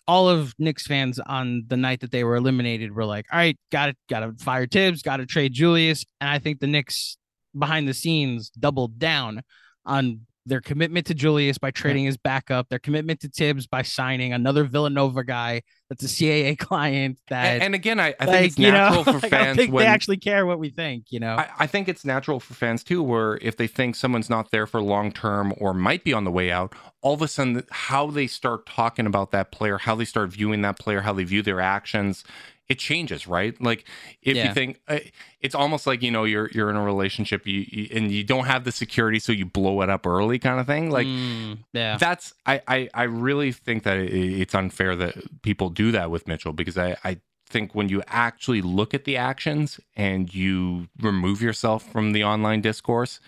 all 0.09 0.28
of 0.28 0.55
Knicks 0.59 0.86
fans 0.86 1.20
on 1.20 1.64
the 1.68 1.76
night 1.76 2.01
that 2.01 2.11
they 2.11 2.24
were 2.24 2.36
eliminated 2.36 2.95
were 2.95 3.05
like, 3.05 3.26
"All 3.32 3.38
right, 3.38 3.59
got 3.70 3.86
to 3.86 3.95
got 4.09 4.20
to 4.20 4.32
fire 4.43 4.66
Thibs, 4.66 5.03
got 5.03 5.18
to 5.18 5.26
trade 5.26 5.53
Julius," 5.53 6.05
and 6.20 6.30
I 6.30 6.38
think 6.38 6.61
the 6.61 6.66
Knicks 6.66 7.16
behind 7.57 7.86
the 7.86 7.95
scenes 7.95 8.51
doubled 8.51 8.99
down 8.99 9.43
on 9.84 10.20
their 10.47 10.61
commitment 10.61 11.07
to 11.07 11.14
Julius 11.14 11.59
by 11.59 11.70
trading 11.70 12.05
his 12.05 12.16
backup, 12.16 12.68
their 12.68 12.78
commitment 12.78 13.20
to 13.20 13.28
Thibs 13.28 13.66
by 13.66 13.82
signing 13.82 14.32
another 14.32 14.64
Villanova 14.64 15.22
guy 15.22 15.62
that's 15.88 16.03
a 16.03 16.07
CAA 16.07 16.59
client. 16.59 17.18
That 17.28 17.55
and, 17.55 17.62
and 17.62 17.74
again, 17.74 18.01
I, 18.01 18.14
I 18.18 18.24
like, 18.24 18.28
think 18.28 18.47
it's 18.47 18.59
natural 18.59 19.05
know, 19.05 19.12
for 19.12 19.28
fans. 19.28 19.59
I 19.59 19.62
think 19.62 19.72
when, 19.72 19.84
they 19.84 19.91
actually 19.91 20.16
care 20.16 20.47
what 20.47 20.59
we 20.59 20.70
think. 20.70 21.07
You 21.11 21.20
know, 21.20 21.36
I, 21.36 21.49
I, 21.61 21.66
think 21.66 21.88
it's 21.88 22.05
natural 22.05 22.41
for 22.41 22.55
fans 22.55 22.82
too, 22.82 23.03
where 23.03 23.38
if 23.43 23.56
they 23.56 23.66
think 23.66 23.97
someone's 23.97 24.31
not 24.31 24.51
there 24.51 24.66
for 24.66 24.81
long 24.81 25.12
term 25.12 25.52
or 25.59 25.74
might 25.74 26.05
be 26.05 26.12
on 26.12 26.24
the 26.24 26.31
way 26.31 26.51
out, 26.51 26.74
all 27.02 27.14
of 27.14 27.23
a 27.23 27.28
sudden 27.28 27.64
how 27.70 28.06
they 28.10 28.27
start 28.27 28.66
talking 28.66 29.06
about 29.06 29.31
that 29.32 29.52
player, 29.52 29.78
how 29.78 29.94
they 29.94 30.05
start 30.05 30.31
viewing 30.31 30.62
that 30.62 30.78
player, 30.78 31.02
how 31.02 31.12
they 31.12 31.24
view 31.24 31.43
their 31.43 31.60
actions 31.60 32.24
it 32.70 32.78
changes, 32.78 33.26
right? 33.26 33.60
Like 33.60 33.84
if 34.22 34.36
yeah. 34.36 34.47
you 34.47 34.55
think 34.55 34.80
uh, 34.86 35.01
it's 35.40 35.56
almost 35.56 35.88
like 35.88 36.02
you 36.02 36.12
know 36.12 36.22
you're 36.22 36.48
you're 36.52 36.70
in 36.70 36.76
a 36.76 36.84
relationship 36.84 37.44
you, 37.44 37.66
you, 37.68 37.88
and 37.92 38.12
you 38.12 38.22
don't 38.22 38.47
have 38.47 38.62
the 38.62 38.70
security, 38.70 39.18
so 39.18 39.32
you 39.32 39.44
blow 39.44 39.82
it 39.82 39.90
up 39.90 40.06
early, 40.06 40.38
kind 40.38 40.60
of 40.60 40.66
thing. 40.68 40.88
Like 40.88 41.06
mm, 41.06 41.59
yeah, 41.72 41.98
that's 41.98 42.32
I, 42.47 42.62
I 42.68 42.88
I 42.94 43.02
really 43.02 43.51
think 43.51 43.82
that 43.82 43.98
it, 43.98 44.14
it's 44.14 44.55
unfair 44.55 44.94
that 44.97 45.42
people 45.42 45.68
do 45.68 45.90
that 45.90 46.12
with 46.12 46.28
Mitchell 46.28 46.52
because 46.52 46.78
I 46.78 46.97
I 47.02 47.18
think 47.48 47.74
when 47.74 47.88
you 47.88 48.05
actually 48.06 48.62
look 48.62 48.94
at 48.94 49.05
the 49.05 49.16
actions 49.16 49.80
and 49.97 50.32
you 50.32 50.86
remove 51.01 51.42
yourself 51.42 51.82
from 51.90 52.12
the 52.12 52.22
online 52.22 52.60
discourse, 52.60 53.18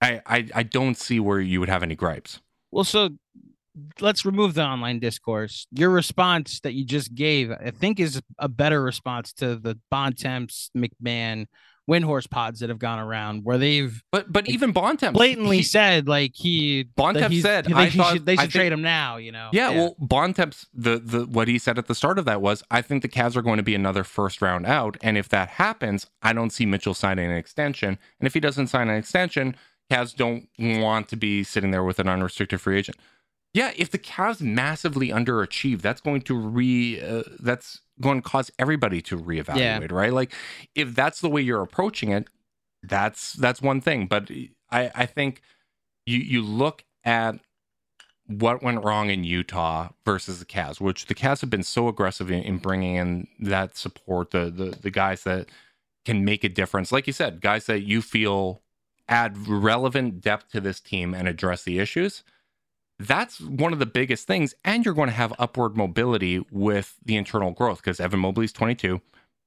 I 0.00 0.22
I, 0.24 0.48
I 0.54 0.62
don't 0.62 0.96
see 0.96 1.20
where 1.20 1.38
you 1.38 1.60
would 1.60 1.68
have 1.68 1.82
any 1.82 1.94
gripes. 1.94 2.40
Well, 2.72 2.84
so 2.84 3.10
let's 4.00 4.24
remove 4.24 4.54
the 4.54 4.64
online 4.64 4.98
discourse. 4.98 5.66
Your 5.72 5.90
response 5.90 6.60
that 6.60 6.74
you 6.74 6.84
just 6.84 7.14
gave, 7.14 7.50
I 7.50 7.70
think, 7.70 8.00
is 8.00 8.20
a 8.38 8.48
better 8.48 8.82
response 8.82 9.32
to 9.34 9.56
the 9.56 9.78
Bontemps, 9.90 10.70
MacMahon, 10.76 11.46
Windhorst 11.88 12.28
pods 12.28 12.60
that 12.60 12.68
have 12.68 12.78
gone 12.78 12.98
around 12.98 13.44
where 13.44 13.56
they've 13.56 14.02
but 14.12 14.30
but 14.30 14.46
even 14.46 14.72
Bontemps 14.72 15.16
blatantly 15.16 15.58
he, 15.58 15.62
said 15.62 16.06
like 16.06 16.32
he 16.34 16.82
Bontemps 16.82 17.40
said 17.40 17.64
they, 17.64 17.72
I 17.72 17.88
thought, 17.88 18.12
should, 18.12 18.26
they 18.26 18.34
should 18.34 18.40
think, 18.40 18.52
trade 18.52 18.72
him 18.72 18.82
now. 18.82 19.16
You 19.16 19.32
know. 19.32 19.48
Yeah, 19.54 19.70
yeah, 19.70 19.78
well, 19.78 19.96
Bontemps 19.98 20.66
the 20.74 20.98
the 20.98 21.24
what 21.24 21.48
he 21.48 21.58
said 21.58 21.78
at 21.78 21.86
the 21.86 21.94
start 21.94 22.18
of 22.18 22.26
that 22.26 22.42
was 22.42 22.62
I 22.70 22.82
think 22.82 23.00
the 23.00 23.08
Cavs 23.08 23.36
are 23.36 23.42
going 23.42 23.56
to 23.56 23.62
be 23.62 23.74
another 23.74 24.04
first 24.04 24.42
round 24.42 24.66
out, 24.66 24.98
and 25.00 25.16
if 25.16 25.30
that 25.30 25.48
happens, 25.48 26.06
I 26.20 26.34
don't 26.34 26.50
see 26.50 26.66
Mitchell 26.66 26.92
signing 26.92 27.30
an 27.30 27.36
extension, 27.36 27.98
and 28.20 28.26
if 28.26 28.34
he 28.34 28.40
doesn't 28.40 28.66
sign 28.66 28.90
an 28.90 28.96
extension, 28.96 29.56
Cavs 29.90 30.14
don't 30.14 30.46
want 30.58 31.08
to 31.08 31.16
be 31.16 31.42
sitting 31.42 31.70
there 31.70 31.84
with 31.84 31.98
an 31.98 32.08
unrestricted 32.08 32.60
free 32.60 32.78
agent. 32.78 32.98
Yeah, 33.54 33.72
if 33.76 33.90
the 33.90 33.98
Cavs 33.98 34.40
massively 34.40 35.08
underachieve, 35.08 35.80
that's 35.80 36.00
going 36.00 36.22
to 36.22 36.34
re 36.34 37.00
uh, 37.00 37.22
that's 37.40 37.80
going 38.00 38.22
to 38.22 38.28
cause 38.28 38.50
everybody 38.58 39.00
to 39.02 39.18
reevaluate, 39.18 39.58
yeah. 39.58 39.86
right? 39.90 40.12
Like 40.12 40.32
if 40.74 40.94
that's 40.94 41.20
the 41.20 41.28
way 41.28 41.40
you're 41.40 41.62
approaching 41.62 42.10
it, 42.10 42.28
that's 42.82 43.32
that's 43.32 43.62
one 43.62 43.80
thing. 43.80 44.06
But 44.06 44.30
I 44.70 44.90
I 44.94 45.06
think 45.06 45.40
you 46.06 46.18
you 46.18 46.42
look 46.42 46.84
at 47.04 47.40
what 48.26 48.62
went 48.62 48.84
wrong 48.84 49.08
in 49.08 49.24
Utah 49.24 49.88
versus 50.04 50.38
the 50.38 50.44
Cavs, 50.44 50.80
which 50.80 51.06
the 51.06 51.14
Cavs 51.14 51.40
have 51.40 51.48
been 51.48 51.62
so 51.62 51.88
aggressive 51.88 52.30
in, 52.30 52.42
in 52.42 52.58
bringing 52.58 52.96
in 52.96 53.28
that 53.40 53.76
support, 53.76 54.30
the 54.30 54.50
the 54.50 54.76
the 54.80 54.90
guys 54.90 55.24
that 55.24 55.48
can 56.04 56.24
make 56.24 56.44
a 56.44 56.48
difference. 56.48 56.92
Like 56.92 57.06
you 57.06 57.12
said, 57.12 57.40
guys 57.40 57.66
that 57.66 57.80
you 57.80 58.02
feel 58.02 58.62
add 59.08 59.48
relevant 59.48 60.20
depth 60.20 60.50
to 60.52 60.60
this 60.60 60.80
team 60.80 61.14
and 61.14 61.26
address 61.26 61.64
the 61.64 61.78
issues 61.78 62.22
that's 62.98 63.40
one 63.40 63.72
of 63.72 63.78
the 63.78 63.86
biggest 63.86 64.26
things. 64.26 64.54
And 64.64 64.84
you're 64.84 64.94
going 64.94 65.08
to 65.08 65.14
have 65.14 65.32
upward 65.38 65.76
mobility 65.76 66.44
with 66.50 66.96
the 67.04 67.16
internal 67.16 67.52
growth 67.52 67.78
because 67.78 68.00
Evan 68.00 68.20
Mobley's 68.20 68.52
22, 68.52 69.00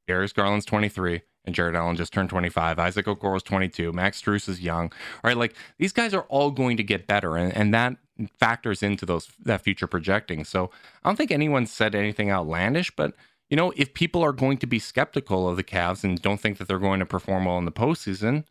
Darius 0.08 0.34
Garland's 0.34 0.66
23, 0.66 1.22
and 1.46 1.56
Jarrett 1.56 1.76
Allen 1.76 1.96
just 1.96 2.14
turned 2.14 2.30
25. 2.30 2.80
Isaac 2.80 3.06
Okoro's 3.06 3.44
22. 3.44 3.92
Max 3.92 4.22
Strus 4.22 4.48
is 4.48 4.62
young. 4.62 4.86
All 5.24 5.30
right, 5.30 5.38
like 5.38 5.56
these 5.78 5.92
guys 5.92 6.14
are 6.14 6.24
all 6.24 6.52
going 6.52 6.78
to 6.78 6.84
get 6.84 7.08
better, 7.08 7.36
and, 7.36 7.56
and 7.56 7.74
that 7.74 7.98
factors 8.40 8.84
into 8.84 9.06
those 9.06 9.30
that 9.44 9.62
future 9.62 9.88
projecting. 9.88 10.44
So 10.44 10.70
I 11.04 11.10
don't 11.10 11.16
think 11.16 11.32
anyone 11.32 11.66
said 11.66 11.96
anything 11.96 12.30
outlandish, 12.30 12.92
but 12.96 13.16
you 13.50 13.58
know, 13.58 13.74
if 13.76 13.94
people 13.94 14.24
are 14.24 14.32
going 14.32 14.58
to 14.60 14.68
be 14.68 14.80
skeptical 14.80 15.50
of 15.50 15.58
the 15.58 15.64
Cavs 15.64 16.04
and 16.04 16.22
don't 16.22 16.40
think 16.40 16.58
that 16.58 16.68
they're 16.68 16.80
going 16.80 17.00
to 17.00 17.06
perform 17.06 17.46
well 17.46 17.58
in 17.58 17.66
the 17.66 17.72
postseason, 17.72 18.46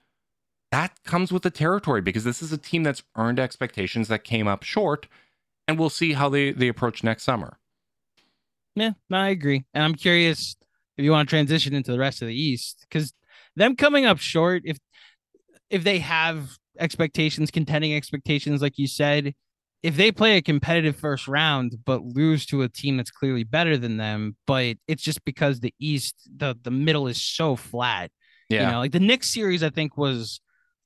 that 0.72 1.02
comes 1.04 1.32
with 1.32 1.42
the 1.42 1.50
territory 1.50 2.00
because 2.00 2.24
this 2.24 2.42
is 2.42 2.52
a 2.52 2.58
team 2.58 2.82
that's 2.82 3.02
earned 3.16 3.40
expectations 3.40 4.08
that 4.08 4.24
came 4.24 4.46
up 4.46 4.62
short, 4.62 5.06
and 5.66 5.78
we'll 5.78 5.90
see 5.90 6.12
how 6.12 6.28
they, 6.28 6.52
they 6.52 6.68
approach 6.68 7.02
next 7.02 7.24
summer. 7.24 7.58
Yeah, 8.76 8.92
no, 9.08 9.18
I 9.18 9.28
agree. 9.28 9.64
And 9.74 9.82
I'm 9.82 9.94
curious 9.94 10.56
if 10.96 11.04
you 11.04 11.10
want 11.10 11.28
to 11.28 11.30
transition 11.30 11.74
into 11.74 11.92
the 11.92 11.98
rest 11.98 12.22
of 12.22 12.28
the 12.28 12.40
East, 12.40 12.86
because 12.88 13.12
them 13.56 13.76
coming 13.76 14.06
up 14.06 14.18
short, 14.18 14.62
if 14.64 14.78
if 15.70 15.84
they 15.84 15.98
have 15.98 16.56
expectations, 16.78 17.50
contending 17.50 17.94
expectations, 17.94 18.62
like 18.62 18.78
you 18.78 18.86
said, 18.86 19.34
if 19.82 19.96
they 19.96 20.12
play 20.12 20.36
a 20.36 20.42
competitive 20.42 20.96
first 20.96 21.26
round 21.26 21.76
but 21.84 22.02
lose 22.02 22.44
to 22.46 22.62
a 22.62 22.68
team 22.68 22.96
that's 22.96 23.10
clearly 23.10 23.44
better 23.44 23.76
than 23.76 23.96
them, 23.96 24.36
but 24.46 24.76
it's 24.86 25.02
just 25.02 25.24
because 25.24 25.60
the 25.60 25.74
East, 25.80 26.14
the 26.36 26.56
the 26.62 26.70
middle 26.70 27.08
is 27.08 27.20
so 27.20 27.56
flat. 27.56 28.10
Yeah. 28.48 28.66
You 28.66 28.72
know, 28.72 28.78
like 28.78 28.92
the 28.92 29.00
Knicks 29.00 29.30
series, 29.30 29.62
I 29.62 29.70
think 29.70 29.96
was 29.96 30.40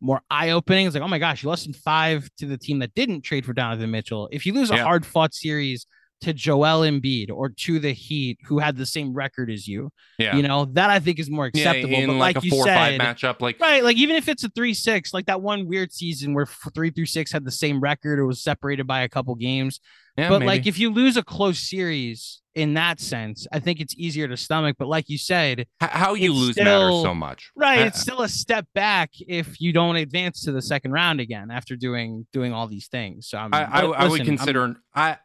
more 0.04 0.20
eye 0.30 0.50
opening. 0.50 0.86
It's 0.86 0.94
like, 0.94 1.02
oh 1.02 1.08
my 1.08 1.18
gosh, 1.18 1.42
you 1.42 1.48
lost 1.48 1.66
in 1.66 1.72
five 1.72 2.28
to 2.36 2.46
the 2.46 2.58
team 2.58 2.78
that 2.80 2.94
didn't 2.94 3.22
trade 3.22 3.46
for 3.46 3.54
Donovan 3.54 3.90
Mitchell. 3.90 4.28
If 4.30 4.44
you 4.44 4.52
lose 4.52 4.70
a 4.70 4.76
hard 4.76 5.06
fought 5.06 5.34
series 5.34 5.86
to 6.20 6.32
Joel 6.32 6.80
Embiid 6.80 7.30
or 7.30 7.50
to 7.50 7.78
the 7.78 7.92
Heat, 7.92 8.38
who 8.46 8.58
had 8.58 8.76
the 8.76 8.86
same 8.86 9.12
record 9.12 9.50
as 9.50 9.68
you, 9.68 9.90
yeah. 10.18 10.36
you 10.36 10.42
know, 10.42 10.64
that 10.72 10.90
I 10.90 10.98
think 10.98 11.18
is 11.18 11.30
more 11.30 11.46
acceptable. 11.46 11.90
Yeah, 11.90 12.06
but 12.06 12.12
like, 12.14 12.36
like 12.36 12.44
a 12.44 12.46
you 12.46 12.50
four 12.50 12.64
said, 12.64 12.74
five 12.74 13.00
matchup, 13.00 13.40
like 13.40 13.60
right, 13.60 13.84
like 13.84 13.96
even 13.96 14.16
if 14.16 14.28
it's 14.28 14.44
a 14.44 14.48
three 14.50 14.74
six, 14.74 15.12
like 15.12 15.26
that 15.26 15.42
one 15.42 15.66
weird 15.68 15.92
season 15.92 16.34
where 16.34 16.46
three 16.74 16.90
through 16.90 17.06
six 17.06 17.32
had 17.32 17.44
the 17.44 17.50
same 17.50 17.80
record 17.80 18.18
or 18.18 18.26
was 18.26 18.42
separated 18.42 18.86
by 18.86 19.02
a 19.02 19.08
couple 19.08 19.34
games. 19.34 19.80
Yeah, 20.16 20.28
but 20.28 20.40
maybe. 20.40 20.46
like 20.46 20.66
if 20.66 20.78
you 20.78 20.90
lose 20.92 21.16
a 21.16 21.24
close 21.24 21.58
series 21.58 22.40
in 22.54 22.74
that 22.74 23.00
sense, 23.00 23.48
I 23.52 23.58
think 23.58 23.80
it's 23.80 23.94
easier 23.96 24.28
to 24.28 24.36
stomach. 24.36 24.76
But 24.78 24.86
like 24.86 25.08
you 25.08 25.18
said, 25.18 25.66
how 25.80 26.14
you 26.14 26.32
lose 26.32 26.52
still, 26.52 26.64
matters 26.64 27.02
so 27.02 27.14
much, 27.14 27.50
right? 27.56 27.80
it's 27.80 28.00
still 28.00 28.22
a 28.22 28.28
step 28.28 28.66
back 28.74 29.10
if 29.26 29.60
you 29.60 29.72
don't 29.72 29.96
advance 29.96 30.42
to 30.44 30.52
the 30.52 30.62
second 30.62 30.92
round 30.92 31.20
again 31.20 31.50
after 31.50 31.74
doing 31.74 32.26
doing 32.32 32.52
all 32.52 32.68
these 32.68 32.86
things. 32.86 33.28
So 33.28 33.38
I'm, 33.38 33.52
I, 33.52 33.64
I, 33.64 33.82
listen, 33.82 33.94
I 34.00 34.08
would 34.08 34.24
consider 34.24 34.62
I'm, 34.62 34.82
I. 34.94 35.18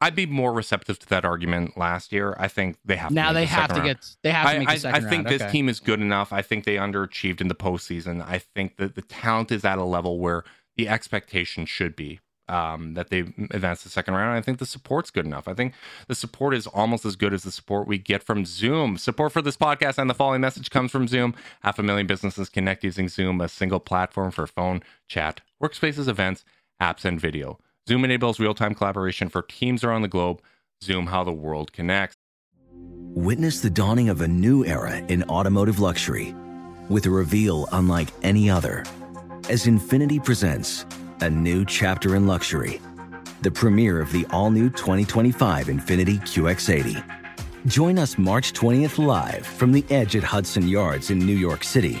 I'd 0.00 0.16
be 0.16 0.26
more 0.26 0.52
receptive 0.52 0.98
to 0.98 1.08
that 1.10 1.24
argument 1.24 1.76
last 1.76 2.12
year. 2.12 2.34
I 2.36 2.48
think 2.48 2.76
they 2.84 2.96
have 2.96 3.12
now. 3.12 3.28
To 3.28 3.34
they 3.34 3.44
the 3.44 3.50
have 3.50 3.68
to 3.68 3.74
round. 3.74 3.86
get. 3.86 4.16
They 4.22 4.30
have 4.30 4.52
to 4.52 4.58
make 4.58 4.68
I, 4.68 4.78
the 4.78 4.88
I, 4.88 4.92
I 4.92 5.00
think 5.00 5.12
round. 5.12 5.26
this 5.28 5.42
okay. 5.42 5.52
team 5.52 5.68
is 5.68 5.78
good 5.78 6.00
enough. 6.00 6.32
I 6.32 6.42
think 6.42 6.64
they 6.64 6.74
underachieved 6.74 7.40
in 7.40 7.46
the 7.46 7.54
postseason. 7.54 8.20
I 8.20 8.38
think 8.38 8.78
that 8.78 8.96
the 8.96 9.02
talent 9.02 9.52
is 9.52 9.64
at 9.64 9.78
a 9.78 9.84
level 9.84 10.18
where 10.18 10.42
the 10.76 10.88
expectation 10.88 11.66
should 11.66 11.94
be 11.94 12.18
um, 12.48 12.94
that 12.94 13.10
they 13.10 13.20
advance 13.50 13.82
the 13.82 13.88
second 13.88 14.14
round. 14.14 14.36
I 14.36 14.42
think 14.42 14.58
the 14.58 14.66
support's 14.66 15.10
good 15.10 15.24
enough. 15.24 15.48
I 15.48 15.54
think 15.54 15.74
the 16.08 16.14
support 16.14 16.54
is 16.54 16.66
almost 16.66 17.04
as 17.04 17.16
good 17.16 17.32
as 17.32 17.44
the 17.44 17.50
support 17.50 17.86
we 17.86 17.98
get 17.98 18.22
from 18.22 18.44
Zoom. 18.44 18.98
Support 18.98 19.32
for 19.32 19.42
this 19.42 19.56
podcast 19.56 19.98
and 19.98 20.10
the 20.10 20.14
following 20.14 20.40
message 20.40 20.70
comes 20.70 20.90
from 20.90 21.08
Zoom. 21.08 21.34
Half 21.60 21.78
a 21.78 21.82
million 21.82 22.06
businesses 22.06 22.48
connect 22.48 22.84
using 22.84 23.08
Zoom, 23.08 23.40
a 23.40 23.48
single 23.48 23.80
platform 23.80 24.30
for 24.32 24.46
phone, 24.46 24.82
chat, 25.08 25.40
workspaces, 25.62 26.08
events, 26.08 26.44
apps, 26.80 27.04
and 27.04 27.20
video. 27.20 27.58
Zoom 27.88 28.04
enables 28.04 28.38
real 28.38 28.54
time 28.54 28.74
collaboration 28.74 29.28
for 29.28 29.42
teams 29.42 29.82
around 29.82 30.02
the 30.02 30.08
globe. 30.08 30.40
Zoom, 30.84 31.06
how 31.06 31.24
the 31.24 31.32
world 31.32 31.72
connects. 31.72 32.16
Witness 33.14 33.60
the 33.60 33.70
dawning 33.70 34.08
of 34.08 34.20
a 34.20 34.28
new 34.28 34.64
era 34.64 34.96
in 35.08 35.24
automotive 35.24 35.80
luxury 35.80 36.34
with 36.88 37.06
a 37.06 37.10
reveal 37.10 37.68
unlike 37.72 38.08
any 38.22 38.48
other 38.48 38.84
as 39.48 39.66
Infiniti 39.66 40.24
presents 40.24 40.86
a 41.20 41.28
new 41.28 41.64
chapter 41.64 42.14
in 42.14 42.26
luxury. 42.26 42.80
The 43.42 43.50
premiere 43.50 44.00
of 44.00 44.12
the 44.12 44.26
all 44.30 44.50
new 44.50 44.70
2025 44.70 45.66
Infiniti 45.66 46.20
QX80. 46.20 47.04
Join 47.66 47.98
us 47.98 48.16
March 48.16 48.52
20th 48.52 49.04
live 49.04 49.44
from 49.44 49.72
the 49.72 49.84
edge 49.90 50.14
at 50.14 50.22
Hudson 50.22 50.68
Yards 50.68 51.10
in 51.10 51.18
New 51.18 51.36
York 51.36 51.64
City, 51.64 52.00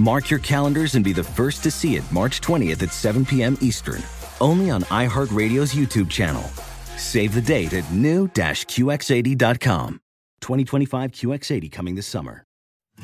Mark 0.00 0.30
your 0.30 0.40
calendars 0.40 0.94
and 0.94 1.04
be 1.04 1.12
the 1.12 1.22
first 1.22 1.62
to 1.62 1.70
see 1.70 1.96
it 1.96 2.10
March 2.10 2.40
20th 2.40 2.82
at 2.82 2.90
7 2.90 3.26
p.m. 3.26 3.58
Eastern, 3.60 4.02
only 4.40 4.70
on 4.70 4.80
iHeartRadio's 4.84 5.74
YouTube 5.74 6.08
channel. 6.08 6.44
Save 6.96 7.34
the 7.34 7.42
date 7.42 7.74
at 7.74 7.92
new-QX80.com. 7.92 10.00
2025 10.40 11.10
QX80 11.10 11.70
coming 11.70 11.96
this 11.96 12.06
summer. 12.06 12.44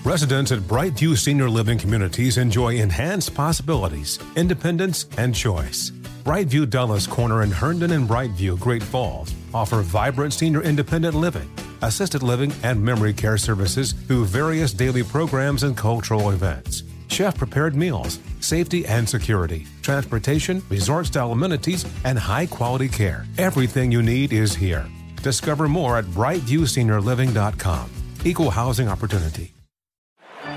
Residents 0.04 0.52
at 0.52 0.60
Brightview 0.60 1.18
Senior 1.18 1.50
Living 1.50 1.78
Communities 1.78 2.38
enjoy 2.38 2.76
enhanced 2.76 3.34
possibilities, 3.34 4.18
independence, 4.36 5.06
and 5.18 5.34
choice. 5.34 5.90
Brightview 6.24 6.68
Dulles 6.68 7.06
Corner 7.06 7.42
in 7.42 7.50
Herndon 7.50 7.92
and 7.92 8.08
Brightview, 8.08 8.58
Great 8.58 8.82
Falls 8.82 9.34
offer 9.54 9.82
vibrant 9.82 10.32
senior 10.32 10.62
independent 10.62 11.14
living, 11.14 11.48
assisted 11.82 12.22
living, 12.22 12.52
and 12.62 12.82
memory 12.82 13.12
care 13.12 13.38
services 13.38 13.92
through 13.92 14.24
various 14.24 14.72
daily 14.72 15.02
programs 15.02 15.62
and 15.62 15.76
cultural 15.76 16.30
events. 16.30 16.82
Chef 17.08 17.36
prepared 17.36 17.74
meals, 17.74 18.18
safety 18.40 18.86
and 18.86 19.08
security, 19.08 19.66
transportation, 19.82 20.62
resort 20.68 21.06
style 21.06 21.32
amenities, 21.32 21.84
and 22.04 22.18
high 22.18 22.46
quality 22.46 22.88
care. 22.88 23.26
Everything 23.38 23.92
you 23.92 24.02
need 24.02 24.32
is 24.32 24.54
here. 24.54 24.86
Discover 25.22 25.68
more 25.68 25.96
at 25.98 26.04
brightviewseniorliving.com. 26.06 27.90
Equal 28.24 28.50
housing 28.50 28.88
opportunity 28.88 29.56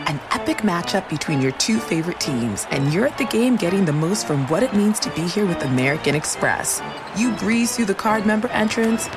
an 0.09 0.19
epic 0.31 0.57
matchup 0.57 1.07
between 1.07 1.39
your 1.39 1.51
two 1.53 1.79
favorite 1.79 2.19
teams, 2.19 2.65
and 2.71 2.91
you're 2.91 3.05
at 3.05 3.15
the 3.19 3.25
game 3.25 3.55
getting 3.55 3.85
the 3.85 3.93
most 3.93 4.25
from 4.25 4.47
what 4.47 4.63
it 4.63 4.73
means 4.73 4.99
to 4.99 5.09
be 5.11 5.21
here 5.21 5.45
with 5.45 5.61
American 5.61 6.15
Express. 6.15 6.81
You 7.15 7.31
breeze 7.33 7.75
through 7.75 7.85
the 7.85 7.93
card 7.93 8.25
member 8.25 8.47
entrance, 8.47 9.07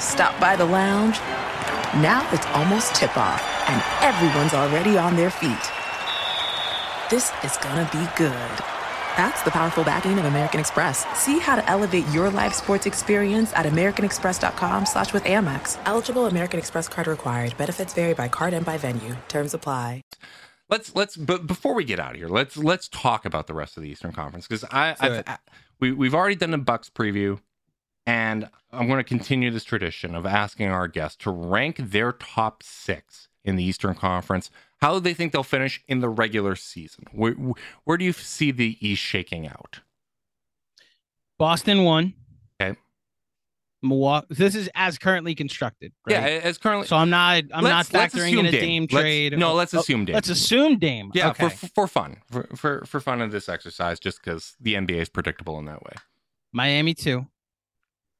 stop 0.00 0.38
by 0.40 0.56
the 0.56 0.64
lounge. 0.64 1.18
Now 2.02 2.28
it's 2.32 2.46
almost 2.48 2.94
tip 2.94 3.16
off, 3.16 3.42
and 3.68 3.82
everyone's 4.02 4.54
already 4.54 4.98
on 4.98 5.16
their 5.16 5.30
feet. 5.30 5.72
This 7.10 7.32
is 7.42 7.56
gonna 7.58 7.88
be 7.92 8.06
good. 8.16 8.64
That's 9.16 9.42
the 9.42 9.50
powerful 9.50 9.82
backing 9.82 10.18
of 10.18 10.26
American 10.26 10.60
Express. 10.60 11.04
See 11.18 11.40
how 11.40 11.56
to 11.56 11.68
elevate 11.68 12.06
your 12.10 12.30
live 12.30 12.54
sports 12.54 12.86
experience 12.86 13.52
at 13.54 13.66
americanexpress.com 13.66 14.86
slash 14.86 15.12
with 15.12 15.24
Amex. 15.24 15.76
Eligible 15.86 16.26
American 16.26 16.60
Express 16.60 16.86
card 16.86 17.08
required. 17.08 17.56
Benefits 17.56 17.94
vary 17.94 18.14
by 18.14 18.28
card 18.28 18.54
and 18.54 18.64
by 18.64 18.78
venue. 18.78 19.16
Terms 19.26 19.54
apply. 19.54 20.02
Let's 20.68 20.94
let's 20.94 21.16
but 21.16 21.46
before 21.46 21.74
we 21.74 21.82
get 21.84 21.98
out 21.98 22.12
of 22.12 22.16
here, 22.18 22.28
let's 22.28 22.56
let's 22.56 22.88
talk 22.88 23.24
about 23.24 23.46
the 23.46 23.54
rest 23.54 23.76
of 23.76 23.82
the 23.82 23.88
Eastern 23.88 24.12
Conference 24.12 24.46
because 24.46 24.64
I, 24.70 24.94
Do 25.00 25.22
I, 25.26 25.32
I 25.32 25.38
we 25.80 25.92
we've 25.92 26.14
already 26.14 26.36
done 26.36 26.52
a 26.54 26.58
Bucks 26.58 26.90
preview, 26.90 27.40
and 28.08 28.48
I'm 28.72 28.86
going 28.86 28.96
to 28.98 29.04
continue 29.04 29.50
this 29.50 29.64
tradition 29.64 30.14
of 30.14 30.24
asking 30.24 30.68
our 30.68 30.88
guests 30.88 31.22
to 31.24 31.30
rank 31.30 31.76
their 31.76 32.12
top 32.12 32.62
six 32.62 33.28
in 33.44 33.56
the 33.56 33.62
Eastern 33.64 33.94
Conference. 33.94 34.50
How 34.80 34.94
do 34.94 35.00
they 35.00 35.12
think 35.12 35.32
they'll 35.32 35.42
finish 35.42 35.82
in 35.88 36.00
the 36.00 36.08
regular 36.08 36.56
season? 36.56 37.04
Where 37.12 37.32
where 37.84 37.98
do 37.98 38.06
you 38.06 38.12
see 38.14 38.50
the 38.50 38.78
East 38.80 39.02
shaking 39.02 39.46
out? 39.46 39.80
Boston 41.38 41.84
won. 41.84 42.14
Okay. 42.60 42.78
Milwaukee. 43.82 44.26
This 44.30 44.54
is 44.54 44.70
as 44.74 44.96
currently 44.98 45.34
constructed. 45.34 45.92
Right? 46.06 46.14
Yeah, 46.14 46.40
as 46.42 46.56
currently. 46.56 46.86
So 46.86 46.96
I'm 46.96 47.10
not. 47.10 47.44
I'm 47.52 47.62
Let's- 47.62 47.92
not 47.92 48.00
let's 48.00 48.14
factoring 48.14 48.38
in 48.38 48.46
a 48.46 48.50
Dame. 48.50 48.60
Dame, 48.60 48.82
Let's- 48.90 49.02
trade. 49.02 49.38
no, 49.38 49.52
let's 49.54 49.74
Oh, 49.74 49.80
assume 49.80 50.06
Dame. 50.06 50.14
Let's 50.14 50.30
assume 50.30 50.78
Dame. 50.78 51.10
yeah, 51.14 51.28
Okay. 51.30 51.48
for 51.50 51.68
for 51.68 51.86
fun, 51.86 52.22
for 52.30 52.44
for 52.56 52.84
for 52.86 53.00
fun 53.00 53.20
of 53.20 53.32
this 53.32 53.48
exercise, 53.50 54.00
just 54.00 54.22
because 54.22 54.56
the 54.58 54.74
NBA 54.76 55.02
is 55.02 55.08
predictable 55.10 55.58
in 55.58 55.66
that 55.66 55.82
way. 55.82 55.92
Miami 56.52 56.94
too. 56.94 57.26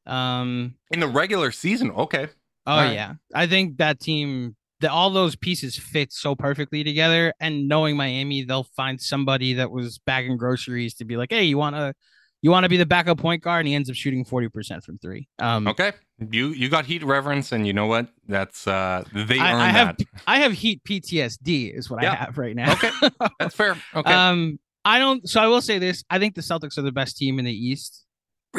Um. 0.08 0.74
In 0.90 1.00
the 1.00 1.08
regular 1.08 1.50
season, 1.52 1.90
okay. 1.92 2.28
Oh 2.66 2.72
All 2.72 2.78
right. 2.78 2.92
yeah, 2.94 3.14
I 3.34 3.46
think 3.46 3.78
that 3.78 3.98
team, 4.00 4.56
that 4.80 4.90
all 4.90 5.10
those 5.10 5.36
pieces 5.36 5.76
fit 5.78 6.12
so 6.12 6.34
perfectly 6.34 6.84
together. 6.84 7.32
And 7.40 7.66
knowing 7.68 7.96
Miami, 7.96 8.44
they'll 8.44 8.68
find 8.76 9.00
somebody 9.00 9.54
that 9.54 9.70
was 9.70 9.98
bagging 9.98 10.36
groceries 10.36 10.94
to 10.96 11.04
be 11.04 11.16
like, 11.16 11.28
"Hey, 11.30 11.44
you 11.44 11.56
want 11.56 11.76
to, 11.76 11.94
you 12.42 12.50
want 12.50 12.64
to 12.64 12.68
be 12.68 12.76
the 12.76 12.86
backup 12.86 13.18
point 13.18 13.42
guard?" 13.42 13.60
And 13.60 13.68
he 13.68 13.74
ends 13.74 13.88
up 13.88 13.96
shooting 13.96 14.24
forty 14.24 14.48
percent 14.48 14.84
from 14.84 14.98
three. 14.98 15.28
Um, 15.38 15.66
Okay, 15.68 15.92
you 16.30 16.48
you 16.48 16.68
got 16.68 16.84
heat 16.84 17.02
reverence, 17.02 17.52
and 17.52 17.66
you 17.66 17.72
know 17.72 17.86
what? 17.86 18.08
That's 18.26 18.66
uh 18.66 19.04
they 19.14 19.38
I, 19.38 19.52
earned 19.52 19.62
I 19.62 19.68
have 19.68 19.96
that. 19.96 20.06
I 20.26 20.38
have 20.40 20.52
heat 20.52 20.82
PTSD 20.84 21.74
is 21.76 21.88
what 21.88 22.02
Yeah. 22.02 22.12
I 22.12 22.16
have 22.16 22.36
right 22.38 22.54
now. 22.54 22.72
Okay, 22.72 22.90
that's 23.38 23.54
fair. 23.54 23.76
Okay, 23.94 24.12
Um, 24.14 24.58
I 24.84 24.98
don't. 24.98 25.28
So 25.28 25.40
I 25.40 25.46
will 25.46 25.62
say 25.62 25.78
this: 25.78 26.04
I 26.10 26.18
think 26.18 26.34
the 26.34 26.40
Celtics 26.42 26.76
are 26.78 26.82
the 26.82 26.92
best 26.92 27.16
team 27.16 27.38
in 27.38 27.44
the 27.44 27.52
East. 27.52 28.04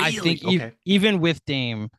I 0.01 0.11
think 0.11 0.43
okay. 0.45 0.71
even 0.85 1.19
with 1.19 1.43
Dame, 1.45 1.89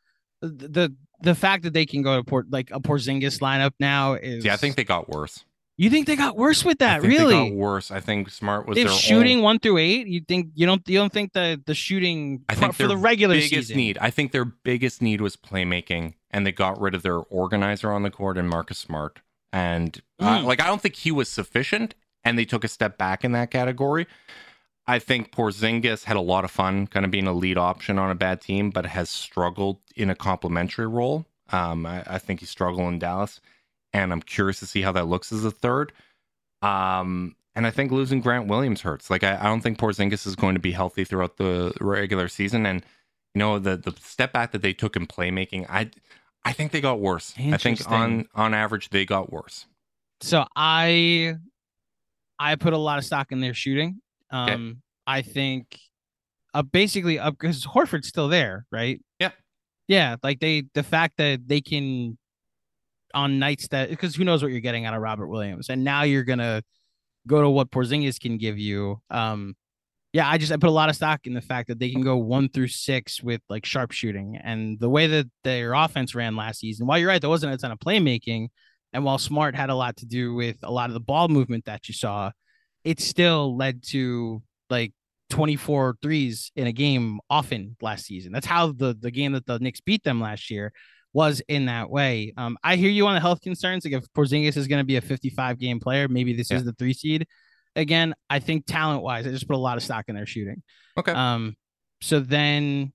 the, 0.41 0.95
the 1.23 1.35
fact 1.35 1.65
that 1.65 1.73
they 1.75 1.87
can 1.87 2.03
go 2.03 2.17
to 2.17 2.25
port 2.25 2.47
like 2.51 2.71
a 2.71 2.81
Porzingis 2.81 3.41
lineup 3.41 3.73
now 3.79 4.15
is. 4.15 4.45
Yeah, 4.45 4.55
I 4.55 4.57
think 4.57 4.77
they 4.77 4.85
got 4.85 5.09
worse. 5.09 5.45
you 5.77 5.91
think 5.91 6.07
they 6.07 6.17
got 6.17 6.37
worse 6.37 6.65
with 6.65 6.79
that. 6.79 7.03
Really? 7.03 7.35
they 7.35 7.51
got 7.51 7.57
worse. 7.57 7.91
I 7.91 8.01
think 8.01 8.31
Smart 8.31 8.67
was 8.67 8.79
If 8.79 8.87
their 8.89 8.97
shooting 8.97 9.39
own 9.39 9.45
one 9.45 9.59
through 9.59 9.79
eight, 9.79 10.07
you 10.07 10.21
think 10.27 10.49
you 10.55 10.67
don't 10.67 10.87
you 10.89 10.99
don't 10.99 11.13
think 11.13 11.33
the 11.33 11.61
the 11.67 11.75
shooting 11.75 12.43
I 12.49 12.55
think 12.55 12.75
for 12.75 12.87
the 12.87 12.97
regular 12.97 13.35
biggest 13.35 13.51
season 13.51 13.77
need. 13.77 13.99
I 14.01 14.11
think 14.11 14.33
their 14.33 14.45
biggest 14.45 15.03
need 15.03 15.21
was 15.21 15.37
playmaking, 15.37 16.15
and 16.31 16.47
they 16.47 16.53
got 16.53 16.81
rid 16.81 16.95
of 16.95 17.03
their 17.03 17.19
organizer 17.19 17.93
on 17.93 18.03
the 18.03 18.11
court 18.11 18.39
and 18.39 18.49
Marcus 18.49 18.79
Smart. 18.79 19.21
And 19.53 20.01
uh, 20.21 20.39
Mm. 20.39 20.45
like, 20.45 20.61
I 20.61 20.67
don't 20.69 20.81
think 20.81 20.95
he 20.97 21.11
was 21.11 21.29
sufficient, 21.29 21.95
and 22.25 22.39
they 22.39 22.45
took 22.45 22.63
a 22.63 22.69
step 22.69 22.97
back 22.97 23.25
in 23.25 23.33
that 23.33 23.51
category. 23.51 24.07
I 24.91 24.99
think 24.99 25.31
Porzingis 25.31 26.03
had 26.03 26.17
a 26.17 26.21
lot 26.21 26.45
of 26.45 26.51
fun, 26.51 26.89
kind 26.89 27.05
of 27.05 27.13
being 27.13 27.29
a 27.29 27.33
lead 27.33 27.57
option 27.57 27.97
on 27.97 28.11
a 28.11 28.17
bad 28.17 28.41
team, 28.41 28.71
but 28.71 28.87
has 28.87 29.09
struggled 29.09 29.79
in 29.95 30.11
a 30.11 30.17
complementary 30.17 30.89
role. 30.89 31.27
Um, 31.53 31.87
I, 31.87 32.03
I 32.09 32.19
think 32.19 32.41
he 32.41 32.47
struggled 32.47 32.89
in 32.89 32.99
Dallas, 32.99 33.41
and 33.93 34.13
I'm 34.13 34.21
curious 34.21 34.59
to 34.59 34.67
see 34.67 34.83
how 34.83 34.91
that 34.91 35.07
looks 35.07 35.31
as 35.31 35.45
a 35.45 35.53
third. 35.53 35.93
Um, 36.61 37.37
and 37.55 37.69
I 37.69 37.71
think 37.71 37.93
losing 37.93 38.21
Grant 38.21 38.49
Williams 38.49 38.81
hurts. 38.81 39.11
Like 39.11 39.23
I, 39.23 39.39
I 39.41 39.45
don't 39.45 39.61
think 39.61 39.79
Porzingis 39.79 40.27
is 40.27 40.35
going 40.35 40.55
to 40.57 40.61
be 40.61 40.73
healthy 40.73 41.05
throughout 41.05 41.37
the 41.37 41.73
regular 41.81 42.27
season. 42.27 42.67
And 42.67 42.85
you 43.33 43.39
know 43.39 43.61
the 43.61 43.77
the 43.77 43.95
step 44.01 44.33
back 44.33 44.51
that 44.51 44.63
they 44.63 44.73
took 44.73 44.97
in 44.97 45.07
playmaking, 45.07 45.67
I 45.69 45.91
I 46.45 46.53
think 46.53 46.73
they 46.73 46.81
got 46.81 46.99
worse. 46.99 47.33
I 47.39 47.59
think 47.59 47.89
on 47.89 48.29
on 48.35 48.55
average 48.55 48.91
they 48.91 49.05
got 49.07 49.33
worse. 49.33 49.67
So 50.21 50.47
I 50.57 51.37
I 52.41 52.57
put 52.57 52.73
a 52.73 52.79
lot 52.79 52.99
of 52.99 53.05
stock 53.05 53.31
in 53.31 53.41
their 53.41 53.55
shooting. 53.55 54.01
Um 54.31 54.83
I 55.07 55.23
think 55.23 55.79
uh 56.55 56.63
basically 56.63 57.19
up 57.19 57.37
because 57.39 57.65
Horford's 57.65 58.09
still 58.09 58.29
there, 58.29 58.67
right? 58.71 59.01
Yeah. 59.19 59.31
Yeah, 59.89 60.17
like 60.23 60.41
they 60.41 60.65
the 60.75 60.83
fact 60.83 61.17
that 61.19 61.47
they 61.47 61.61
can 61.61 62.17
on 63.13 63.39
nights 63.39 63.69
that 63.69 63.91
because 63.91 64.15
who 64.15 64.25
knows 64.25 64.43
what 64.43 64.53
you're 64.53 64.61
getting 64.61 64.87
out 64.87 64.95
of 64.95 65.03
Robert 65.03 65.29
Williams. 65.29 65.69
And 65.69 65.83
now 65.85 66.03
you're 66.03 66.25
gonna 66.25 66.63
go 67.27 67.43
to 67.43 67.51
what 67.51 67.71
Porzingis 67.71 68.21
can 68.21 68.39
give 68.39 68.59
you. 68.59 69.01
Um 69.11 69.55
yeah, 70.13 70.29
I 70.29 70.39
just 70.39 70.51
I 70.51 70.57
put 70.57 70.69
a 70.69 70.73
lot 70.73 70.89
of 70.89 70.97
stock 70.97 71.21
in 71.25 71.35
the 71.35 71.41
fact 71.41 71.69
that 71.69 71.79
they 71.79 71.91
can 71.91 72.03
go 72.03 72.17
one 72.17 72.49
through 72.49 72.69
six 72.69 73.23
with 73.23 73.41
like 73.49 73.65
sharpshooting 73.65 74.41
and 74.43 74.79
the 74.81 74.89
way 74.89 75.07
that 75.07 75.27
their 75.45 75.73
offense 75.73 76.15
ran 76.15 76.35
last 76.35 76.61
season. 76.61 76.87
While 76.87 76.99
you're 76.99 77.09
right, 77.09 77.21
there 77.21 77.31
wasn't 77.31 77.55
a 77.55 77.59
ton 77.59 77.71
of 77.71 77.79
playmaking, 77.79 78.49
and 78.93 79.05
while 79.05 79.19
Smart 79.19 79.55
had 79.55 79.71
a 79.71 79.75
lot 79.75 79.99
to 79.99 80.07
do 80.07 80.35
with 80.35 80.57
a 80.65 80.71
lot 80.71 80.91
of 80.91 80.95
the 80.95 81.01
ball 81.01 81.29
movement 81.29 81.67
that 81.67 81.87
you 81.87 81.95
saw, 81.95 82.33
it 82.85 83.01
still 83.01 83.57
led 83.57 83.83
to 83.85 84.43
like 84.69 84.93
24 85.31 85.97
threes 86.03 86.51
in 86.57 86.67
a 86.67 86.73
game 86.73 87.21
often 87.29 87.77
last 87.81 88.05
season. 88.07 88.33
That's 88.33 88.47
how 88.47 88.73
the 88.73 88.97
the 88.99 89.11
game 89.11 89.33
that 89.33 89.47
the 89.47 89.59
Knicks 89.59 89.81
beat 89.81 90.03
them 90.03 90.21
last 90.21 90.51
year 90.51 90.73
was 91.13 91.43
in 91.49 91.67
that 91.67 91.91
way. 91.91 92.33
Um, 92.37 92.57
I 92.63 92.77
hear 92.77 92.91
you 92.91 93.07
on 93.07 93.15
the 93.15 93.21
health 93.21 93.41
concerns. 93.41 93.85
Like 93.85 93.95
if 93.95 94.05
Porzingis 94.13 94.57
is 94.57 94.67
going 94.69 94.81
to 94.81 94.85
be 94.87 94.97
a 94.97 95.01
55 95.01 95.59
game 95.59 95.81
player, 95.81 96.09
maybe 96.09 96.33
this 96.33 96.51
Yeah. 96.51 96.59
is 96.59 96.65
the 96.65 96.73
three 96.73 96.93
seed. 96.93 97.27
Again, 97.77 98.15
I 98.29 98.39
think 98.41 98.65
talent 98.67 99.03
wise, 99.03 99.27
I 99.27 99.31
just 99.31 99.47
put 99.49 99.55
a 99.57 99.59
lot 99.59 99.77
of 99.77 99.83
stock 99.83 100.05
in 100.09 100.15
their 100.15 100.27
shooting. 100.27 100.63
Okay. 100.97 101.13
Um, 101.13 101.57
so 102.01 102.21
then 102.21 102.93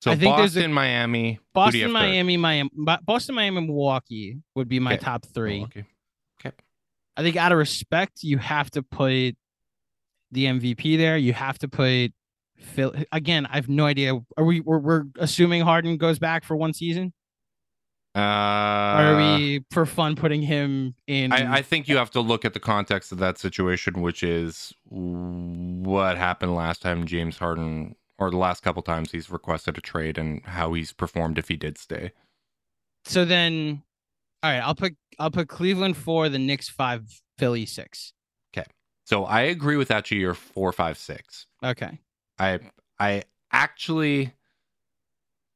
so 0.00 0.12
I 0.12 0.16
think 0.16 0.36
there's 0.36 0.54
Boston, 0.54 0.70
a- 0.70 0.74
Miami, 0.74 1.32
who 1.54 1.70
do 1.70 1.78
you 1.78 1.84
Boston. 1.86 1.92
Miami, 1.92 2.36
Miami, 2.36 2.70
Boston, 3.02 3.34
Miami, 3.34 3.60
Milwaukee 3.66 4.38
would 4.54 4.68
be 4.68 4.78
my 4.78 4.94
Okay. 4.94 5.02
top 5.04 5.24
three. 5.34 5.54
Milwaukee. 5.54 5.84
I 7.18 7.22
think 7.22 7.36
out 7.36 7.50
of 7.50 7.58
respect, 7.58 8.22
you 8.22 8.38
have 8.38 8.70
to 8.70 8.82
put 8.82 9.34
the 10.30 10.44
MVP 10.44 10.96
there. 10.96 11.16
You 11.16 11.32
have 11.32 11.58
to 11.58 11.68
put 11.68 12.12
Phil. 12.56 12.94
Again, 13.10 13.44
I 13.46 13.56
have 13.56 13.68
no 13.68 13.86
idea. 13.86 14.14
Are 14.36 14.44
we? 14.44 14.60
We're, 14.60 14.78
we're 14.78 15.04
assuming 15.18 15.62
Harden 15.62 15.96
goes 15.96 16.20
back 16.20 16.44
for 16.44 16.56
one 16.56 16.72
season. 16.72 17.12
Uh, 18.14 18.20
are 18.20 19.16
we 19.16 19.64
for 19.72 19.84
fun 19.84 20.14
putting 20.14 20.42
him 20.42 20.94
in? 21.08 21.32
I, 21.32 21.58
I 21.58 21.62
think 21.62 21.88
you 21.88 21.96
have 21.96 22.10
to 22.12 22.20
look 22.20 22.44
at 22.44 22.54
the 22.54 22.60
context 22.60 23.10
of 23.10 23.18
that 23.18 23.36
situation, 23.38 24.00
which 24.00 24.22
is 24.22 24.72
what 24.88 26.16
happened 26.16 26.54
last 26.54 26.82
time 26.82 27.04
James 27.06 27.38
Harden, 27.38 27.96
or 28.16 28.30
the 28.30 28.36
last 28.36 28.62
couple 28.62 28.82
times 28.82 29.10
he's 29.10 29.28
requested 29.28 29.76
a 29.76 29.80
trade, 29.80 30.18
and 30.18 30.44
how 30.46 30.72
he's 30.72 30.92
performed 30.92 31.36
if 31.36 31.48
he 31.48 31.56
did 31.56 31.78
stay. 31.78 32.12
so 33.04 33.24
then, 33.24 33.82
all 34.42 34.50
right. 34.50 34.60
I'll 34.60 34.74
put 34.74 34.94
I'll 35.18 35.30
put 35.30 35.48
Cleveland 35.48 35.96
four, 35.96 36.28
the 36.28 36.38
Knicks 36.38 36.68
five, 36.68 37.02
Philly 37.38 37.66
six. 37.66 38.12
Okay, 38.56 38.66
So 39.04 39.24
I 39.24 39.42
agree 39.42 39.76
with 39.76 39.88
that. 39.88 40.10
You're 40.10 40.34
four, 40.34 40.72
five, 40.72 40.98
six. 40.98 41.46
Okay. 41.62 41.98
I 42.38 42.60
I 42.98 43.24
actually 43.52 44.32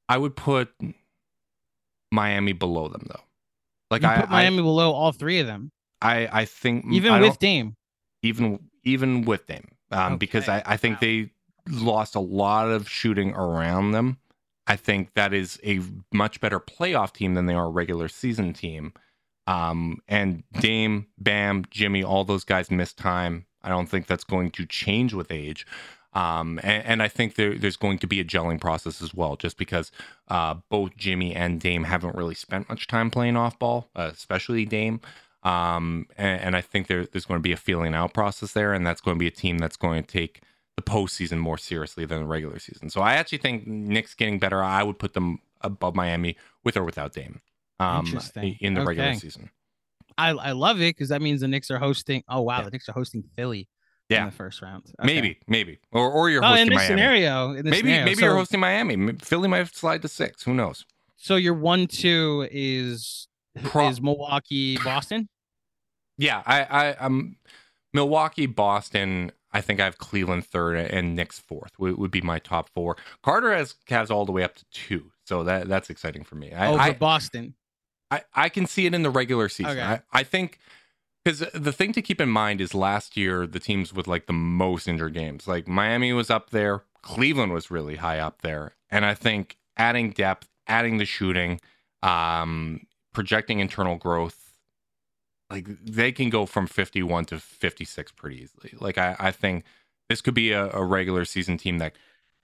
I 0.09 0.19
would 0.19 0.37
put 0.37 0.71
Miami 2.11 2.53
below 2.53 2.89
them 2.89 3.07
though. 3.09 3.23
Like 3.91 4.03
you 4.03 4.09
I, 4.09 4.21
put 4.21 4.31
Miami 4.31 4.63
below 4.63 4.93
all 4.93 5.13
three 5.13 5.39
of 5.39 5.47
them, 5.47 5.71
I 6.01 6.27
I 6.27 6.41
I 6.41 6.45
think 6.45 6.87
even 6.91 7.13
I 7.13 7.21
with 7.21 7.39
Dame. 7.39 7.75
even 8.23 8.59
even 8.85 9.23
with 9.23 9.47
them 9.47 9.65
um, 9.91 10.17
because 10.19 10.49
I, 10.49 10.63
I 10.67 10.77
think 10.77 10.97
Wow. 10.97 11.01
they 11.03 11.31
lost 11.69 12.15
a 12.17 12.21
lot 12.21 12.69
of 12.71 12.89
shooting 12.89 13.33
around 13.35 13.93
them. 13.93 14.19
I 14.67 14.77
think 14.77 15.15
that 15.15 15.33
is 15.35 15.59
a 15.65 15.81
much 16.13 16.41
better 16.41 16.61
playoff 16.61 17.13
team 17.13 17.35
than 17.35 17.47
they 17.47 17.55
are 17.55 17.67
a 17.67 17.71
regular 17.71 18.09
season 18.09 18.53
team. 18.53 18.93
Um, 19.47 19.99
and 20.07 20.45
Dame, 20.61 21.09
Bam, 21.19 21.65
Jimmy, 21.71 22.05
all 22.05 22.25
those 22.25 22.45
guys 22.45 22.71
missed 22.71 22.97
time. 22.97 23.47
I 23.63 23.69
don't 23.69 23.89
think 23.89 24.07
that's 24.07 24.25
going 24.25 24.51
to 24.53 24.67
change 24.67 25.15
with 25.15 25.31
age. 25.31 25.67
Um, 26.15 26.61
and, 26.63 26.85
and 26.85 27.03
I 27.03 27.09
think 27.09 27.37
there, 27.37 27.57
there's 27.57 27.77
going 27.77 27.99
to 27.99 28.07
be 28.07 28.21
a 28.21 28.25
gelling 28.25 28.61
process 28.61 29.01
as 29.03 29.15
well, 29.15 29.37
just 29.37 29.57
because 29.57 29.91
uh, 30.29 30.55
both 30.69 30.97
Jimmy 30.97 31.35
and 31.35 31.61
Dame 31.61 31.85
haven't 31.85 32.17
really 32.17 32.35
spent 32.35 32.69
much 32.69 32.87
time 32.87 33.11
playing 33.11 33.37
off 33.37 33.59
ball, 33.59 33.89
uh, 33.97 34.11
especially 34.13 34.65
Dame. 34.65 35.01
Um, 35.43 36.07
and, 36.17 36.41
and 36.41 36.57
I 36.57 36.61
think 36.61 36.87
there, 36.87 37.07
there's 37.07 37.25
going 37.25 37.41
to 37.41 37.43
be 37.43 37.53
a 37.53 37.57
feeling 37.57 37.95
out 37.95 38.15
process 38.15 38.53
there, 38.53 38.73
and 38.73 38.87
that's 38.87 39.01
going 39.01 39.17
to 39.17 39.19
be 39.19 39.27
a 39.27 39.33
team 39.33 39.59
that's 39.59 39.77
going 39.77 40.03
to 40.03 40.07
take 40.09 40.43
the 40.77 40.83
postseason 40.83 41.39
more 41.39 41.59
seriously 41.59 42.05
than 42.07 42.21
the 42.21 42.27
regular 42.27 42.59
season. 42.59 42.89
So 42.91 43.01
I 43.01 43.15
actually 43.15 43.39
think 43.39 43.67
Knicks 43.67 44.15
getting 44.15 44.39
better. 44.39 44.63
I 44.63 44.83
would 44.83 44.99
put 44.99 45.13
them 45.15 45.39
above 45.61 45.95
Miami 45.95 46.37
with 46.65 46.77
or 46.77 46.85
without 46.85 47.13
Dame. 47.13 47.41
Um, 47.81 48.07
in 48.61 48.75
the 48.75 48.83
regular 48.85 49.15
season. 49.15 49.51
I 50.19 50.31
I 50.31 50.53
love 50.53 50.77
it 50.81 50.95
because 50.97 51.09
that 51.09 51.21
means 51.23 51.41
the 51.41 51.49
Knicks 51.49 51.71
are 51.71 51.79
hosting. 51.79 52.23
Oh 52.29 52.43
wow, 52.43 52.59
Yeah. 52.59 52.65
the 52.65 52.71
Knicks 52.71 52.89
are 52.89 52.93
hosting 52.93 53.25
Philly. 53.37 53.69
Yeah. 54.09 54.21
in 54.21 54.27
the 54.27 54.33
first 54.33 54.61
round. 54.61 54.85
Okay. 55.01 55.07
Maybe, 55.07 55.39
maybe, 55.49 55.79
or 55.91 56.11
or 56.11 56.29
you're 56.29 56.45
Oh, 56.45 56.49
hosting 56.49 56.63
in 56.67 56.69
this 56.69 56.77
Miami. 56.77 56.89
scenario, 56.89 57.51
in 57.51 57.57
this 57.65 57.71
maybe 57.71 57.77
scenario. 57.89 58.05
maybe 58.05 58.15
so, 58.21 58.25
you're 58.27 58.35
hosting 58.37 58.61
Miami. 58.61 59.13
Philly 59.15 59.49
might 59.49 59.75
slide 59.75 60.03
to 60.03 60.09
six. 60.09 60.43
Who 60.43 60.53
knows? 60.55 60.85
So 61.17 61.37
your 61.37 61.55
one 61.55 61.87
two 61.87 62.47
is 62.51 63.27
Pro- 63.65 63.89
is 63.89 64.01
Milwaukee, 64.03 64.77
Boston. 64.85 65.29
Yeah, 66.19 66.43
I 66.45 66.63
I 66.65 66.93
um 66.97 67.37
Milwaukee, 67.95 68.47
Boston. 68.47 69.33
I 69.53 69.61
think 69.61 69.81
I 69.81 69.85
have 69.85 69.99
Cleveland 69.99 70.47
third 70.47 70.77
and 70.77 71.15
Knicks 71.15 71.39
fourth. 71.39 71.79
Would, 71.79 71.99
would 71.99 72.11
be 72.11 72.21
my 72.21 72.39
top 72.39 72.69
four. 72.71 72.97
Carter 73.23 73.53
has 73.53 73.75
Cavs 73.89 74.11
all 74.11 74.25
the 74.25 74.33
way 74.33 74.43
up 74.43 74.55
to 74.57 74.65
two, 74.73 75.13
so 75.25 75.45
that 75.45 75.69
that's 75.69 75.91
exciting 75.91 76.25
for 76.25 76.37
me. 76.37 76.53
I, 76.53 76.69
Over 76.69 76.81
I, 76.81 76.93
Boston. 76.93 77.55
I, 78.11 78.23
I 78.35 78.49
can 78.49 78.67
see 78.67 78.87
it 78.87 78.95
in 78.95 79.03
the 79.03 79.11
regular 79.11 79.49
season. 79.49 79.79
Okay. 79.79 79.83
I, 79.83 80.01
I 80.13 80.23
think 80.23 80.59
because 81.25 81.45
the 81.55 81.73
thing 81.73 81.93
to 81.93 82.03
keep 82.03 82.21
in 82.21 82.29
mind 82.29 82.61
is 82.61 82.75
last 82.75 83.17
year 83.17 83.47
the 83.47 83.61
teams 83.61 83.93
with 83.93 84.07
like 84.07 84.27
the 84.27 84.33
most 84.33 84.89
injured 84.89 85.15
games, 85.15 85.47
like 85.47 85.69
Miami 85.69 86.13
was 86.13 86.31
up 86.31 86.51
there, 86.51 86.83
Cleveland 87.03 87.53
was 87.53 87.71
really 87.71 87.97
high 87.97 88.19
up 88.19 88.43
there, 88.43 88.75
and 88.91 89.05
I 89.05 89.15
think 89.15 89.57
adding 89.77 90.11
depth, 90.11 90.49
adding 90.67 90.99
the 90.99 91.05
shooting, 91.05 91.61
um, 92.03 92.87
projecting 93.13 93.61
internal 93.61 93.97
growth, 93.97 94.52
like 95.53 95.67
they 95.85 96.11
can 96.13 96.31
go 96.31 96.47
from 96.47 96.67
fifty 96.67 97.03
one 97.03 97.25
to 97.27 97.39
fifty 97.39 97.85
six 97.85 98.11
pretty 98.11 98.43
easily. 98.43 98.75
Like 98.81 98.99
I, 98.99 99.17
I 99.19 99.31
think 99.31 99.65
this 100.09 100.21
could 100.21 100.35
be 100.35 100.53
a, 100.53 100.71
a 100.73 100.85
regular 100.85 101.25
season 101.25 101.57
team 101.59 101.79
that 101.79 101.95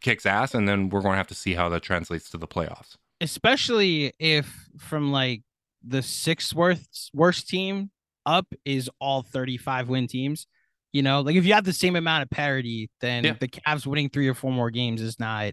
kicks 0.01 0.24
ass, 0.26 0.55
and 0.55 0.68
then 0.68 0.89
we're 0.90 1.01
going 1.01 1.14
to 1.14 1.18
have 1.18 1.26
to 1.28 1.35
see 1.35 1.55
how 1.55 1.68
that 1.70 1.82
translates 1.82 2.30
to 2.30 2.36
the 2.39 2.47
playoffs. 2.47 2.97
especially 3.20 4.12
if 4.18 4.68
from 4.78 5.10
like 5.12 5.43
the 5.86 6.02
sixth 6.02 6.55
worst 6.55 7.10
worst 7.14 7.48
team 7.48 7.90
up 8.26 8.47
is 8.64 8.90
all 9.01 9.22
35 9.22 9.89
win 9.89 10.06
teams. 10.06 10.47
You 10.93 11.02
know, 11.02 11.20
like 11.20 11.36
if 11.36 11.44
you 11.44 11.52
have 11.55 11.64
the 11.64 11.72
same 11.72 11.97
amount 11.97 12.22
of 12.22 12.30
parity, 12.30 12.90
then 13.01 13.24
Yeah. 13.24 13.35
the 13.39 13.48
Cavs 13.48 13.86
winning 13.86 14.09
three 14.09 14.28
or 14.28 14.35
four 14.35 14.52
more 14.52 14.70
games 14.70 15.01
is 15.02 15.18
not 15.20 15.52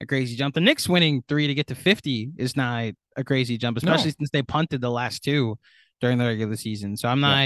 a 0.00 0.06
crazy 0.06 0.34
jump. 0.36 0.54
The 0.54 0.60
Knicks 0.60 0.88
winning 0.88 1.22
three 1.28 1.46
to 1.46 1.54
get 1.54 1.66
to 1.68 1.74
50 1.74 2.30
is 2.38 2.56
not 2.56 2.92
a 3.16 3.24
crazy 3.24 3.58
jump, 3.58 3.82
No. 3.82 3.92
especially 3.92 4.12
since 4.18 4.30
they 4.30 4.42
punted 4.42 4.80
the 4.80 4.90
last 4.90 5.22
two 5.22 5.58
during 6.00 6.18
the 6.18 6.24
regular 6.24 6.56
season. 6.56 6.96
So 6.96 7.08
I'm 7.08 7.20
not 7.20 7.36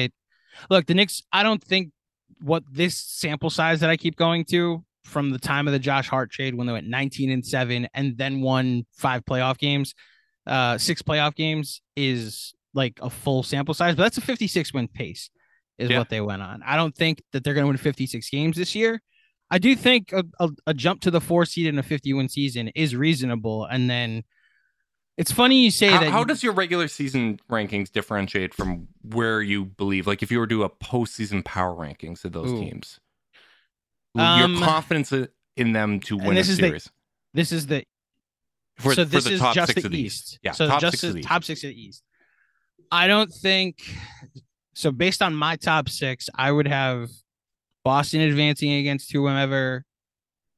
look, 0.71 0.87
the 0.87 0.95
Knicks, 0.95 1.23
I 1.33 1.43
don't 1.43 1.63
think 1.63 1.91
what 2.41 2.63
this 2.71 3.01
sample 3.01 3.51
size 3.51 3.81
that 3.81 3.91
I 3.91 3.97
keep 3.97 4.17
going 4.17 4.45
to 4.47 4.85
from 5.05 5.31
the 5.31 5.39
time 5.39 5.67
of 5.67 5.73
the 5.73 5.79
Josh 5.79 6.09
Hart 6.09 6.31
trade 6.31 6.55
when 6.55 6.67
they 6.67 6.73
went 6.73 6.87
19 6.89 7.31
and 7.31 7.45
7 7.45 7.89
and 7.95 8.17
then 8.17 8.41
won 8.41 8.87
five 8.97 9.25
playoff 9.25 9.59
games, 9.59 9.95
uh 10.47 10.77
six 10.79 11.03
playoff 11.03 11.35
games 11.35 11.81
is 11.97 12.55
like 12.75 12.99
a 13.03 13.09
full 13.11 13.43
sample 13.43 13.75
size, 13.75 13.95
but 13.95 14.03
that's 14.03 14.19
a 14.19 14.21
56 14.23 14.73
win 14.75 14.89
pace 14.89 15.31
is 15.79 15.91
Yeah. 15.91 15.99
what 15.99 16.09
they 16.09 16.21
went 16.21 16.43
on. 16.43 16.63
I 16.65 16.77
don't 16.77 16.95
think 16.95 17.23
that 17.33 17.45
they're 17.45 17.55
going 17.55 17.65
to 17.65 17.69
win 17.69 17.77
56 17.77 18.29
games 18.31 18.57
this 18.57 18.75
year. 18.75 19.01
I 19.51 19.59
do 19.59 19.77
think 19.77 20.13
a, 20.13 20.25
a, 20.41 20.49
a 20.69 20.75
jump 20.75 21.01
to 21.03 21.11
the 21.11 21.21
four 21.21 21.45
seed 21.45 21.67
in 21.67 21.79
a 21.79 21.83
51 21.83 22.29
season 22.29 22.69
is 22.75 22.97
reasonable. 22.97 23.65
And 23.67 23.89
then 23.89 24.23
it's 25.17 25.31
funny 25.33 25.63
you 25.65 25.71
say 25.71 25.89
How, 25.89 26.01
that. 26.01 26.11
how 26.11 26.21
you- 26.21 26.25
does 26.27 26.43
your 26.43 26.53
regular 26.53 26.89
season 26.89 27.39
rankings 27.51 27.91
differentiate 27.91 28.53
from 28.55 28.89
where 29.03 29.41
you 29.43 29.65
believe? 29.65 30.07
Like 30.07 30.23
if 30.23 30.31
you 30.31 30.39
were 30.39 30.47
to 30.47 30.55
do 30.55 30.63
a 30.63 30.71
postseason 30.71 31.45
power 31.45 31.75
rankings 31.75 32.25
of 32.25 32.33
those 32.33 32.51
Ooh. 32.53 32.59
teams, 32.61 32.99
Um, 34.17 34.53
your 34.53 34.61
confidence 34.65 35.13
in 35.57 35.73
them 35.73 36.01
to 36.01 36.17
win 36.17 36.33
a 36.33 36.35
this 36.35 36.49
is 36.49 36.57
the- 36.59 36.63
series 36.69 36.91
this 37.33 37.53
is 37.53 37.67
the 37.67 37.85
for, 38.79 38.95
so 38.95 39.05
this 39.05 39.25
the 39.25 39.33
is 39.35 39.41
top 39.41 39.55
just 39.55 39.69
six 39.69 39.83
the 39.83 39.87
of 39.87 39.93
the 39.93 40.01
East. 40.01 40.39
Yeah, 40.43 40.51
so 40.53 40.67
top 40.69 40.81
just 40.81 40.93
six 40.95 41.01
the 41.03 41.09
of 41.09 41.15
the 41.15 41.21
East. 41.21 41.29
top 41.29 41.45
six 41.45 41.63
of 41.65 41.69
the 41.71 41.81
East. 41.81 42.03
I 42.91 43.07
don't 43.07 43.33
think 43.33 43.79
so. 44.75 44.91
Based 44.91 45.23
on 45.23 45.35
my 45.35 45.55
top 45.57 45.89
six, 45.89 46.29
I 46.35 46.51
would 46.51 46.67
have 46.69 47.09
Boston 47.85 48.21
advancing 48.21 48.73
against 48.73 49.13
whomever, 49.13 49.85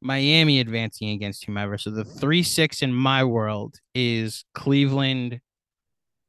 Miami 0.03 0.61
advancing 0.61 1.11
against 1.11 1.45
whomever. 1.45 1.79
So 1.79 1.91
the 1.91 2.05
three 2.05 2.43
six 2.43 2.83
in 2.83 2.93
my 2.93 3.25
world 3.25 3.77
is 3.95 4.45
Cleveland 4.55 5.41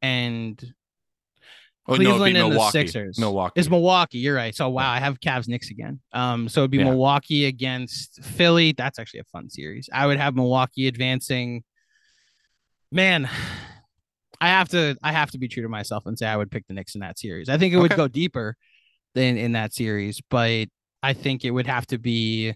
and 0.01 0.73
Oh, 1.89 1.93
no, 1.95 2.17
Cleveland 2.17 2.35
and 2.37 2.51
the 2.53 2.69
Sixers. 2.69 3.17
Milwaukee. 3.17 3.53
It's 3.61 3.69
Milwaukee. 3.69 4.17
You're 4.17 4.35
right. 4.35 4.53
So 4.53 4.67
wow, 4.67 4.91
I 4.91 4.99
have 4.99 5.21
Cavs 5.21 5.47
Knicks 5.47 5.69
again. 5.71 6.01
Um, 6.11 6.49
so 6.49 6.61
it'd 6.61 6.71
be 6.71 6.79
Yeah. 6.79 6.83
Milwaukee 6.85 7.45
against 7.45 8.21
Philly. 8.25 8.73
That's 8.73 8.99
actually 8.99 9.21
a 9.21 9.25
fun 9.31 9.49
series. 9.49 9.89
I 9.93 10.05
would 10.05 10.17
have 10.17 10.35
Milwaukee 10.35 10.89
advancing. 10.89 11.63
Man, 12.91 13.29
I 14.41 14.49
have 14.49 14.67
to 14.69 14.97
I 15.01 15.13
have 15.13 15.31
to 15.31 15.37
be 15.37 15.47
true 15.47 15.63
to 15.63 15.69
myself 15.69 16.05
and 16.05 16.19
say 16.19 16.27
I 16.27 16.35
would 16.35 16.51
pick 16.51 16.67
the 16.67 16.73
Knicks 16.73 16.93
in 16.95 17.01
that 17.01 17.17
series. 17.17 17.47
I 17.47 17.57
think 17.57 17.73
it 17.73 17.77
would 17.77 17.91
Okay. 17.93 17.97
go 17.97 18.09
deeper 18.09 18.57
than 19.15 19.37
in 19.37 19.53
that 19.53 19.73
series, 19.73 20.19
but 20.29 20.67
I 21.01 21.13
think 21.13 21.45
it 21.45 21.51
would 21.51 21.67
have 21.67 21.87
to 21.87 21.97
be. 21.97 22.53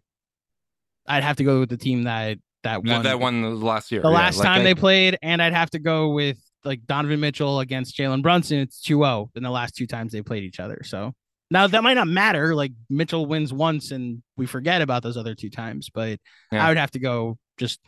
I'd 1.12 1.24
have 1.24 1.38
to 1.38 1.44
go 1.44 1.60
with 1.62 1.70
the 1.70 1.78
team 1.78 2.04
that 2.04 2.38
that 2.64 2.84
won 2.84 3.04
that 3.04 3.20
one 3.20 3.42
the 3.42 3.50
last 3.50 3.92
year. 3.92 4.02
the 4.02 4.10
yeah, 4.10 4.14
last 4.16 4.38
like 4.38 4.46
time 4.46 4.62
I- 4.62 4.64
they 4.64 4.76
played, 4.76 5.18
and 5.22 5.42
I'd 5.42 5.54
have 5.54 5.70
to 5.72 5.80
go 5.80 6.10
with 6.10 6.38
like 6.64 6.86
Donovan 6.86 7.20
Mitchell 7.20 7.60
against 7.60 7.98
Jalen 7.98 8.22
Brunson. 8.22 8.60
It's 8.60 8.82
2-0 8.82 9.30
in 9.36 9.42
the 9.44 9.50
last 9.50 9.76
two 9.76 9.88
times 9.88 10.12
they 10.12 10.22
played 10.22 10.44
each 10.44 10.60
other. 10.60 10.82
So 10.84 11.14
now 11.50 11.66
that 11.68 11.82
might 11.84 11.96
not 11.96 12.08
matter. 12.08 12.54
Like 12.54 12.72
Mitchell 12.90 13.26
wins 13.26 13.52
once 13.52 13.90
and 13.92 14.22
we 14.38 14.46
forget 14.46 14.82
about 14.84 15.02
those 15.02 15.18
other 15.18 15.34
two 15.36 15.50
times, 15.50 15.90
but 15.92 16.20
Yeah. 16.52 16.64
I 16.66 16.70
would 16.70 16.78
have 16.78 16.92
to 16.92 17.00
go 17.00 17.38
just 17.58 17.80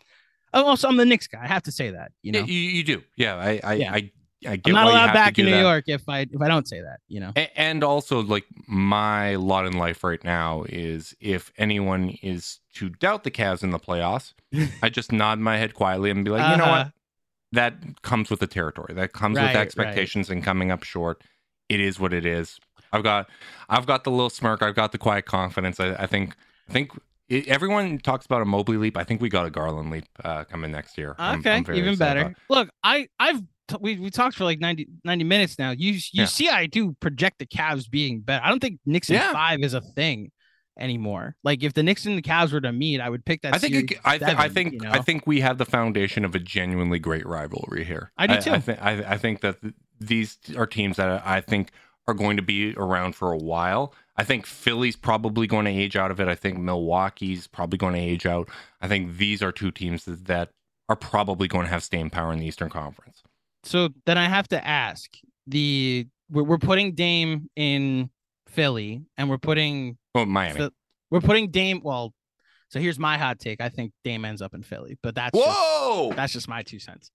oh, 0.56 0.66
also 0.66 0.88
I'm 0.88 0.98
the 0.98 1.06
Knicks 1.06 1.28
guy. 1.28 1.44
I 1.44 1.48
have 1.48 1.64
to 1.64 1.72
say 1.72 1.92
that, 1.92 2.12
you 2.24 2.32
know. 2.32 2.40
Yeah, 2.40 2.46
you, 2.46 2.60
you 2.60 2.84
do. 2.84 3.04
Yeah, 3.16 3.36
I 3.36 3.62
I 3.64 3.74
Yeah. 3.76 3.94
I, 3.94 4.12
I 4.48 4.56
get 4.58 4.68
I'm 4.68 4.74
not 4.74 4.88
allowed 4.88 5.14
back 5.14 5.38
in 5.40 5.46
New 5.46 5.52
that. 5.52 5.62
York 5.62 5.84
if 5.88 6.08
I 6.10 6.20
if 6.22 6.42
I 6.42 6.48
don't 6.48 6.68
say 6.68 6.82
that, 6.82 7.00
you 7.08 7.20
know. 7.20 7.32
And 7.56 7.84
also, 7.84 8.22
like 8.24 8.46
my 8.68 9.36
lot 9.36 9.66
in 9.66 9.74
life 9.78 10.04
right 10.04 10.24
now 10.24 10.64
is 10.70 11.16
if 11.20 11.52
anyone 11.58 12.10
is 12.22 12.60
to 12.76 12.90
doubt 12.90 13.24
the 13.24 13.32
Cavs 13.32 13.64
in 13.64 13.72
the 13.72 13.80
playoffs, 13.80 14.34
I 14.82 14.90
just 14.90 15.12
nod 15.24 15.40
my 15.40 15.58
head 15.58 15.74
quietly 15.74 16.10
and 16.10 16.24
be 16.26 16.32
like, 16.32 16.50
you 16.52 16.58
know 16.58 16.64
Uh-huh. 16.66 16.84
what? 16.86 16.94
That 17.52 18.02
comes 18.02 18.30
with 18.32 18.40
the 18.40 18.48
territory. 18.48 18.94
That 18.96 19.14
comes 19.14 19.38
Right, 19.38 19.44
with 19.48 19.56
right. 19.56 19.62
expectations 19.62 20.30
and 20.30 20.44
coming 20.44 20.72
up 20.72 20.84
short. 20.84 21.24
It 21.70 21.80
is 21.80 22.00
what 22.00 22.12
it 22.14 22.26
is. 22.26 22.60
I've 22.92 23.04
got, 23.04 23.30
I've 23.70 23.86
got 23.86 24.04
the 24.04 24.12
little 24.12 24.30
smirk. 24.32 24.62
I've 24.64 24.76
got 24.76 24.92
the 24.92 24.98
quiet 24.98 25.26
confidence. 25.26 25.80
I, 25.80 25.94
I 25.94 26.08
think, 26.08 26.36
I 26.68 26.74
think 26.74 26.92
it, 27.30 27.48
everyone 27.48 28.00
talks 28.00 28.26
about 28.26 28.42
a 28.42 28.46
Mobley 28.46 28.78
leap. 28.78 28.98
I 28.98 29.04
think 29.04 29.22
we 29.22 29.30
got 29.30 29.46
a 29.46 29.50
Garland 29.52 29.92
leap 29.92 30.06
uh, 30.24 30.44
coming 30.46 30.72
next 30.72 30.98
year. 30.98 31.16
I'm- 31.20 31.40
Okay, 31.40 31.56
I'm 31.58 31.76
even 31.76 31.96
better. 31.96 32.36
Look, 32.50 32.70
I 32.84 33.08
I've 33.20 33.42
t- 33.74 33.78
we 33.82 34.00
we 34.00 34.10
talked 34.10 34.36
for 34.36 34.44
like 34.44 34.60
90, 34.60 34.88
90 35.04 35.24
minutes 35.24 35.60
now. 35.60 35.72
You 35.72 35.94
you 35.94 36.00
Yeah. 36.14 36.26
see, 36.26 36.50
I 36.50 36.66
do 36.66 36.94
project 37.00 37.40
the 37.40 37.46
Cavs 37.46 37.90
being 37.90 38.22
better. 38.22 38.44
I 38.46 38.50
don't 38.50 38.60
think 38.60 38.80
Knicks 38.86 39.10
in 39.10 39.16
Yeah. 39.16 39.32
five 39.34 39.62
is 39.62 39.74
a 39.74 39.82
thing 39.82 40.32
anymore. 40.80 41.36
Like 41.44 41.64
if 41.64 41.74
the 41.74 41.84
Knicks 41.84 42.06
and 42.06 42.18
the 42.18 42.22
Cavs 42.22 42.52
were 42.52 42.62
to 42.62 42.72
meet, 42.72 43.00
I 43.00 43.10
would 43.10 43.26
pick 43.26 43.42
that. 43.44 43.54
I 43.54 43.58
think 43.60 43.92
it, 43.92 44.00
I, 44.04 44.18
th- 44.18 44.36
I 44.38 44.50
think 44.50 44.74
you 44.74 44.80
know? 44.80 44.92
I 44.92 45.00
think 45.00 45.28
we 45.28 45.42
have 45.42 45.58
the 45.58 45.66
foundation 45.66 46.26
of 46.26 46.34
a 46.36 46.40
genuinely 46.40 47.00
great 47.00 47.26
rivalry 47.26 47.84
here. 47.84 48.12
I 48.18 48.28
do 48.28 48.34
I, 48.34 48.38
too. 48.38 48.60
think 48.60 48.82
I, 48.82 48.92
I 49.14 49.18
think 49.18 49.42
that 49.42 49.62
th- 49.62 49.74
these 50.00 50.38
are 50.58 50.66
teams 50.66 50.98
that 50.98 51.22
I 51.26 51.42
think 51.42 51.72
are 52.08 52.14
going 52.14 52.36
to 52.38 52.44
be 52.44 52.74
around 52.76 53.16
for 53.16 53.32
a 53.32 53.38
while. 53.38 53.94
I 54.18 54.24
think 54.24 54.46
Philly's 54.46 54.96
probably 54.96 55.48
going 55.48 55.66
to 55.66 55.72
age 55.72 55.96
out 55.96 56.12
of 56.12 56.20
it. 56.20 56.28
I 56.28 56.36
think 56.36 56.58
Milwaukee's 56.60 57.48
probably 57.48 57.78
going 57.78 57.94
to 57.94 58.00
age 58.00 58.26
out. 58.26 58.50
I 58.82 58.88
think 58.88 59.18
these 59.18 59.42
are 59.42 59.52
two 59.52 59.72
teams 59.72 60.06
that, 60.06 60.26
that 60.26 60.50
are 60.90 60.96
probably 60.98 61.48
going 61.48 61.64
to 61.66 61.70
have 61.72 61.82
staying 61.84 62.10
power 62.10 62.34
in 62.34 62.40
the 62.40 62.46
Eastern 62.46 62.70
Conference. 62.70 63.23
So. 63.64 63.90
Then 64.06 64.18
I 64.18 64.28
have 64.28 64.48
to 64.50 64.66
ask 64.68 65.10
the 65.48 66.08
we're, 66.32 66.44
we're 66.44 66.58
putting 66.58 66.94
Dame 66.94 67.50
in 67.56 68.10
Philly 68.48 69.04
and 69.18 69.30
we're 69.30 69.38
putting 69.38 69.98
Oh, 70.16 70.26
Miami. 70.26 70.70
We're 71.10 71.22
putting 71.22 71.50
Dame. 71.52 71.82
Well, 71.84 72.14
so 72.70 72.80
here's 72.80 72.98
my 73.00 73.18
hot 73.18 73.40
take. 73.40 73.62
I 73.62 73.70
think 73.70 73.92
Dame 74.04 74.26
ends 74.26 74.42
up 74.42 74.54
in 74.54 74.64
Philly, 74.64 74.98
but 75.04 75.16
that's 75.16 75.38
just- 75.38 75.48
Whoa! 75.48 76.14
That's 76.16 76.34
just 76.34 76.48
my 76.48 76.64
two 76.64 76.80
cents. 76.80 77.12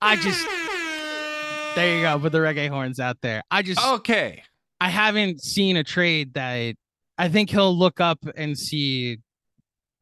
I 0.00 0.16
just 0.16 0.46
there 1.76 1.96
you 1.96 2.02
go. 2.02 2.18
Put 2.18 2.32
the 2.32 2.38
reggae 2.38 2.68
horns 2.68 2.98
out 3.00 3.18
there. 3.22 3.42
I 3.50 3.62
just 3.62 3.84
okay. 3.86 4.42
I 4.80 4.88
haven't 4.88 5.42
seen 5.42 5.76
a 5.76 5.84
trade 5.84 6.34
that 6.34 6.74
I 7.18 7.28
think 7.28 7.50
he'll 7.50 7.76
look 7.76 8.00
up 8.00 8.18
and 8.34 8.58
see 8.58 9.18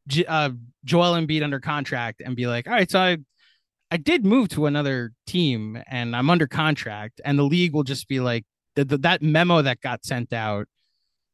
J- 0.07 0.25
uh, 0.25 0.51
Joel 0.85 1.15
Embiid 1.15 1.43
under 1.43 1.59
contract 1.61 2.23
and 2.25 2.37
be 2.37 2.47
like, 2.47 2.67
all 2.69 2.73
right, 2.75 2.89
so 2.91 3.01
I 3.01 3.17
I 3.91 3.97
did 3.97 4.25
move 4.25 4.49
to 4.51 4.67
another 4.67 5.13
team 5.27 5.83
and 5.91 6.15
I'm 6.15 6.29
under 6.31 6.47
contract, 6.47 7.21
and 7.25 7.39
the 7.39 7.45
league 7.45 7.73
will 7.73 7.85
just 7.85 8.09
be 8.09 8.21
like 8.21 8.45
the, 8.75 8.85
the, 8.85 8.99
that 8.99 9.23
memo 9.23 9.63
that 9.63 9.81
got 9.81 10.05
sent 10.05 10.33
out. 10.33 10.67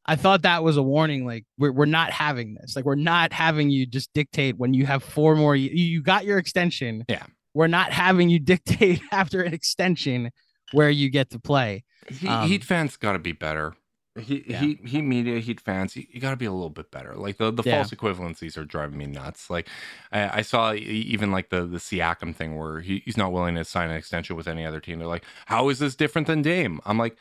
I 0.05 0.15
thought 0.15 0.43
that 0.43 0.63
was 0.63 0.77
a 0.77 0.83
warning. 0.83 1.25
Like 1.25 1.45
we're 1.57 1.71
we're 1.71 1.85
not 1.85 2.11
having 2.11 2.53
this. 2.55 2.75
Like 2.75 2.85
we're 2.85 2.95
not 2.95 3.33
having 3.33 3.69
you 3.71 3.85
just 3.85 4.13
dictate 4.13 4.57
when 4.57 4.73
you 4.73 4.85
have 4.85 5.03
four 5.03 5.35
more. 5.35 5.55
You, 5.55 5.69
you 5.71 6.01
got 6.03 6.25
your 6.25 6.37
extension. 6.37 7.05
Yeah. 7.09 7.25
We're 7.53 7.67
not 7.67 7.91
having 7.91 8.29
you 8.29 8.39
dictate 8.53 9.01
after 9.11 9.41
an 9.41 9.53
extension 9.53 10.31
where 10.71 10.89
you 10.89 11.09
get 11.09 11.31
to 11.31 11.39
play. 11.39 11.83
He, 12.07 12.27
Um, 12.27 12.47
Heat 12.47 12.63
fans 12.63 12.97
got 12.97 13.13
to 13.13 13.19
be 13.19 13.31
better. 13.31 13.73
He, 14.17 14.45
Yeah. 14.47 14.59
Heat, 14.59 14.87
Heat 14.87 15.01
media, 15.01 15.39
Heat 15.39 15.59
fans, 15.59 15.95
you, 15.97 16.05
you 16.09 16.21
got 16.21 16.29
to 16.31 16.37
be 16.37 16.45
a 16.45 16.51
little 16.51 16.69
bit 16.69 16.89
better. 16.89 17.15
Like 17.15 17.37
the, 17.37 17.51
the 17.51 17.63
Yeah. 17.65 17.75
false 17.83 17.91
equivalencies 17.91 18.57
are 18.57 18.63
driving 18.63 18.97
me 18.97 19.07
nuts. 19.07 19.49
Like 19.49 19.67
I, 20.11 20.39
I 20.39 20.41
saw 20.41 20.73
even 20.73 21.31
like 21.31 21.49
the 21.49 21.65
the 21.65 21.77
Siakam 21.79 22.33
thing 22.35 22.55
where 22.57 22.79
he, 22.81 23.01
he's 23.03 23.17
not 23.17 23.31
willing 23.33 23.55
to 23.55 23.65
sign 23.65 23.89
an 23.89 23.97
extension 23.97 24.35
with 24.37 24.47
any 24.47 24.65
other 24.65 24.79
team. 24.79 24.99
They're 24.99 25.07
like, 25.07 25.25
how 25.47 25.67
is 25.69 25.79
this 25.79 25.95
different 25.95 26.27
than 26.27 26.41
Dame? 26.41 26.79
I'm 26.85 26.97
like, 26.97 27.17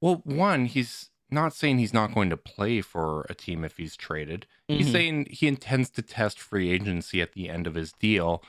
well, 0.00 0.22
one, 0.24 0.64
he's 0.66 1.10
not 1.30 1.54
saying 1.54 1.78
he's 1.78 1.94
not 1.94 2.14
going 2.14 2.30
to 2.30 2.36
play 2.36 2.80
for 2.80 3.26
a 3.30 3.34
team 3.34 3.62
if 3.64 3.76
he's 3.76 3.96
traded. 3.96 4.46
He's 4.68 4.88
Mhm. 4.88 4.92
saying 4.92 5.26
he 5.30 5.46
intends 5.48 5.90
to 5.90 6.02
test 6.02 6.38
free 6.38 6.70
agency 6.70 7.20
at 7.22 7.32
the 7.32 7.48
end 7.48 7.66
of 7.66 7.74
his 7.74 7.92
deal. 7.92 8.42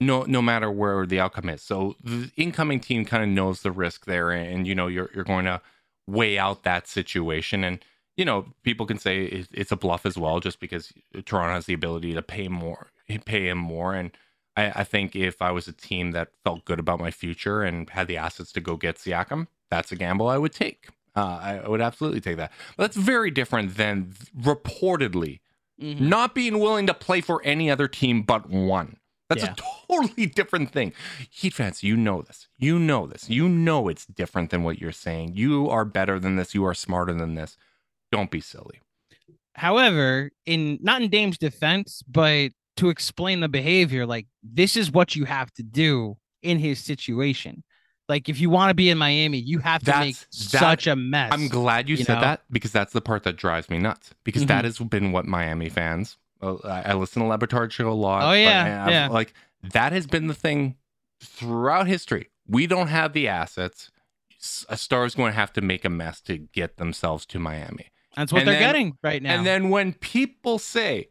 No, 0.00 0.22
no 0.24 0.42
matter 0.42 0.70
where 0.70 1.06
the 1.06 1.20
outcome 1.20 1.48
is. 1.48 1.62
So 1.62 1.96
the 2.02 2.30
incoming 2.36 2.80
team 2.80 3.04
kind 3.04 3.22
of 3.22 3.28
knows 3.28 3.62
the 3.62 3.70
risk 3.70 4.04
there, 4.06 4.30
and 4.30 4.66
you 4.66 4.74
know 4.74 4.88
you're 4.88 5.10
you're 5.14 5.24
going 5.24 5.44
to 5.44 5.60
weigh 6.06 6.38
out 6.38 6.62
that 6.64 6.86
situation. 6.88 7.64
And 7.64 7.84
you 8.16 8.24
know, 8.26 8.46
people 8.62 8.84
can 8.84 8.98
say 8.98 9.24
it's 9.52 9.72
a 9.72 9.76
bluff 9.76 10.04
as 10.04 10.18
well, 10.18 10.38
just 10.38 10.60
because 10.60 10.92
Toronto 11.24 11.54
has 11.54 11.64
the 11.64 11.72
ability 11.72 12.12
to 12.12 12.20
pay 12.22 12.46
more, 12.46 12.88
pay 13.24 13.48
him 13.48 13.56
more. 13.58 13.94
And 13.94 14.10
I, 14.54 14.70
I 14.80 14.84
think 14.84 15.16
if 15.16 15.40
I 15.40 15.50
was 15.50 15.66
a 15.66 15.72
team 15.72 16.10
that 16.10 16.28
felt 16.44 16.66
good 16.66 16.78
about 16.78 17.00
my 17.00 17.10
future 17.10 17.62
and 17.62 17.88
had 17.88 18.08
the 18.08 18.18
assets 18.18 18.52
to 18.52 18.60
go 18.60 18.76
get 18.76 18.96
Siakam, 18.96 19.46
that's 19.70 19.92
a 19.92 19.96
gamble 19.96 20.28
I 20.28 20.36
would 20.36 20.52
take. 20.52 20.88
Uh, 21.16 21.60
I 21.64 21.68
would 21.68 21.80
absolutely 21.80 22.20
take 22.20 22.36
that. 22.36 22.52
But 22.76 22.84
that's 22.84 22.96
very 22.96 23.30
different 23.30 23.76
than 23.76 24.12
reportedly 24.38 25.40
Mhm. 25.80 26.00
not 26.00 26.34
being 26.34 26.58
willing 26.58 26.86
to 26.86 26.94
play 26.94 27.20
for 27.22 27.42
any 27.44 27.70
other 27.70 27.88
team 27.88 28.22
but 28.22 28.48
one. 28.48 28.98
That's 29.34 29.44
Yeah. 29.44 29.52
a 29.52 29.88
totally 29.88 30.26
different 30.26 30.70
thing. 30.72 30.92
Heat 31.30 31.54
fans, 31.54 31.82
you 31.82 31.96
know 31.96 32.22
this. 32.22 32.48
You 32.58 32.78
know 32.78 33.06
this. 33.06 33.28
You 33.30 33.48
know 33.48 33.88
it's 33.88 34.06
different 34.06 34.50
than 34.50 34.62
what 34.62 34.80
you're 34.80 34.92
saying. 34.92 35.34
You 35.34 35.68
are 35.68 35.84
better 35.84 36.18
than 36.18 36.36
this. 36.36 36.54
You 36.54 36.64
are 36.64 36.74
smarter 36.74 37.12
than 37.14 37.34
this. 37.34 37.56
Don't 38.10 38.30
be 38.30 38.40
silly. 38.40 38.80
However, 39.54 40.30
in 40.46 40.78
not 40.82 41.02
in 41.02 41.10
Dame's 41.10 41.38
defense, 41.38 42.02
but 42.08 42.52
to 42.78 42.88
explain 42.88 43.40
the 43.40 43.48
behavior, 43.48 44.06
like 44.06 44.26
this 44.42 44.76
is 44.76 44.90
what 44.90 45.14
you 45.14 45.24
have 45.24 45.52
to 45.54 45.62
do 45.62 46.16
in 46.42 46.58
his 46.58 46.78
situation. 46.80 47.62
Like 48.08 48.28
if 48.28 48.40
you 48.40 48.50
want 48.50 48.70
to 48.70 48.74
be 48.74 48.90
in 48.90 48.98
Miami, 48.98 49.38
you 49.38 49.58
have 49.58 49.82
to 49.84 49.98
make 50.00 50.16
that- 50.18 50.26
such 50.34 50.86
a 50.86 50.96
mess. 50.96 51.30
I'm 51.32 51.48
glad 51.48 51.88
you, 51.88 51.96
you 51.96 52.04
said 52.04 52.14
know? 52.16 52.20
that 52.22 52.42
because 52.50 52.72
that's 52.72 52.92
the 52.92 53.00
part 53.00 53.22
that 53.24 53.36
drives 53.36 53.68
me 53.70 53.78
nuts. 53.78 54.10
Because 54.24 54.46
that 54.46 54.62
Mhm. 54.62 54.66
has 54.66 54.78
been 54.78 55.12
what 55.12 55.26
Miami 55.26 55.68
fans. 55.68 56.16
I, 56.42 56.82
I 56.86 56.94
listen 56.94 57.22
to 57.22 57.28
Le 57.28 57.38
Batard 57.38 57.70
show 57.70 57.88
a 57.88 57.92
lot. 57.92 58.22
Oh, 58.28 58.32
yeah, 58.32 58.88
yeah. 58.88 59.08
Like 59.08 59.32
that 59.62 59.92
has 59.92 60.06
been 60.06 60.26
the 60.26 60.34
thing 60.34 60.76
throughout 61.22 61.86
history. 61.86 62.30
We 62.46 62.66
don't 62.66 62.88
have 62.88 63.12
the 63.12 63.28
assets. 63.28 63.90
A 64.68 64.76
star 64.76 65.04
is 65.04 65.14
going 65.14 65.30
to 65.30 65.36
have 65.36 65.52
to 65.52 65.60
make 65.60 65.84
a 65.84 65.88
mess 65.88 66.20
to 66.22 66.36
get 66.36 66.76
themselves 66.76 67.24
to 67.26 67.38
Miami. 67.38 67.92
That's 68.16 68.32
what 68.32 68.40
and 68.40 68.48
they're 68.48 68.58
then- 68.58 68.68
getting 68.68 68.98
right 69.02 69.22
now. 69.22 69.34
And 69.34 69.46
then 69.46 69.68
when 69.70 69.92
people 69.94 70.58
say 70.58 71.10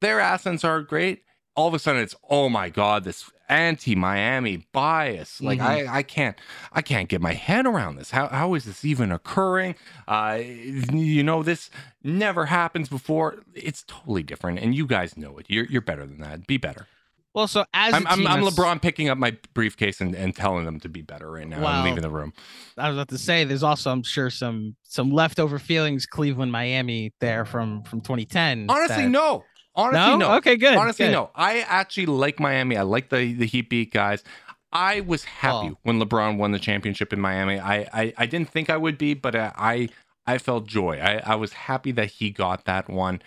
their 0.00 0.20
assets 0.20 0.64
are 0.64 0.80
great, 0.80 1.24
all 1.56 1.66
of 1.66 1.74
a 1.74 1.78
sudden 1.78 2.02
it's 2.02 2.14
oh 2.30 2.48
my 2.48 2.68
god, 2.68 3.02
this 3.04 3.30
anti-Miami 3.48 4.66
bias. 4.72 5.40
Like 5.40 5.58
Mhm. 5.60 5.88
I, 5.88 5.98
I 5.98 6.02
can't, 6.02 6.36
I 6.72 6.82
can't 6.82 7.08
get 7.08 7.20
my 7.20 7.32
head 7.34 7.66
around 7.66 7.96
this. 7.96 8.10
How, 8.10 8.28
how 8.28 8.54
is 8.54 8.64
this 8.64 8.84
even 8.84 9.12
occurring? 9.12 9.74
Uh, 10.06 10.38
you 10.42 11.22
know, 11.22 11.42
this 11.42 11.70
never 12.02 12.46
happens 12.46 12.88
before. 12.88 13.36
It's 13.54 13.84
totally 13.86 14.22
different, 14.22 14.58
and 14.58 14.74
you 14.74 14.86
guys 14.86 15.16
know 15.16 15.38
it. 15.38 15.46
You're, 15.48 15.66
you're 15.66 15.80
better 15.82 16.06
than 16.06 16.20
that. 16.20 16.46
Be 16.46 16.56
better. 16.56 16.86
well, 17.34 17.46
so 17.46 17.64
as 17.74 17.94
I'm, 17.94 18.06
I'm, 18.06 18.26
I'm 18.26 18.42
LeBron 18.42 18.82
picking 18.82 19.08
up 19.08 19.18
my 19.18 19.36
briefcase 19.54 20.00
and, 20.00 20.14
and 20.14 20.34
telling 20.34 20.64
them 20.64 20.80
to 20.80 20.88
be 20.88 21.02
better 21.02 21.30
right 21.30 21.46
now. 21.46 21.62
Wow. 21.62 21.80
I'm 21.80 21.84
leaving 21.84 22.02
the 22.02 22.10
room. 22.10 22.32
I 22.76 22.88
was 22.88 22.96
about 22.96 23.08
to 23.08 23.18
say 23.18 23.44
there's 23.44 23.62
also 23.62 23.92
I'm 23.92 24.02
sure 24.02 24.30
some 24.30 24.74
some 24.82 25.10
leftover 25.12 25.58
feelings 25.58 26.06
Cleveland 26.06 26.50
Miami 26.50 27.12
there 27.20 27.44
from 27.44 27.82
from 27.84 28.00
2010. 28.00 28.66
Honestly, 28.68 29.02
that- 29.04 29.08
no. 29.08 29.44
Honestly, 29.78 30.16
no. 30.18 30.34
Okay, 30.36 30.56
good. 30.56 30.76
Honestly, 30.76 31.06
good. 31.06 31.12
no. 31.12 31.30
I 31.34 31.60
actually 31.60 32.06
like 32.06 32.40
Miami. 32.40 32.76
I 32.76 32.82
like 32.82 33.08
the 33.10 33.32
the 33.32 33.46
Heat 33.46 33.68
beat 33.70 33.92
guys. 33.92 34.22
I 34.72 35.00
was 35.00 35.24
happy 35.24 35.70
Oh. 35.70 35.78
when 35.82 35.98
LeBron 36.00 36.36
won 36.36 36.52
the 36.52 36.58
championship 36.58 37.12
in 37.12 37.20
Miami. 37.20 37.58
I 37.58 37.88
I, 37.92 38.12
I 38.18 38.26
didn't 38.26 38.50
think 38.50 38.68
I 38.70 38.76
would 38.76 38.98
be, 38.98 39.14
but 39.14 39.34
I 39.36 39.52
I, 39.56 39.88
I 40.26 40.38
felt 40.38 40.66
joy. 40.66 40.98
I, 41.00 41.22
I 41.24 41.34
was 41.36 41.52
happy 41.54 41.92
that 41.92 42.10
he 42.10 42.30
got 42.30 42.64
that 42.66 42.88
one. 42.90 43.22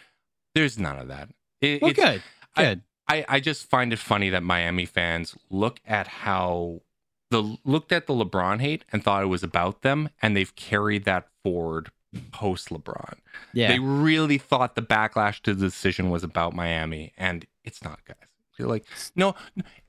There's 0.54 0.78
none 0.78 1.00
of 1.00 1.08
that. 1.08 1.30
It, 1.62 1.82
Well, 1.82 1.92
it's- 1.92 2.06
good. 2.14 2.24
I- 2.56 2.64
Good. 2.64 2.82
I, 3.08 3.26
I 3.28 3.40
just 3.40 3.70
find 3.70 3.92
it 3.92 4.00
funny 4.00 4.30
that 4.30 4.44
Miami 4.44 4.86
fans 4.86 5.36
look 5.50 5.80
at 5.86 6.08
how 6.08 6.82
the 7.30 7.58
looked 7.66 7.92
at 7.92 8.08
the 8.08 8.14
LeBron 8.14 8.62
hate 8.62 8.86
and 8.92 9.04
thought 9.04 9.24
it 9.24 9.28
was 9.28 9.44
about 9.44 9.82
them, 9.82 10.10
and 10.22 10.36
they've 10.36 10.56
carried 10.56 11.04
that 11.06 11.28
forward 11.44 11.92
post 12.32 12.70
LeBron. 12.70 13.16
yeah. 13.54 13.70
They 13.70 13.80
really 13.80 14.38
thought 14.38 14.76
the 14.76 14.82
backlash 14.82 15.42
to 15.42 15.54
the 15.54 15.66
decision 15.68 16.10
was 16.10 16.24
about 16.24 16.54
Miami, 16.54 17.14
and 17.18 17.46
it's 17.64 17.84
not, 17.84 18.00
guys. 18.06 18.18
You're 18.58 18.68
like, 18.68 18.86
no, 19.16 19.34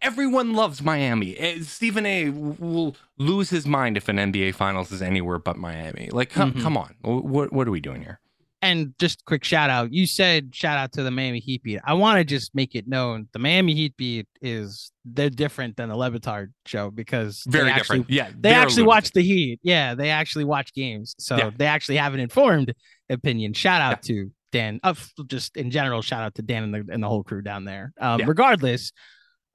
everyone 0.01 0.55
loves 0.55 0.81
Miami. 0.81 1.36
Eh, 1.36 1.59
Stephen 1.62 2.07
A. 2.07 2.31
will 2.31 2.97
lose 3.19 3.51
his 3.51 3.66
mind 3.66 3.97
if 3.97 4.09
an 4.09 4.16
NBA 4.16 4.55
Finals 4.55 4.90
is 4.93 5.03
anywhere 5.03 5.39
but 5.39 5.57
Miami. 5.59 6.09
Like, 6.11 6.31
come, 6.31 6.53
Mhm. 6.55 6.62
come 6.62 6.77
on, 6.77 6.94
what 7.03 7.53
what 7.53 7.69
are 7.69 7.73
we 7.73 7.81
doing 7.81 8.03
here? 8.03 8.20
And 8.62 8.94
just 9.01 9.24
quick 9.24 9.43
shout 9.43 9.70
out. 9.70 9.93
You 9.93 10.06
said 10.06 10.55
shout 10.55 10.78
out 10.78 10.93
to 10.93 11.02
the 11.02 11.10
Miami 11.10 11.40
Heat 11.40 11.64
beat. 11.64 11.80
I 11.84 11.94
want 11.94 12.18
to 12.18 12.24
just 12.24 12.55
make 12.55 12.76
it 12.76 12.86
known 12.86 13.28
the 13.32 13.40
Miami 13.40 13.74
Heat 13.74 13.97
beat 13.97 14.28
is 14.40 14.93
they're 15.05 15.30
different 15.30 15.76
than 15.76 15.89
the 15.89 15.97
Le 15.97 16.10
Batard 16.12 16.52
show 16.64 16.89
because 16.90 17.43
Very 17.48 17.64
they 17.64 17.70
actually, 17.72 17.98
different. 17.98 18.10
Yeah, 18.10 18.30
They 18.39 18.55
actually 18.55 18.84
watch 18.84 19.10
the 19.10 19.20
Heat. 19.22 19.59
Yeah, 19.64 19.97
they 19.97 20.10
actually 20.10 20.44
watch 20.44 20.72
games. 20.74 21.16
So 21.18 21.36
Yeah. 21.36 21.51
they 21.56 21.66
actually 21.66 21.97
have 21.97 22.14
an 22.14 22.20
informed 22.20 22.72
opinion. 23.10 23.52
Shout 23.52 23.82
out 23.82 24.01
to 24.05 24.30
Dan. 24.52 24.78
Uh, 24.84 24.94
just 25.26 25.56
in 25.56 25.72
general, 25.72 26.01
shout 26.01 26.22
out 26.22 26.36
to 26.36 26.43
Dan 26.43 26.62
and 26.62 26.72
the 26.74 26.93
and 26.93 27.02
the 27.02 27.09
whole 27.09 27.24
crew 27.24 27.43
down 27.43 27.64
there. 27.64 27.93
Um, 28.01 28.20
Yeah. 28.20 28.26
regardless, 28.28 28.93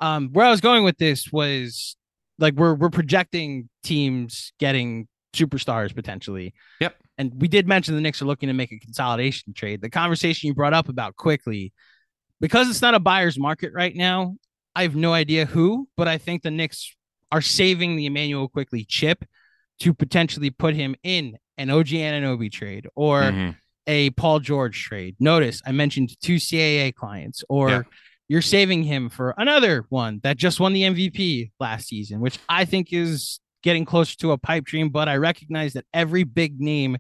um, 0.01 0.29
where 0.34 0.45
I 0.45 0.51
was 0.51 0.59
going 0.59 0.84
with 0.84 0.97
this 0.97 1.31
was 1.31 1.95
like 2.39 2.55
we're 2.55 2.73
we're 2.75 2.89
projecting 2.89 3.69
teams 3.84 4.51
getting 4.59 5.07
superstars 5.34 5.95
potentially. 5.95 6.53
Yep. 6.81 6.95
And 7.18 7.34
we 7.41 7.48
did 7.48 7.68
mention 7.68 7.95
the 7.95 8.02
Knicks 8.02 8.22
are 8.22 8.26
looking 8.26 8.48
to 8.48 8.53
make 8.53 8.72
a 8.72 8.80
consolidation 8.80 9.53
trade. 9.53 9.81
The 9.81 9.89
conversation 9.89 10.48
you 10.48 10.53
brought 10.53 10.73
up 10.73 10.88
about 10.89 11.15
Quickley, 11.15 11.73
because 12.39 12.69
it's 12.69 12.81
not 12.81 12.94
a 12.94 12.99
buyer's 12.99 13.39
market 13.39 13.73
right 13.73 13.95
now. 13.95 14.35
I 14.76 14.84
have 14.84 14.95
no 14.95 15.14
idea 15.14 15.45
who, 15.45 15.88
but 15.98 16.07
I 16.07 16.19
think 16.19 16.44
the 16.44 16.52
Knicks 16.52 16.95
are 17.31 17.41
saving 17.41 17.95
the 17.95 18.06
Immanuel 18.06 18.48
Quickley 18.48 18.85
chip 18.85 19.26
to 19.80 19.94
potentially 19.94 20.49
put 20.52 20.76
him 20.76 20.95
in 21.03 21.38
an 21.57 21.69
OG 21.72 21.88
Anunoby 21.98 22.52
trade 22.52 22.88
or 22.95 23.23
Mhm. 23.23 23.56
a 23.88 24.11
Paul 24.11 24.39
George 24.39 24.84
trade. 24.84 25.15
Notice 25.19 25.61
I 25.65 25.72
mentioned 25.72 26.11
two 26.22 26.39
CAA 26.39 26.91
clients, 26.91 27.44
or 27.49 27.69
Yeah. 27.69 27.81
you're 28.27 28.41
saving 28.44 28.84
him 28.84 29.10
for 29.10 29.34
another 29.38 29.85
one 29.89 30.19
that 30.23 30.38
just 30.38 30.60
won 30.60 30.73
the 30.73 30.84
MVP 30.84 31.52
last 31.60 31.88
season, 31.88 32.19
which 32.19 32.38
I 32.48 32.65
think 32.65 32.94
is 32.94 33.39
getting 33.63 33.85
closer 33.85 34.15
to 34.17 34.31
a 34.31 34.38
pipe 34.38 34.65
dream. 34.65 34.89
But 34.89 35.09
I 35.09 35.17
recognize 35.17 35.73
that 35.73 35.85
every 35.93 36.23
big 36.23 36.59
name 36.59 36.97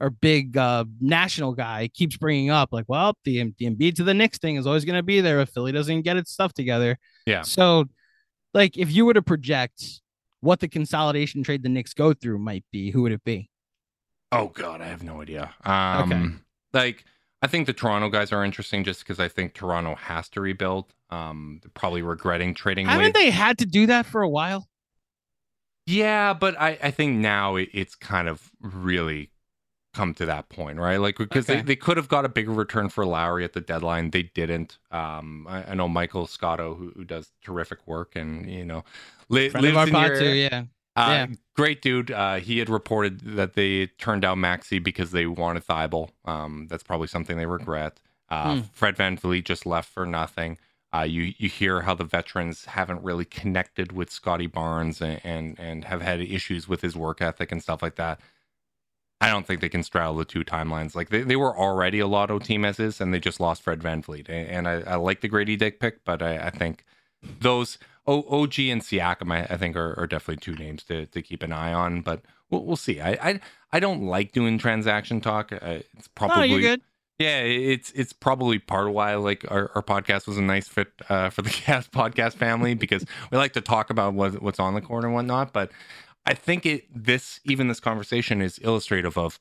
or 0.00 0.10
big 0.10 0.56
uh, 0.56 0.84
national 1.00 1.54
guy 1.54 1.88
keeps 1.92 2.16
bringing 2.16 2.50
up, 2.50 2.68
like, 2.72 2.84
well, 2.88 3.14
the, 3.24 3.52
the 3.58 3.66
Embiid 3.66 3.96
to 3.96 4.04
the 4.04 4.14
Knicks 4.14 4.38
thing 4.38 4.56
is 4.56 4.66
always 4.66 4.84
going 4.84 4.96
to 4.96 5.02
be 5.02 5.20
there 5.20 5.40
if 5.40 5.50
Philly 5.50 5.72
doesn't 5.72 6.02
get 6.02 6.16
its 6.16 6.30
stuff 6.30 6.52
together. 6.52 6.98
Yeah. 7.26 7.42
So, 7.42 7.86
like, 8.54 8.76
if 8.78 8.92
you 8.92 9.04
were 9.06 9.14
to 9.14 9.22
project 9.22 10.00
what 10.40 10.60
the 10.60 10.68
consolidation 10.68 11.42
trade 11.42 11.62
the 11.62 11.68
Knicks 11.68 11.94
go 11.94 12.12
through 12.12 12.38
might 12.38 12.64
be, 12.70 12.90
who 12.90 13.02
would 13.02 13.12
it 13.12 13.24
be? 13.24 13.50
Oh 14.30 14.48
God, 14.48 14.80
I 14.80 14.86
have 14.86 15.02
no 15.02 15.22
idea. 15.22 15.54
Um, 15.64 16.42
like 16.72 17.04
I 17.42 17.46
think 17.46 17.66
the 17.66 17.72
Toronto 17.72 18.08
guys 18.08 18.32
are 18.32 18.44
interesting 18.44 18.84
just 18.84 19.00
because 19.00 19.20
I 19.20 19.28
think 19.28 19.54
Toronto 19.54 19.94
has 19.94 20.28
to 20.30 20.40
rebuild. 20.40 20.92
Um, 21.10 21.60
they're 21.62 21.70
probably 21.72 22.02
regretting 22.02 22.54
trading. 22.54 22.86
Haven't 22.86 23.06
Wade. 23.06 23.14
they 23.14 23.30
had 23.30 23.58
to 23.58 23.66
do 23.66 23.86
that 23.86 24.06
for 24.06 24.22
a 24.22 24.28
while? 24.28 24.68
Yeah, 25.88 26.34
but 26.34 26.58
I, 26.60 26.78
I 26.82 26.90
think 26.90 27.16
now 27.16 27.56
it, 27.56 27.70
it's 27.72 27.94
kind 27.94 28.28
of 28.28 28.50
really 28.60 29.30
come 29.94 30.12
to 30.14 30.26
that 30.26 30.48
point, 30.50 30.78
right? 30.78 30.98
Like 30.98 31.16
because 31.16 31.48
Okay. 31.48 31.60
they, 31.60 31.62
they 31.68 31.76
could 31.76 31.96
have 31.96 32.08
got 32.08 32.24
a 32.24 32.28
bigger 32.28 32.52
return 32.52 32.88
for 32.90 33.06
Lowry 33.06 33.42
at 33.42 33.54
the 33.54 33.60
deadline. 33.60 34.10
They 34.10 34.24
didn't. 34.24 34.78
Um, 34.90 35.46
I, 35.48 35.70
I 35.70 35.74
know 35.74 35.88
Michael 35.88 36.26
Scotto, 36.26 36.74
who, 36.74 36.92
who 36.94 37.04
does 37.04 37.32
terrific 37.42 37.78
work, 37.86 38.14
and 38.16 38.48
you 38.50 38.64
know, 38.66 38.84
li- 39.30 39.48
Friend 39.48 39.64
lives 39.66 39.88
in 39.88 39.94
your 39.96 40.18
too, 40.18 40.28
yeah. 40.34 40.64
Uh, 40.94 41.06
Yeah. 41.10 41.26
Great 41.56 41.80
dude. 41.80 42.10
Uh, 42.10 42.36
he 42.36 42.58
had 42.58 42.68
reported 42.68 43.20
that 43.20 43.54
they 43.54 43.86
turned 43.98 44.22
down 44.22 44.40
Maxey 44.40 44.78
because 44.78 45.10
they 45.12 45.26
wanted 45.26 45.66
Thybulle. 45.66 46.10
Um, 46.26 46.66
that's 46.68 46.82
probably 46.82 47.08
something 47.08 47.36
they 47.38 47.46
regret. 47.46 47.98
Uh, 48.28 48.56
Hmm. 48.56 48.60
Fred 48.72 48.94
VanVleet 48.96 49.44
just 49.44 49.64
left 49.64 49.88
for 49.90 50.04
nothing. 50.04 50.58
Uh, 50.94 51.02
you 51.02 51.34
you 51.36 51.48
hear 51.48 51.82
how 51.82 51.94
the 51.94 52.04
veterans 52.04 52.64
haven't 52.64 53.02
really 53.02 53.24
connected 53.24 53.92
with 53.92 54.10
Scottie 54.10 54.46
Barnes 54.46 55.02
and, 55.02 55.20
and 55.22 55.58
and 55.58 55.84
have 55.84 56.00
had 56.00 56.20
issues 56.20 56.66
with 56.66 56.80
his 56.80 56.96
work 56.96 57.20
ethic 57.20 57.52
and 57.52 57.62
stuff 57.62 57.82
like 57.82 57.96
that. 57.96 58.20
I 59.20 59.30
don't 59.30 59.46
think 59.46 59.60
they 59.60 59.68
can 59.68 59.82
straddle 59.82 60.14
the 60.14 60.24
two 60.24 60.44
timelines. 60.44 60.94
Like 60.94 61.10
they, 61.10 61.22
they 61.22 61.36
were 61.36 61.56
already 61.56 61.98
a 61.98 62.06
lotto 62.06 62.38
team 62.38 62.64
as 62.64 62.78
is, 62.78 63.00
and 63.00 63.12
they 63.12 63.18
just 63.18 63.40
lost 63.40 63.62
Fred 63.62 63.80
VanVleet. 63.80 64.28
And, 64.28 64.68
I, 64.68 64.80
I 64.82 64.94
like 64.94 65.22
the 65.22 65.28
Grady 65.28 65.56
Dick 65.56 65.80
pick, 65.80 66.04
but 66.04 66.22
I, 66.22 66.38
I 66.38 66.50
think 66.50 66.84
those 67.40 67.78
o, 68.06 68.22
OG 68.22 68.60
and 68.60 68.80
Siakam, 68.80 69.32
I, 69.32 69.52
I 69.52 69.56
think, 69.56 69.74
are, 69.76 69.98
are 69.98 70.06
definitely 70.06 70.40
two 70.40 70.54
names 70.54 70.84
to, 70.84 71.06
to 71.06 71.20
keep 71.20 71.42
an 71.42 71.52
eye 71.52 71.72
on. 71.72 72.00
But 72.02 72.22
we'll, 72.48 72.64
we'll 72.64 72.76
see. 72.76 73.00
I, 73.00 73.10
I 73.20 73.40
I 73.72 73.80
don't 73.80 74.02
like 74.02 74.32
doing 74.32 74.56
transaction 74.56 75.20
talk. 75.20 75.52
Uh, 75.52 75.80
it's 75.96 76.08
probably 76.14 76.36
no, 76.36 76.42
you're 76.44 76.60
good. 76.60 76.82
Yeah, 77.18 77.40
it's 77.40 77.90
it's 77.92 78.12
probably 78.12 78.58
part 78.58 78.86
of 78.86 78.92
why 78.92 79.14
like 79.16 79.44
our, 79.50 79.70
our 79.74 79.82
podcast 79.82 80.26
was 80.26 80.38
a 80.38 80.42
nice 80.42 80.68
fit 80.68 80.92
uh, 81.08 81.30
for 81.30 81.42
the 81.42 81.50
cast 81.50 81.90
podcast 81.90 82.34
family 82.34 82.74
because 82.74 83.04
we 83.30 83.38
like 83.38 83.52
to 83.54 83.60
talk 83.60 83.90
about 83.90 84.14
what, 84.14 84.40
what's 84.40 84.60
on 84.60 84.74
the 84.74 84.80
court 84.80 85.04
and 85.04 85.14
whatnot. 85.14 85.52
But 85.52 85.72
I 86.26 86.34
think 86.34 86.64
it 86.64 86.84
this 86.94 87.40
even 87.44 87.68
this 87.68 87.80
conversation 87.80 88.40
is 88.40 88.58
illustrative 88.58 89.18
of 89.18 89.40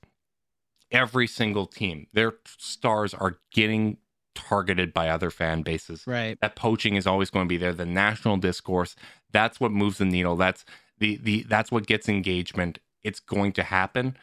every 0.92 1.28
single 1.28 1.68
team. 1.68 2.08
Their 2.14 2.34
stars 2.58 3.14
are 3.14 3.38
getting 3.52 3.98
targeted 4.34 4.94
by 4.94 5.10
other 5.10 5.30
fan 5.30 5.62
bases. 5.62 6.06
Right. 6.08 6.38
That 6.42 6.56
poaching 6.56 6.96
is 6.96 7.06
always 7.06 7.30
going 7.30 7.46
to 7.46 7.50
be 7.50 7.58
there. 7.58 7.74
The 7.74 7.86
national 7.86 8.38
discourse 8.38 8.96
that's 9.32 9.60
what 9.60 9.72
moves 9.72 10.00
the 10.00 10.06
needle. 10.06 10.36
That's 10.36 10.66
the 10.98 11.18
the 11.18 11.44
that's 11.44 11.72
what 11.72 11.86
gets 11.86 12.10
engagement. 12.10 12.80
It's 13.04 13.20
going 13.20 13.52
to 13.54 13.64
happen 13.64 14.18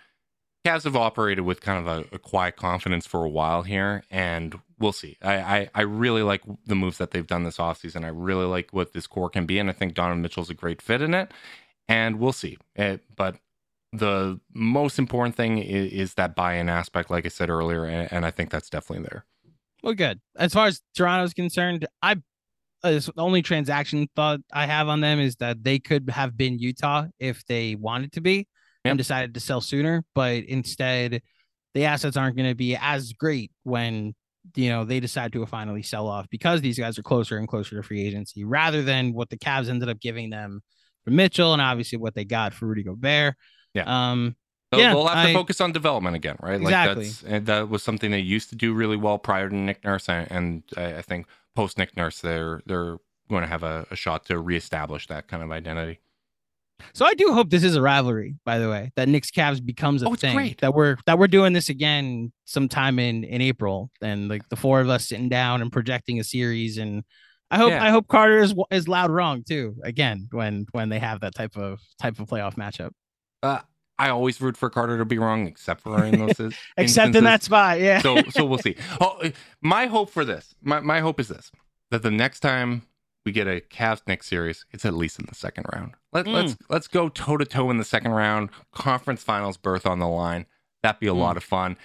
Cavs 0.65 0.85
have 0.85 0.97
operated 0.97 1.45
with 1.45 1.61
kind 1.61 1.87
of 1.87 1.87
a, 1.87 2.15
a, 2.15 2.19
quiet 2.19 2.57
confidence 2.57 3.07
for 3.07 3.23
a 3.23 3.29
while 3.29 3.65
here, 3.65 4.03
and 4.11 4.59
we'll 4.79 4.93
see. 4.93 5.19
I, 5.21 5.35
I, 5.35 5.71
I, 5.75 5.83
really 5.83 6.23
like 6.23 6.41
the 6.65 6.75
moves 6.75 6.97
that 6.97 7.11
they've 7.11 7.27
done 7.27 7.45
this 7.45 7.59
offseason. 7.59 8.03
I 8.03 8.09
really 8.09 8.47
like 8.47 8.71
what 8.71 8.95
this 8.95 9.07
core 9.07 9.29
can 9.29 9.45
be, 9.45 9.59
and 9.59 9.69
I 9.69 9.75
think 9.75 9.93
Donovan 9.93 10.23
Mitchell's 10.23 10.49
a 10.49 10.55
great 10.55 10.81
fit 10.81 11.03
in 11.03 11.13
it, 11.13 11.33
and 11.87 12.19
we'll 12.19 12.33
see. 12.33 12.57
It, 12.77 13.03
but 13.15 13.37
the 13.93 14.41
most 14.55 14.99
important 14.99 15.37
thing 15.37 15.59
is, 15.59 15.93
is 15.93 16.15
that 16.15 16.35
buy-in 16.35 16.71
aspect, 16.71 17.11
like 17.11 17.27
I 17.27 17.29
said 17.29 17.51
earlier, 17.51 17.85
and, 17.85 18.11
and, 18.11 18.25
I 18.25 18.31
think 18.31 18.49
that's 18.49 18.71
definitely 18.71 19.05
there. 19.05 19.27
Well, 19.83 19.93
good. 19.93 20.19
As 20.37 20.55
far 20.55 20.67
as 20.67 20.81
Toronto's 20.97 21.35
concerned, 21.35 21.87
I 22.01 22.17
the 22.83 23.13
only 23.17 23.43
transaction 23.43 24.09
thought 24.17 24.41
I 24.53 24.67
have 24.67 24.89
on 24.89 25.01
them 25.01 25.19
is 25.19 25.37
that 25.37 25.63
they 25.63 25.79
could 25.79 26.09
have 26.11 26.37
been 26.37 26.59
Utah 26.59 27.07
if 27.19 27.45
they 27.47 27.75
wanted 27.77 28.13
to 28.13 28.21
be 28.21 28.47
and 28.85 28.99
decided 28.99 29.35
to 29.35 29.41
sell 29.41 29.61
sooner, 29.61 30.05
but 30.15 30.45
instead 30.45 31.23
the 31.75 31.85
assets 31.85 32.17
aren't 32.17 32.37
going 32.37 32.49
to 32.49 32.55
be 32.55 32.77
as 32.77 33.13
great 33.13 33.51
when 33.63 34.15
you 34.55 34.69
know 34.69 34.85
they 34.85 35.01
decide 35.01 35.33
to 35.33 35.45
finally 35.47 35.83
sell 35.83 36.07
off 36.07 36.27
because 36.31 36.61
these 36.61 36.79
guys 36.79 36.99
are 36.99 37.03
closer 37.03 37.39
and 37.39 37.49
closer 37.49 37.77
to 37.77 37.83
free 37.83 38.07
agency 38.07 38.45
rather 38.45 38.83
than 38.83 39.15
what 39.15 39.31
the 39.31 39.39
Cavs 39.39 39.71
ended 39.71 39.89
up 39.89 39.99
giving 40.01 40.31
them 40.31 40.61
for 41.05 41.11
Mitchell 41.11 41.53
and 41.53 41.63
obviously 41.63 41.99
what 41.99 42.15
they 42.15 42.25
got 42.25 42.53
for 42.53 42.67
Rudy 42.67 42.83
Gobert. 42.83 43.35
Yeah. 43.73 44.11
Um, 44.11 44.37
They'll, 44.71 44.81
yeah, 44.81 44.95
they'll 44.95 45.07
have 45.07 45.27
to 45.27 45.31
I, 45.31 45.35
focus 45.35 45.61
on 45.61 45.73
development 45.73 46.17
again, 46.17 46.37
right? 46.41 46.61
Exactly. 46.61 47.05
Like 47.05 47.21
that's, 47.21 47.47
that 47.47 47.69
was 47.69 47.83
something 47.83 48.11
they 48.11 48.19
used 48.19 48.51
to 48.51 48.57
do 48.57 48.73
really 48.73 48.97
well 48.97 49.19
prior 49.19 49.49
to 49.49 49.55
Nick 49.55 49.85
Nurse, 49.85 50.09
and, 50.09 50.31
and 50.31 50.63
I, 50.77 50.99
I, 50.99 51.03
think 51.03 51.27
post 51.55 51.79
Nick 51.79 51.97
Nurse, 51.97 52.21
they're 52.21 52.61
they're 52.67 52.97
going 53.29 53.43
to 53.43 53.49
have 53.49 53.63
a, 53.63 53.87
a 53.91 53.97
shot 53.97 54.27
to 54.27 54.39
reestablish 54.39 55.07
that 55.09 55.29
kind 55.29 55.43
of 55.43 55.51
identity. 55.51 56.01
So 56.93 57.05
I 57.05 57.15
do 57.15 57.33
hope 57.33 57.51
this 57.51 57.65
is 57.65 57.77
a 57.77 57.83
rivalry, 57.83 58.37
by 58.45 58.59
the 58.59 58.69
way, 58.69 58.93
that 58.97 59.09
Knicks 59.09 59.31
Cavs 59.31 59.65
becomes 59.65 60.03
a 60.03 60.09
oh, 60.09 60.15
thing. 60.15 60.35
Great. 60.35 60.61
That 60.61 60.75
we're 60.75 60.97
that 61.07 61.19
we're 61.19 61.29
doing 61.29 61.53
this 61.53 61.69
again 61.69 62.33
sometime 62.45 62.99
in 62.99 63.25
in 63.25 63.41
April, 63.41 63.91
and 64.01 64.29
like 64.29 64.49
the 64.49 64.57
four 64.57 64.81
of 64.81 64.89
us 64.89 65.09
sitting 65.09 65.29
down 65.29 65.63
and 65.63 65.73
projecting 65.73 66.21
a 66.21 66.25
series. 66.25 66.79
And 66.79 67.05
I 67.51 67.57
hope 67.57 67.71
yeah. 67.71 67.85
I 67.85 67.91
hope 67.91 68.09
Carter 68.09 68.39
is 68.39 68.55
is 68.71 68.89
loud 68.89 69.11
wrong 69.11 69.45
too. 69.47 69.77
Again, 69.83 70.29
when 70.31 70.67
when 70.73 70.89
they 70.89 70.99
have 70.99 71.21
that 71.21 71.35
type 71.35 71.57
of 71.57 71.81
type 72.01 72.19
of 72.19 72.29
playoff 72.29 72.55
matchup. 72.55 72.91
Uh, 73.43 73.61
I 73.99 74.09
always 74.09 74.41
root 74.41 74.57
for 74.57 74.71
Carter 74.71 74.99
to 74.99 75.05
be 75.05 75.19
wrong, 75.19 75.47
except 75.47 75.81
for 75.81 76.05
in 76.05 76.19
those 76.19 76.31
except 76.41 76.57
instances. 76.79 77.17
in 77.17 77.25
that 77.25 77.43
spot. 77.43 77.81
Yeah. 77.81 78.01
so 78.01 78.23
so 78.31 78.45
we'll 78.45 78.59
see. 78.59 78.77
Oh, 79.01 79.31
my 79.61 79.87
hope 79.87 80.11
for 80.11 80.25
this, 80.25 80.55
my 80.63 80.81
my 80.81 81.01
hope 81.01 81.21
is 81.21 81.29
this: 81.29 81.51
that 81.91 82.03
the 82.03 82.11
next 82.11 82.41
time 82.41 82.83
we 83.25 83.33
get 83.33 83.47
a 83.47 83.61
Cavs 83.61 84.03
Knicks 84.07 84.29
series, 84.29 84.67
it's 84.73 84.85
at 84.85 84.95
least 84.95 85.19
in 85.19 85.27
the 85.27 85.35
second 85.35 85.67
round. 85.73 85.95
Let, 86.13 86.27
mm. 86.27 86.33
Let's 86.33 86.57
let's 86.69 86.89
go 86.89 87.09
toe 87.09 87.37
to 87.37 87.45
toe 87.45 87.71
in 87.71 87.79
the 87.79 87.85
second 87.85 88.13
round. 88.13 88.51
Conference 88.73 89.23
finals 89.23 89.57
berth 89.57 89.87
on 89.87 89.99
the 89.99 90.09
line. 90.09 90.47
That'd 90.83 91.01
be 91.01 91.07
a 91.07 91.13
mm. 91.13 91.19
lot 91.19 91.37
of 91.37 91.45
fun 91.45 91.77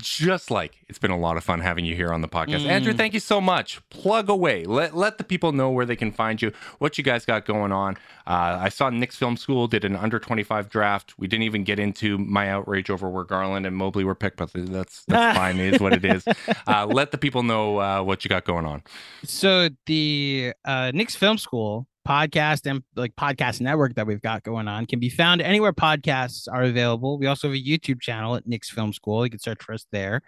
just 0.00 0.50
like 0.50 0.84
it's 0.88 0.98
been 0.98 1.10
a 1.10 1.18
lot 1.18 1.36
of 1.36 1.44
fun 1.44 1.60
having 1.60 1.84
you 1.84 1.94
here 1.94 2.12
on 2.12 2.20
the 2.20 2.28
podcast. 2.28 2.64
Mm. 2.64 2.68
Andrew, 2.68 2.92
thank 2.92 3.14
you 3.14 3.20
so 3.20 3.40
much. 3.40 3.80
Plug 3.90 4.28
away. 4.28 4.64
Let 4.64 4.96
let 4.96 5.18
the 5.18 5.24
people 5.24 5.52
know 5.52 5.70
where 5.70 5.86
they 5.86 5.96
can 5.96 6.12
find 6.12 6.40
you, 6.40 6.52
what 6.78 6.98
you 6.98 7.04
guys 7.04 7.24
got 7.24 7.44
going 7.44 7.72
on. 7.72 7.96
Uh, 8.26 8.58
I 8.60 8.68
saw 8.68 8.90
Knicks 8.90 9.16
Film 9.16 9.36
School 9.36 9.66
did 9.66 9.84
an 9.84 9.96
under 9.96 10.18
25 10.18 10.68
draft. 10.68 11.18
We 11.18 11.26
didn't 11.26 11.44
even 11.44 11.64
get 11.64 11.78
into 11.78 12.18
my 12.18 12.50
outrage 12.50 12.90
over 12.90 13.08
where 13.08 13.24
Garland 13.24 13.66
and 13.66 13.76
Mobley 13.76 14.04
were 14.04 14.14
picked, 14.14 14.36
but 14.36 14.50
that's 14.52 15.04
that's 15.06 15.36
fine. 15.38 15.58
It 15.58 15.74
is 15.74 15.80
what 15.80 15.92
it 15.92 16.04
is. 16.04 16.24
Uh, 16.66 16.86
let 16.86 17.10
the 17.10 17.18
people 17.18 17.42
know 17.42 17.80
uh, 17.80 18.02
what 18.02 18.24
you 18.24 18.28
got 18.28 18.44
going 18.44 18.66
on. 18.66 18.82
So 19.24 19.70
the 19.86 20.52
uh, 20.64 20.90
Knicks 20.94 21.16
Film 21.16 21.38
School 21.38 21.86
podcast 22.08 22.64
and 22.64 22.82
like 22.96 23.14
podcast 23.16 23.60
network 23.60 23.94
that 23.96 24.06
we've 24.06 24.22
got 24.22 24.42
going 24.42 24.66
on 24.66 24.86
can 24.86 24.98
be 24.98 25.10
found 25.10 25.42
anywhere 25.42 25.74
podcasts 25.74 26.48
are 26.50 26.62
available. 26.62 27.18
We 27.18 27.26
also 27.26 27.48
have 27.48 27.54
a 27.54 27.62
YouTube 27.62 28.00
channel 28.00 28.34
at 28.34 28.46
Knicks 28.46 28.70
Film 28.70 28.92
School. 28.94 29.26
You 29.26 29.30
can 29.30 29.40
search 29.40 29.62
for 29.62 29.74
us 29.74 29.86
there. 29.92 30.22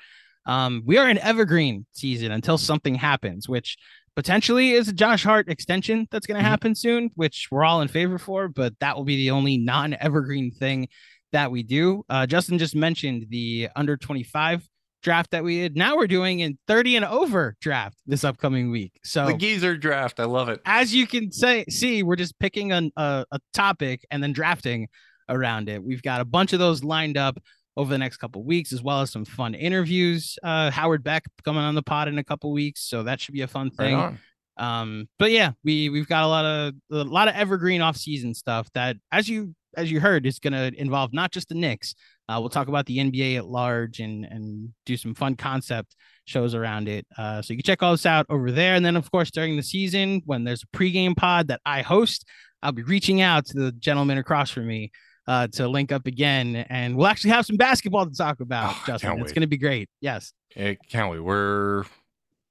Um, 0.45 0.83
we 0.85 0.99
are 0.99 1.09
in 1.09 1.17
evergreen 1.19 1.87
season 1.93 2.33
until 2.33 2.59
something 2.59 2.95
happens, 2.95 3.49
which 3.49 3.79
potentially 4.15 4.73
is 4.73 4.89
a 4.89 4.93
Josh 4.93 5.25
Hart 5.25 5.49
extension 5.49 6.07
that's 6.11 6.27
going 6.27 6.37
to 6.37 6.43
mm-hmm. 6.43 6.51
happen 6.51 6.75
soon, 6.75 7.11
which 7.15 7.49
we're 7.51 7.65
all 7.65 7.81
in 7.81 7.89
favor 7.89 8.19
for, 8.19 8.49
but 8.49 8.75
that 8.81 8.97
will 8.97 9.05
be 9.05 9.17
the 9.17 9.31
only 9.31 9.57
non 9.57 9.95
evergreen 9.95 10.51
thing 10.51 10.89
that 11.33 11.51
we 11.51 11.63
do. 11.63 12.05
Uh, 12.11 12.27
Justin 12.27 12.59
just 12.59 12.75
mentioned 12.75 13.27
the 13.31 13.69
under 13.75 13.97
25 13.97 14.69
draft 15.03 15.31
that 15.31 15.45
we 15.45 15.59
did. 15.59 15.77
Now 15.77 15.97
we're 15.97 16.07
doing 16.07 16.41
in 16.41 16.59
30 16.67 16.97
and 16.97 17.05
over 17.05 17.57
draft 17.61 17.99
this 18.07 18.25
upcoming 18.25 18.71
week. 18.71 18.99
So 19.05 19.27
the 19.27 19.35
geezer 19.35 19.77
draft, 19.77 20.21
I 20.21 20.25
love 20.25 20.49
it. 20.49 20.61
As 20.65 20.95
you 20.95 21.07
can 21.07 21.33
say, 21.33 21.65
see, 21.69 22.03
we're 22.03 22.17
just 22.17 22.39
picking 22.39 22.73
an, 22.73 22.93
a, 22.97 23.25
a 23.31 23.41
topic 23.55 24.05
and 24.11 24.23
then 24.23 24.33
drafting 24.33 24.89
around 25.29 25.69
it. 25.69 25.83
We've 25.83 26.03
got 26.03 26.21
a 26.21 26.25
bunch 26.25 26.53
of 26.53 26.59
those 26.59 26.85
lined 26.85 27.17
up 27.17 27.39
over 27.77 27.91
the 27.91 27.99
next 27.99 28.19
couple 28.19 28.43
weeks, 28.45 28.73
as 28.73 28.83
well 28.83 29.01
as 29.01 29.11
some 29.11 29.25
fun 29.25 29.55
interviews. 29.55 30.39
Uh, 30.43 30.71
Howard 30.71 31.05
Beck 31.05 31.25
coming 31.45 31.63
on 31.63 31.75
the 31.75 31.83
pod 31.83 32.09
in 32.09 32.19
a 32.19 32.25
couple 32.25 32.53
weeks, 32.53 32.83
so 32.83 33.05
that 33.05 33.21
should 33.21 33.35
be 33.35 33.43
a 33.43 33.49
fun 33.49 33.71
thing. 33.71 33.97
Right 33.97 34.15
um, 34.61 35.09
but 35.19 35.31
yeah, 35.31 35.53
we 35.65 35.89
we've 35.89 36.07
got 36.07 36.23
a 36.23 36.27
lot 36.27 36.45
of 36.45 36.75
a 36.93 37.05
lot 37.05 37.29
of 37.29 37.35
evergreen 37.35 37.81
off 37.81 37.97
season 37.97 38.35
stuff 38.35 38.69
that, 38.75 38.97
as 39.11 39.29
you 39.29 39.55
as 39.77 39.91
you 39.91 40.01
heard, 40.01 40.27
is 40.27 40.39
going 40.39 40.53
to 40.53 40.79
involve 40.79 41.13
not 41.13 41.33
just 41.33 41.49
the 41.49 41.55
Knicks, 41.55 41.95
uh, 42.31 42.39
we'll 42.39 42.49
talk 42.49 42.69
about 42.69 42.87
the 42.87 42.99
NBA 42.99 43.37
at 43.37 43.47
large 43.47 44.01
and 44.01 44.25
and 44.25 44.73
do 44.87 44.97
some 44.97 45.15
fun 45.15 45.35
concept 45.35 45.97
shows 46.27 46.55
around 46.55 46.89
it. 46.89 47.07
Uh, 47.19 47.43
so 47.43 47.53
you 47.53 47.59
can 47.59 47.65
check 47.65 47.83
all 47.83 47.93
this 47.93 48.07
out 48.07 48.27
over 48.29 48.53
there. 48.53 48.75
And 48.75 48.85
then, 48.85 48.97
of 48.97 49.11
course, 49.11 49.31
during 49.31 49.57
the 49.57 49.63
season, 49.63 50.23
when 50.27 50.45
there's 50.45 50.63
a 50.63 50.77
pregame 50.77 51.17
pod 51.17 51.49
that 51.49 51.61
I 51.67 51.83
host, 51.83 52.25
I'll 52.63 52.73
be 52.73 52.83
reaching 52.83 53.21
out 53.21 53.47
to 53.47 53.59
the 53.59 53.73
gentleman 53.73 54.19
across 54.19 54.51
from 54.51 54.67
me 54.67 54.93
uh, 55.27 55.49
to 55.49 55.67
link 55.67 55.93
up 55.93 56.07
again, 56.07 56.57
and 56.69 56.97
we'll 56.97 57.07
actually 57.07 57.31
have 57.31 57.47
some 57.47 57.57
basketball 57.57 58.07
to 58.07 58.15
talk 58.15 58.41
about. 58.41 58.75
Oh, 58.75 58.83
Justin, 58.87 59.21
it's 59.21 59.33
going 59.33 59.43
to 59.43 59.49
be 59.49 59.59
great. 59.59 59.89
Yes, 60.01 60.33
it 60.55 60.79
can't 60.89 61.11
wait. 61.11 61.21
We're 61.21 61.85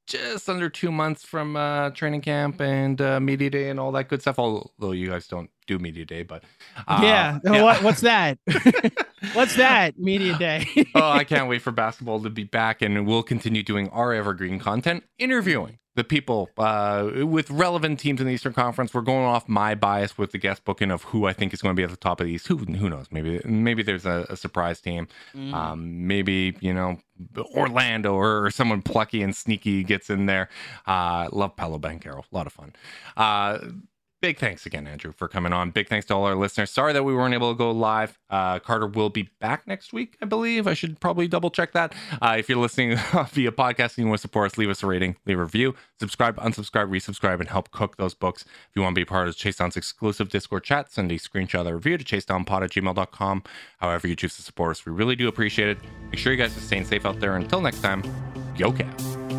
just 0.08 0.50
under 0.50 0.70
two 0.70 0.92
months 0.92 1.24
from 1.24 1.56
uh, 1.56 1.92
training 1.92 2.22
camp 2.22 2.60
and 2.62 3.00
uh, 3.00 3.20
media 3.20 3.50
day 3.50 3.70
and 3.70 3.80
all 3.80 3.92
that 3.92 4.10
good 4.10 4.22
stuff. 4.22 4.40
Although 4.40 4.92
you 4.92 5.10
guys 5.10 5.28
don't 5.28 5.50
do 5.70 5.80
media 5.80 6.04
day, 6.04 6.24
but 6.24 6.44
uh, 6.88 7.00
yeah. 7.04 7.40
yeah. 7.44 7.64
What, 7.64 7.84
what's 7.84 8.02
that? 8.02 8.40
what's 9.34 9.56
that 9.56 9.98
media 10.00 10.38
day? 10.38 10.68
oh, 10.96 11.12
I 11.12 11.24
can't 11.24 11.48
wait 11.48 11.62
for 11.62 11.72
basketball 11.72 12.22
to 12.22 12.30
be 12.30 12.44
back, 12.44 12.82
and 12.82 13.06
we'll 13.06 13.24
continue 13.24 13.64
doing 13.64 13.88
our 13.90 14.14
evergreen 14.14 14.60
content, 14.60 15.04
interviewing 15.20 15.78
the 15.96 16.04
people 16.04 16.50
uh, 16.58 17.10
with 17.26 17.52
relevant 17.52 18.00
teams 18.00 18.22
in 18.22 18.28
the 18.28 18.34
Eastern 18.34 18.54
Conference. 18.54 18.94
We're 18.94 19.02
going 19.02 19.26
off 19.26 19.50
my 19.50 19.76
bias 19.76 20.18
with 20.18 20.32
the 20.32 20.38
guest 20.38 20.64
booking 20.64 20.92
of 20.92 21.04
who 21.04 21.26
I 21.26 21.34
think 21.34 21.54
is 21.54 21.62
going 21.62 21.76
to 21.76 21.80
be 21.80 21.84
at 21.84 21.90
the 21.90 21.98
top 21.98 22.20
of 22.22 22.26
the 22.26 22.34
East. 22.34 22.48
Who 22.48 22.58
who 22.58 22.90
knows? 22.90 23.08
Maybe 23.12 23.42
maybe 23.46 23.84
there's 23.84 24.06
a, 24.06 24.26
a 24.30 24.38
surprise 24.38 24.82
team. 24.82 25.08
Mm. 25.36 25.54
Um, 25.54 26.08
maybe 26.08 26.56
you 26.62 26.74
know 26.74 26.98
Orlando 27.54 28.16
or 28.16 28.50
someone 28.50 28.82
plucky 28.82 29.22
and 29.22 29.36
sneaky 29.36 29.84
gets 29.84 30.10
in 30.10 30.26
there. 30.26 30.50
Uh, 30.88 31.28
love 31.32 31.56
Paolo 31.56 31.78
Banchero. 31.78 32.20
A 32.20 32.36
lot 32.36 32.48
of 32.48 32.54
fun. 32.54 32.74
Uh, 33.18 33.60
big 34.22 34.38
thanks 34.38 34.66
again, 34.66 34.88
Andrew, 34.88 35.12
for 35.12 35.28
coming 35.28 35.54
on. 35.54 35.72
Big 35.72 35.88
thanks 35.88 36.06
to 36.08 36.16
all 36.16 36.26
our 36.26 36.36
listeners. 36.36 36.70
Sorry 36.72 36.94
that 36.94 37.04
we 37.04 37.14
weren't 37.14 37.34
able 37.34 37.52
to 37.52 37.58
go 37.58 37.72
live. 37.72 38.18
Uh, 38.30 38.60
Carter 38.60 38.88
will 38.88 39.10
be 39.10 39.30
back 39.40 39.68
next 39.68 39.94
week, 39.94 40.18
I 40.22 40.26
believe. 40.26 40.68
I 40.68 40.74
should 40.74 41.00
probably 41.00 41.28
double 41.28 41.50
check 41.50 41.74
that. 41.74 41.94
Uh, 42.22 42.36
if 42.38 42.50
you're 42.50 42.58
listening 42.58 42.92
via 43.32 43.52
podcast 43.52 43.98
and 43.98 44.00
you 44.00 44.08
want 44.08 44.18
to 44.20 44.22
support 44.22 44.52
us, 44.52 44.58
leave 44.58 44.70
us 44.70 44.84
a 44.84 44.88
rating, 44.88 45.16
leave 45.26 45.40
a 45.40 45.44
review, 45.44 45.76
subscribe, 46.00 46.36
unsubscribe, 46.38 46.90
resubscribe, 46.90 47.40
and 47.40 47.50
help 47.50 47.72
cook 47.72 47.98
those 47.98 48.14
books. 48.14 48.44
If 48.44 48.76
you 48.76 48.82
want 48.82 48.96
to 48.96 49.02
be 49.02 49.06
part 49.06 49.28
of 49.28 49.36
Chase 49.36 49.58
Down's 49.58 49.78
exclusive 49.78 50.30
Discord 50.30 50.64
chat, 50.64 50.92
send 50.92 51.12
a 51.12 51.16
screenshot 51.16 51.60
of 51.60 51.66
the 51.66 51.76
review 51.76 51.98
to 51.98 52.04
chasedownpod 52.04 52.64
at 52.64 52.72
gmail.com. 52.72 53.44
However, 53.80 54.08
you 54.08 54.16
choose 54.16 54.36
to 54.36 54.42
support 54.42 54.72
us, 54.72 54.86
we 54.86 54.92
really 54.92 55.16
do 55.16 55.28
appreciate 55.28 55.70
it. 55.70 55.78
Make 56.12 56.20
sure 56.20 56.32
you 56.34 56.38
guys 56.38 56.56
are 56.56 56.62
staying 56.62 56.86
safe 56.86 57.06
out 57.06 57.20
there. 57.20 57.36
Until 57.36 57.62
next 57.62 57.82
time, 57.82 58.02
go 58.58 58.72
Cavs. 58.72 59.39